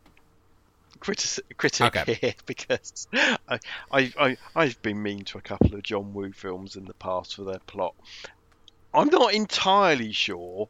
critic, 1.00 1.58
critic 1.58 1.96
okay. 1.96 2.14
here 2.14 2.34
because 2.46 3.08
I, 3.14 3.60
I, 3.92 4.14
I, 4.20 4.38
I've 4.56 4.82
been 4.82 5.02
mean 5.02 5.24
to 5.26 5.38
a 5.38 5.42
couple 5.42 5.74
of 5.74 5.84
John 5.84 6.14
Woo 6.14 6.32
films 6.32 6.76
in 6.76 6.86
the 6.86 6.94
past 6.94 7.36
for 7.36 7.44
their 7.44 7.60
plot. 7.60 7.96
I'm 8.94 9.10
not 9.10 9.34
entirely 9.34 10.12
sure 10.12 10.68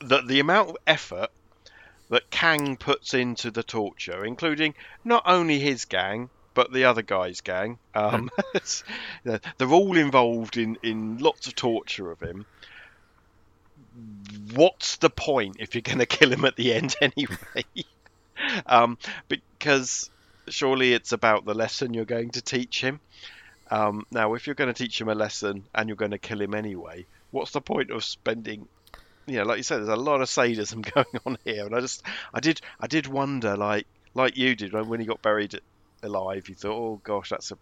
that 0.00 0.26
the 0.26 0.40
amount 0.40 0.70
of 0.70 0.76
effort 0.86 1.30
that 2.10 2.30
Kang 2.30 2.76
puts 2.76 3.14
into 3.14 3.50
the 3.50 3.62
torture, 3.62 4.24
including 4.24 4.74
not 5.04 5.22
only 5.26 5.58
his 5.58 5.84
gang, 5.84 6.30
but 6.54 6.72
the 6.72 6.84
other 6.84 7.02
guy's 7.02 7.40
gang. 7.40 7.78
Um, 7.94 8.30
they're 9.24 9.70
all 9.70 9.96
involved 9.96 10.56
in, 10.56 10.78
in 10.82 11.18
lots 11.18 11.46
of 11.46 11.54
torture 11.54 12.10
of 12.10 12.20
him. 12.20 12.46
What's 14.54 14.96
the 14.96 15.10
point 15.10 15.56
if 15.60 15.74
you're 15.74 15.82
going 15.82 15.98
to 15.98 16.06
kill 16.06 16.32
him 16.32 16.44
at 16.44 16.56
the 16.56 16.72
end 16.72 16.96
anyway? 17.00 17.64
um, 18.66 18.98
because 19.28 20.10
surely 20.48 20.92
it's 20.92 21.12
about 21.12 21.44
the 21.44 21.54
lesson 21.54 21.94
you're 21.94 22.04
going 22.04 22.30
to 22.30 22.42
teach 22.42 22.80
him. 22.80 23.00
Um, 23.70 24.06
now, 24.10 24.34
if 24.34 24.46
you're 24.46 24.54
going 24.54 24.72
to 24.72 24.82
teach 24.82 25.00
him 25.00 25.08
a 25.08 25.14
lesson 25.14 25.64
and 25.74 25.88
you're 25.88 25.96
going 25.96 26.12
to 26.12 26.18
kill 26.18 26.40
him 26.40 26.54
anyway, 26.54 27.06
what's 27.30 27.52
the 27.52 27.60
point 27.60 27.90
of 27.90 28.04
spending? 28.04 28.66
You 29.26 29.38
know, 29.38 29.44
like 29.44 29.58
you 29.58 29.62
said, 29.62 29.78
there's 29.78 29.88
a 29.88 29.96
lot 29.96 30.22
of 30.22 30.28
sadism 30.28 30.82
going 30.94 31.06
on 31.26 31.38
here, 31.44 31.66
and 31.66 31.74
I 31.74 31.80
just, 31.80 32.02
I 32.32 32.40
did, 32.40 32.60
I 32.80 32.86
did 32.86 33.06
wonder, 33.06 33.56
like, 33.56 33.86
like 34.14 34.36
you 34.36 34.56
did 34.56 34.72
when 34.72 35.00
he 35.00 35.06
got 35.06 35.20
buried 35.20 35.60
alive. 36.02 36.48
You 36.48 36.54
thought, 36.54 36.72
oh 36.72 37.00
gosh, 37.04 37.28
that's 37.28 37.52
a, 37.52 37.58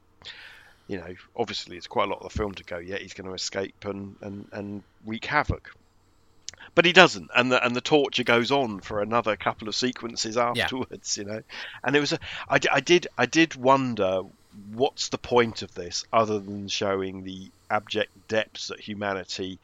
you 0.87 0.99
know, 0.99 1.14
obviously 1.37 1.77
it's 1.77 1.89
quite 1.89 2.07
a 2.07 2.11
lot 2.11 2.22
of 2.22 2.33
the 2.33 2.39
film 2.39 2.55
to 2.55 2.64
go 2.64 2.79
yet. 2.79 3.03
He's 3.03 3.14
going 3.14 3.29
to 3.29 3.35
escape 3.35 3.85
and 3.85 4.14
and 4.22 4.49
and 4.53 4.83
wreak 5.05 5.24
havoc 5.24 5.72
but 6.77 6.85
he 6.85 6.93
doesn't, 6.93 7.31
and 7.35 7.51
the 7.51 7.64
and 7.64 7.74
the 7.74 7.81
torture 7.81 8.22
goes 8.22 8.53
on 8.53 8.81
for 8.81 9.01
another 9.01 9.35
couple 9.35 9.66
of 9.66 9.74
sequences 9.74 10.37
afterwards, 10.37 11.16
yeah. 11.16 11.24
you 11.24 11.31
know. 11.31 11.43
And 11.83 11.97
it 11.97 12.01
was 12.01 12.12
a, 12.12 12.18
I, 12.49 12.61
I 12.70 12.81
did 12.81 13.09
I 13.18 13.24
did 13.27 13.57
wonder 13.57 14.22
what's 14.72 15.09
the 15.09 15.18
point 15.18 15.62
of 15.62 15.74
this 15.74 16.05
other 16.12 16.39
than 16.39 16.68
showing 16.68 17.24
the 17.24 17.51
abject 17.70 18.29
depths 18.29 18.68
that 18.68 18.79
humanity 18.79 19.59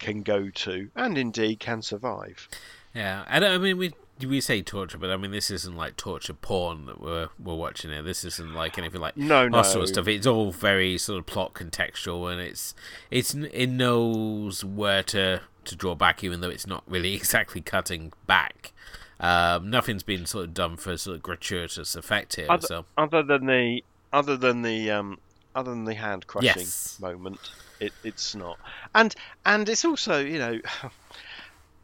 can 0.00 0.22
go 0.22 0.50
to 0.50 0.90
and 0.96 1.16
indeed 1.16 1.60
can 1.60 1.82
survive. 1.82 2.48
Yeah, 2.92 3.24
and 3.28 3.44
I 3.44 3.58
mean 3.58 3.78
we 3.78 3.92
we 4.26 4.40
say 4.40 4.60
torture, 4.60 4.98
but 4.98 5.10
I 5.10 5.16
mean 5.16 5.30
this 5.30 5.52
isn't 5.52 5.76
like 5.76 5.96
torture 5.96 6.34
porn 6.34 6.86
that 6.86 7.00
we're 7.00 7.28
we're 7.38 7.54
watching 7.54 7.92
here. 7.92 8.02
This 8.02 8.24
isn't 8.24 8.54
like 8.54 8.76
anything 8.76 9.00
like 9.00 9.16
no, 9.16 9.46
no. 9.46 9.62
sort 9.62 9.84
of 9.84 9.88
stuff. 9.90 10.08
It's 10.08 10.26
all 10.26 10.50
very 10.50 10.98
sort 10.98 11.20
of 11.20 11.26
plot 11.26 11.54
contextual, 11.54 12.32
and 12.32 12.40
it's 12.40 12.74
it's 13.12 13.34
it 13.34 13.68
knows 13.68 14.64
where 14.64 15.04
to 15.04 15.42
to 15.66 15.76
draw 15.76 15.94
back, 15.94 16.24
even 16.24 16.40
though 16.40 16.50
it's 16.50 16.66
not 16.66 16.82
really 16.86 17.14
exactly 17.16 17.60
cutting 17.60 18.12
back. 18.26 18.72
Um, 19.18 19.70
nothing's 19.70 20.02
been 20.02 20.26
sort 20.26 20.44
of 20.44 20.54
done 20.54 20.76
for 20.76 20.96
sort 20.96 21.16
of 21.16 21.22
gratuitous 21.22 21.96
effect 21.96 22.36
here. 22.36 22.46
Other, 22.50 22.66
so 22.66 22.84
other 22.98 23.22
than 23.22 23.46
the 23.46 23.82
other 24.12 24.36
than 24.36 24.62
the 24.62 24.90
um, 24.90 25.18
other 25.54 25.70
than 25.70 25.84
the 25.84 25.94
hand 25.94 26.26
crushing 26.26 26.52
yes. 26.60 26.98
moment, 27.00 27.40
it, 27.80 27.92
it's 28.04 28.34
not. 28.34 28.58
And 28.94 29.14
and 29.44 29.68
it's 29.68 29.84
also 29.84 30.20
you 30.20 30.38
know, 30.38 30.60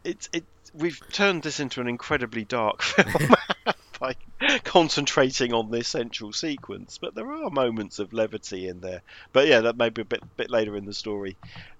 it's 0.05 0.29
it 0.33 0.45
we've 0.75 1.01
turned 1.11 1.43
this 1.43 1.61
into 1.61 1.81
an 1.81 1.89
incredibly 1.89 2.45
dark 2.45 2.83
film. 2.83 3.35
by 4.01 4.17
concentrating 4.65 5.53
on 5.53 5.71
this 5.71 5.87
central 5.87 6.33
sequence, 6.33 6.99
but 6.99 7.15
there 7.15 7.31
are 7.33 7.51
moments 7.51 8.01
of 8.01 8.13
levity 8.13 8.67
in 8.67 8.81
there. 8.81 9.01
But 9.33 9.47
yeah, 9.47 9.61
that 9.61 9.77
may 9.77 9.91
be 9.91 10.03
a 10.03 10.05
bit 10.05 10.23
bit 10.37 10.51
later 10.51 10.77
in 10.77 10.85
the 10.85 10.93
story. 10.93 11.37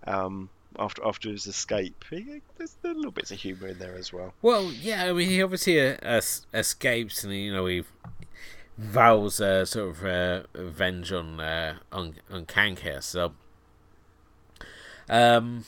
Um, 0.07 0.49
after 0.79 1.05
after 1.07 1.31
his 1.31 1.47
escape. 1.47 2.05
He, 2.11 2.43
there's 2.57 2.77
little 2.83 3.11
bits 3.11 3.31
of 3.31 3.39
humour 3.39 3.69
in 3.69 3.79
there 3.79 3.95
as 3.95 4.13
well. 4.13 4.35
Well, 4.43 4.73
yeah, 4.73 5.05
I 5.05 5.13
mean, 5.13 5.29
he 5.29 5.43
obviously 5.43 5.81
uh, 5.81 6.21
escapes, 6.55 7.25
and 7.25 7.33
you 7.33 7.53
know 7.53 7.67
he 7.67 7.85
vows 8.79 9.41
uh, 9.41 9.65
sort 9.65 9.91
of 9.91 10.05
uh, 10.05 10.43
revenge 10.53 11.13
on 11.13 11.41
uh, 11.41 11.77
on 11.91 12.15
on 12.31 12.47
Kang 12.47 12.77
here. 12.77 13.01
So, 13.01 13.33
um, 15.09 15.65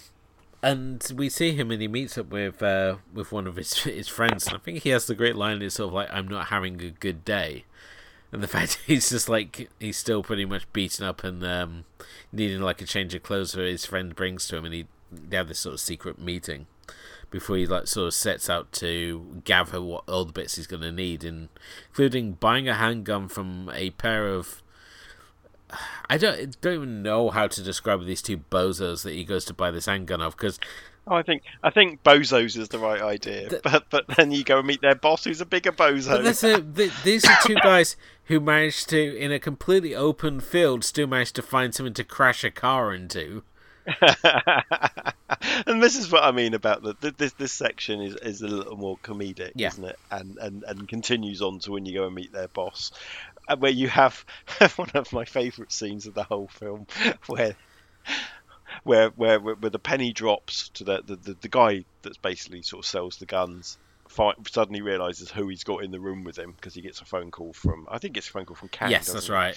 and 0.63 1.13
we 1.15 1.29
see 1.29 1.53
him, 1.53 1.71
and 1.71 1.81
he 1.81 1.89
meets 1.89 2.17
up 2.19 2.31
with 2.31 2.63
uh, 2.63 2.97
with 3.13 3.33
one 3.33 3.47
of 3.47 3.57
his 3.57 3.75
his 3.85 4.09
friends, 4.09 4.47
and 4.47 4.57
I 4.57 4.59
think 4.59 4.83
he 4.83 4.91
has 4.91 5.07
the 5.07 5.15
great 5.15 5.37
line. 5.37 5.63
It's 5.63 5.77
sort 5.77 5.89
of 5.89 5.95
like, 5.95 6.09
"I'm 6.13 6.29
not 6.29 6.47
having 6.47 6.81
a 6.81 6.91
good 6.91 7.25
day." 7.25 7.65
and 8.35 8.43
the 8.43 8.49
fact 8.59 8.81
he's 8.87 9.09
just 9.09 9.29
like 9.29 9.71
he's 9.79 9.97
still 9.97 10.23
pretty 10.23 10.45
much 10.45 10.71
beaten 10.73 11.07
up 11.07 11.25
and 11.25 11.43
um, 11.45 11.85
needing 12.33 12.61
like 12.61 12.83
a 12.83 12.85
change 12.85 13.15
of 13.15 13.23
clothes 13.23 13.53
that 13.53 13.65
his 13.65 13.87
friend 13.87 14.15
brings 14.15 14.47
to 14.49 14.57
him, 14.57 14.65
and 14.67 14.75
he 14.75 14.87
they 15.29 15.37
have 15.37 15.49
this 15.49 15.61
sort 15.61 15.75
of 15.75 15.81
secret 15.81 16.19
meeting 16.19 16.67
before 17.31 17.57
he 17.57 17.67
like 17.67 17.89
sort 17.89 18.07
of 18.07 18.15
sets 18.15 18.49
out 18.49 18.71
to 18.71 19.43
gather 19.45 19.83
what 19.83 20.05
all 20.09 20.25
the 20.25 20.33
bits 20.33 20.55
he's 20.55 20.69
going 20.69 20.83
to 20.83 20.93
need, 20.93 21.25
including 21.25 22.35
buying 22.35 22.69
a 22.69 22.75
handgun 22.75 23.29
from 23.29 23.71
a 23.75 23.91
pair 23.91 24.29
of. 24.29 24.63
I 26.09 26.17
don't 26.17 26.61
don't 26.61 26.75
even 26.75 27.03
know 27.03 27.31
how 27.31 27.49
to 27.49 27.63
describe 27.63 28.05
these 28.07 28.23
two 28.23 28.39
bozos 28.39 29.03
that 29.03 29.15
he 29.15 29.25
goes 29.25 29.45
to 29.47 29.53
buy 29.53 29.73
this 29.73 29.87
handgun 29.87 30.21
of 30.21 30.37
because. 30.37 30.61
Oh, 31.07 31.17
I 31.17 31.23
think 31.23 31.43
I 31.63 31.71
think 31.71 32.05
bozos 32.05 32.57
is 32.57 32.69
the 32.69 32.79
right 32.79 33.03
idea, 33.03 33.49
the, 33.49 33.61
but 33.65 33.87
but 33.91 34.07
then 34.17 34.31
you 34.31 34.45
go 34.45 34.59
and 34.59 34.67
meet 34.69 34.81
their 34.81 34.95
boss, 34.95 35.25
who's 35.25 35.41
a 35.41 35.47
bigger 35.47 35.73
bozo. 35.73 36.21
A, 36.21 36.61
these 37.03 37.25
are 37.27 37.37
two 37.45 37.57
guys 37.57 37.97
who 38.27 38.41
managed 38.41 38.89
to, 38.91 39.17
in 39.19 39.33
a 39.33 39.39
completely 39.39 39.95
open 39.95 40.41
field, 40.41 40.85
still 40.85 41.07
managed 41.07 41.35
to 41.35 41.43
find 41.43 41.75
something 41.75 41.95
to 41.95 42.05
crash 42.05 42.45
a 42.45 42.51
car 42.51 42.95
into. 42.95 43.43
and 45.67 45.83
this 45.83 45.97
is 45.97 46.11
what 46.11 46.25
I 46.25 46.33
mean 46.33 46.55
about 46.55 46.83
the 46.83 47.15
this 47.17 47.33
this 47.35 47.53
section 47.53 48.01
is, 48.01 48.17
is 48.17 48.43
a 48.43 48.49
little 48.49 48.77
more 48.77 48.97
comedic, 48.99 49.53
yeah. 49.55 49.69
isn't 49.69 49.85
it? 49.85 49.99
And, 50.11 50.39
and 50.39 50.65
and 50.65 50.89
continues 50.89 51.43
on 51.43 51.59
to 51.61 51.73
when 51.73 51.87
you 51.87 51.95
go 51.95 52.07
and 52.07 52.15
meet 52.15 52.33
their 52.33 52.49
boss, 52.49 52.93
uh, 53.49 53.57
where 53.57 53.71
you 53.71 53.89
have 53.89 54.25
one 54.77 54.91
of 54.95 55.13
my 55.13 55.25
favourite 55.25 55.73
scenes 55.73 56.07
of 56.07 56.15
the 56.15 56.25
whole 56.25 56.49
film, 56.49 56.87
where 57.27 57.57
where 58.85 59.11
where 59.11 59.39
where 59.39 59.71
the 59.71 59.79
penny 59.79 60.13
drops 60.13 60.71
to 60.71 60.85
the 60.85 61.03
the, 61.05 61.17
the, 61.17 61.37
the 61.43 61.49
guy 61.49 61.85
that's 62.03 62.19
basically 62.19 62.63
sort 62.63 62.85
of 62.85 62.89
sells 62.89 63.17
the 63.17 63.27
guns 63.27 63.79
fi- 64.15 64.35
suddenly 64.51 64.81
realizes 64.81 65.31
who 65.31 65.49
he's 65.49 65.65
got 65.65 65.83
in 65.83 65.91
the 65.91 66.01
room 66.01 66.25
with 66.25 66.39
him 66.39 66.53
because 66.53 66.75
he 66.75 66.81
gets 66.81 67.01
a 67.01 67.05
phone 67.05 67.31
call 67.31 67.53
from 67.53 67.87
I 67.91 67.99
think 67.99 68.17
it's 68.17 68.29
a 68.29 68.33
phone 68.33 68.45
call 68.47 68.57
from 68.57 68.69
Kang. 68.69 68.91
Yes, 68.91 69.13
that's 69.13 69.27
he? 69.27 69.33
right. 69.33 69.57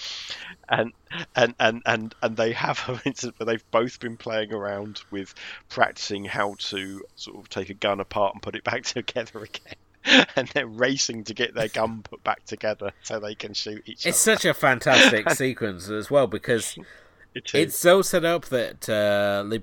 And 0.68 0.92
and 1.36 1.54
and 1.58 1.82
and 1.86 2.14
and 2.22 2.36
they 2.36 2.52
have 2.52 2.82
an 2.88 3.00
incident 3.04 3.38
where 3.38 3.46
they've 3.46 3.70
both 3.70 4.00
been 4.00 4.16
playing 4.16 4.52
around 4.52 5.02
with 5.10 5.34
practicing 5.68 6.24
how 6.24 6.56
to 6.58 7.02
sort 7.16 7.38
of 7.38 7.48
take 7.48 7.70
a 7.70 7.74
gun 7.74 8.00
apart 8.00 8.34
and 8.34 8.42
put 8.42 8.56
it 8.56 8.64
back 8.64 8.82
together 8.84 9.40
again. 9.44 10.26
and 10.36 10.48
they're 10.48 10.66
racing 10.66 11.24
to 11.24 11.34
get 11.34 11.54
their 11.54 11.68
gun 11.68 12.02
put 12.02 12.22
back 12.24 12.44
together 12.46 12.92
so 13.02 13.20
they 13.20 13.34
can 13.34 13.52
shoot 13.52 13.82
each 13.86 14.06
it's 14.06 14.06
other. 14.06 14.10
It's 14.10 14.18
such 14.42 14.44
a 14.44 14.54
fantastic 14.54 15.28
sequence 15.34 15.88
as 15.90 16.10
well 16.10 16.26
because 16.26 16.78
it's 17.34 17.76
so 17.76 18.02
set 18.02 18.24
up 18.24 18.46
that 18.46 18.88
uh, 18.88 19.42
Lee 19.46 19.60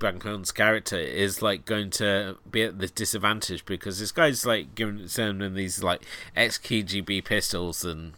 character 0.52 0.96
is 0.96 1.42
like 1.42 1.64
going 1.64 1.90
to 1.90 2.36
be 2.50 2.62
at 2.62 2.78
this 2.78 2.90
disadvantage 2.90 3.64
because 3.64 3.98
this 3.98 4.12
guy's 4.12 4.46
like 4.46 4.74
giving 4.74 5.08
sending 5.08 5.54
these 5.54 5.82
like 5.82 6.02
ex 6.34 6.58
KGB 6.58 7.24
pistols 7.24 7.84
and 7.84 8.14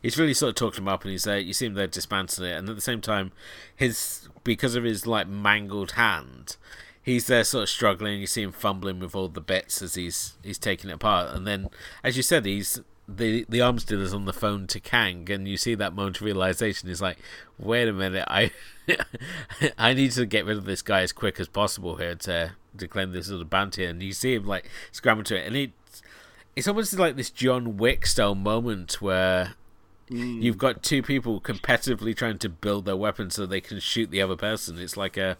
he's 0.00 0.18
really 0.18 0.34
sort 0.34 0.50
of 0.50 0.54
talking 0.54 0.84
him 0.84 0.88
up 0.88 1.02
and 1.02 1.12
he's 1.12 1.24
there. 1.24 1.38
You 1.38 1.52
see 1.52 1.66
him 1.66 1.74
there 1.74 1.86
dismantling 1.86 2.50
it, 2.50 2.56
and 2.56 2.68
at 2.68 2.76
the 2.76 2.82
same 2.82 3.00
time, 3.00 3.32
his 3.74 4.28
because 4.42 4.74
of 4.76 4.84
his 4.84 5.06
like 5.06 5.28
mangled 5.28 5.92
hand, 5.92 6.56
he's 7.02 7.26
there 7.26 7.44
sort 7.44 7.64
of 7.64 7.68
struggling. 7.68 8.20
You 8.20 8.26
see 8.26 8.42
him 8.42 8.52
fumbling 8.52 9.00
with 9.00 9.14
all 9.14 9.28
the 9.28 9.40
bits 9.40 9.82
as 9.82 9.94
he's 9.94 10.36
he's 10.42 10.58
taking 10.58 10.90
it 10.90 10.94
apart, 10.94 11.34
and 11.34 11.46
then 11.46 11.68
as 12.02 12.16
you 12.16 12.22
said, 12.22 12.46
he's 12.46 12.80
the 13.08 13.44
the 13.48 13.60
arms 13.60 13.84
dealer's 13.84 14.14
on 14.14 14.24
the 14.24 14.32
phone 14.32 14.66
to 14.68 14.80
Kang, 14.80 15.30
and 15.30 15.46
you 15.46 15.56
see 15.56 15.74
that 15.74 15.94
moment 15.94 16.16
of 16.16 16.22
realization. 16.22 16.88
He's 16.88 17.02
like, 17.02 17.18
"Wait 17.58 17.88
a 17.88 17.92
minute, 17.92 18.24
I 18.28 18.50
I 19.78 19.92
need 19.92 20.12
to 20.12 20.26
get 20.26 20.46
rid 20.46 20.56
of 20.56 20.64
this 20.64 20.82
guy 20.82 21.02
as 21.02 21.12
quick 21.12 21.38
as 21.38 21.48
possible 21.48 21.96
here 21.96 22.14
to 22.14 22.52
to 22.78 22.88
claim 22.88 23.12
this 23.12 23.28
little 23.28 23.44
bounty." 23.44 23.84
And 23.84 24.02
you 24.02 24.12
see 24.12 24.34
him 24.34 24.46
like 24.46 24.70
scrambling 24.90 25.24
to 25.26 25.36
it, 25.36 25.46
and 25.46 25.56
it's 25.56 26.02
it's 26.56 26.68
almost 26.68 26.94
like 26.94 27.16
this 27.16 27.30
John 27.30 27.76
Wick 27.76 28.06
style 28.06 28.34
moment 28.34 29.02
where 29.02 29.54
mm. 30.10 30.42
you've 30.42 30.58
got 30.58 30.82
two 30.82 31.02
people 31.02 31.40
competitively 31.40 32.16
trying 32.16 32.38
to 32.38 32.48
build 32.48 32.86
their 32.86 32.96
weapon 32.96 33.30
so 33.30 33.44
they 33.44 33.60
can 33.60 33.80
shoot 33.80 34.10
the 34.10 34.22
other 34.22 34.36
person. 34.36 34.78
It's 34.78 34.96
like 34.96 35.16
a 35.16 35.36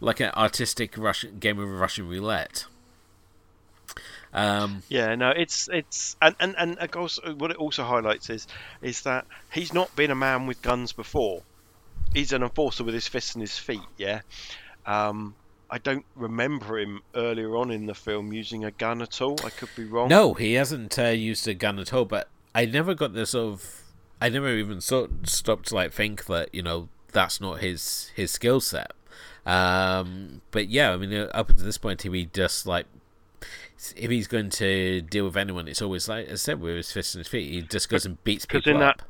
like 0.00 0.20
an 0.20 0.30
artistic 0.36 0.96
Russian 0.96 1.38
game 1.38 1.58
of 1.58 1.68
Russian 1.68 2.08
roulette. 2.08 2.66
Um, 4.32 4.82
yeah, 4.88 5.14
no, 5.14 5.30
it's 5.30 5.68
it's 5.72 6.16
and 6.20 6.36
and 6.38 6.54
and 6.58 6.78
of 6.78 6.90
course, 6.90 7.18
what 7.36 7.50
it 7.50 7.56
also 7.56 7.84
highlights 7.84 8.30
is 8.30 8.46
is 8.82 9.02
that 9.02 9.26
he's 9.52 9.72
not 9.72 9.94
been 9.96 10.10
a 10.10 10.14
man 10.14 10.46
with 10.46 10.60
guns 10.62 10.92
before. 10.92 11.42
He's 12.14 12.32
an 12.32 12.42
enforcer 12.42 12.84
with 12.84 12.94
his 12.94 13.08
fists 13.08 13.34
and 13.34 13.42
his 13.42 13.56
feet. 13.56 13.80
Yeah, 13.96 14.20
um, 14.86 15.34
I 15.70 15.78
don't 15.78 16.04
remember 16.14 16.78
him 16.78 17.02
earlier 17.14 17.56
on 17.56 17.70
in 17.70 17.86
the 17.86 17.94
film 17.94 18.32
using 18.32 18.64
a 18.64 18.70
gun 18.70 19.02
at 19.02 19.20
all. 19.20 19.36
I 19.44 19.50
could 19.50 19.70
be 19.76 19.84
wrong. 19.84 20.08
No, 20.08 20.34
he 20.34 20.54
hasn't 20.54 20.98
uh, 20.98 21.08
used 21.08 21.46
a 21.48 21.54
gun 21.54 21.78
at 21.78 21.92
all. 21.92 22.04
But 22.04 22.28
I 22.54 22.64
never 22.64 22.94
got 22.94 23.12
the 23.12 23.26
sort 23.26 23.54
of. 23.54 23.82
I 24.20 24.28
never 24.28 24.52
even 24.54 24.80
sort 24.80 25.28
stopped 25.28 25.68
to 25.68 25.74
like 25.74 25.92
think 25.92 26.26
that 26.26 26.54
you 26.54 26.62
know 26.62 26.88
that's 27.12 27.40
not 27.40 27.60
his 27.60 28.10
his 28.14 28.30
skill 28.30 28.60
set. 28.60 28.92
Um, 29.46 30.42
but 30.50 30.68
yeah, 30.68 30.92
I 30.92 30.96
mean, 30.96 31.28
up 31.32 31.48
until 31.48 31.64
this 31.64 31.78
point, 31.78 32.02
he 32.02 32.24
just 32.26 32.66
like 32.66 32.86
if 33.96 34.10
he's 34.10 34.26
going 34.26 34.50
to 34.50 35.00
deal 35.02 35.24
with 35.24 35.36
anyone, 35.36 35.68
it's 35.68 35.82
always 35.82 36.08
like 36.08 36.30
I 36.30 36.34
said 36.34 36.60
with 36.60 36.76
his 36.76 36.92
fists 36.92 37.14
and 37.14 37.20
his 37.20 37.28
feet. 37.28 37.52
He 37.52 37.62
just 37.62 37.88
goes 37.88 38.06
and 38.06 38.22
beats 38.24 38.44
people 38.44 38.72
in 38.72 38.82
up. 38.82 38.98
That, 38.98 39.06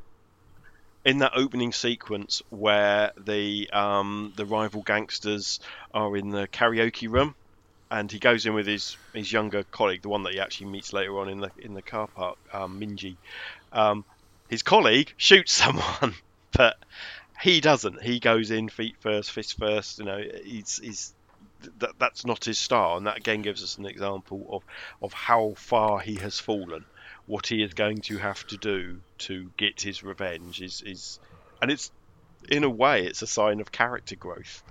in 1.05 1.19
that 1.19 1.31
opening 1.35 1.71
sequence 1.71 2.41
where 2.49 3.11
the 3.17 3.69
um, 3.71 4.33
the 4.35 4.45
rival 4.45 4.81
gangsters 4.81 5.59
are 5.93 6.15
in 6.15 6.29
the 6.29 6.47
karaoke 6.47 7.09
room, 7.09 7.35
and 7.89 8.11
he 8.11 8.19
goes 8.19 8.45
in 8.45 8.53
with 8.53 8.67
his 8.67 8.97
his 9.13 9.31
younger 9.31 9.63
colleague, 9.63 10.01
the 10.01 10.09
one 10.09 10.23
that 10.23 10.33
he 10.33 10.39
actually 10.39 10.67
meets 10.67 10.93
later 10.93 11.17
on 11.19 11.29
in 11.29 11.39
the 11.39 11.51
in 11.59 11.73
the 11.73 11.81
car 11.81 12.07
park, 12.07 12.37
um, 12.53 12.79
Minji. 12.79 13.15
Um, 13.71 14.05
his 14.49 14.61
colleague 14.61 15.13
shoots 15.17 15.51
someone. 15.63 16.15
but 16.51 16.77
he 17.41 17.61
doesn't. 17.61 18.01
He 18.01 18.19
goes 18.19 18.51
in 18.51 18.69
feet 18.69 18.95
first, 18.99 19.31
fist 19.31 19.57
first. 19.57 19.99
You 19.99 20.05
know, 20.05 20.23
he's 20.43 20.79
he's 20.83 21.13
that 21.79 21.93
that's 21.99 22.25
not 22.25 22.45
his 22.45 22.57
style, 22.57 22.97
and 22.97 23.07
that 23.07 23.17
again 23.17 23.41
gives 23.41 23.63
us 23.63 23.77
an 23.77 23.85
example 23.85 24.47
of 24.49 24.63
of 25.01 25.13
how 25.13 25.53
far 25.55 25.99
he 25.99 26.15
has 26.15 26.39
fallen. 26.39 26.85
What 27.25 27.47
he 27.47 27.61
is 27.61 27.73
going 27.73 28.01
to 28.01 28.17
have 28.17 28.45
to 28.47 28.57
do 28.57 29.01
to 29.19 29.51
get 29.57 29.81
his 29.81 30.03
revenge 30.03 30.61
is 30.61 30.81
is, 30.81 31.19
and 31.61 31.69
it's 31.69 31.91
in 32.49 32.63
a 32.63 32.69
way 32.69 33.05
it's 33.05 33.21
a 33.21 33.27
sign 33.27 33.59
of 33.59 33.71
character 33.71 34.15
growth. 34.15 34.63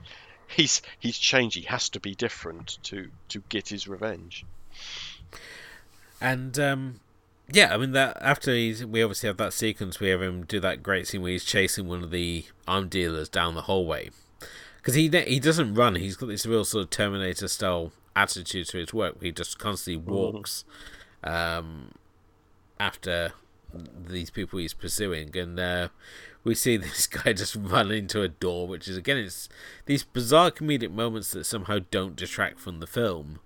He's 0.49 0.83
he's 0.99 1.19
changed. 1.19 1.57
He 1.57 1.63
has 1.63 1.91
to 1.91 2.01
be 2.01 2.15
different 2.15 2.79
to 2.85 3.11
to 3.29 3.43
get 3.49 3.69
his 3.69 3.87
revenge. 3.87 4.45
And 6.21 6.59
um, 6.59 7.01
yeah, 7.51 7.73
I 7.73 7.79
mean 7.79 7.93
that 7.93 8.19
after 8.21 8.53
he's, 8.55 8.85
we 8.85 9.03
obviously 9.03 9.29
have 9.29 9.39
that 9.39 9.53
sequence, 9.53 10.01
we 10.01 10.09
have 10.09 10.21
him 10.21 10.45
do 10.45 10.61
that 10.61 10.83
great 10.83 11.07
scene 11.07 11.23
where 11.23 11.33
he's 11.33 11.45
chasing 11.45 11.89
one 11.89 12.03
of 12.03 12.11
the 12.11 12.45
arm 12.67 12.89
dealers 12.89 13.29
down 13.29 13.55
the 13.55 13.63
hallway, 13.63 14.11
because 14.89 15.27
he 15.27 15.35
he 15.35 15.39
doesn't 15.39 15.75
run. 15.75 15.97
He's 15.97 16.17
got 16.17 16.29
this 16.29 16.47
real 16.47 16.65
sort 16.65 16.85
of 16.85 16.91
Terminator 16.91 17.47
style 17.47 17.93
attitude 18.17 18.69
to 18.69 18.79
his 18.79 18.95
work. 18.95 19.23
He 19.23 19.31
just 19.31 19.59
constantly 19.59 20.03
mm-hmm. 20.03 20.11
walks 20.11 20.65
um, 21.23 21.93
after 22.81 23.33
these 23.75 24.31
people 24.31 24.59
he's 24.59 24.73
pursuing, 24.73 25.37
and 25.37 25.61
uh, 25.61 25.89
we 26.43 26.55
see 26.55 26.77
this 26.79 27.07
guy 27.07 27.35
just 27.35 27.55
run 27.55 27.91
into 27.91 28.23
a 28.23 28.29
door, 28.29 28.67
which 28.67 28.89
is 28.89 28.97
again 28.97 29.19
it's 29.19 29.51
these 29.85 30.05
bizarre 30.05 30.51
comedic 30.51 30.91
moments 30.91 31.33
that 31.33 31.45
somehow 31.45 31.81
don't 31.91 32.17
detract 32.17 32.59
from 32.59 32.81
the 32.81 32.87
film, 32.87 33.41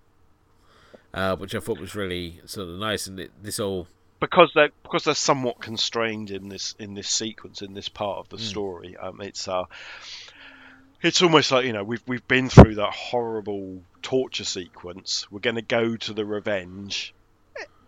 uh, 1.13 1.35
which 1.35 1.57
I 1.57 1.59
thought 1.59 1.81
was 1.81 1.97
really 1.97 2.41
sort 2.45 2.69
of 2.69 2.79
nice, 2.79 3.09
and 3.09 3.19
it, 3.19 3.33
this 3.43 3.59
all 3.59 3.89
because 4.21 4.53
they're 4.55 4.71
because 4.85 5.03
they're 5.03 5.15
somewhat 5.17 5.61
constrained 5.61 6.31
in 6.31 6.49
this 6.49 6.77
in 6.79 6.95
this 6.95 7.09
sequence 7.09 7.63
in 7.63 7.75
this 7.75 7.89
part 7.89 8.19
of 8.19 8.29
the 8.29 8.37
mm. 8.37 8.49
story. 8.49 8.97
Um, 8.97 9.21
it's 9.21 9.49
uh, 9.49 9.65
it's 11.03 11.23
almost 11.23 11.51
like 11.51 11.65
you 11.67 11.73
know 11.73 11.85
we've 11.85 12.03
we've 12.07 12.27
been 12.27 12.49
through 12.49 12.77
that 12.77 12.93
horrible 12.93 13.83
torture 14.03 14.45
sequence. 14.45 15.31
We're 15.31 15.41
going 15.41 15.57
to 15.57 15.63
go 15.63 15.97
to 15.97 16.13
the 16.13 16.25
revenge, 16.25 17.15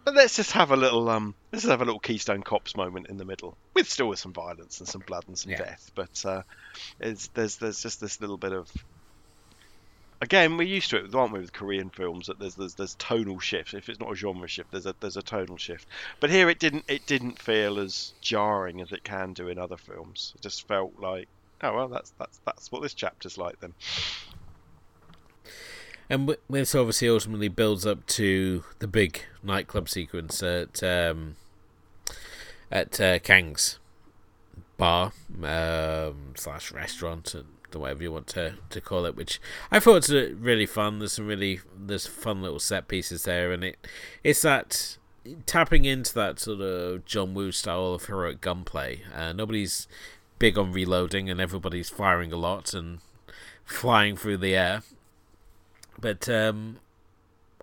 but 0.05 0.15
let's 0.15 0.37
just 0.37 0.53
have 0.53 0.71
a 0.71 0.77
little 0.77 1.09
um 1.09 1.35
let's 1.53 1.65
have 1.65 1.83
a 1.83 1.85
little 1.85 2.01
Keystone 2.01 2.43
Cops 2.43 2.77
moment 2.77 3.09
in 3.09 3.17
the 3.17 3.25
middle, 3.25 3.57
with 3.75 3.89
still 3.89 4.09
with 4.09 4.19
some 4.19 4.33
violence 4.33 4.81
and 4.81 4.89
some 4.89 5.03
blood 5.07 5.25
and 5.29 5.39
some 5.39 5.53
yeah. 5.53 5.59
death. 5.59 5.91
But 5.95 6.25
uh, 6.25 6.43
there's 6.99 7.29
there's 7.59 7.83
just 7.83 8.01
this 8.01 8.21
little 8.21 8.39
bit 8.39 8.53
of 8.53 8.71
again, 10.25 10.57
we're 10.57 10.65
used 10.65 10.91
to 10.91 10.97
it, 10.97 11.15
aren't 11.15 11.33
we, 11.33 11.41
with 11.41 11.53
Korean 11.53 11.91
films? 11.91 12.27
That 12.27 12.39
there's 12.39 12.57
there's 12.57 12.75
there's 12.75 12.95
tonal 12.97 13.39
shifts. 13.39 13.75
If 13.75 13.89
it's 13.89 14.01
not 14.01 14.11
a 14.11 14.17
genre 14.17 14.49
shift, 14.49 14.73
there's 14.73 14.87
a 14.87 14.95
there's 15.01 15.17
a 15.17 15.23
tonal 15.23 15.57
shift. 15.57 15.87
But 16.19 16.31
here, 16.31 16.51
it 16.51 16.59
didn't 16.59 16.85
it 16.89 17.07
didn't 17.07 17.41
feel 17.41 17.79
as 17.79 18.13
jarring 18.21 18.81
as 18.81 18.91
it 18.91 19.05
can 19.05 19.33
do 19.35 19.49
in 19.49 19.59
other 19.59 19.77
films. 19.77 20.33
It 20.37 20.43
just 20.43 20.67
felt 20.67 20.99
like 20.99 21.29
oh 21.65 21.75
well, 21.75 21.89
that's 21.89 22.13
that's 22.19 22.41
that's 22.45 22.71
what 22.71 22.83
this 22.83 22.95
chapter's 22.95 23.39
like 23.39 23.61
then. 23.61 23.75
And 26.11 26.37
this 26.51 26.75
obviously 26.75 27.09
ultimately 27.09 27.49
builds 27.49 27.87
up 27.87 28.07
to 28.09 28.65
the 28.79 28.87
big 28.87 29.23
nightclub 29.43 29.89
sequence 29.89 30.43
at 30.43 30.83
um, 30.83 31.37
at 32.71 33.01
uh, 33.01 33.19
Kang's 33.21 33.79
bar 34.77 35.13
um, 35.43 36.35
slash 36.37 36.73
restaurant 36.73 37.35
and 37.35 37.47
whatever 37.73 38.03
you 38.03 38.13
want 38.13 38.27
to, 38.29 38.55
to 38.71 38.81
call 38.81 39.05
it, 39.05 39.17
which 39.17 39.41
I 39.71 39.81
thought 39.81 40.09
was 40.09 40.11
really 40.11 40.67
fun. 40.67 40.99
There's 40.99 41.15
some 41.15 41.27
really 41.27 41.61
there's 41.77 42.07
fun 42.07 42.43
little 42.43 42.61
set 42.61 42.87
pieces 42.87 43.25
there, 43.25 43.51
and 43.51 43.65
it 43.65 43.87
it's 44.23 44.43
that 44.43 44.99
tapping 45.47 45.85
into 45.85 46.15
that 46.15 46.39
sort 46.39 46.61
of 46.61 47.05
John 47.05 47.35
Woo 47.35 47.51
style 47.51 47.95
of 47.95 48.05
heroic 48.05 48.41
gunplay. 48.41 49.03
Uh, 49.15 49.33
nobody's 49.33 49.89
big 50.39 50.59
on 50.59 50.73
reloading 50.73 51.31
and 51.31 51.41
everybody's 51.41 51.89
firing 51.89 52.33
a 52.33 52.37
lot 52.37 52.75
and 52.75 52.99
flying 53.65 54.17
through 54.17 54.39
the 54.39 54.55
air. 54.55 54.83
But 55.99 56.29
um, 56.29 56.79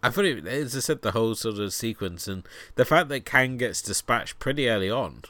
I 0.01 0.09
thought 0.09 0.25
it, 0.25 0.45
as 0.47 0.75
I 0.75 0.79
said, 0.79 1.01
the 1.01 1.11
whole 1.11 1.35
sort 1.35 1.59
of 1.59 1.73
sequence 1.73 2.27
and 2.27 2.43
the 2.75 2.85
fact 2.85 3.09
that 3.09 3.25
Kang 3.25 3.57
gets 3.57 3.81
dispatched 3.81 4.39
pretty 4.39 4.69
early 4.69 4.89
on 4.89 5.21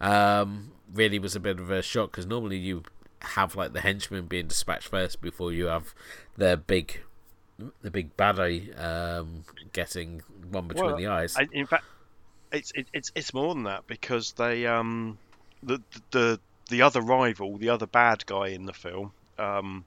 um, 0.00 0.72
really 0.92 1.18
was 1.18 1.36
a 1.36 1.40
bit 1.40 1.60
of 1.60 1.70
a 1.70 1.82
shock 1.82 2.12
because 2.12 2.26
normally 2.26 2.56
you 2.56 2.82
have 3.20 3.54
like 3.56 3.72
the 3.72 3.80
henchmen 3.80 4.26
being 4.26 4.46
dispatched 4.46 4.88
first 4.88 5.20
before 5.20 5.52
you 5.52 5.66
have 5.66 5.94
the 6.36 6.56
big 6.56 7.00
the 7.82 7.90
big 7.90 8.16
baddie 8.16 8.78
um, 8.78 9.44
getting 9.72 10.22
one 10.50 10.68
between 10.68 10.86
well, 10.86 10.96
the 10.96 11.06
eyes. 11.06 11.36
I, 11.36 11.48
in 11.52 11.66
fact, 11.66 11.84
it's 12.52 12.72
it, 12.74 12.86
it's 12.92 13.12
it's 13.14 13.32
more 13.32 13.54
than 13.54 13.64
that 13.64 13.86
because 13.86 14.32
they 14.32 14.66
um 14.66 15.18
the 15.66 15.82
the 16.10 16.40
the 16.70 16.82
other 16.82 17.00
rival, 17.00 17.58
the 17.58 17.68
other 17.68 17.86
bad 17.86 18.24
guy 18.26 18.48
in 18.48 18.66
the 18.66 18.72
film, 18.72 19.12
um, 19.38 19.84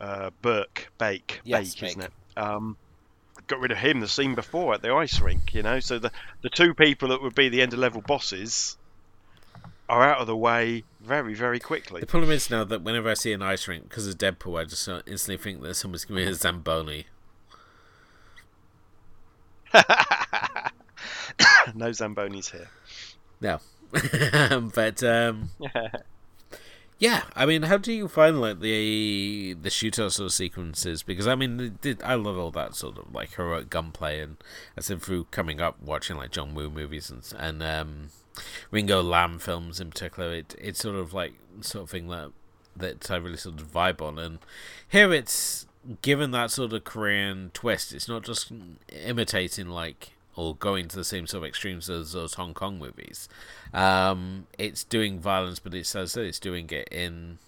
uh, 0.00 0.30
Burke, 0.40 0.90
Bake, 0.98 1.40
yes, 1.44 1.74
Bake, 1.74 1.80
Bake, 1.80 1.90
isn't 1.90 2.02
it? 2.02 2.12
Um, 2.36 2.76
got 3.48 3.60
rid 3.60 3.72
of 3.72 3.78
him 3.78 4.00
the 4.00 4.08
scene 4.08 4.34
before 4.34 4.74
at 4.74 4.82
the 4.82 4.92
ice 4.92 5.20
rink, 5.20 5.54
you 5.54 5.62
know. 5.62 5.80
So 5.80 5.98
the 5.98 6.12
the 6.42 6.50
two 6.50 6.74
people 6.74 7.08
that 7.08 7.20
would 7.20 7.34
be 7.34 7.48
the 7.48 7.62
end 7.62 7.72
of 7.72 7.80
level 7.80 8.00
bosses 8.00 8.76
are 9.88 10.02
out 10.02 10.18
of 10.18 10.26
the 10.26 10.36
way 10.36 10.84
very, 11.00 11.34
very 11.34 11.58
quickly. 11.58 12.00
The 12.00 12.06
problem 12.06 12.30
is 12.30 12.50
now 12.50 12.62
that 12.64 12.82
whenever 12.82 13.08
I 13.08 13.14
see 13.14 13.32
an 13.32 13.40
ice 13.42 13.66
rink, 13.66 13.88
because 13.88 14.06
of 14.06 14.18
Deadpool, 14.18 14.60
I 14.60 14.64
just 14.64 14.86
instantly 15.06 15.38
think 15.38 15.62
that 15.62 15.74
someone's 15.74 16.04
going 16.04 16.20
to 16.20 16.26
be 16.26 16.30
a 16.30 16.34
Zamboni. 16.34 17.06
no 21.74 21.90
Zambonis 21.90 22.50
here. 22.50 22.68
No. 23.40 23.60
but 24.74 25.02
um, 25.02 25.50
yeah, 26.98 27.22
I 27.36 27.46
mean, 27.46 27.62
how 27.62 27.78
do 27.78 27.92
you 27.92 28.08
find 28.08 28.40
like 28.40 28.60
the 28.60 29.56
the 29.60 29.70
shooter 29.70 30.10
sort 30.10 30.26
of 30.26 30.32
sequences? 30.32 31.02
Because 31.02 31.26
I 31.26 31.34
mean, 31.34 31.78
I 32.04 32.14
love 32.14 32.38
all 32.38 32.50
that 32.52 32.74
sort 32.74 32.98
of 32.98 33.14
like 33.14 33.34
heroic 33.34 33.70
gunplay, 33.70 34.20
and 34.20 34.36
I 34.76 34.80
said 34.80 35.02
through 35.02 35.24
coming 35.30 35.60
up 35.60 35.80
watching 35.82 36.16
like 36.16 36.32
John 36.32 36.54
Woo 36.54 36.70
movies 36.70 37.10
and 37.10 37.22
and 37.38 37.62
um, 37.62 38.08
Ringo 38.70 39.02
Lam 39.02 39.38
films 39.38 39.80
in 39.80 39.90
particular, 39.90 40.34
it 40.34 40.54
it's 40.58 40.80
sort 40.80 40.96
of 40.96 41.14
like 41.14 41.34
sort 41.60 41.84
of 41.84 41.90
thing 41.90 42.08
that 42.08 42.32
that 42.76 43.10
I 43.10 43.16
really 43.16 43.36
sort 43.36 43.60
of 43.60 43.72
vibe 43.72 44.02
on, 44.02 44.18
and 44.18 44.38
here 44.88 45.12
it's 45.12 45.66
given 46.02 46.32
that 46.32 46.50
sort 46.50 46.72
of 46.72 46.84
Korean 46.84 47.50
twist. 47.54 47.92
It's 47.92 48.08
not 48.08 48.22
just 48.22 48.52
imitating 48.92 49.68
like 49.68 50.12
or 50.38 50.54
going 50.54 50.86
to 50.86 50.94
the 50.94 51.04
same 51.04 51.26
sort 51.26 51.42
of 51.42 51.48
extremes 51.48 51.90
as 51.90 52.12
those 52.12 52.34
Hong 52.34 52.54
Kong 52.54 52.78
movies. 52.78 53.28
Um, 53.74 54.46
it's 54.56 54.84
doing 54.84 55.18
violence, 55.18 55.58
but 55.58 55.74
it's 55.74 55.96
as 55.96 56.16
it's 56.16 56.38
doing 56.38 56.70
it 56.70 56.86
in 56.92 57.38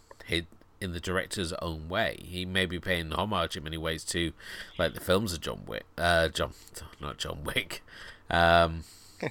in 0.80 0.92
the 0.92 0.98
director's 0.98 1.52
own 1.62 1.88
way. 1.88 2.16
He 2.20 2.44
may 2.44 2.66
be 2.66 2.80
paying 2.80 3.12
homage 3.12 3.56
in 3.56 3.62
many 3.62 3.76
ways 3.76 4.02
to 4.06 4.32
like 4.76 4.94
the 4.94 5.00
films 5.00 5.32
of 5.32 5.40
John 5.40 5.62
Wick, 5.66 5.84
uh, 5.96 6.28
John, 6.28 6.52
not 7.00 7.18
John 7.18 7.44
Wick, 7.44 7.82
um, 8.28 8.82
John, 9.20 9.30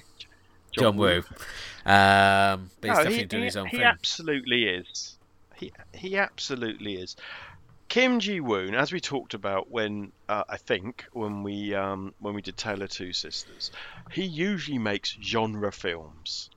John 0.72 0.96
Woo. 0.96 1.18
Um, 1.84 2.70
but 2.80 2.88
he's 2.88 2.88
no, 2.88 2.94
definitely 2.94 3.18
he, 3.18 3.24
doing 3.26 3.42
he, 3.42 3.46
his 3.46 3.56
own 3.58 3.66
he 3.66 3.70
thing. 3.72 3.80
He 3.80 3.84
absolutely 3.84 4.64
is. 4.64 5.18
He 5.56 5.72
he 5.92 6.16
absolutely 6.16 6.94
is. 6.94 7.14
Kim 7.90 8.20
Ji 8.20 8.38
Woon, 8.40 8.76
as 8.76 8.92
we 8.92 9.00
talked 9.00 9.34
about 9.34 9.68
when 9.68 10.12
uh, 10.28 10.44
I 10.48 10.58
think 10.58 11.04
when 11.12 11.42
we 11.42 11.74
um, 11.74 12.14
when 12.20 12.34
we 12.34 12.40
did 12.40 12.56
Tale 12.56 12.82
of 12.82 12.90
Two 12.90 13.12
Sisters, 13.12 13.72
he 14.12 14.22
usually 14.22 14.78
makes 14.78 15.18
genre 15.20 15.72
films, 15.72 16.50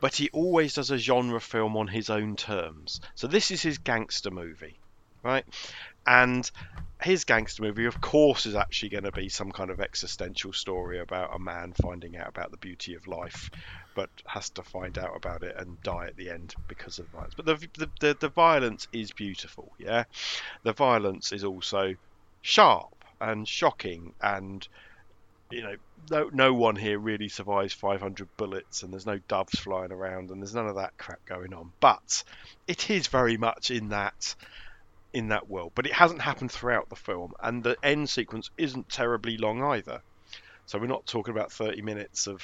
but 0.00 0.16
he 0.16 0.28
always 0.30 0.74
does 0.74 0.90
a 0.90 0.98
genre 0.98 1.40
film 1.40 1.76
on 1.76 1.86
his 1.86 2.10
own 2.10 2.34
terms. 2.34 3.00
So 3.14 3.28
this 3.28 3.52
is 3.52 3.62
his 3.62 3.78
gangster 3.78 4.32
movie, 4.32 4.80
right? 5.22 5.44
And 6.06 6.48
his 7.02 7.24
gangster 7.24 7.62
movie, 7.62 7.86
of 7.86 8.00
course, 8.00 8.46
is 8.46 8.54
actually 8.54 8.90
going 8.90 9.04
to 9.04 9.12
be 9.12 9.28
some 9.28 9.52
kind 9.52 9.70
of 9.70 9.80
existential 9.80 10.52
story 10.52 11.00
about 11.00 11.34
a 11.34 11.38
man 11.38 11.72
finding 11.82 12.16
out 12.16 12.28
about 12.28 12.50
the 12.50 12.56
beauty 12.58 12.94
of 12.94 13.06
life, 13.06 13.50
but 13.94 14.10
has 14.26 14.50
to 14.50 14.62
find 14.62 14.98
out 14.98 15.16
about 15.16 15.42
it 15.42 15.56
and 15.58 15.80
die 15.82 16.06
at 16.06 16.16
the 16.16 16.30
end 16.30 16.54
because 16.68 16.98
of 16.98 17.08
violence. 17.10 17.34
But 17.36 17.46
the 17.46 17.68
the, 17.78 17.90
the, 18.00 18.16
the 18.20 18.28
violence 18.28 18.86
is 18.92 19.12
beautiful, 19.12 19.72
yeah. 19.78 20.04
The 20.62 20.72
violence 20.72 21.32
is 21.32 21.44
also 21.44 21.94
sharp 22.42 23.04
and 23.20 23.46
shocking, 23.46 24.14
and 24.20 24.66
you 25.50 25.62
know, 25.62 25.76
no 26.10 26.30
no 26.32 26.54
one 26.54 26.76
here 26.76 26.98
really 26.98 27.28
survives 27.28 27.72
500 27.74 28.28
bullets, 28.36 28.82
and 28.82 28.92
there's 28.92 29.06
no 29.06 29.18
doves 29.28 29.58
flying 29.58 29.92
around, 29.92 30.30
and 30.30 30.40
there's 30.42 30.54
none 30.54 30.68
of 30.68 30.76
that 30.76 30.96
crap 30.98 31.24
going 31.26 31.52
on. 31.54 31.72
But 31.80 32.24
it 32.66 32.90
is 32.90 33.08
very 33.08 33.36
much 33.36 33.70
in 33.70 33.90
that 33.90 34.34
in 35.14 35.28
that 35.28 35.48
world. 35.48 35.72
But 35.74 35.86
it 35.86 35.92
hasn't 35.92 36.20
happened 36.20 36.50
throughout 36.50 36.90
the 36.90 36.96
film, 36.96 37.32
and 37.40 37.62
the 37.62 37.76
end 37.82 38.10
sequence 38.10 38.50
isn't 38.58 38.90
terribly 38.90 39.38
long 39.38 39.62
either. 39.62 40.02
So 40.66 40.78
we're 40.78 40.86
not 40.86 41.06
talking 41.06 41.32
about 41.32 41.52
30 41.52 41.80
minutes 41.82 42.26
of 42.26 42.42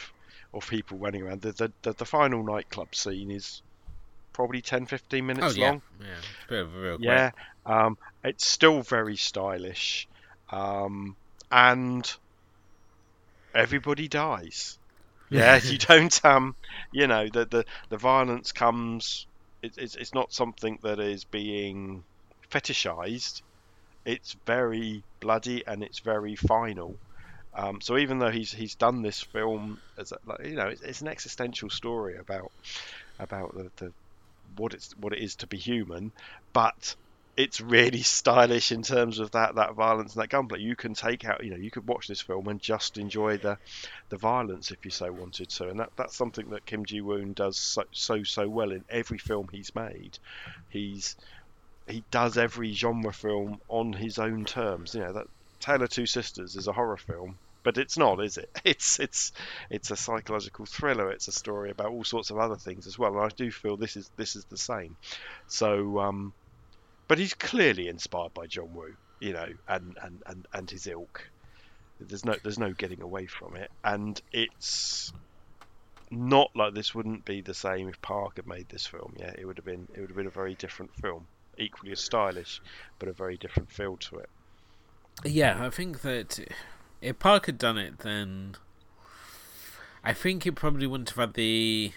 of 0.53 0.69
people 0.69 0.99
running 0.99 1.23
around. 1.23 1.43
The 1.43 1.53
the, 1.53 1.73
the, 1.83 1.93
the 1.93 2.05
final 2.05 2.43
nightclub 2.43 2.95
scene 2.95 3.31
is 3.31 3.63
probably 4.33 4.63
10 4.63 4.87
15 4.87 5.27
minutes 5.27 5.47
oh, 5.57 5.61
yeah. 5.61 5.71
long. 5.71 5.83
Yeah, 6.01 6.59
it's 6.59 6.75
real 6.75 6.97
yeah. 7.01 7.31
Um, 7.67 7.99
it's 8.25 8.47
still 8.47 8.83
very 8.83 9.17
stylish, 9.17 10.09
um, 10.51 11.17
and 11.51 12.11
everybody 13.55 14.09
dies. 14.09 14.79
Yeah, 15.29 15.61
you 15.63 15.79
don't. 15.93 16.25
Um, 16.25 16.55
you 16.93 17.07
know, 17.07 17.29
the 17.29 17.45
the, 17.45 17.65
the 17.89 17.97
violence 17.97 18.53
comes. 18.53 19.27
It, 19.63 19.75
it's 19.77 19.97
it's 19.97 20.15
not 20.15 20.33
something 20.33 20.79
that 20.83 21.01
is 21.01 21.25
being 21.25 22.05
fetishized. 22.51 23.43
It's 24.05 24.37
very 24.47 25.03
bloody 25.21 25.67
and 25.67 25.83
it's 25.83 26.01
very 26.01 26.37
final. 26.37 26.97
Um, 27.55 27.81
so 27.81 27.99
even 27.99 28.19
though 28.19 28.31
he's 28.31 28.53
he's 28.53 28.77
done 28.77 29.03
this 29.03 29.21
film 29.21 29.81
as 29.99 30.13
a, 30.13 30.19
like, 30.25 30.45
you 30.45 30.55
know, 30.55 30.69
it's, 30.69 30.83
it's, 30.83 31.01
an 31.01 31.09
existential 31.09 31.69
story 31.69 32.17
about 32.17 32.53
about 33.19 33.55
the, 33.55 33.71
the 33.77 33.93
what 34.57 34.73
it's 34.73 34.93
what 34.99 35.13
it 35.13 35.19
is 35.19 35.35
to 35.37 35.47
be 35.47 35.57
human, 35.57 36.13
but 36.53 36.95
it's 37.37 37.61
really 37.61 38.03
stylish 38.03 38.71
in 38.71 38.83
terms 38.83 39.19
of 39.19 39.33
that 39.33 39.57
that 39.57 39.75
violence 39.75 40.15
and 40.15 40.23
that 40.23 40.29
gunplay. 40.29 40.61
You 40.61 40.77
can 40.77 40.95
take 40.95 41.25
out, 41.25 41.43
you 41.43 41.51
know, 41.51 41.57
you 41.57 41.73
could 41.73 41.89
watch 41.89 42.07
this 42.07 42.21
film 42.21 42.47
and 42.49 42.61
just 42.61 42.99
enjoy 42.99 43.39
the 43.39 43.59
the 44.11 44.17
violence 44.17 44.71
if 44.71 44.85
you 44.85 44.91
so 44.93 45.11
wanted 45.11 45.49
to, 45.51 45.69
and 45.69 45.81
that 45.81 45.91
that's 45.97 46.17
something 46.17 46.51
that 46.51 46.67
Kim 46.67 46.85
Ji 46.85 47.01
Woon 47.01 47.33
does 47.33 47.57
so 47.57 47.83
so 47.91 48.23
so 48.23 48.49
well 48.49 48.71
in 48.71 48.85
every 48.89 49.19
film 49.19 49.49
he's 49.51 49.75
made. 49.75 50.19
He's 50.69 51.17
he 51.91 52.05
does 52.11 52.39
every 52.39 52.73
genre 52.73 53.13
film 53.13 53.61
on 53.69 53.93
his 53.93 54.19
own 54.19 54.45
terms. 54.45 54.95
You 54.95 55.01
know 55.01 55.13
that 55.13 55.27
Tale 55.61 55.83
of 55.83 55.91
Two 55.91 56.07
Sisters 56.07 56.57
is 56.57 56.67
a 56.67 56.73
horror 56.73 56.97
film, 56.97 57.39
but 57.63 57.79
it's 57.79 57.99
not, 57.99 58.23
is 58.25 58.39
it? 58.39 58.51
It's 58.65 58.99
it's 58.99 59.33
it's 59.71 59.91
a 59.91 59.97
psychological 59.97 60.67
thriller. 60.67 61.11
It's 61.11 61.29
a 61.29 61.33
story 61.33 61.71
about 61.71 61.91
all 61.91 62.05
sorts 62.05 62.31
of 62.31 62.39
other 62.39 62.57
things 62.57 62.87
as 62.87 62.99
well. 62.99 63.15
And 63.15 63.25
I 63.25 63.29
do 63.29 63.51
feel 63.51 63.77
this 63.77 63.97
is 63.97 64.11
this 64.17 64.37
is 64.37 64.45
the 64.47 64.57
same. 64.57 64.97
So, 65.47 65.99
um, 66.01 66.33
but 67.09 67.19
he's 67.19 67.35
clearly 67.35 67.89
inspired 67.89 68.35
by 68.35 68.47
John 68.47 68.73
Woo, 68.75 68.95
you 69.21 69.33
know, 69.33 69.49
and 69.69 69.97
and 70.03 70.23
and 70.27 70.47
and 70.53 70.71
his 70.71 70.87
ilk. 70.87 71.29
There's 72.01 72.25
no 72.25 72.35
there's 72.43 72.59
no 72.59 72.73
getting 72.73 73.03
away 73.03 73.27
from 73.27 73.57
it, 73.57 73.71
and 73.85 74.21
it's 74.33 75.13
not 76.11 76.51
like 76.57 76.75
this 76.75 76.95
wouldn't 76.95 77.25
be 77.25 77.41
the 77.41 77.55
same 77.55 77.89
if 77.89 78.01
Park 78.03 78.37
had 78.37 78.47
made 78.47 78.69
this 78.69 78.87
film. 78.87 79.15
Yeah, 79.19 79.33
it 79.39 79.45
would 79.45 79.59
have 79.59 79.65
been 79.65 79.87
it 79.95 80.01
would 80.01 80.11
have 80.11 80.17
been 80.17 80.27
a 80.27 80.31
very 80.31 80.55
different 80.55 80.95
film, 80.97 81.27
equally 81.61 81.93
as 81.93 82.01
stylish, 82.01 82.61
but 82.99 83.09
a 83.09 83.13
very 83.13 83.37
different 83.37 83.71
feel 83.71 83.97
to 83.99 84.17
it. 84.17 84.29
Yeah, 85.25 85.65
I 85.65 85.71
think 85.71 86.01
that 86.03 86.41
if 87.01 87.19
Park 87.19 87.47
had 87.47 87.59
done 87.59 87.79
it, 87.79 87.99
then 87.99 88.57
I 90.03 90.13
think 90.13 90.47
it 90.47 90.55
probably 90.55 90.87
wouldn't 90.87 91.11
have 91.11 91.19
had 91.19 91.35
the 91.35 91.93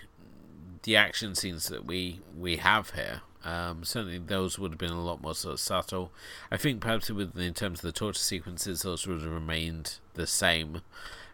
the 0.83 0.95
action 0.97 1.33
scenes 1.35 1.69
that 1.69 1.85
we 1.85 2.19
we 2.37 2.57
have 2.57 2.91
here. 2.91 3.21
Um, 3.45 3.83
certainly, 3.83 4.19
those 4.19 4.57
would 4.57 4.71
have 4.71 4.79
been 4.79 4.91
a 4.91 5.03
lot 5.03 5.21
more 5.21 5.35
sort 5.35 5.53
of 5.53 5.59
subtle. 5.59 6.11
I 6.49 6.57
think 6.57 6.81
perhaps 6.81 7.09
with 7.09 7.37
in 7.37 7.53
terms 7.53 7.79
of 7.79 7.83
the 7.83 7.91
torture 7.91 8.19
sequences, 8.19 8.81
those 8.81 9.05
would 9.07 9.21
have 9.21 9.31
remained 9.31 9.99
the 10.13 10.27
same. 10.27 10.81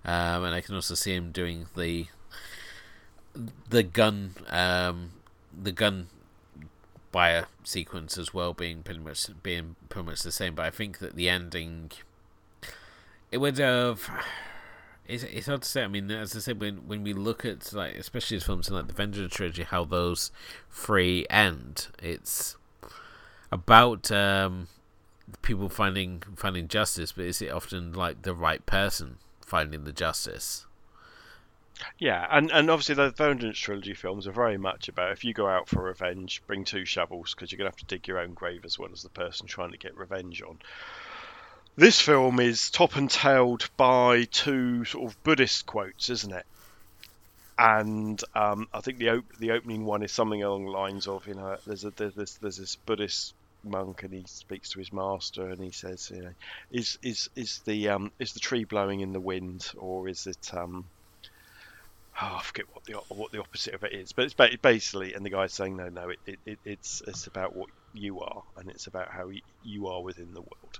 Um, 0.05 0.43
and 0.43 0.55
I 0.55 0.61
can 0.61 0.75
also 0.75 0.95
see 0.95 1.13
him 1.13 1.31
doing 1.31 1.67
the 1.75 2.07
the 3.69 3.83
gun 3.83 4.31
um, 4.49 5.11
the 5.55 5.71
gun 5.71 6.07
buyer 7.11 7.47
sequence 7.63 8.17
as 8.17 8.33
well 8.33 8.53
being 8.53 8.83
pretty 8.83 8.99
much 8.99 9.27
being 9.43 9.75
pretty 9.89 10.05
much 10.05 10.21
the 10.21 10.31
same. 10.31 10.55
But 10.55 10.65
I 10.65 10.69
think 10.69 10.99
that 10.99 11.15
the 11.15 11.29
ending 11.29 11.91
it 13.31 13.37
would 13.37 13.57
have. 13.57 14.09
It's, 15.07 15.23
it's 15.23 15.47
hard 15.47 15.63
to 15.63 15.67
say. 15.67 15.83
I 15.83 15.87
mean, 15.87 16.11
as 16.11 16.35
I 16.35 16.39
said, 16.39 16.59
when 16.59 16.87
when 16.87 17.03
we 17.03 17.13
look 17.13 17.45
at 17.45 17.73
like, 17.73 17.95
especially 17.95 18.37
as 18.37 18.43
films 18.43 18.69
like 18.69 18.87
the 18.87 18.93
Vengeance 18.93 19.33
trilogy, 19.33 19.63
how 19.63 19.85
those 19.85 20.31
three 20.71 21.25
end, 21.29 21.87
it's 22.01 22.57
about 23.51 24.11
um, 24.11 24.67
people 25.41 25.69
finding 25.69 26.21
finding 26.35 26.67
justice, 26.67 27.11
but 27.11 27.25
is 27.25 27.41
it 27.41 27.51
often 27.51 27.93
like 27.93 28.21
the 28.21 28.35
right 28.35 28.65
person 28.65 29.17
finding 29.41 29.83
the 29.83 29.91
justice? 29.91 30.65
Yeah, 31.99 32.25
and, 32.31 32.51
and 32.51 32.69
obviously 32.71 32.95
the 32.95 33.11
Vengeance 33.11 33.57
trilogy 33.57 33.93
films 33.93 34.27
are 34.27 34.31
very 34.31 34.57
much 34.57 34.87
about 34.89 35.11
if 35.11 35.23
you 35.23 35.33
go 35.33 35.47
out 35.47 35.69
for 35.69 35.83
revenge, 35.83 36.41
bring 36.47 36.65
two 36.65 36.85
shovels 36.85 37.33
because 37.33 37.51
you're 37.51 37.57
gonna 37.57 37.69
have 37.69 37.75
to 37.77 37.85
dig 37.85 38.07
your 38.07 38.19
own 38.19 38.33
grave 38.33 38.65
as 38.65 38.79
well 38.79 38.91
as 38.91 39.01
the 39.01 39.09
person 39.09 39.47
trying 39.47 39.71
to 39.71 39.77
get 39.77 39.95
revenge 39.95 40.41
on. 40.41 40.59
This 41.75 41.99
film 41.99 42.39
is 42.39 42.69
top 42.69 42.95
and 42.95 43.09
tailed 43.09 43.69
by 43.75 44.25
two 44.25 44.85
sort 44.85 45.11
of 45.11 45.23
Buddhist 45.23 45.65
quotes, 45.65 46.09
isn't 46.09 46.33
it? 46.33 46.45
And 47.59 48.19
um, 48.33 48.67
I 48.73 48.81
think 48.81 48.97
the 48.97 49.09
op- 49.09 49.37
the 49.37 49.51
opening 49.51 49.85
one 49.85 50.01
is 50.01 50.11
something 50.13 50.41
along 50.41 50.65
the 50.65 50.71
lines 50.71 51.07
of, 51.07 51.27
you 51.27 51.35
know, 51.35 51.57
there's 51.65 51.83
a 51.83 51.91
there's 51.91 52.15
this, 52.15 52.37
there's 52.37 52.57
this 52.57 52.75
Buddhist 52.77 53.35
monk 53.63 54.01
and 54.03 54.13
he 54.13 54.25
speaks 54.25 54.71
to 54.71 54.79
his 54.79 54.91
master 54.93 55.49
and 55.49 55.61
he 55.61 55.71
says, 55.71 56.09
you 56.09 56.21
know, 56.23 56.33
is 56.71 56.97
is 57.03 57.29
is 57.35 57.61
the 57.65 57.89
um 57.89 58.11
is 58.19 58.33
the 58.33 58.39
tree 58.39 58.63
blowing 58.63 59.01
in 59.01 59.11
the 59.11 59.19
wind 59.21 59.69
or 59.77 60.07
is 60.07 60.25
it 60.25 60.53
um 60.53 60.89
oh, 62.21 62.35
I 62.39 62.41
forget 62.41 62.65
what 62.71 62.83
the 62.85 62.93
what 63.09 63.31
the 63.31 63.39
opposite 63.39 63.73
of 63.73 63.83
it 63.83 63.93
is, 63.93 64.11
but 64.13 64.25
it's 64.25 64.57
basically, 64.61 65.13
and 65.13 65.25
the 65.25 65.29
guy's 65.29 65.53
saying, 65.53 65.77
no, 65.77 65.89
no, 65.89 66.09
it, 66.09 66.39
it, 66.45 66.59
it's 66.65 67.01
it's 67.07 67.27
about 67.27 67.55
what 67.55 67.69
you 67.93 68.19
are, 68.21 68.43
and 68.57 68.69
it's 68.69 68.87
about 68.87 69.09
how 69.09 69.29
you 69.63 69.87
are 69.87 70.01
within 70.01 70.33
the 70.33 70.41
world, 70.41 70.79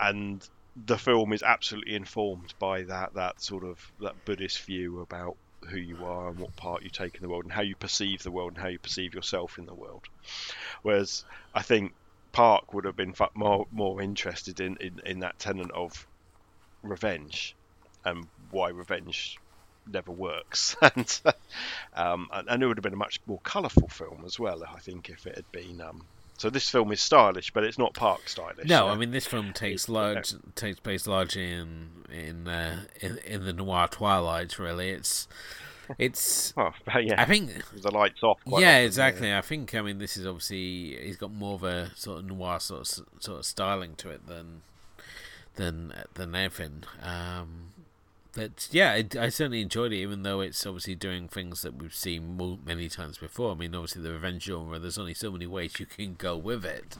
and 0.00 0.48
the 0.86 0.98
film 0.98 1.32
is 1.32 1.42
absolutely 1.42 1.94
informed 1.94 2.54
by 2.58 2.82
that 2.84 3.14
that 3.14 3.40
sort 3.42 3.64
of 3.64 3.78
that 4.00 4.24
Buddhist 4.24 4.64
view 4.64 5.00
about 5.00 5.36
who 5.70 5.78
you 5.78 6.04
are 6.04 6.28
and 6.28 6.38
what 6.38 6.54
part 6.56 6.82
you 6.82 6.90
take 6.90 7.16
in 7.16 7.22
the 7.22 7.28
world 7.28 7.44
and 7.44 7.52
how 7.52 7.62
you 7.62 7.74
perceive 7.74 8.22
the 8.22 8.30
world 8.30 8.52
and 8.52 8.62
how 8.62 8.68
you 8.68 8.78
perceive 8.78 9.14
yourself 9.14 9.58
in 9.58 9.66
the 9.66 9.74
world. 9.74 10.04
Whereas 10.82 11.24
I 11.52 11.62
think 11.62 11.92
Park 12.32 12.72
would 12.72 12.84
have 12.84 12.96
been 12.96 13.14
more 13.34 13.66
more 13.72 14.00
interested 14.00 14.60
in, 14.60 14.76
in, 14.80 15.00
in 15.04 15.18
that 15.20 15.38
tenet 15.38 15.70
of 15.72 16.06
revenge 16.82 17.56
and 18.04 18.28
why 18.50 18.68
revenge 18.68 19.36
never 19.92 20.12
works. 20.12 20.76
and, 20.82 21.20
um, 21.94 22.28
and 22.32 22.62
it 22.62 22.66
would 22.66 22.76
have 22.76 22.82
been 22.82 22.92
a 22.92 22.96
much 22.96 23.20
more 23.26 23.40
colourful 23.42 23.88
film 23.88 24.24
as 24.24 24.38
well, 24.38 24.62
I 24.64 24.78
think, 24.80 25.08
if 25.08 25.26
it 25.26 25.36
had 25.36 25.50
been 25.52 25.80
um, 25.80 26.04
so 26.38 26.50
this 26.50 26.70
film 26.70 26.92
is 26.92 27.02
stylish, 27.02 27.52
but 27.52 27.64
it's 27.64 27.78
not 27.78 27.94
Park 27.94 28.28
stylish. 28.28 28.68
No, 28.68 28.86
I 28.86 28.94
mean 28.94 29.10
this 29.10 29.26
film 29.26 29.52
takes 29.52 29.88
large 29.88 30.34
takes 30.54 30.78
place 30.78 31.08
largely 31.08 31.50
in 31.50 31.88
in, 32.12 32.46
uh, 32.46 32.84
in 33.00 33.18
in 33.18 33.44
the 33.44 33.52
noir 33.52 33.88
twilight. 33.88 34.56
Really, 34.56 34.90
it's 34.90 35.26
it's. 35.98 36.54
oh, 36.56 36.72
yeah. 36.96 37.20
I 37.20 37.24
think 37.24 37.50
the 37.72 37.90
lights 37.90 38.22
off. 38.22 38.38
yeah, 38.46 38.54
often, 38.54 38.84
exactly. 38.84 39.28
Yeah. 39.28 39.38
I 39.38 39.40
think 39.40 39.74
I 39.74 39.80
mean 39.80 39.98
this 39.98 40.16
is 40.16 40.26
obviously 40.26 40.96
he's 41.02 41.16
got 41.16 41.32
more 41.32 41.54
of 41.54 41.64
a 41.64 41.90
sort 41.96 42.20
of 42.20 42.26
noir 42.26 42.60
sort 42.60 42.82
of 42.82 42.86
sort 43.20 43.38
of 43.40 43.44
styling 43.44 43.96
to 43.96 44.10
it 44.10 44.28
than 44.28 44.62
than 45.56 45.92
than 46.14 46.36
Evan. 46.36 46.84
Um, 47.02 47.70
but 48.34 48.68
yeah, 48.70 48.92
I, 48.92 49.06
I, 49.18 49.28
certainly 49.30 49.62
enjoyed 49.62 49.92
it, 49.92 49.96
even 49.96 50.22
though 50.22 50.40
it's 50.40 50.64
obviously 50.66 50.94
doing 50.94 51.28
things 51.28 51.62
that 51.62 51.76
we've 51.76 51.94
seen 51.94 52.60
many 52.64 52.88
times 52.88 53.18
before. 53.18 53.52
I 53.52 53.54
mean, 53.54 53.74
obviously 53.74 54.02
the 54.02 54.12
revenge 54.12 54.44
genre, 54.44 54.78
there's 54.78 54.98
only 54.98 55.14
so 55.14 55.32
many 55.32 55.46
ways 55.46 55.80
you 55.80 55.86
can 55.86 56.14
go 56.14 56.36
with 56.36 56.64
it. 56.64 56.96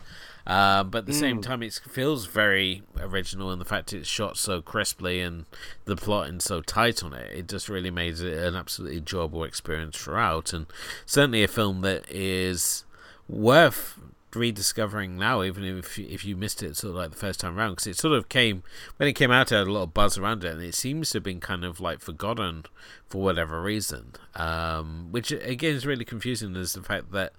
Um, 0.46 0.90
but 0.90 1.00
at 1.00 1.06
the 1.06 1.12
mm. 1.12 1.20
same 1.20 1.40
time, 1.42 1.62
it 1.62 1.80
feels 1.90 2.26
very 2.26 2.82
original, 2.98 3.50
and 3.50 3.60
the 3.60 3.66
fact 3.66 3.92
it's 3.92 4.08
shot 4.08 4.38
so 4.38 4.62
crisply 4.62 5.20
and 5.20 5.44
the 5.84 5.96
plotting 5.96 6.40
so 6.40 6.62
tight 6.62 7.04
on 7.04 7.12
it, 7.12 7.30
it 7.32 7.48
just 7.48 7.68
really 7.68 7.90
made 7.90 8.18
it 8.18 8.38
an 8.38 8.56
absolutely 8.56 8.98
enjoyable 8.98 9.44
experience 9.44 9.98
throughout, 9.98 10.52
and 10.54 10.66
certainly 11.04 11.44
a 11.44 11.48
film 11.48 11.82
that 11.82 12.10
is 12.10 12.84
worth 13.28 13.98
rediscovering 14.34 15.16
now, 15.16 15.42
even 15.42 15.64
if 15.64 15.98
if 15.98 16.24
you 16.24 16.36
missed 16.36 16.62
it 16.62 16.76
sort 16.76 16.90
of 16.90 16.96
like 16.96 17.10
the 17.10 17.16
first 17.16 17.40
time 17.40 17.58
around, 17.58 17.72
because 17.72 17.86
it 17.86 17.96
sort 17.96 18.16
of 18.16 18.28
came 18.28 18.62
when 18.96 19.08
it 19.08 19.14
came 19.14 19.30
out, 19.30 19.52
it 19.52 19.56
had 19.56 19.66
a 19.66 19.72
lot 19.72 19.84
of 19.84 19.94
buzz 19.94 20.18
around 20.18 20.44
it, 20.44 20.52
and 20.52 20.62
it 20.62 20.74
seems 20.74 21.10
to 21.10 21.16
have 21.16 21.22
been 21.22 21.40
kind 21.40 21.64
of 21.64 21.80
like 21.80 22.00
forgotten 22.00 22.64
for 23.08 23.22
whatever 23.22 23.62
reason. 23.62 24.12
Um, 24.34 25.08
which 25.10 25.30
again 25.32 25.74
is 25.74 25.86
really 25.86 26.04
confusing. 26.04 26.54
Is 26.56 26.74
the 26.74 26.82
fact 26.82 27.12
that 27.12 27.32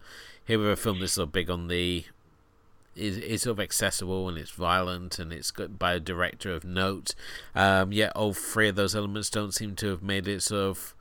here 0.45 0.57
we 0.57 0.65
have 0.65 0.73
a 0.73 0.81
film 0.81 0.99
that's 0.99 1.13
sort 1.13 1.27
of 1.27 1.31
big 1.31 1.49
on 1.49 1.67
the 1.67 2.05
is 2.95 3.17
is 3.17 3.43
sort 3.43 3.57
of 3.57 3.59
accessible 3.59 4.27
and 4.27 4.37
it's 4.37 4.51
violent 4.51 5.19
and 5.19 5.31
it's 5.31 5.51
got 5.51 5.79
by 5.79 5.93
a 5.93 5.99
director 5.99 6.53
of 6.53 6.63
note. 6.63 7.15
Um, 7.55 7.91
yet 7.91 8.11
all 8.15 8.33
three 8.33 8.69
of 8.69 8.75
those 8.75 8.95
elements 8.95 9.29
don't 9.29 9.53
seem 9.53 9.75
to 9.77 9.89
have 9.89 10.03
made 10.03 10.27
it 10.27 10.41
sort 10.41 10.63
of 10.63 10.95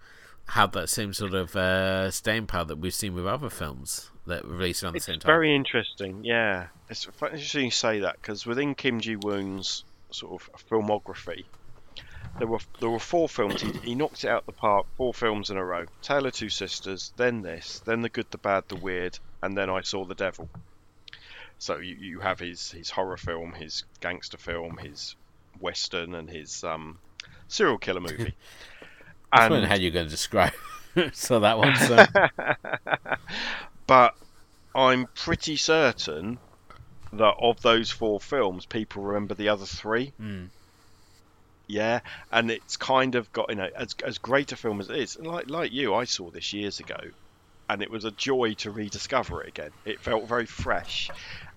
have 0.52 0.73
that 0.73 0.89
same 0.89 1.12
sort 1.12 1.35
of 1.35 1.55
uh, 1.56 2.10
staying 2.10 2.47
power 2.47 2.65
that 2.65 2.78
we've 2.78 2.94
seen 2.94 3.15
with 3.15 3.27
other 3.27 3.51
films 3.51 4.10
that 4.28 4.44
released 4.44 4.82
around 4.82 4.96
it's 4.96 5.06
the 5.06 5.12
same 5.12 5.20
time. 5.20 5.28
Very 5.28 5.55
interesting, 5.55 6.24
yeah. 6.24 6.68
It's 6.88 7.06
interesting 7.06 7.64
you 7.64 7.70
say 7.70 8.00
that 8.00 8.16
because 8.20 8.46
within 8.46 8.74
Kim 8.74 9.00
Ji 9.00 9.16
Woon's 9.16 9.84
sort 10.10 10.40
of 10.40 10.66
filmography, 10.68 11.44
there 12.38 12.46
were 12.46 12.60
there 12.80 12.90
were 12.90 12.98
four 12.98 13.28
films. 13.28 13.60
He, 13.60 13.72
he 13.72 13.94
knocked 13.94 14.24
it 14.24 14.28
out 14.28 14.46
the 14.46 14.52
park. 14.52 14.86
Four 14.96 15.12
films 15.12 15.50
in 15.50 15.56
a 15.56 15.64
row. 15.64 15.86
Tale 16.02 16.26
of 16.26 16.32
Two 16.32 16.48
Sisters, 16.48 17.12
then 17.16 17.42
this, 17.42 17.80
then 17.80 18.02
The 18.02 18.09
Good, 18.09 18.30
the 18.30 18.38
Bad, 18.38 18.64
the 18.68 18.76
Weird, 18.76 19.18
and 19.42 19.56
then 19.56 19.68
I 19.70 19.82
Saw 19.82 20.05
the 20.05 20.14
Devil. 20.14 20.48
So 21.59 21.78
you, 21.78 21.96
you 21.96 22.20
have 22.20 22.38
his 22.38 22.70
his 22.70 22.90
horror 22.90 23.16
film, 23.16 23.52
his 23.52 23.84
gangster 24.00 24.38
film, 24.38 24.76
his 24.76 25.16
western, 25.59 26.14
and 26.14 26.30
his 26.30 26.62
um, 26.62 26.98
serial 27.48 27.78
killer 27.78 28.00
movie. 28.00 28.34
I 29.32 29.48
don't 29.48 29.62
know 29.62 29.68
how 29.68 29.74
you're 29.74 29.90
going 29.90 30.06
to 30.06 30.10
describe 30.10 30.55
so 31.12 31.40
that 31.40 31.59
one. 31.59 31.76
So. 31.76 32.06
but 33.89 34.15
I'm 34.77 35.09
pretty 35.16 35.56
certain 35.56 36.39
that 37.12 37.35
of 37.40 37.60
those 37.62 37.90
four 37.90 38.20
films, 38.20 38.66
people 38.66 39.02
remember 39.02 39.35
the 39.35 39.48
other 39.48 39.66
three. 39.66 40.15
Mm. 40.20 40.51
yeah, 41.66 42.01
and 42.32 42.51
it's 42.51 42.77
kind 42.77 43.15
of 43.16 43.32
got 43.32 43.51
you 43.51 43.56
know 43.56 43.69
as 43.77 43.94
as 44.05 44.19
great 44.19 44.52
a 44.52 44.56
film 44.56 44.81
as 44.81 44.90
it 44.90 44.98
is. 44.98 45.16
And 45.16 45.27
like 45.27 45.51
like 45.51 45.73
you, 45.73 45.94
I 45.94 46.05
saw 46.05 46.31
this 46.31 46.52
years 46.52 46.81
ago, 46.81 46.98
and 47.69 47.82
it 47.82 47.90
was 47.90 48.05
a 48.05 48.10
joy 48.12 48.55
to 48.59 48.70
rediscover 48.70 49.43
it 49.43 49.48
again. 49.51 49.73
It 49.85 50.02
felt 50.02 50.28
very 50.28 50.47
fresh 50.47 51.12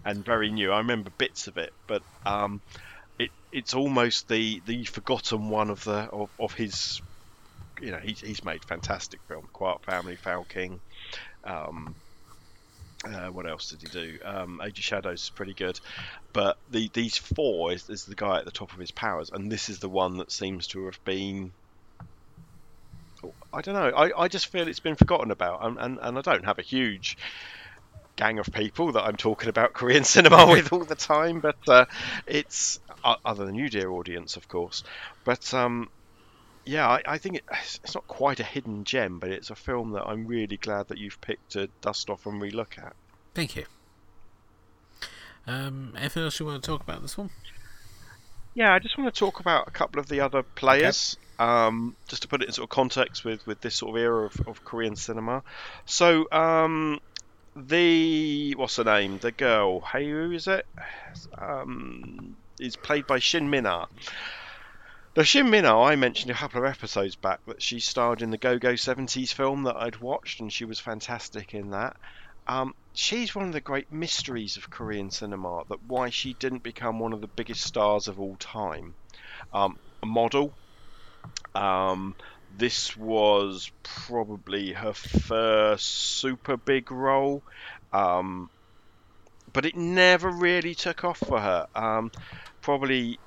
and 0.06 0.26
very 0.26 0.52
new. 0.52 0.72
I 0.72 0.80
remember 0.80 1.12
bits 1.18 1.48
of 1.48 1.58
it, 1.58 1.74
but 1.88 2.04
um, 2.26 2.62
it 3.20 3.32
it's 3.52 3.74
almost 3.74 4.28
the 4.30 4.62
the 4.66 4.86
forgotten 4.86 5.50
one 5.50 5.70
of 5.70 5.84
the 5.84 6.10
of, 6.12 6.30
of 6.40 6.54
his. 6.54 7.02
You 7.82 7.92
know, 7.92 8.00
he's, 8.04 8.20
he's 8.22 8.44
made 8.46 8.64
fantastic 8.66 9.22
film, 9.28 9.46
Quiet 9.54 9.84
Family, 9.86 10.16
Foul 10.16 10.46
King. 10.46 10.82
Um, 11.44 11.96
uh, 13.04 13.28
what 13.28 13.48
else 13.48 13.70
did 13.72 13.82
he 13.82 13.88
do? 13.88 14.20
Um, 14.24 14.62
Age 14.64 14.78
of 14.78 14.84
Shadows 14.84 15.24
is 15.24 15.30
pretty 15.30 15.54
good, 15.54 15.80
but 16.34 16.58
the, 16.70 16.90
these 16.94 17.18
four 17.18 17.72
is, 17.72 17.90
is 17.90 18.06
the 18.06 18.16
guy 18.16 18.40
at 18.40 18.46
the 18.46 18.52
top 18.52 18.74
of 18.74 18.80
his 18.80 18.92
powers, 18.92 19.32
and 19.32 19.52
this 19.52 19.70
is 19.70 19.80
the 19.80 19.90
one 19.90 20.18
that 20.18 20.32
seems 20.32 20.68
to 20.68 20.86
have 20.86 21.04
been. 21.04 21.52
I 23.54 23.62
don't 23.62 23.76
know. 23.76 23.90
I, 23.96 24.24
I 24.24 24.28
just 24.28 24.48
feel 24.48 24.68
it's 24.68 24.80
been 24.80 24.96
forgotten 24.96 25.30
about, 25.30 25.64
and, 25.64 25.78
and, 25.78 26.00
and 26.02 26.18
I 26.18 26.22
don't 26.22 26.46
have 26.46 26.58
a 26.58 26.64
huge 26.64 27.18
gang 28.16 28.40
of 28.40 28.52
people 28.52 28.92
that 28.94 29.04
I'm 29.04 29.16
talking 29.16 29.50
about 29.50 29.74
Korean 29.74 30.04
cinema 30.04 30.48
with 30.50 30.74
all 30.74 30.84
the 30.84 30.96
time, 30.96 31.40
but 31.40 31.58
uh, 31.68 31.86
it's 32.26 32.80
uh, 33.04 33.16
other 33.26 33.46
than 33.46 33.56
you, 33.56 33.70
dear 33.70 33.92
audience, 33.92 34.38
of 34.38 34.48
course. 34.48 34.84
But 35.24 35.54
um, 35.54 35.90
yeah, 36.66 36.88
I, 36.88 37.02
I 37.06 37.18
think 37.18 37.38
it, 37.38 37.44
it's 37.84 37.96
not 37.96 38.08
quite 38.08 38.40
a 38.40 38.44
hidden 38.44 38.84
gem, 38.84 39.20
but 39.20 39.30
it's 39.30 39.50
a 39.50 39.56
film 39.56 39.92
that 39.92 40.04
I'm 40.06 40.28
really 40.28 40.58
glad 40.58 40.90
that 40.90 40.98
you've 40.98 41.20
picked 41.22 41.52
to 41.52 41.70
dust 41.82 42.10
off 42.10 42.26
and 42.26 42.42
relook 42.42 42.78
at. 42.78 42.96
Thank 43.34 43.56
you. 43.56 43.66
Um, 45.48 45.94
anything 45.98 46.24
else 46.24 46.40
you 46.40 46.46
want 46.46 46.64
to 46.64 46.68
talk 46.68 46.82
about 46.82 47.02
this 47.02 47.18
one? 47.18 47.30
Yeah, 48.54 48.74
I 48.74 48.80
just 48.80 48.98
want 48.98 49.14
to 49.14 49.18
talk 49.18 49.40
about 49.40 49.68
a 49.68 49.72
couple 49.72 50.00
of 50.00 50.08
the 50.08 50.20
other 50.20 50.44
players, 50.44 51.18
okay. 51.40 51.50
um, 51.50 51.96
just 52.08 52.24
to 52.24 52.28
put 52.28 52.42
it 52.42 52.48
in 52.48 52.54
sort 52.54 52.66
of 52.66 52.70
context 52.70 53.24
with, 53.24 53.46
with 53.48 53.62
this 53.62 53.76
sort 53.76 53.96
of 53.96 54.02
era 54.02 54.26
of, 54.26 54.48
of 54.48 54.66
Korean 54.66 54.96
cinema. 54.96 55.44
So, 55.86 56.28
um, 56.32 57.00
the 57.56 58.54
what's 58.56 58.76
her 58.76 58.84
name? 58.84 59.20
The 59.20 59.32
girl, 59.32 59.80
hey, 59.82 60.10
who 60.10 60.32
is 60.32 60.48
it? 60.48 60.66
Um, 61.38 62.36
is 62.60 62.76
played 62.76 63.08
by 63.08 63.20
Shin 63.20 63.50
Min-ah. 63.50 63.88
Now, 65.14 65.24
Shin 65.24 65.50
Min-ah, 65.50 65.84
I 65.84 65.98
mentioned 65.98 66.32
a 66.32 66.36
couple 66.36 66.64
of 66.64 66.72
episodes 66.72 67.18
back 67.18 67.42
that 67.46 67.62
she 67.62 67.82
starred 67.82 68.22
in 68.22 68.32
the 68.32 68.38
Go 68.38 68.58
Go 68.58 68.74
70s 68.74 69.34
film 69.34 69.64
that 69.64 69.76
I'd 69.76 69.98
watched, 69.98 70.40
and 70.40 70.52
she 70.52 70.64
was 70.64 70.80
fantastic 70.80 71.54
in 71.54 71.72
that. 71.72 71.98
Um, 72.48 72.74
she's 72.94 73.36
one 73.36 73.48
of 73.48 73.52
the 73.52 73.60
great 73.60 73.92
mysteries 73.92 74.56
of 74.56 74.70
Korean 74.70 75.12
cinema, 75.12 75.64
that 75.68 75.84
why 75.84 76.12
she 76.12 76.34
didn't 76.36 76.64
become 76.64 77.00
one 77.00 77.12
of 77.12 77.20
the 77.20 77.28
biggest 77.28 77.62
stars 77.62 78.08
of 78.08 78.22
all 78.22 78.38
time. 78.38 78.94
Um, 79.54 79.78
a 80.02 80.06
model. 80.06 80.54
Um, 81.56 82.16
this 82.58 82.96
was 82.96 83.70
probably 83.84 84.72
her 84.72 84.94
first 84.94 85.88
super 85.88 86.56
big 86.56 86.90
role. 86.90 87.44
Um, 87.92 88.50
but 89.52 89.66
it 89.66 89.76
never 89.76 90.30
really 90.30 90.74
took 90.74 91.04
off 91.04 91.18
for 91.18 91.42
her. 91.42 91.68
Um, 91.76 92.12
probably 92.62 93.20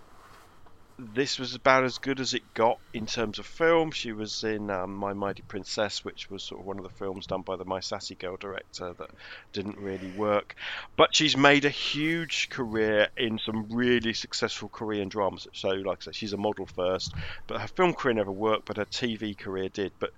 this 0.98 1.38
was 1.38 1.54
about 1.54 1.84
as 1.84 1.98
good 1.98 2.20
as 2.20 2.34
it 2.34 2.54
got 2.54 2.78
in 2.92 3.06
terms 3.06 3.38
of 3.38 3.46
film. 3.46 3.90
She 3.90 4.12
was 4.12 4.44
in 4.44 4.70
um, 4.70 4.94
My 4.94 5.12
Mighty 5.12 5.42
Princess, 5.42 6.04
which 6.04 6.30
was 6.30 6.44
sort 6.44 6.60
of 6.60 6.66
one 6.66 6.78
of 6.78 6.84
the 6.84 6.90
films 6.90 7.26
done 7.26 7.42
by 7.42 7.56
the 7.56 7.64
My 7.64 7.80
Sassy 7.80 8.14
Girl 8.14 8.36
director 8.36 8.94
that 8.96 9.10
didn't 9.52 9.78
really 9.78 10.08
work. 10.16 10.54
But 10.96 11.08
she's 11.12 11.36
made 11.36 11.64
a 11.64 11.70
huge 11.70 12.48
career 12.48 13.08
in 13.16 13.38
some 13.38 13.66
really 13.70 14.12
successful 14.12 14.68
Korean 14.68 15.08
dramas. 15.08 15.46
So, 15.52 15.68
like 15.68 15.98
I 16.02 16.04
said, 16.04 16.14
she's 16.14 16.32
a 16.32 16.38
model 16.38 16.66
first, 16.66 17.12
but 17.48 17.60
her 17.60 17.68
film 17.68 17.94
career 17.94 18.14
never 18.14 18.32
worked, 18.32 18.66
but 18.66 18.76
her 18.76 18.86
TV 18.86 19.36
career 19.36 19.68
did. 19.68 19.92
But 19.98 20.10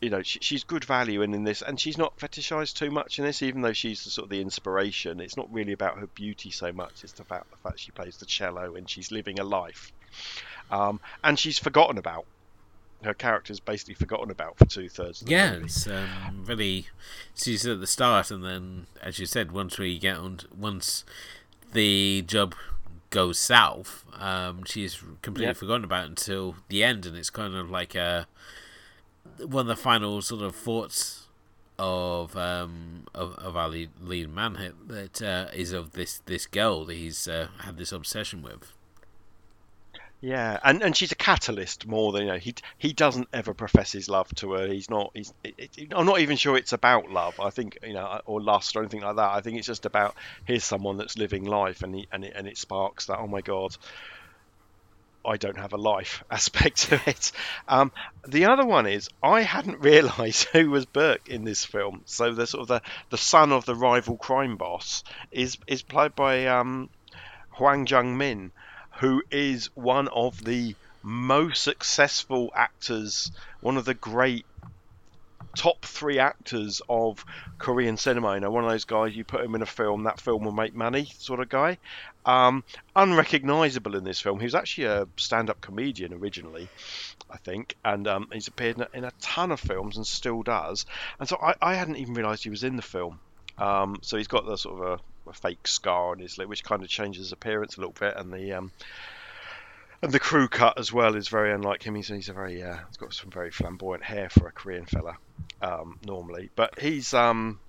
you 0.00 0.10
know 0.10 0.22
she, 0.22 0.38
she's 0.40 0.64
good 0.64 0.84
value 0.84 1.22
in, 1.22 1.34
in 1.34 1.44
this 1.44 1.62
and 1.62 1.78
she's 1.78 1.98
not 1.98 2.16
fetishized 2.18 2.76
too 2.76 2.90
much 2.90 3.18
in 3.18 3.24
this 3.24 3.42
even 3.42 3.62
though 3.62 3.72
she's 3.72 4.04
the, 4.04 4.10
sort 4.10 4.24
of 4.24 4.30
the 4.30 4.40
inspiration 4.40 5.20
it's 5.20 5.36
not 5.36 5.52
really 5.52 5.72
about 5.72 5.98
her 5.98 6.06
beauty 6.08 6.50
so 6.50 6.72
much 6.72 7.04
it's 7.04 7.18
about 7.20 7.46
the 7.50 7.56
fact 7.58 7.78
she 7.78 7.90
plays 7.90 8.16
the 8.16 8.26
cello 8.26 8.74
and 8.74 8.88
she's 8.88 9.10
living 9.10 9.38
a 9.38 9.44
life 9.44 9.92
um, 10.70 11.00
and 11.24 11.38
she's 11.38 11.58
forgotten 11.58 11.98
about 11.98 12.24
her 13.02 13.14
character's 13.14 13.60
basically 13.60 13.94
forgotten 13.94 14.30
about 14.30 14.58
for 14.58 14.66
two 14.66 14.88
thirds. 14.88 15.24
Yeah, 15.26 15.52
movie. 15.52 15.64
it's 15.64 15.86
um, 15.86 16.44
really. 16.46 16.86
She's 17.34 17.66
at 17.66 17.80
the 17.80 17.86
start, 17.86 18.30
and 18.30 18.44
then, 18.44 18.86
as 19.02 19.18
you 19.18 19.26
said, 19.26 19.52
once 19.52 19.78
we 19.78 19.98
get 19.98 20.16
on, 20.16 20.40
once 20.56 21.04
the 21.72 22.22
job 22.22 22.54
goes 23.10 23.38
south, 23.38 24.04
um, 24.18 24.64
she's 24.64 25.02
completely 25.22 25.46
yep. 25.46 25.56
forgotten 25.56 25.84
about 25.84 26.06
until 26.06 26.56
the 26.68 26.84
end, 26.84 27.06
and 27.06 27.16
it's 27.16 27.30
kind 27.30 27.54
of 27.54 27.70
like 27.70 27.94
a 27.94 28.26
one 29.38 29.62
of 29.62 29.66
the 29.66 29.76
final 29.76 30.22
sort 30.22 30.42
of 30.42 30.54
thoughts 30.54 31.28
of 31.78 32.36
um 32.36 33.06
of, 33.14 33.34
of 33.36 33.56
our 33.56 33.68
lead, 33.68 34.28
man 34.28 34.74
that 34.86 35.22
uh, 35.22 35.48
is 35.54 35.72
of 35.72 35.92
this 35.92 36.20
this 36.26 36.46
girl 36.46 36.84
that 36.84 36.94
he's 36.94 37.26
uh, 37.26 37.48
had 37.60 37.78
this 37.78 37.90
obsession 37.90 38.42
with. 38.42 38.72
Yeah, 40.20 40.58
and 40.62 40.82
and 40.82 40.94
she's 40.94 41.12
a 41.12 41.16
catalyst 41.16 41.86
more 41.86 42.12
than 42.12 42.22
you 42.22 42.28
know. 42.28 42.38
He 42.38 42.54
he 42.76 42.92
doesn't 42.92 43.28
ever 43.32 43.54
profess 43.54 43.90
his 43.92 44.10
love 44.10 44.32
to 44.36 44.52
her. 44.52 44.66
He's 44.66 44.90
not. 44.90 45.12
He's. 45.14 45.32
It, 45.42 45.54
it, 45.58 45.92
I'm 45.92 46.04
not 46.04 46.20
even 46.20 46.36
sure 46.36 46.58
it's 46.58 46.74
about 46.74 47.10
love. 47.10 47.40
I 47.40 47.48
think 47.48 47.78
you 47.82 47.94
know, 47.94 48.20
or 48.26 48.42
lust 48.42 48.76
or 48.76 48.80
anything 48.80 49.00
like 49.00 49.16
that. 49.16 49.30
I 49.30 49.40
think 49.40 49.56
it's 49.56 49.66
just 49.66 49.86
about 49.86 50.14
here's 50.44 50.64
someone 50.64 50.98
that's 50.98 51.16
living 51.16 51.44
life, 51.44 51.82
and 51.82 51.94
he, 51.94 52.06
and 52.12 52.26
it, 52.26 52.34
and 52.36 52.46
it 52.46 52.58
sparks 52.58 53.06
that. 53.06 53.18
Oh 53.18 53.28
my 53.28 53.40
god, 53.40 53.74
I 55.24 55.36
don't 55.36 55.58
have 55.58 55.72
a 55.72 55.78
life 55.78 56.24
aspect 56.30 56.88
to 56.88 57.00
it. 57.06 57.32
Um, 57.68 57.92
the 58.26 58.46
other 58.46 58.64
one 58.64 58.86
is 58.86 59.08
I 59.22 59.42
hadn't 59.42 59.80
realised 59.84 60.44
who 60.52 60.70
was 60.70 60.86
Burke 60.86 61.28
in 61.28 61.44
this 61.44 61.64
film. 61.64 62.02
So 62.06 62.32
the 62.32 62.46
sort 62.46 62.62
of 62.62 62.68
the, 62.68 62.82
the 63.10 63.18
son 63.18 63.52
of 63.52 63.64
the 63.64 63.74
rival 63.74 64.16
crime 64.16 64.56
boss 64.56 65.04
is 65.30 65.58
is 65.66 65.82
played 65.82 66.14
by 66.14 66.46
um, 66.46 66.88
Hwang 67.50 67.86
Jung 67.86 68.16
Min, 68.16 68.52
who 69.00 69.22
is 69.30 69.70
one 69.74 70.08
of 70.08 70.44
the 70.44 70.74
most 71.02 71.62
successful 71.62 72.52
actors, 72.54 73.30
one 73.60 73.76
of 73.76 73.84
the 73.84 73.94
great 73.94 74.44
top 75.56 75.84
three 75.84 76.18
actors 76.18 76.82
of 76.88 77.24
Korean 77.58 77.96
cinema. 77.96 78.34
You 78.34 78.40
know, 78.40 78.50
one 78.50 78.64
of 78.64 78.70
those 78.70 78.84
guys 78.84 79.14
you 79.14 79.24
put 79.24 79.44
him 79.44 79.54
in 79.54 79.62
a 79.62 79.66
film, 79.66 80.04
that 80.04 80.20
film 80.20 80.44
will 80.44 80.52
make 80.52 80.74
money, 80.74 81.10
sort 81.18 81.40
of 81.40 81.48
guy. 81.48 81.78
Um, 82.24 82.64
unrecognizable 82.94 83.96
in 83.96 84.04
this 84.04 84.20
film. 84.20 84.40
He 84.40 84.46
was 84.46 84.54
actually 84.54 84.84
a 84.84 85.08
stand-up 85.16 85.60
comedian 85.60 86.12
originally, 86.12 86.68
I 87.30 87.38
think, 87.38 87.76
and 87.84 88.06
um, 88.06 88.28
he's 88.32 88.48
appeared 88.48 88.76
in 88.76 88.82
a, 88.82 88.88
in 88.92 89.04
a, 89.04 89.12
ton 89.20 89.50
of 89.52 89.60
films 89.60 89.96
and 89.96 90.06
still 90.06 90.42
does. 90.42 90.84
And 91.18 91.28
so 91.28 91.38
I, 91.40 91.54
I 91.62 91.74
hadn't 91.74 91.96
even 91.96 92.14
realised 92.14 92.44
he 92.44 92.50
was 92.50 92.64
in 92.64 92.76
the 92.76 92.82
film. 92.82 93.20
Um, 93.56 93.98
so 94.02 94.16
he's 94.16 94.28
got 94.28 94.46
the 94.46 94.56
sort 94.56 94.82
of 94.82 95.00
a, 95.26 95.30
a, 95.30 95.32
fake 95.32 95.66
scar 95.66 96.12
on 96.12 96.18
his 96.18 96.38
lip, 96.38 96.48
which 96.48 96.64
kind 96.64 96.82
of 96.82 96.88
changes 96.88 97.26
his 97.26 97.32
appearance 97.32 97.76
a 97.76 97.80
little 97.80 97.94
bit, 97.98 98.14
and 98.16 98.32
the 98.32 98.52
um, 98.52 98.72
and 100.02 100.12
the 100.12 100.20
crew 100.20 100.48
cut 100.48 100.78
as 100.78 100.92
well 100.92 101.14
is 101.14 101.28
very 101.28 101.52
unlike 101.52 101.82
him. 101.82 101.94
He's, 101.94 102.08
he's 102.08 102.28
a 102.28 102.32
very 102.32 102.62
uh, 102.62 102.78
he's 102.88 102.96
got 102.96 103.12
some 103.12 103.30
very 103.30 103.50
flamboyant 103.50 104.02
hair 104.02 104.28
for 104.28 104.48
a 104.48 104.52
Korean 104.52 104.86
fella 104.86 105.16
um, 105.60 105.98
normally, 106.04 106.50
but 106.56 106.78
he's 106.78 107.12
um 107.14 107.60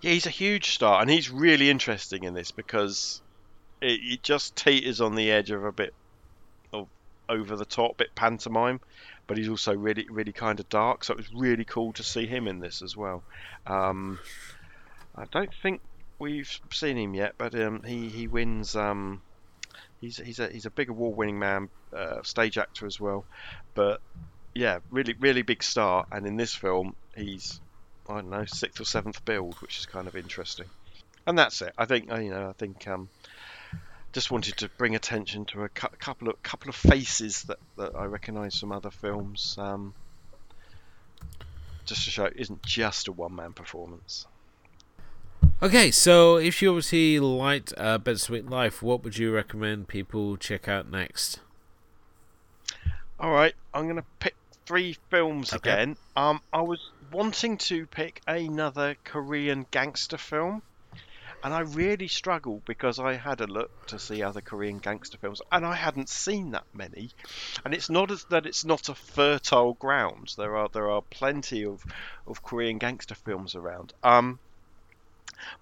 yeah 0.00 0.12
he's 0.12 0.26
a 0.26 0.30
huge 0.30 0.70
star 0.70 1.00
and 1.00 1.08
he's 1.10 1.30
really 1.30 1.70
interesting 1.70 2.24
in 2.24 2.34
this 2.34 2.50
because 2.50 3.22
it, 3.80 4.00
it 4.02 4.22
just 4.22 4.56
teeters 4.56 5.00
on 5.00 5.14
the 5.14 5.30
edge 5.30 5.50
of 5.50 5.64
a 5.64 5.72
bit 5.72 5.94
of 6.72 6.88
over 7.28 7.56
the 7.56 7.64
top, 7.64 7.96
bit 7.98 8.14
pantomime, 8.14 8.80
but 9.26 9.38
he's 9.38 9.48
also 9.48 9.74
really 9.74 10.06
really 10.10 10.32
kind 10.32 10.58
of 10.58 10.68
dark. 10.68 11.04
So 11.04 11.12
it 11.14 11.18
was 11.18 11.32
really 11.32 11.64
cool 11.64 11.92
to 11.94 12.02
see 12.02 12.26
him 12.26 12.48
in 12.48 12.58
this 12.58 12.82
as 12.82 12.96
well. 12.96 13.22
Um, 13.66 14.18
I 15.14 15.26
don't 15.30 15.54
think 15.62 15.80
we've 16.18 16.50
seen 16.72 16.98
him 16.98 17.14
yet, 17.14 17.34
but 17.38 17.54
um, 17.54 17.84
he 17.84 18.08
he 18.08 18.26
wins. 18.26 18.74
Um, 18.74 19.22
he's 20.04 20.18
he's 20.18 20.38
a 20.38 20.48
he's 20.48 20.66
a 20.66 20.70
big 20.70 20.90
award-winning 20.90 21.38
man, 21.38 21.68
uh, 21.92 22.22
stage 22.22 22.58
actor 22.58 22.86
as 22.86 23.00
well. 23.00 23.24
But 23.74 24.00
yeah, 24.54 24.80
really 24.90 25.14
really 25.18 25.42
big 25.42 25.62
star. 25.62 26.06
And 26.12 26.26
in 26.26 26.36
this 26.36 26.54
film, 26.54 26.94
he's 27.16 27.60
I 28.08 28.16
don't 28.16 28.30
know 28.30 28.44
sixth 28.44 28.80
or 28.80 28.84
seventh 28.84 29.24
build, 29.24 29.54
which 29.56 29.78
is 29.78 29.86
kind 29.86 30.06
of 30.06 30.16
interesting. 30.16 30.66
And 31.26 31.38
that's 31.38 31.62
it. 31.62 31.72
I 31.78 31.86
think 31.86 32.10
you 32.10 32.30
know 32.30 32.50
I 32.50 32.52
think 32.52 32.86
um, 32.86 33.08
just 34.12 34.30
wanted 34.30 34.58
to 34.58 34.68
bring 34.76 34.94
attention 34.94 35.46
to 35.46 35.64
a 35.64 35.68
cu- 35.68 35.96
couple 35.98 36.28
of 36.28 36.42
couple 36.42 36.68
of 36.68 36.76
faces 36.76 37.42
that, 37.44 37.58
that 37.76 37.96
I 37.96 38.04
recognise 38.04 38.58
from 38.58 38.72
other 38.72 38.90
films. 38.90 39.56
Um, 39.58 39.94
just 41.86 42.04
to 42.04 42.10
show 42.10 42.24
it 42.24 42.34
isn't 42.36 42.62
just 42.62 43.08
a 43.08 43.12
one 43.12 43.34
man 43.34 43.52
performance. 43.52 44.26
Okay, 45.64 45.90
so 45.90 46.36
if 46.36 46.60
you 46.60 46.68
obviously 46.68 47.18
liked 47.18 47.72
uh, 47.78 47.96
Bittersweet 47.96 48.50
Life, 48.50 48.82
what 48.82 49.02
would 49.02 49.16
you 49.16 49.32
recommend 49.32 49.88
people 49.88 50.36
check 50.36 50.68
out 50.68 50.90
next? 50.90 51.40
All 53.18 53.32
right, 53.32 53.54
I'm 53.72 53.84
going 53.84 53.96
to 53.96 54.04
pick 54.18 54.34
three 54.66 54.98
films 55.08 55.54
okay. 55.54 55.70
again. 55.70 55.96
Um, 56.16 56.42
I 56.52 56.60
was 56.60 56.90
wanting 57.10 57.56
to 57.56 57.86
pick 57.86 58.20
another 58.26 58.96
Korean 59.04 59.64
gangster 59.70 60.18
film, 60.18 60.60
and 61.42 61.54
I 61.54 61.60
really 61.60 62.08
struggled 62.08 62.66
because 62.66 62.98
I 62.98 63.14
had 63.14 63.40
a 63.40 63.46
look 63.46 63.86
to 63.86 63.98
see 63.98 64.22
other 64.22 64.42
Korean 64.42 64.80
gangster 64.80 65.16
films, 65.16 65.40
and 65.50 65.64
I 65.64 65.76
hadn't 65.76 66.10
seen 66.10 66.50
that 66.50 66.66
many. 66.74 67.08
And 67.64 67.72
it's 67.72 67.88
not 67.88 68.10
as 68.10 68.24
that 68.24 68.44
it's 68.44 68.66
not 68.66 68.90
a 68.90 68.94
fertile 68.94 69.72
ground. 69.72 70.34
There 70.36 70.58
are 70.58 70.68
there 70.68 70.90
are 70.90 71.00
plenty 71.00 71.64
of 71.64 71.82
of 72.26 72.42
Korean 72.42 72.76
gangster 72.76 73.14
films 73.14 73.54
around. 73.54 73.94
Um, 74.02 74.38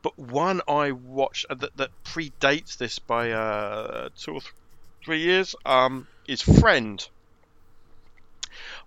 but 0.03 0.19
one 0.19 0.61
I 0.69 0.93
watched 0.93 1.47
uh, 1.51 1.55
that, 1.57 1.77
that 1.77 1.91
predates 2.05 2.77
this 2.77 2.99
by 2.99 3.33
uh, 3.33 4.09
two 4.17 4.33
or 4.33 4.41
th- 4.41 4.53
three 5.05 5.21
years 5.23 5.55
um, 5.65 6.07
is 6.27 6.43
Friend, 6.43 7.05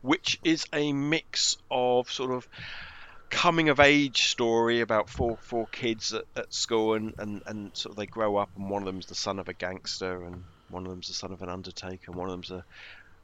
which 0.02 0.40
is 0.44 0.66
a 0.74 0.94
mix 0.94 1.56
of 1.70 2.10
sort 2.10 2.32
of 2.32 2.48
coming 3.30 3.70
of 3.70 3.80
age 3.80 4.24
story 4.28 4.82
about 4.82 5.10
four 5.10 5.38
four 5.42 5.68
kids 5.72 6.14
at, 6.14 6.24
at 6.36 6.54
school 6.54 6.94
and, 6.94 7.14
and, 7.18 7.42
and 7.48 7.76
sort 7.76 7.92
of 7.92 7.98
they 7.98 8.06
grow 8.06 8.38
up 8.38 8.50
and 8.56 8.70
one 8.70 8.84
of 8.84 8.86
them's 8.86 9.08
the 9.08 9.16
son 9.16 9.40
of 9.40 9.50
a 9.50 9.54
gangster 9.54 10.24
and 10.24 10.44
one 10.70 10.86
of 10.86 10.92
them's 10.92 11.08
the 11.08 11.14
son 11.14 11.32
of 11.32 11.42
an 11.42 11.50
undertaker 11.50 12.06
and 12.08 12.16
one 12.16 12.30
of 12.30 12.34
them's 12.34 12.52
a 12.52 12.64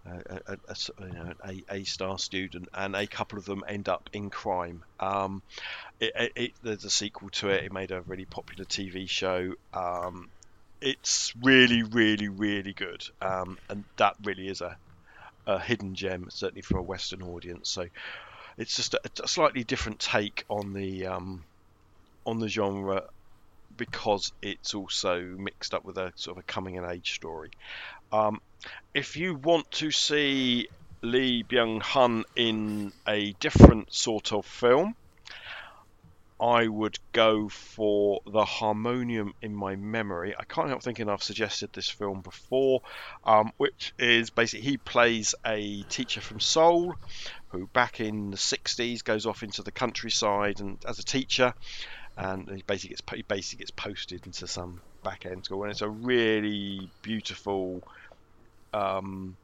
a, 0.06 0.57
a, 0.68 0.76
you 0.99 1.14
know, 1.14 1.34
a, 1.45 1.64
a 1.69 1.84
star 1.84 2.18
student 2.18 2.69
and 2.73 2.95
a 2.95 3.07
couple 3.07 3.38
of 3.38 3.45
them 3.45 3.64
end 3.68 3.90
up 3.90 4.10
in 4.14 4.30
crime. 4.30 4.84
Um, 4.99 5.41
it, 5.99 6.11
it, 6.15 6.32
it, 6.36 6.52
there's 6.64 6.86
a 6.86 6.90
sequel 6.90 7.30
to 7.30 7.49
it. 7.49 7.65
It 7.65 7.73
made 7.73 7.91
a 7.91 8.02
really 8.02 8.26
popular 8.26 8.65
TV 8.65 9.07
show. 9.07 9.53
Um, 9.73 10.30
it's 10.82 11.34
really, 11.41 11.84
really, 11.84 12.28
really 12.28 12.73
good, 12.73 13.03
um, 13.22 13.60
and 13.69 13.84
that 13.98 14.15
really 14.23 14.48
is 14.48 14.61
a, 14.61 14.76
a 15.45 15.60
hidden 15.60 15.94
gem, 15.94 16.28
certainly 16.30 16.64
for 16.64 16.78
a 16.78 16.82
Western 16.82 17.22
audience. 17.22 17.69
So 17.69 17.86
it's 18.57 18.76
just 18.76 18.95
a, 18.95 18.99
a 19.23 19.28
slightly 19.28 19.64
different 19.64 19.99
take 19.99 20.44
on 20.49 20.73
the 20.73 21.06
um, 21.06 21.44
on 22.26 22.40
the 22.40 22.48
genre 22.48 23.03
because 23.78 24.32
it's 24.41 24.73
also 24.73 25.22
mixed 25.22 25.73
up 25.73 25.86
with 25.86 25.98
a 25.98 26.11
sort 26.15 26.38
of 26.38 26.44
a 26.44 26.45
coming 26.45 26.78
of 26.78 26.90
age 26.90 27.14
story. 27.14 27.52
Um, 28.11 28.41
if 28.93 29.17
you 29.17 29.35
want 29.35 29.69
to 29.71 29.91
see 29.91 30.67
Lee 31.01 31.43
Byung 31.43 31.81
Hun 31.81 32.25
in 32.35 32.93
a 33.07 33.33
different 33.33 33.93
sort 33.93 34.31
of 34.31 34.45
film, 34.45 34.95
I 36.41 36.67
would 36.67 36.97
go 37.11 37.49
for 37.49 38.21
The 38.25 38.43
Harmonium 38.43 39.35
in 39.43 39.55
My 39.55 39.75
Memory. 39.75 40.35
I 40.35 40.43
can't 40.43 40.69
help 40.69 40.81
thinking 40.81 41.07
I've 41.07 41.21
suggested 41.21 41.71
this 41.71 41.88
film 41.88 42.21
before, 42.21 42.81
um, 43.23 43.51
which 43.57 43.93
is 43.99 44.31
basically 44.31 44.65
he 44.65 44.77
plays 44.77 45.35
a 45.45 45.83
teacher 45.83 46.19
from 46.19 46.39
Seoul 46.39 46.95
who, 47.49 47.67
back 47.67 47.99
in 47.99 48.31
the 48.31 48.38
60s, 48.38 49.03
goes 49.03 49.27
off 49.27 49.43
into 49.43 49.61
the 49.61 49.71
countryside 49.71 50.61
and 50.61 50.83
as 50.88 50.97
a 50.97 51.03
teacher, 51.03 51.53
and 52.17 52.49
he 52.49 52.63
basically 52.65 52.95
gets 52.95 53.03
he 53.13 53.21
basically 53.21 53.59
gets 53.59 53.71
posted 53.71 54.25
into 54.25 54.47
some 54.47 54.81
back 55.03 55.27
end 55.27 55.45
school, 55.45 55.61
and 55.63 55.71
it's 55.71 55.81
a 55.81 55.89
really 55.89 56.89
beautiful. 57.03 57.83
Um, 58.73 59.35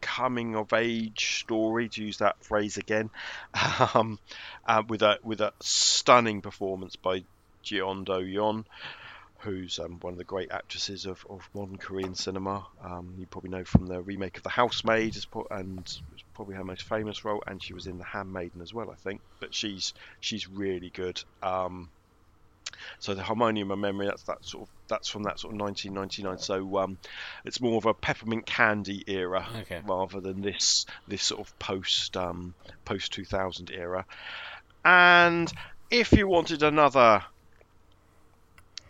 coming 0.00 0.54
of 0.54 0.72
age 0.72 1.40
story, 1.40 1.88
to 1.88 2.02
use 2.02 2.18
that 2.18 2.42
phrase 2.42 2.76
again, 2.76 3.10
um, 3.94 4.18
uh, 4.66 4.82
with 4.88 5.02
a 5.02 5.18
with 5.22 5.40
a 5.40 5.52
stunning 5.60 6.40
performance 6.40 6.96
by 6.96 7.24
Jeon 7.64 8.04
Do 8.04 8.12
Yeon, 8.12 8.64
who's 9.40 9.78
um, 9.78 9.98
one 10.00 10.12
of 10.12 10.18
the 10.18 10.24
great 10.24 10.50
actresses 10.50 11.06
of, 11.06 11.26
of 11.28 11.48
modern 11.54 11.76
Korean 11.76 12.14
cinema. 12.14 12.66
Um, 12.82 13.14
you 13.18 13.26
probably 13.26 13.50
know 13.50 13.64
from 13.64 13.86
the 13.86 14.00
remake 14.00 14.36
of 14.36 14.42
The 14.42 14.50
Housemaid, 14.50 15.16
and 15.50 16.00
probably 16.34 16.54
her 16.54 16.64
most 16.64 16.84
famous 16.84 17.24
role, 17.24 17.42
and 17.46 17.62
she 17.62 17.74
was 17.74 17.86
in 17.86 17.98
The 17.98 18.04
Handmaiden 18.04 18.62
as 18.62 18.72
well, 18.72 18.90
I 18.90 18.94
think. 18.94 19.20
But 19.40 19.54
she's 19.54 19.92
she's 20.20 20.48
really 20.48 20.90
good. 20.90 21.22
Um, 21.42 21.90
so 22.98 23.14
the 23.14 23.22
harmonium 23.22 23.70
of 23.70 23.78
memory 23.78 24.06
that's 24.06 24.22
that 24.24 24.44
sort 24.44 24.64
of 24.64 24.68
that's 24.88 25.08
from 25.08 25.24
that 25.24 25.38
sort 25.38 25.54
of 25.54 25.60
1999 25.60 26.38
so 26.38 26.78
um, 26.78 26.98
it's 27.44 27.60
more 27.60 27.76
of 27.76 27.86
a 27.86 27.94
peppermint 27.94 28.46
candy 28.46 29.02
era 29.06 29.46
okay. 29.60 29.80
rather 29.86 30.20
than 30.20 30.42
this 30.42 30.86
this 31.08 31.22
sort 31.22 31.40
of 31.40 31.58
post 31.58 32.16
um, 32.16 32.54
post 32.84 33.12
2000 33.12 33.70
era. 33.70 34.04
And 34.84 35.52
if 35.90 36.12
you 36.12 36.28
wanted 36.28 36.62
another 36.62 37.24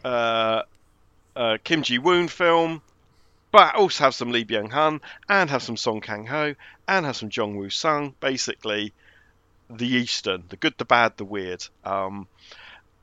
uh, 0.04 0.62
uh, 1.34 1.58
Kim 1.64 1.82
Ji 1.82 1.98
Woon 1.98 2.28
film 2.28 2.82
but 3.52 3.74
also 3.74 4.04
have 4.04 4.14
some 4.14 4.32
Lee 4.32 4.44
Byung 4.44 4.70
Hun 4.70 5.00
and 5.28 5.48
have 5.48 5.62
some 5.62 5.76
Song 5.76 6.00
Kang 6.00 6.26
Ho 6.26 6.54
and 6.86 7.06
have 7.06 7.16
some 7.16 7.30
Jung 7.32 7.56
Woo 7.56 7.70
Sung 7.70 8.14
basically 8.20 8.92
the 9.70 9.86
Eastern 9.86 10.44
the 10.48 10.56
good 10.56 10.74
the 10.78 10.84
bad 10.84 11.16
the 11.16 11.24
weird. 11.24 11.66
Um, 11.84 12.28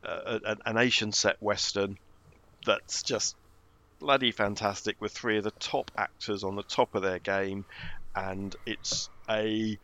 uh, 0.05 0.55
an 0.65 0.77
Asian 0.77 1.11
set 1.11 1.41
western 1.41 1.97
that's 2.65 3.03
just 3.03 3.35
bloody 3.99 4.31
fantastic 4.31 4.99
with 4.99 5.11
three 5.11 5.37
of 5.37 5.43
the 5.43 5.51
top 5.51 5.91
actors 5.97 6.43
on 6.43 6.55
the 6.55 6.63
top 6.63 6.95
of 6.95 7.01
their 7.01 7.19
game, 7.19 7.65
and 8.15 8.55
it's 8.65 9.09
a 9.29 9.77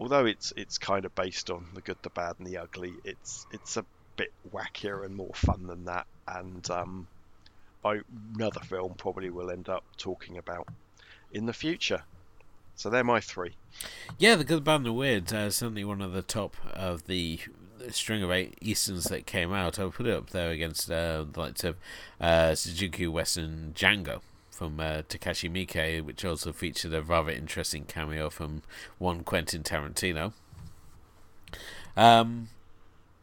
although 0.00 0.26
it's 0.26 0.52
it's 0.56 0.78
kind 0.78 1.04
of 1.04 1.14
based 1.14 1.50
on 1.50 1.66
the 1.74 1.80
good, 1.80 1.98
the 2.02 2.10
bad, 2.10 2.36
and 2.38 2.46
the 2.46 2.58
ugly. 2.58 2.92
It's 3.04 3.46
it's 3.52 3.76
a 3.76 3.84
bit 4.16 4.32
wackier 4.52 5.04
and 5.04 5.14
more 5.16 5.34
fun 5.34 5.66
than 5.66 5.84
that, 5.84 6.06
and 6.26 6.68
um, 6.70 7.06
I, 7.84 8.00
another 8.34 8.60
film 8.60 8.94
probably 8.94 9.30
will 9.30 9.50
end 9.50 9.68
up 9.68 9.84
talking 9.96 10.38
about 10.38 10.68
in 11.32 11.46
the 11.46 11.52
future. 11.52 12.02
So 12.74 12.90
they're 12.90 13.04
my 13.04 13.20
three. 13.20 13.54
Yeah, 14.18 14.34
the 14.36 14.44
good, 14.44 14.64
bad, 14.64 14.76
and 14.76 14.86
the 14.86 14.92
weird. 14.92 15.32
Uh, 15.32 15.50
certainly 15.50 15.84
one 15.84 16.00
of 16.00 16.12
the 16.12 16.22
top 16.22 16.56
of 16.72 17.06
the 17.06 17.38
string 17.90 18.22
of 18.22 18.30
eight 18.30 18.56
Easterns 18.60 19.04
that 19.04 19.26
came 19.26 19.52
out, 19.52 19.78
I 19.78 19.84
would 19.84 19.94
put 19.94 20.06
it 20.06 20.14
up 20.14 20.30
there 20.30 20.50
against 20.50 20.90
uh, 20.90 21.24
the 21.30 21.40
likes 21.40 21.64
of 21.64 21.76
uh, 22.20 22.52
Sukiyaki 22.52 23.10
Western 23.10 23.72
Django 23.74 24.20
from 24.50 24.78
uh, 24.78 25.02
Takashi 25.08 25.50
Miike, 25.50 26.04
which 26.04 26.24
also 26.24 26.52
featured 26.52 26.94
a 26.94 27.02
rather 27.02 27.30
interesting 27.30 27.84
cameo 27.84 28.30
from 28.30 28.62
one 28.98 29.24
Quentin 29.24 29.62
Tarantino. 29.62 30.32
Um, 31.96 32.48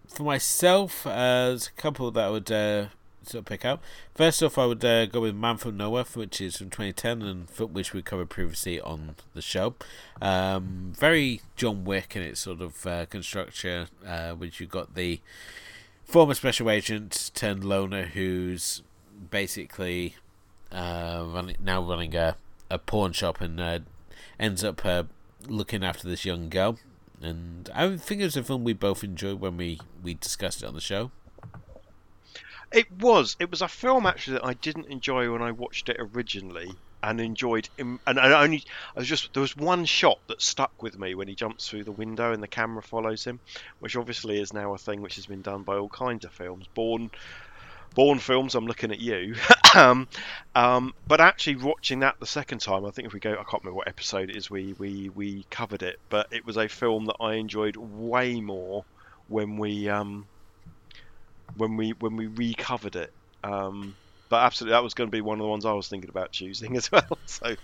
for 0.08 0.24
myself, 0.24 1.08
uh, 1.08 1.48
there's 1.48 1.68
a 1.68 1.82
couple 1.82 2.12
that 2.12 2.26
I 2.26 2.30
would 2.30 2.52
uh, 2.52 2.88
sort 3.24 3.42
of 3.42 3.46
pick 3.46 3.66
out. 3.66 3.80
First 4.16 4.42
off, 4.44 4.58
I 4.58 4.66
would 4.66 4.84
uh, 4.84 5.06
go 5.06 5.22
with 5.22 5.36
Man 5.36 5.58
from 5.58 5.78
Nowhere, 5.78 6.06
which 6.14 6.42
is 6.42 6.58
from 6.58 6.70
2010 6.70 7.22
and 7.22 7.50
which 7.74 7.94
we 7.94 8.02
covered 8.02 8.30
previously 8.30 8.80
on 8.80 9.16
the 9.34 9.42
show. 9.42 9.76
Um, 10.22 10.94
very 10.96 11.42
John 11.56 11.86
Wick 11.86 12.16
in 12.16 12.22
its 12.22 12.42
sort 12.42 12.62
of 12.62 12.86
uh, 12.86 13.06
construction, 13.06 13.88
uh, 14.06 14.32
which 14.32 14.60
you 14.60 14.68
got 14.68 14.96
the 14.96 15.20
former 16.04 16.34
special 16.34 16.70
agent 16.70 17.32
turned 17.36 17.64
loner 17.64 18.06
who's 18.06 18.82
basically 19.30 20.16
uh, 20.72 21.24
running, 21.28 21.58
now 21.62 21.82
running 21.82 22.16
a, 22.16 22.36
a 22.70 22.80
pawn 22.80 23.12
shop 23.12 23.42
and 23.42 23.60
uh, 23.60 23.80
ends 24.40 24.64
up 24.64 24.86
uh, 24.86 25.04
looking 25.48 25.84
after 25.84 26.08
this 26.08 26.26
young 26.26 26.50
girl. 26.50 26.78
And 27.22 27.70
I 27.76 27.98
think 27.98 28.22
it 28.22 28.26
was 28.26 28.38
a 28.38 28.44
film 28.44 28.64
we 28.64 28.74
both 28.74 29.04
enjoyed 29.04 29.42
when 29.42 29.58
we, 29.58 29.80
we 30.02 30.14
discussed 30.14 30.64
it 30.64 30.66
on 30.66 30.74
the 30.74 30.82
show. 30.82 31.12
It 32.72 32.92
was. 32.92 33.36
It 33.40 33.50
was 33.52 33.62
a 33.62 33.68
film 33.68 34.06
actually 34.06 34.34
that 34.34 34.46
I 34.46 34.54
didn't 34.54 34.92
enjoy 34.92 35.32
when 35.32 35.42
I 35.42 35.52
watched 35.52 35.90
it 35.90 35.98
originally, 36.00 36.72
and 37.02 37.20
enjoyed. 37.22 37.70
Im- 37.78 38.00
and 38.06 38.20
only, 38.20 38.64
I 38.96 39.00
was 39.00 39.08
just 39.08 39.34
there 39.34 39.42
was 39.42 39.56
one 39.56 39.86
shot 39.86 40.18
that 40.28 40.42
stuck 40.42 40.82
with 40.82 40.98
me 40.98 41.16
when 41.16 41.28
he 41.28 41.36
jumps 41.36 41.68
through 41.68 41.84
the 41.86 41.92
window 41.92 42.32
and 42.34 42.42
the 42.44 42.48
camera 42.48 42.84
follows 42.84 43.24
him, 43.24 43.40
which 43.80 43.96
obviously 43.96 44.40
is 44.40 44.54
now 44.54 44.74
a 44.74 44.78
thing 44.78 45.02
which 45.02 45.16
has 45.16 45.26
been 45.26 45.42
done 45.42 45.64
by 45.64 45.78
all 45.78 45.90
kinds 45.90 46.26
of 46.26 46.34
films. 46.34 46.68
Born, 46.74 47.10
Bourne 47.96 48.20
films. 48.20 48.56
I'm 48.56 48.68
looking 48.68 48.92
at 48.92 49.00
you. 49.00 49.36
um, 49.76 50.08
um, 50.56 50.94
but 51.08 51.22
actually 51.22 51.58
watching 51.58 52.00
that 52.00 52.16
the 52.20 52.26
second 52.28 52.60
time, 52.60 52.86
I 52.86 52.92
think 52.92 53.08
if 53.08 53.14
we 53.14 53.20
go, 53.20 53.32
I 53.32 53.44
can't 53.50 53.64
remember 53.64 53.78
what 53.78 53.88
episode 53.88 54.30
it 54.30 54.36
is. 54.36 54.50
We 54.50 54.74
we 54.78 55.10
we 55.10 55.46
covered 55.50 55.84
it, 55.84 55.98
but 56.10 56.28
it 56.32 56.46
was 56.46 56.58
a 56.58 56.68
film 56.68 57.06
that 57.06 57.18
I 57.20 57.34
enjoyed 57.36 57.76
way 57.78 58.42
more 58.42 58.86
when 59.28 59.58
we 59.58 59.90
um 59.90 60.30
when 61.60 61.78
we 61.78 61.92
when 61.92 62.16
we 62.16 62.28
recovered 62.28 62.96
it. 62.96 63.14
Um, 63.44 63.96
but 64.30 64.44
absolutely, 64.44 64.74
that 64.74 64.84
was 64.84 64.94
going 64.94 65.08
to 65.08 65.12
be 65.12 65.22
one 65.22 65.40
of 65.40 65.44
the 65.44 65.50
ones 65.50 65.66
I 65.66 65.74
was 65.74 65.88
thinking 65.88 66.10
about 66.10 66.32
choosing 66.32 66.78
as 66.78 66.92
well. 66.92 67.18
So, 67.26 67.56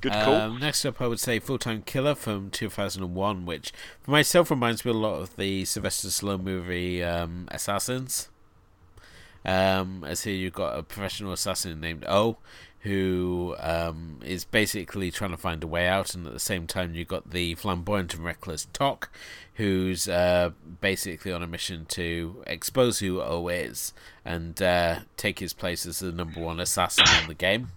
good 0.00 0.12
call. 0.12 0.34
Um, 0.34 0.58
next 0.58 0.84
up, 0.84 1.00
I 1.00 1.06
would 1.06 1.20
say 1.20 1.38
Full 1.38 1.58
Time 1.58 1.82
Killer 1.82 2.14
from 2.14 2.50
2001, 2.50 3.46
which 3.46 3.72
for 4.00 4.10
myself 4.10 4.50
reminds 4.50 4.84
me 4.84 4.90
a 4.90 4.94
lot 4.94 5.20
of 5.20 5.36
the 5.36 5.64
Sylvester 5.64 6.08
Stallone 6.08 6.42
movie 6.42 7.02
um, 7.04 7.46
Assassins. 7.50 8.28
Um, 9.44 10.04
as 10.06 10.24
here 10.24 10.34
you've 10.34 10.52
got 10.52 10.78
a 10.78 10.82
professional 10.82 11.32
assassin 11.32 11.80
named 11.80 12.04
O, 12.08 12.38
who 12.82 13.56
um, 13.58 14.20
is 14.24 14.44
basically 14.44 15.10
trying 15.10 15.32
to 15.32 15.36
find 15.36 15.64
a 15.64 15.66
way 15.66 15.88
out, 15.88 16.14
and 16.14 16.26
at 16.26 16.32
the 16.32 16.38
same 16.38 16.66
time 16.66 16.94
you've 16.94 17.08
got 17.08 17.30
the 17.30 17.54
flamboyant 17.56 18.14
and 18.14 18.24
reckless 18.24 18.68
Tok, 18.72 19.10
who's 19.54 20.08
uh, 20.08 20.50
basically 20.80 21.32
on 21.32 21.42
a 21.42 21.46
mission 21.46 21.84
to 21.86 22.42
expose 22.46 23.00
who 23.00 23.20
O 23.20 23.48
is 23.48 23.92
and 24.24 24.62
uh, 24.62 25.00
take 25.16 25.40
his 25.40 25.52
place 25.52 25.84
as 25.86 25.98
the 25.98 26.12
number 26.12 26.40
one 26.40 26.60
assassin 26.60 27.06
in 27.20 27.28
the 27.28 27.34
game. 27.34 27.68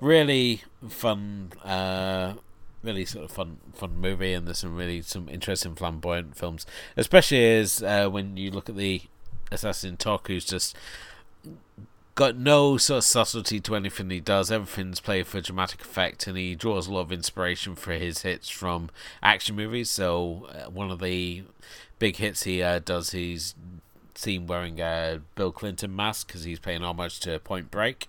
Really 0.00 0.62
fun, 0.88 1.50
uh, 1.64 2.34
really 2.82 3.04
sort 3.04 3.24
of 3.24 3.32
fun, 3.32 3.58
fun 3.74 3.96
movie, 3.96 4.32
and 4.32 4.46
there's 4.46 4.58
some 4.58 4.76
really 4.76 5.02
some 5.02 5.28
interesting 5.28 5.74
flamboyant 5.74 6.36
films, 6.36 6.66
especially 6.96 7.44
as 7.56 7.82
uh, 7.82 8.08
when 8.08 8.36
you 8.36 8.52
look 8.52 8.68
at 8.68 8.76
the 8.76 9.02
assassin 9.50 9.96
Tok, 9.96 10.28
who's 10.28 10.44
just 10.44 10.76
got 12.16 12.34
no 12.34 12.78
sort 12.78 12.98
of 12.98 13.04
subtlety 13.04 13.60
to 13.60 13.76
anything 13.76 14.10
he 14.10 14.20
does. 14.20 14.50
Everything's 14.50 15.00
played 15.00 15.26
for 15.26 15.40
dramatic 15.40 15.82
effect, 15.82 16.26
and 16.26 16.36
he 16.36 16.56
draws 16.56 16.88
a 16.88 16.92
lot 16.92 17.02
of 17.02 17.12
inspiration 17.12 17.76
for 17.76 17.92
his 17.92 18.22
hits 18.22 18.48
from 18.48 18.90
action 19.22 19.54
movies. 19.54 19.90
So 19.90 20.48
uh, 20.50 20.70
one 20.70 20.90
of 20.90 20.98
the 20.98 21.44
big 21.98 22.16
hits 22.16 22.42
he 22.42 22.62
uh, 22.62 22.80
does, 22.80 23.10
he's 23.10 23.54
seen 24.14 24.46
wearing 24.46 24.80
a 24.80 25.20
Bill 25.34 25.52
Clinton 25.52 25.94
mask 25.94 26.26
because 26.26 26.44
he's 26.44 26.58
paying 26.58 26.82
homage 26.82 27.20
to 27.20 27.38
Point 27.38 27.70
Break. 27.70 28.08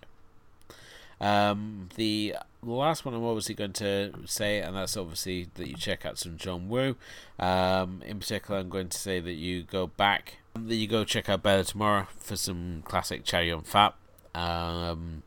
Um, 1.19 1.89
the 1.95 2.35
last 2.73 3.05
one 3.05 3.13
I'm 3.13 3.23
obviously 3.23 3.55
going 3.55 3.73
to 3.73 4.13
say, 4.25 4.59
and 4.59 4.75
that's 4.75 4.97
obviously 4.97 5.49
that 5.55 5.67
you 5.67 5.75
check 5.75 6.05
out 6.05 6.17
some 6.17 6.37
John 6.37 6.69
Woo. 6.69 6.95
Um, 7.39 8.01
in 8.05 8.19
particular, 8.19 8.59
I'm 8.59 8.69
going 8.69 8.89
to 8.89 8.97
say 8.97 9.19
that 9.19 9.33
you 9.33 9.63
go 9.63 9.87
back, 9.87 10.37
that 10.55 10.75
you 10.75 10.87
go 10.87 11.03
check 11.03 11.29
out 11.29 11.43
Better 11.43 11.63
Tomorrow 11.63 12.07
for 12.19 12.35
some 12.35 12.83
classic 12.85 13.23
Chow 13.23 13.39
Yun 13.39 13.61
Fat. 13.61 13.95
Um, 14.35 15.23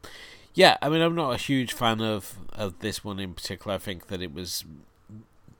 yeah, 0.54 0.76
I 0.82 0.88
mean, 0.88 1.00
I'm 1.00 1.14
not 1.14 1.32
a 1.32 1.36
huge 1.36 1.72
fan 1.72 2.00
of, 2.00 2.36
of 2.52 2.78
this 2.80 3.04
one 3.04 3.18
in 3.20 3.34
particular. 3.34 3.74
I 3.74 3.78
think 3.78 4.08
that 4.08 4.22
it 4.22 4.34
was 4.34 4.64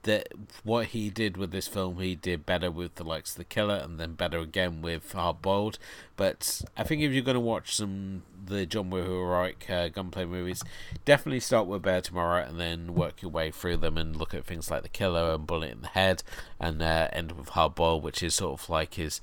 that 0.02 0.28
what 0.64 0.86
he 0.86 1.10
did 1.10 1.36
with 1.36 1.51
this 1.51 1.68
film, 1.68 1.98
he 1.98 2.14
did 2.14 2.47
better 2.47 2.70
with 2.70 2.94
the 2.94 3.05
likes 3.05 3.32
of 3.32 3.39
The 3.39 3.44
Killer, 3.44 3.77
and 3.77 4.01
then 4.01 4.14
better 4.14 4.39
again 4.39 4.81
with 4.82 5.12
Hard 5.12 5.43
Boiled. 5.43 5.78
But 6.16 6.62
I 6.77 6.85
think 6.85 7.02
if 7.02 7.12
you're 7.12 7.22
going 7.22 7.35
to 7.35 7.40
watch 7.40 7.77
some 7.77 8.22
the 8.47 8.66
John 8.66 8.90
Woo 8.90 9.02
heroic 9.02 9.68
uh, 9.68 9.89
gunplay 9.89 10.24
movies, 10.24 10.62
definitely 11.05 11.40
start 11.40 11.66
with 11.66 11.82
Better 11.82 12.01
Tomorrow, 12.01 12.44
and 12.44 12.59
then 12.59 12.94
work 12.94 13.22
your 13.22 13.31
way 13.31 13.51
through 13.51 13.78
them 13.78 13.98
and 13.98 14.16
look 14.16 14.35
at 14.35 14.44
things 14.44 14.70
like 14.70 14.82
The 14.82 14.89
Killer 14.89 15.35
and 15.35 15.47
Bullet 15.47 15.70
in 15.70 15.82
the 15.82 15.89
Head, 15.89 16.22
and 16.59 16.82
uh, 16.82 17.09
end 17.12 17.32
with 17.32 17.51
Hard 17.51 17.74
Boiled, 17.74 18.02
which 18.02 18.22
is 18.22 18.35
sort 18.35 18.60
of 18.60 18.68
like 18.70 18.94
his 18.94 19.20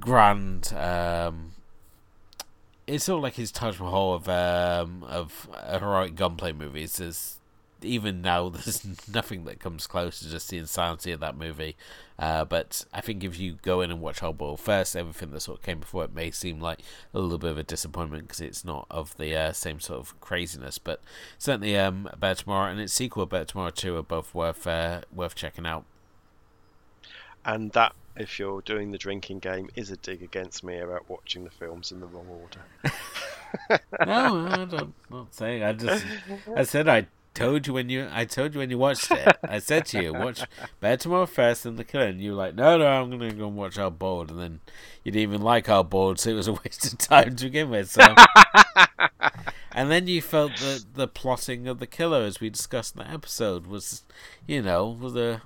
grand. 0.00 0.72
Um, 0.72 1.52
it's 2.86 3.04
sort 3.04 3.18
of 3.18 3.22
like 3.22 3.34
his 3.34 3.52
Taj 3.52 3.78
Mahal 3.78 4.14
of 4.14 4.28
um, 4.28 5.04
of 5.04 5.48
heroic 5.68 6.14
gunplay 6.14 6.52
movies. 6.52 6.96
There's 6.96 7.37
even 7.82 8.22
now, 8.22 8.48
there's 8.48 9.08
nothing 9.08 9.44
that 9.44 9.60
comes 9.60 9.86
close 9.86 10.20
to 10.20 10.30
just 10.30 10.48
the 10.50 10.58
insanity 10.58 11.12
of 11.12 11.20
that 11.20 11.36
movie. 11.36 11.76
Uh, 12.18 12.44
but 12.44 12.84
I 12.92 13.00
think 13.00 13.22
if 13.22 13.38
you 13.38 13.58
go 13.62 13.80
in 13.80 13.90
and 13.90 14.00
watch 14.00 14.20
Boiled 14.20 14.60
first, 14.60 14.96
everything 14.96 15.30
that 15.30 15.40
sort 15.40 15.58
of 15.58 15.64
came 15.64 15.78
before 15.78 16.04
it 16.04 16.12
may 16.12 16.30
seem 16.32 16.60
like 16.60 16.80
a 17.14 17.20
little 17.20 17.38
bit 17.38 17.52
of 17.52 17.58
a 17.58 17.62
disappointment 17.62 18.24
because 18.24 18.40
it's 18.40 18.64
not 18.64 18.86
of 18.90 19.16
the 19.18 19.36
uh, 19.36 19.52
same 19.52 19.78
sort 19.78 20.00
of 20.00 20.20
craziness. 20.20 20.78
But 20.78 21.00
certainly, 21.38 21.76
um, 21.76 22.08
Better 22.18 22.42
Tomorrow 22.42 22.72
and 22.72 22.80
its 22.80 22.92
sequel, 22.92 23.22
A 23.22 23.26
Better 23.26 23.44
Tomorrow 23.44 23.70
Two, 23.70 23.96
are 23.96 24.02
both 24.02 24.34
worth 24.34 24.66
uh, 24.66 25.02
worth 25.14 25.36
checking 25.36 25.66
out. 25.66 25.84
And 27.44 27.70
that, 27.72 27.94
if 28.16 28.38
you're 28.38 28.62
doing 28.62 28.90
the 28.90 28.98
drinking 28.98 29.38
game, 29.38 29.70
is 29.76 29.90
a 29.90 29.96
dig 29.96 30.22
against 30.22 30.64
me 30.64 30.78
about 30.78 31.08
watching 31.08 31.44
the 31.44 31.50
films 31.50 31.92
in 31.92 32.00
the 32.00 32.06
wrong 32.06 32.26
order. 32.28 32.92
no, 34.06 34.48
I 34.48 34.64
don't, 34.64 34.94
not 35.08 35.32
saying. 35.34 35.62
I 35.62 35.72
just 35.72 36.04
I 36.54 36.64
said 36.64 36.88
I 36.88 37.06
told 37.38 37.66
you 37.66 37.72
when 37.72 37.88
you 37.88 38.08
I 38.10 38.24
told 38.24 38.54
you 38.54 38.60
when 38.60 38.70
you 38.70 38.78
watched 38.78 39.10
it. 39.10 39.36
I 39.42 39.58
said 39.58 39.86
to 39.86 40.02
you, 40.02 40.12
watch 40.12 40.42
Better 40.80 40.96
Tomorrow 40.96 41.26
first 41.26 41.64
and 41.66 41.78
the 41.78 41.84
killer 41.84 42.06
and 42.06 42.20
you 42.20 42.32
were 42.32 42.36
like, 42.36 42.54
No, 42.54 42.78
no, 42.78 42.86
I'm 42.86 43.10
gonna 43.10 43.32
go 43.32 43.46
and 43.46 43.56
watch 43.56 43.76
Hard 43.76 43.98
Boiled 43.98 44.30
and 44.30 44.40
then 44.40 44.60
you 45.04 45.12
didn't 45.12 45.30
even 45.30 45.42
like 45.42 45.66
Hard 45.66 45.88
Boiled, 45.90 46.18
so 46.18 46.30
it 46.30 46.34
was 46.34 46.48
a 46.48 46.52
waste 46.64 46.92
of 46.92 46.98
time 46.98 47.36
to 47.36 47.44
begin 47.44 47.70
with. 47.70 47.90
So 47.90 48.02
And 49.72 49.90
then 49.90 50.08
you 50.08 50.20
felt 50.20 50.56
that 50.56 50.84
the 50.94 51.06
plotting 51.06 51.68
of 51.68 51.78
the 51.78 51.86
killer 51.86 52.22
as 52.22 52.40
we 52.40 52.50
discussed 52.50 52.96
in 52.96 53.02
that 53.02 53.12
episode 53.12 53.66
was 53.66 54.02
you 54.46 54.60
know, 54.62 54.98
a 55.02 55.42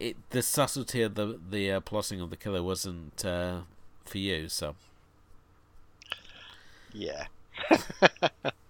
it, 0.00 0.16
the 0.30 0.42
subtlety 0.42 1.02
of 1.02 1.14
the 1.14 1.38
the 1.48 1.70
uh, 1.70 1.80
plotting 1.80 2.20
of 2.20 2.30
the 2.30 2.36
killer 2.36 2.62
wasn't 2.62 3.24
uh, 3.24 3.60
for 4.04 4.18
you, 4.18 4.48
so 4.48 4.74
yeah. 6.92 7.26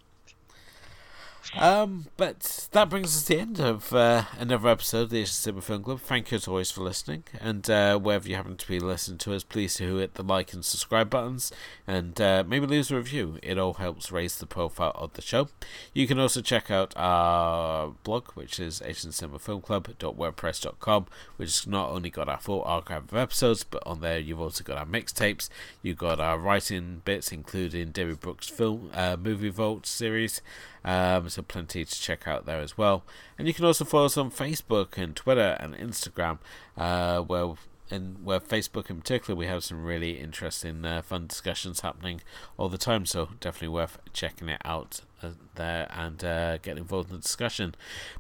Um, 1.59 2.09
but 2.19 2.69
that 2.73 2.91
brings 2.91 3.17
us 3.17 3.23
to 3.25 3.35
the 3.35 3.41
end 3.41 3.59
of 3.61 3.95
uh, 3.95 4.25
another 4.39 4.69
episode 4.69 5.05
of 5.05 5.11
the 5.11 5.25
Cinema 5.25 5.63
Film 5.63 5.83
Club. 5.83 6.01
Thank 6.01 6.31
you 6.31 6.37
as 6.37 6.47
always 6.47 6.71
for 6.71 6.83
listening, 6.83 7.25
and 7.41 7.71
uh, 7.71 7.99
wherever 7.99 8.29
you 8.29 8.37
happen 8.37 8.59
to 8.59 8.69
be 8.69 8.79
listening 8.79 9.17
to 9.19 9.35
us, 9.35 9.43
please 9.43 9.77
do 9.77 9.97
hit 9.97 10.13
the 10.15 10.23
like 10.23 10.53
and 10.53 10.63
subscribe 10.63 11.09
buttons, 11.09 11.51
and 11.87 12.21
uh, 12.21 12.45
maybe 12.47 12.67
leave 12.67 12.91
a 12.91 12.97
review. 12.97 13.39
It 13.43 13.57
all 13.59 13.73
helps 13.75 14.13
raise 14.13 14.37
the 14.37 14.45
profile 14.45 14.93
of 14.97 15.15
the 15.15 15.23
show. 15.23 15.49
You 15.95 16.07
can 16.07 16.19
also 16.19 16.43
check 16.43 16.71
out 16.71 16.93
our 16.95 17.95
blog, 18.05 18.33
which 18.33 18.61
is 18.61 18.81
asiancinemafilmclub.wordpress.com, 18.81 21.07
which 21.37 21.49
has 21.49 21.67
not 21.67 21.89
only 21.91 22.11
got 22.11 22.29
our 22.29 22.39
full 22.39 22.63
archive 22.65 23.05
of 23.05 23.17
episodes, 23.17 23.65
but 23.65 23.83
on 23.87 24.01
there 24.01 24.19
you've 24.19 24.41
also 24.41 24.63
got 24.63 24.77
our 24.77 24.85
mixtapes. 24.85 25.49
You've 25.83 25.97
got 25.97 26.21
our 26.21 26.39
writing 26.39 27.01
bits, 27.07 27.33
including 27.33 27.93
David 27.93 28.21
Brooks' 28.21 28.49
film 28.49 28.91
uh, 28.93 29.17
movie 29.19 29.49
vault 29.49 29.87
series. 29.87 30.43
Um, 30.87 31.29
so 31.29 31.43
plenty 31.43 31.85
to 31.85 32.01
check 32.01 32.29
out 32.29 32.47
there 32.47 32.61
as 32.61 32.79
well. 32.79 33.03
And 33.37 33.49
you 33.49 33.53
can 33.53 33.65
also 33.65 33.85
follow 33.85 34.07
us 34.07 34.17
on 34.17 34.31
Facebook 34.31 34.97
and 34.97 35.17
Twitter 35.17 35.57
and 35.59 35.75
Instagram, 35.75 36.39
uh, 36.79 37.21
where 37.21 37.55
in 37.91 38.17
where 38.25 38.41
Facebook 38.41 38.89
in 38.89 39.01
particular 39.01 39.37
we 39.37 39.47
have 39.47 39.63
some 39.63 39.85
really 39.85 40.19
interesting, 40.19 40.85
uh, 40.85 41.03
fun 41.03 41.27
discussions 41.27 41.81
happening 41.81 42.21
all 42.57 42.69
the 42.69 42.79
time. 42.79 43.05
So 43.05 43.31
definitely 43.41 43.75
worth 43.75 43.99
checking 44.13 44.49
it 44.49 44.61
out 44.65 45.01
uh, 45.23 45.31
there 45.57 45.89
and 45.91 46.25
uh, 46.25 46.59
getting 46.59 46.83
involved 46.83 47.11
in 47.11 47.17
the 47.17 47.23
discussion. 47.23 47.75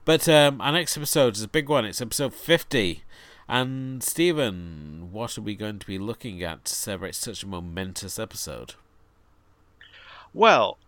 But 0.04 0.28
um, 0.28 0.60
our 0.60 0.72
next 0.72 0.96
episode 0.96 1.36
is 1.36 1.42
a 1.42 1.48
big 1.48 1.68
one. 1.68 1.84
It's 1.84 2.02
episode 2.02 2.34
fifty. 2.34 3.04
And 3.48 4.02
Stephen, 4.02 5.10
what 5.12 5.38
are 5.38 5.42
we 5.42 5.54
going 5.54 5.78
to 5.78 5.86
be 5.86 6.00
looking 6.00 6.42
at 6.42 6.64
to 6.64 6.74
celebrate 6.74 7.14
such 7.14 7.44
a 7.44 7.46
momentous 7.46 8.18
episode? 8.18 8.74
Well, 10.34 10.78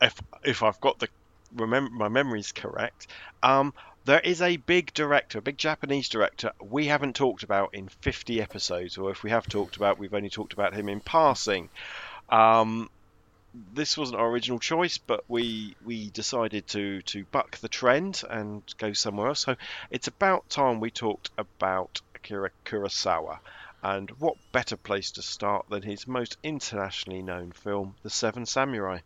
if 0.00 0.22
if 0.42 0.62
I've 0.62 0.80
got 0.80 0.98
the 0.98 1.08
remember 1.56 1.90
my 1.90 2.08
memory's 2.08 2.52
correct, 2.52 3.06
um, 3.42 3.74
there 4.04 4.20
is 4.20 4.40
a 4.40 4.56
big 4.56 4.94
director, 4.94 5.38
a 5.38 5.42
big 5.42 5.58
Japanese 5.58 6.08
director 6.08 6.52
we 6.62 6.86
haven't 6.86 7.16
talked 7.16 7.42
about 7.42 7.74
in 7.74 7.88
50 7.88 8.40
episodes, 8.40 8.98
or 8.98 9.10
if 9.10 9.22
we 9.22 9.30
have 9.30 9.48
talked 9.48 9.76
about, 9.76 9.98
we've 9.98 10.14
only 10.14 10.30
talked 10.30 10.52
about 10.52 10.74
him 10.74 10.88
in 10.88 11.00
passing. 11.00 11.68
Um, 12.28 12.88
this 13.72 13.96
wasn't 13.96 14.20
our 14.20 14.28
original 14.28 14.58
choice, 14.58 14.98
but 14.98 15.24
we 15.28 15.74
we 15.84 16.10
decided 16.10 16.66
to 16.68 17.02
to 17.02 17.24
buck 17.24 17.56
the 17.58 17.68
trend 17.68 18.22
and 18.28 18.62
go 18.78 18.92
somewhere 18.92 19.28
else. 19.28 19.40
So 19.40 19.56
it's 19.90 20.08
about 20.08 20.48
time 20.50 20.78
we 20.78 20.90
talked 20.90 21.30
about 21.38 22.00
Akira 22.14 22.50
Kurosawa. 22.64 23.38
And 23.82 24.10
what 24.18 24.36
better 24.52 24.76
place 24.76 25.12
to 25.12 25.22
start 25.22 25.66
than 25.68 25.82
his 25.82 26.06
most 26.06 26.36
internationally 26.42 27.22
known 27.22 27.52
film, 27.52 27.94
The 28.02 28.10
Seven 28.10 28.44
Samurai? 28.46 29.00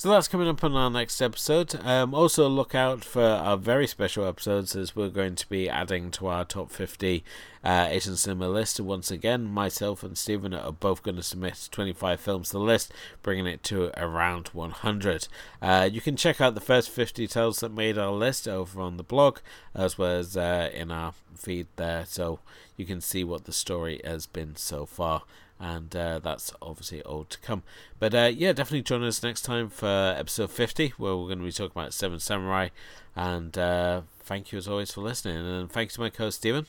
So 0.00 0.08
that's 0.08 0.28
coming 0.28 0.48
up 0.48 0.64
on 0.64 0.74
our 0.76 0.88
next 0.88 1.20
episode. 1.20 1.74
Um, 1.84 2.14
also, 2.14 2.48
look 2.48 2.74
out 2.74 3.04
for 3.04 3.22
our 3.22 3.58
very 3.58 3.86
special 3.86 4.24
episodes 4.24 4.74
as 4.74 4.96
we're 4.96 5.10
going 5.10 5.34
to 5.34 5.46
be 5.46 5.68
adding 5.68 6.10
to 6.12 6.28
our 6.28 6.46
top 6.46 6.70
50 6.70 7.22
uh, 7.62 7.86
Asian 7.90 8.16
cinema 8.16 8.48
list. 8.48 8.78
and 8.78 8.88
Once 8.88 9.10
again, 9.10 9.44
myself 9.44 10.02
and 10.02 10.16
Stephen 10.16 10.54
are 10.54 10.72
both 10.72 11.02
going 11.02 11.16
to 11.16 11.22
submit 11.22 11.68
25 11.70 12.18
films 12.18 12.48
to 12.48 12.52
the 12.54 12.60
list, 12.60 12.94
bringing 13.22 13.46
it 13.46 13.62
to 13.64 13.90
around 14.02 14.48
100. 14.54 15.28
Uh, 15.60 15.86
you 15.92 16.00
can 16.00 16.16
check 16.16 16.40
out 16.40 16.54
the 16.54 16.62
first 16.62 16.88
50 16.88 17.26
titles 17.26 17.60
that 17.60 17.70
made 17.70 17.98
our 17.98 18.12
list 18.12 18.48
over 18.48 18.80
on 18.80 18.96
the 18.96 19.02
blog, 19.02 19.40
as 19.74 19.98
well 19.98 20.16
as 20.16 20.34
uh, 20.34 20.70
in 20.72 20.90
our 20.90 21.12
feed 21.34 21.66
there, 21.76 22.06
so 22.06 22.38
you 22.78 22.86
can 22.86 23.02
see 23.02 23.22
what 23.22 23.44
the 23.44 23.52
story 23.52 24.00
has 24.02 24.24
been 24.24 24.56
so 24.56 24.86
far 24.86 25.24
and 25.60 25.94
uh, 25.94 26.18
that's 26.18 26.52
obviously 26.62 27.02
all 27.02 27.24
to 27.24 27.38
come. 27.38 27.62
But 27.98 28.14
uh, 28.14 28.30
yeah, 28.34 28.52
definitely 28.52 28.82
join 28.82 29.04
us 29.04 29.22
next 29.22 29.42
time 29.42 29.68
for 29.68 30.14
episode 30.16 30.50
50, 30.50 30.94
where 30.96 31.14
we're 31.14 31.26
going 31.26 31.38
to 31.38 31.44
be 31.44 31.52
talking 31.52 31.78
about 31.78 31.92
Seven 31.92 32.18
Samurai. 32.18 32.68
And 33.14 33.56
uh, 33.58 34.02
thank 34.20 34.52
you 34.52 34.58
as 34.58 34.66
always 34.66 34.90
for 34.92 35.02
listening, 35.02 35.36
and 35.36 35.70
thanks 35.70 35.94
to 35.94 36.00
my 36.00 36.08
co 36.08 36.24
host, 36.24 36.38
Stephen. 36.38 36.66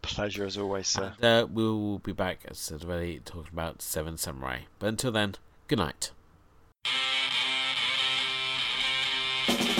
Pleasure 0.00 0.44
as 0.44 0.56
always, 0.56 0.86
sir. 0.86 1.12
And, 1.20 1.24
uh, 1.24 1.46
we 1.52 1.64
will 1.64 1.98
be 1.98 2.12
back, 2.12 2.40
as 2.46 2.52
I 2.52 2.78
said 2.78 2.84
already, 2.84 3.20
talking 3.24 3.50
about 3.52 3.82
Seven 3.82 4.16
Samurai. 4.16 4.60
But 4.78 4.86
until 4.86 5.12
then, 5.12 5.34
good 5.68 5.78
night. 5.78 6.12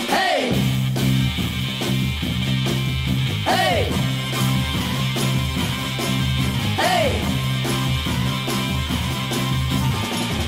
Hey! 0.07 0.51
Hey! 0.51 0.66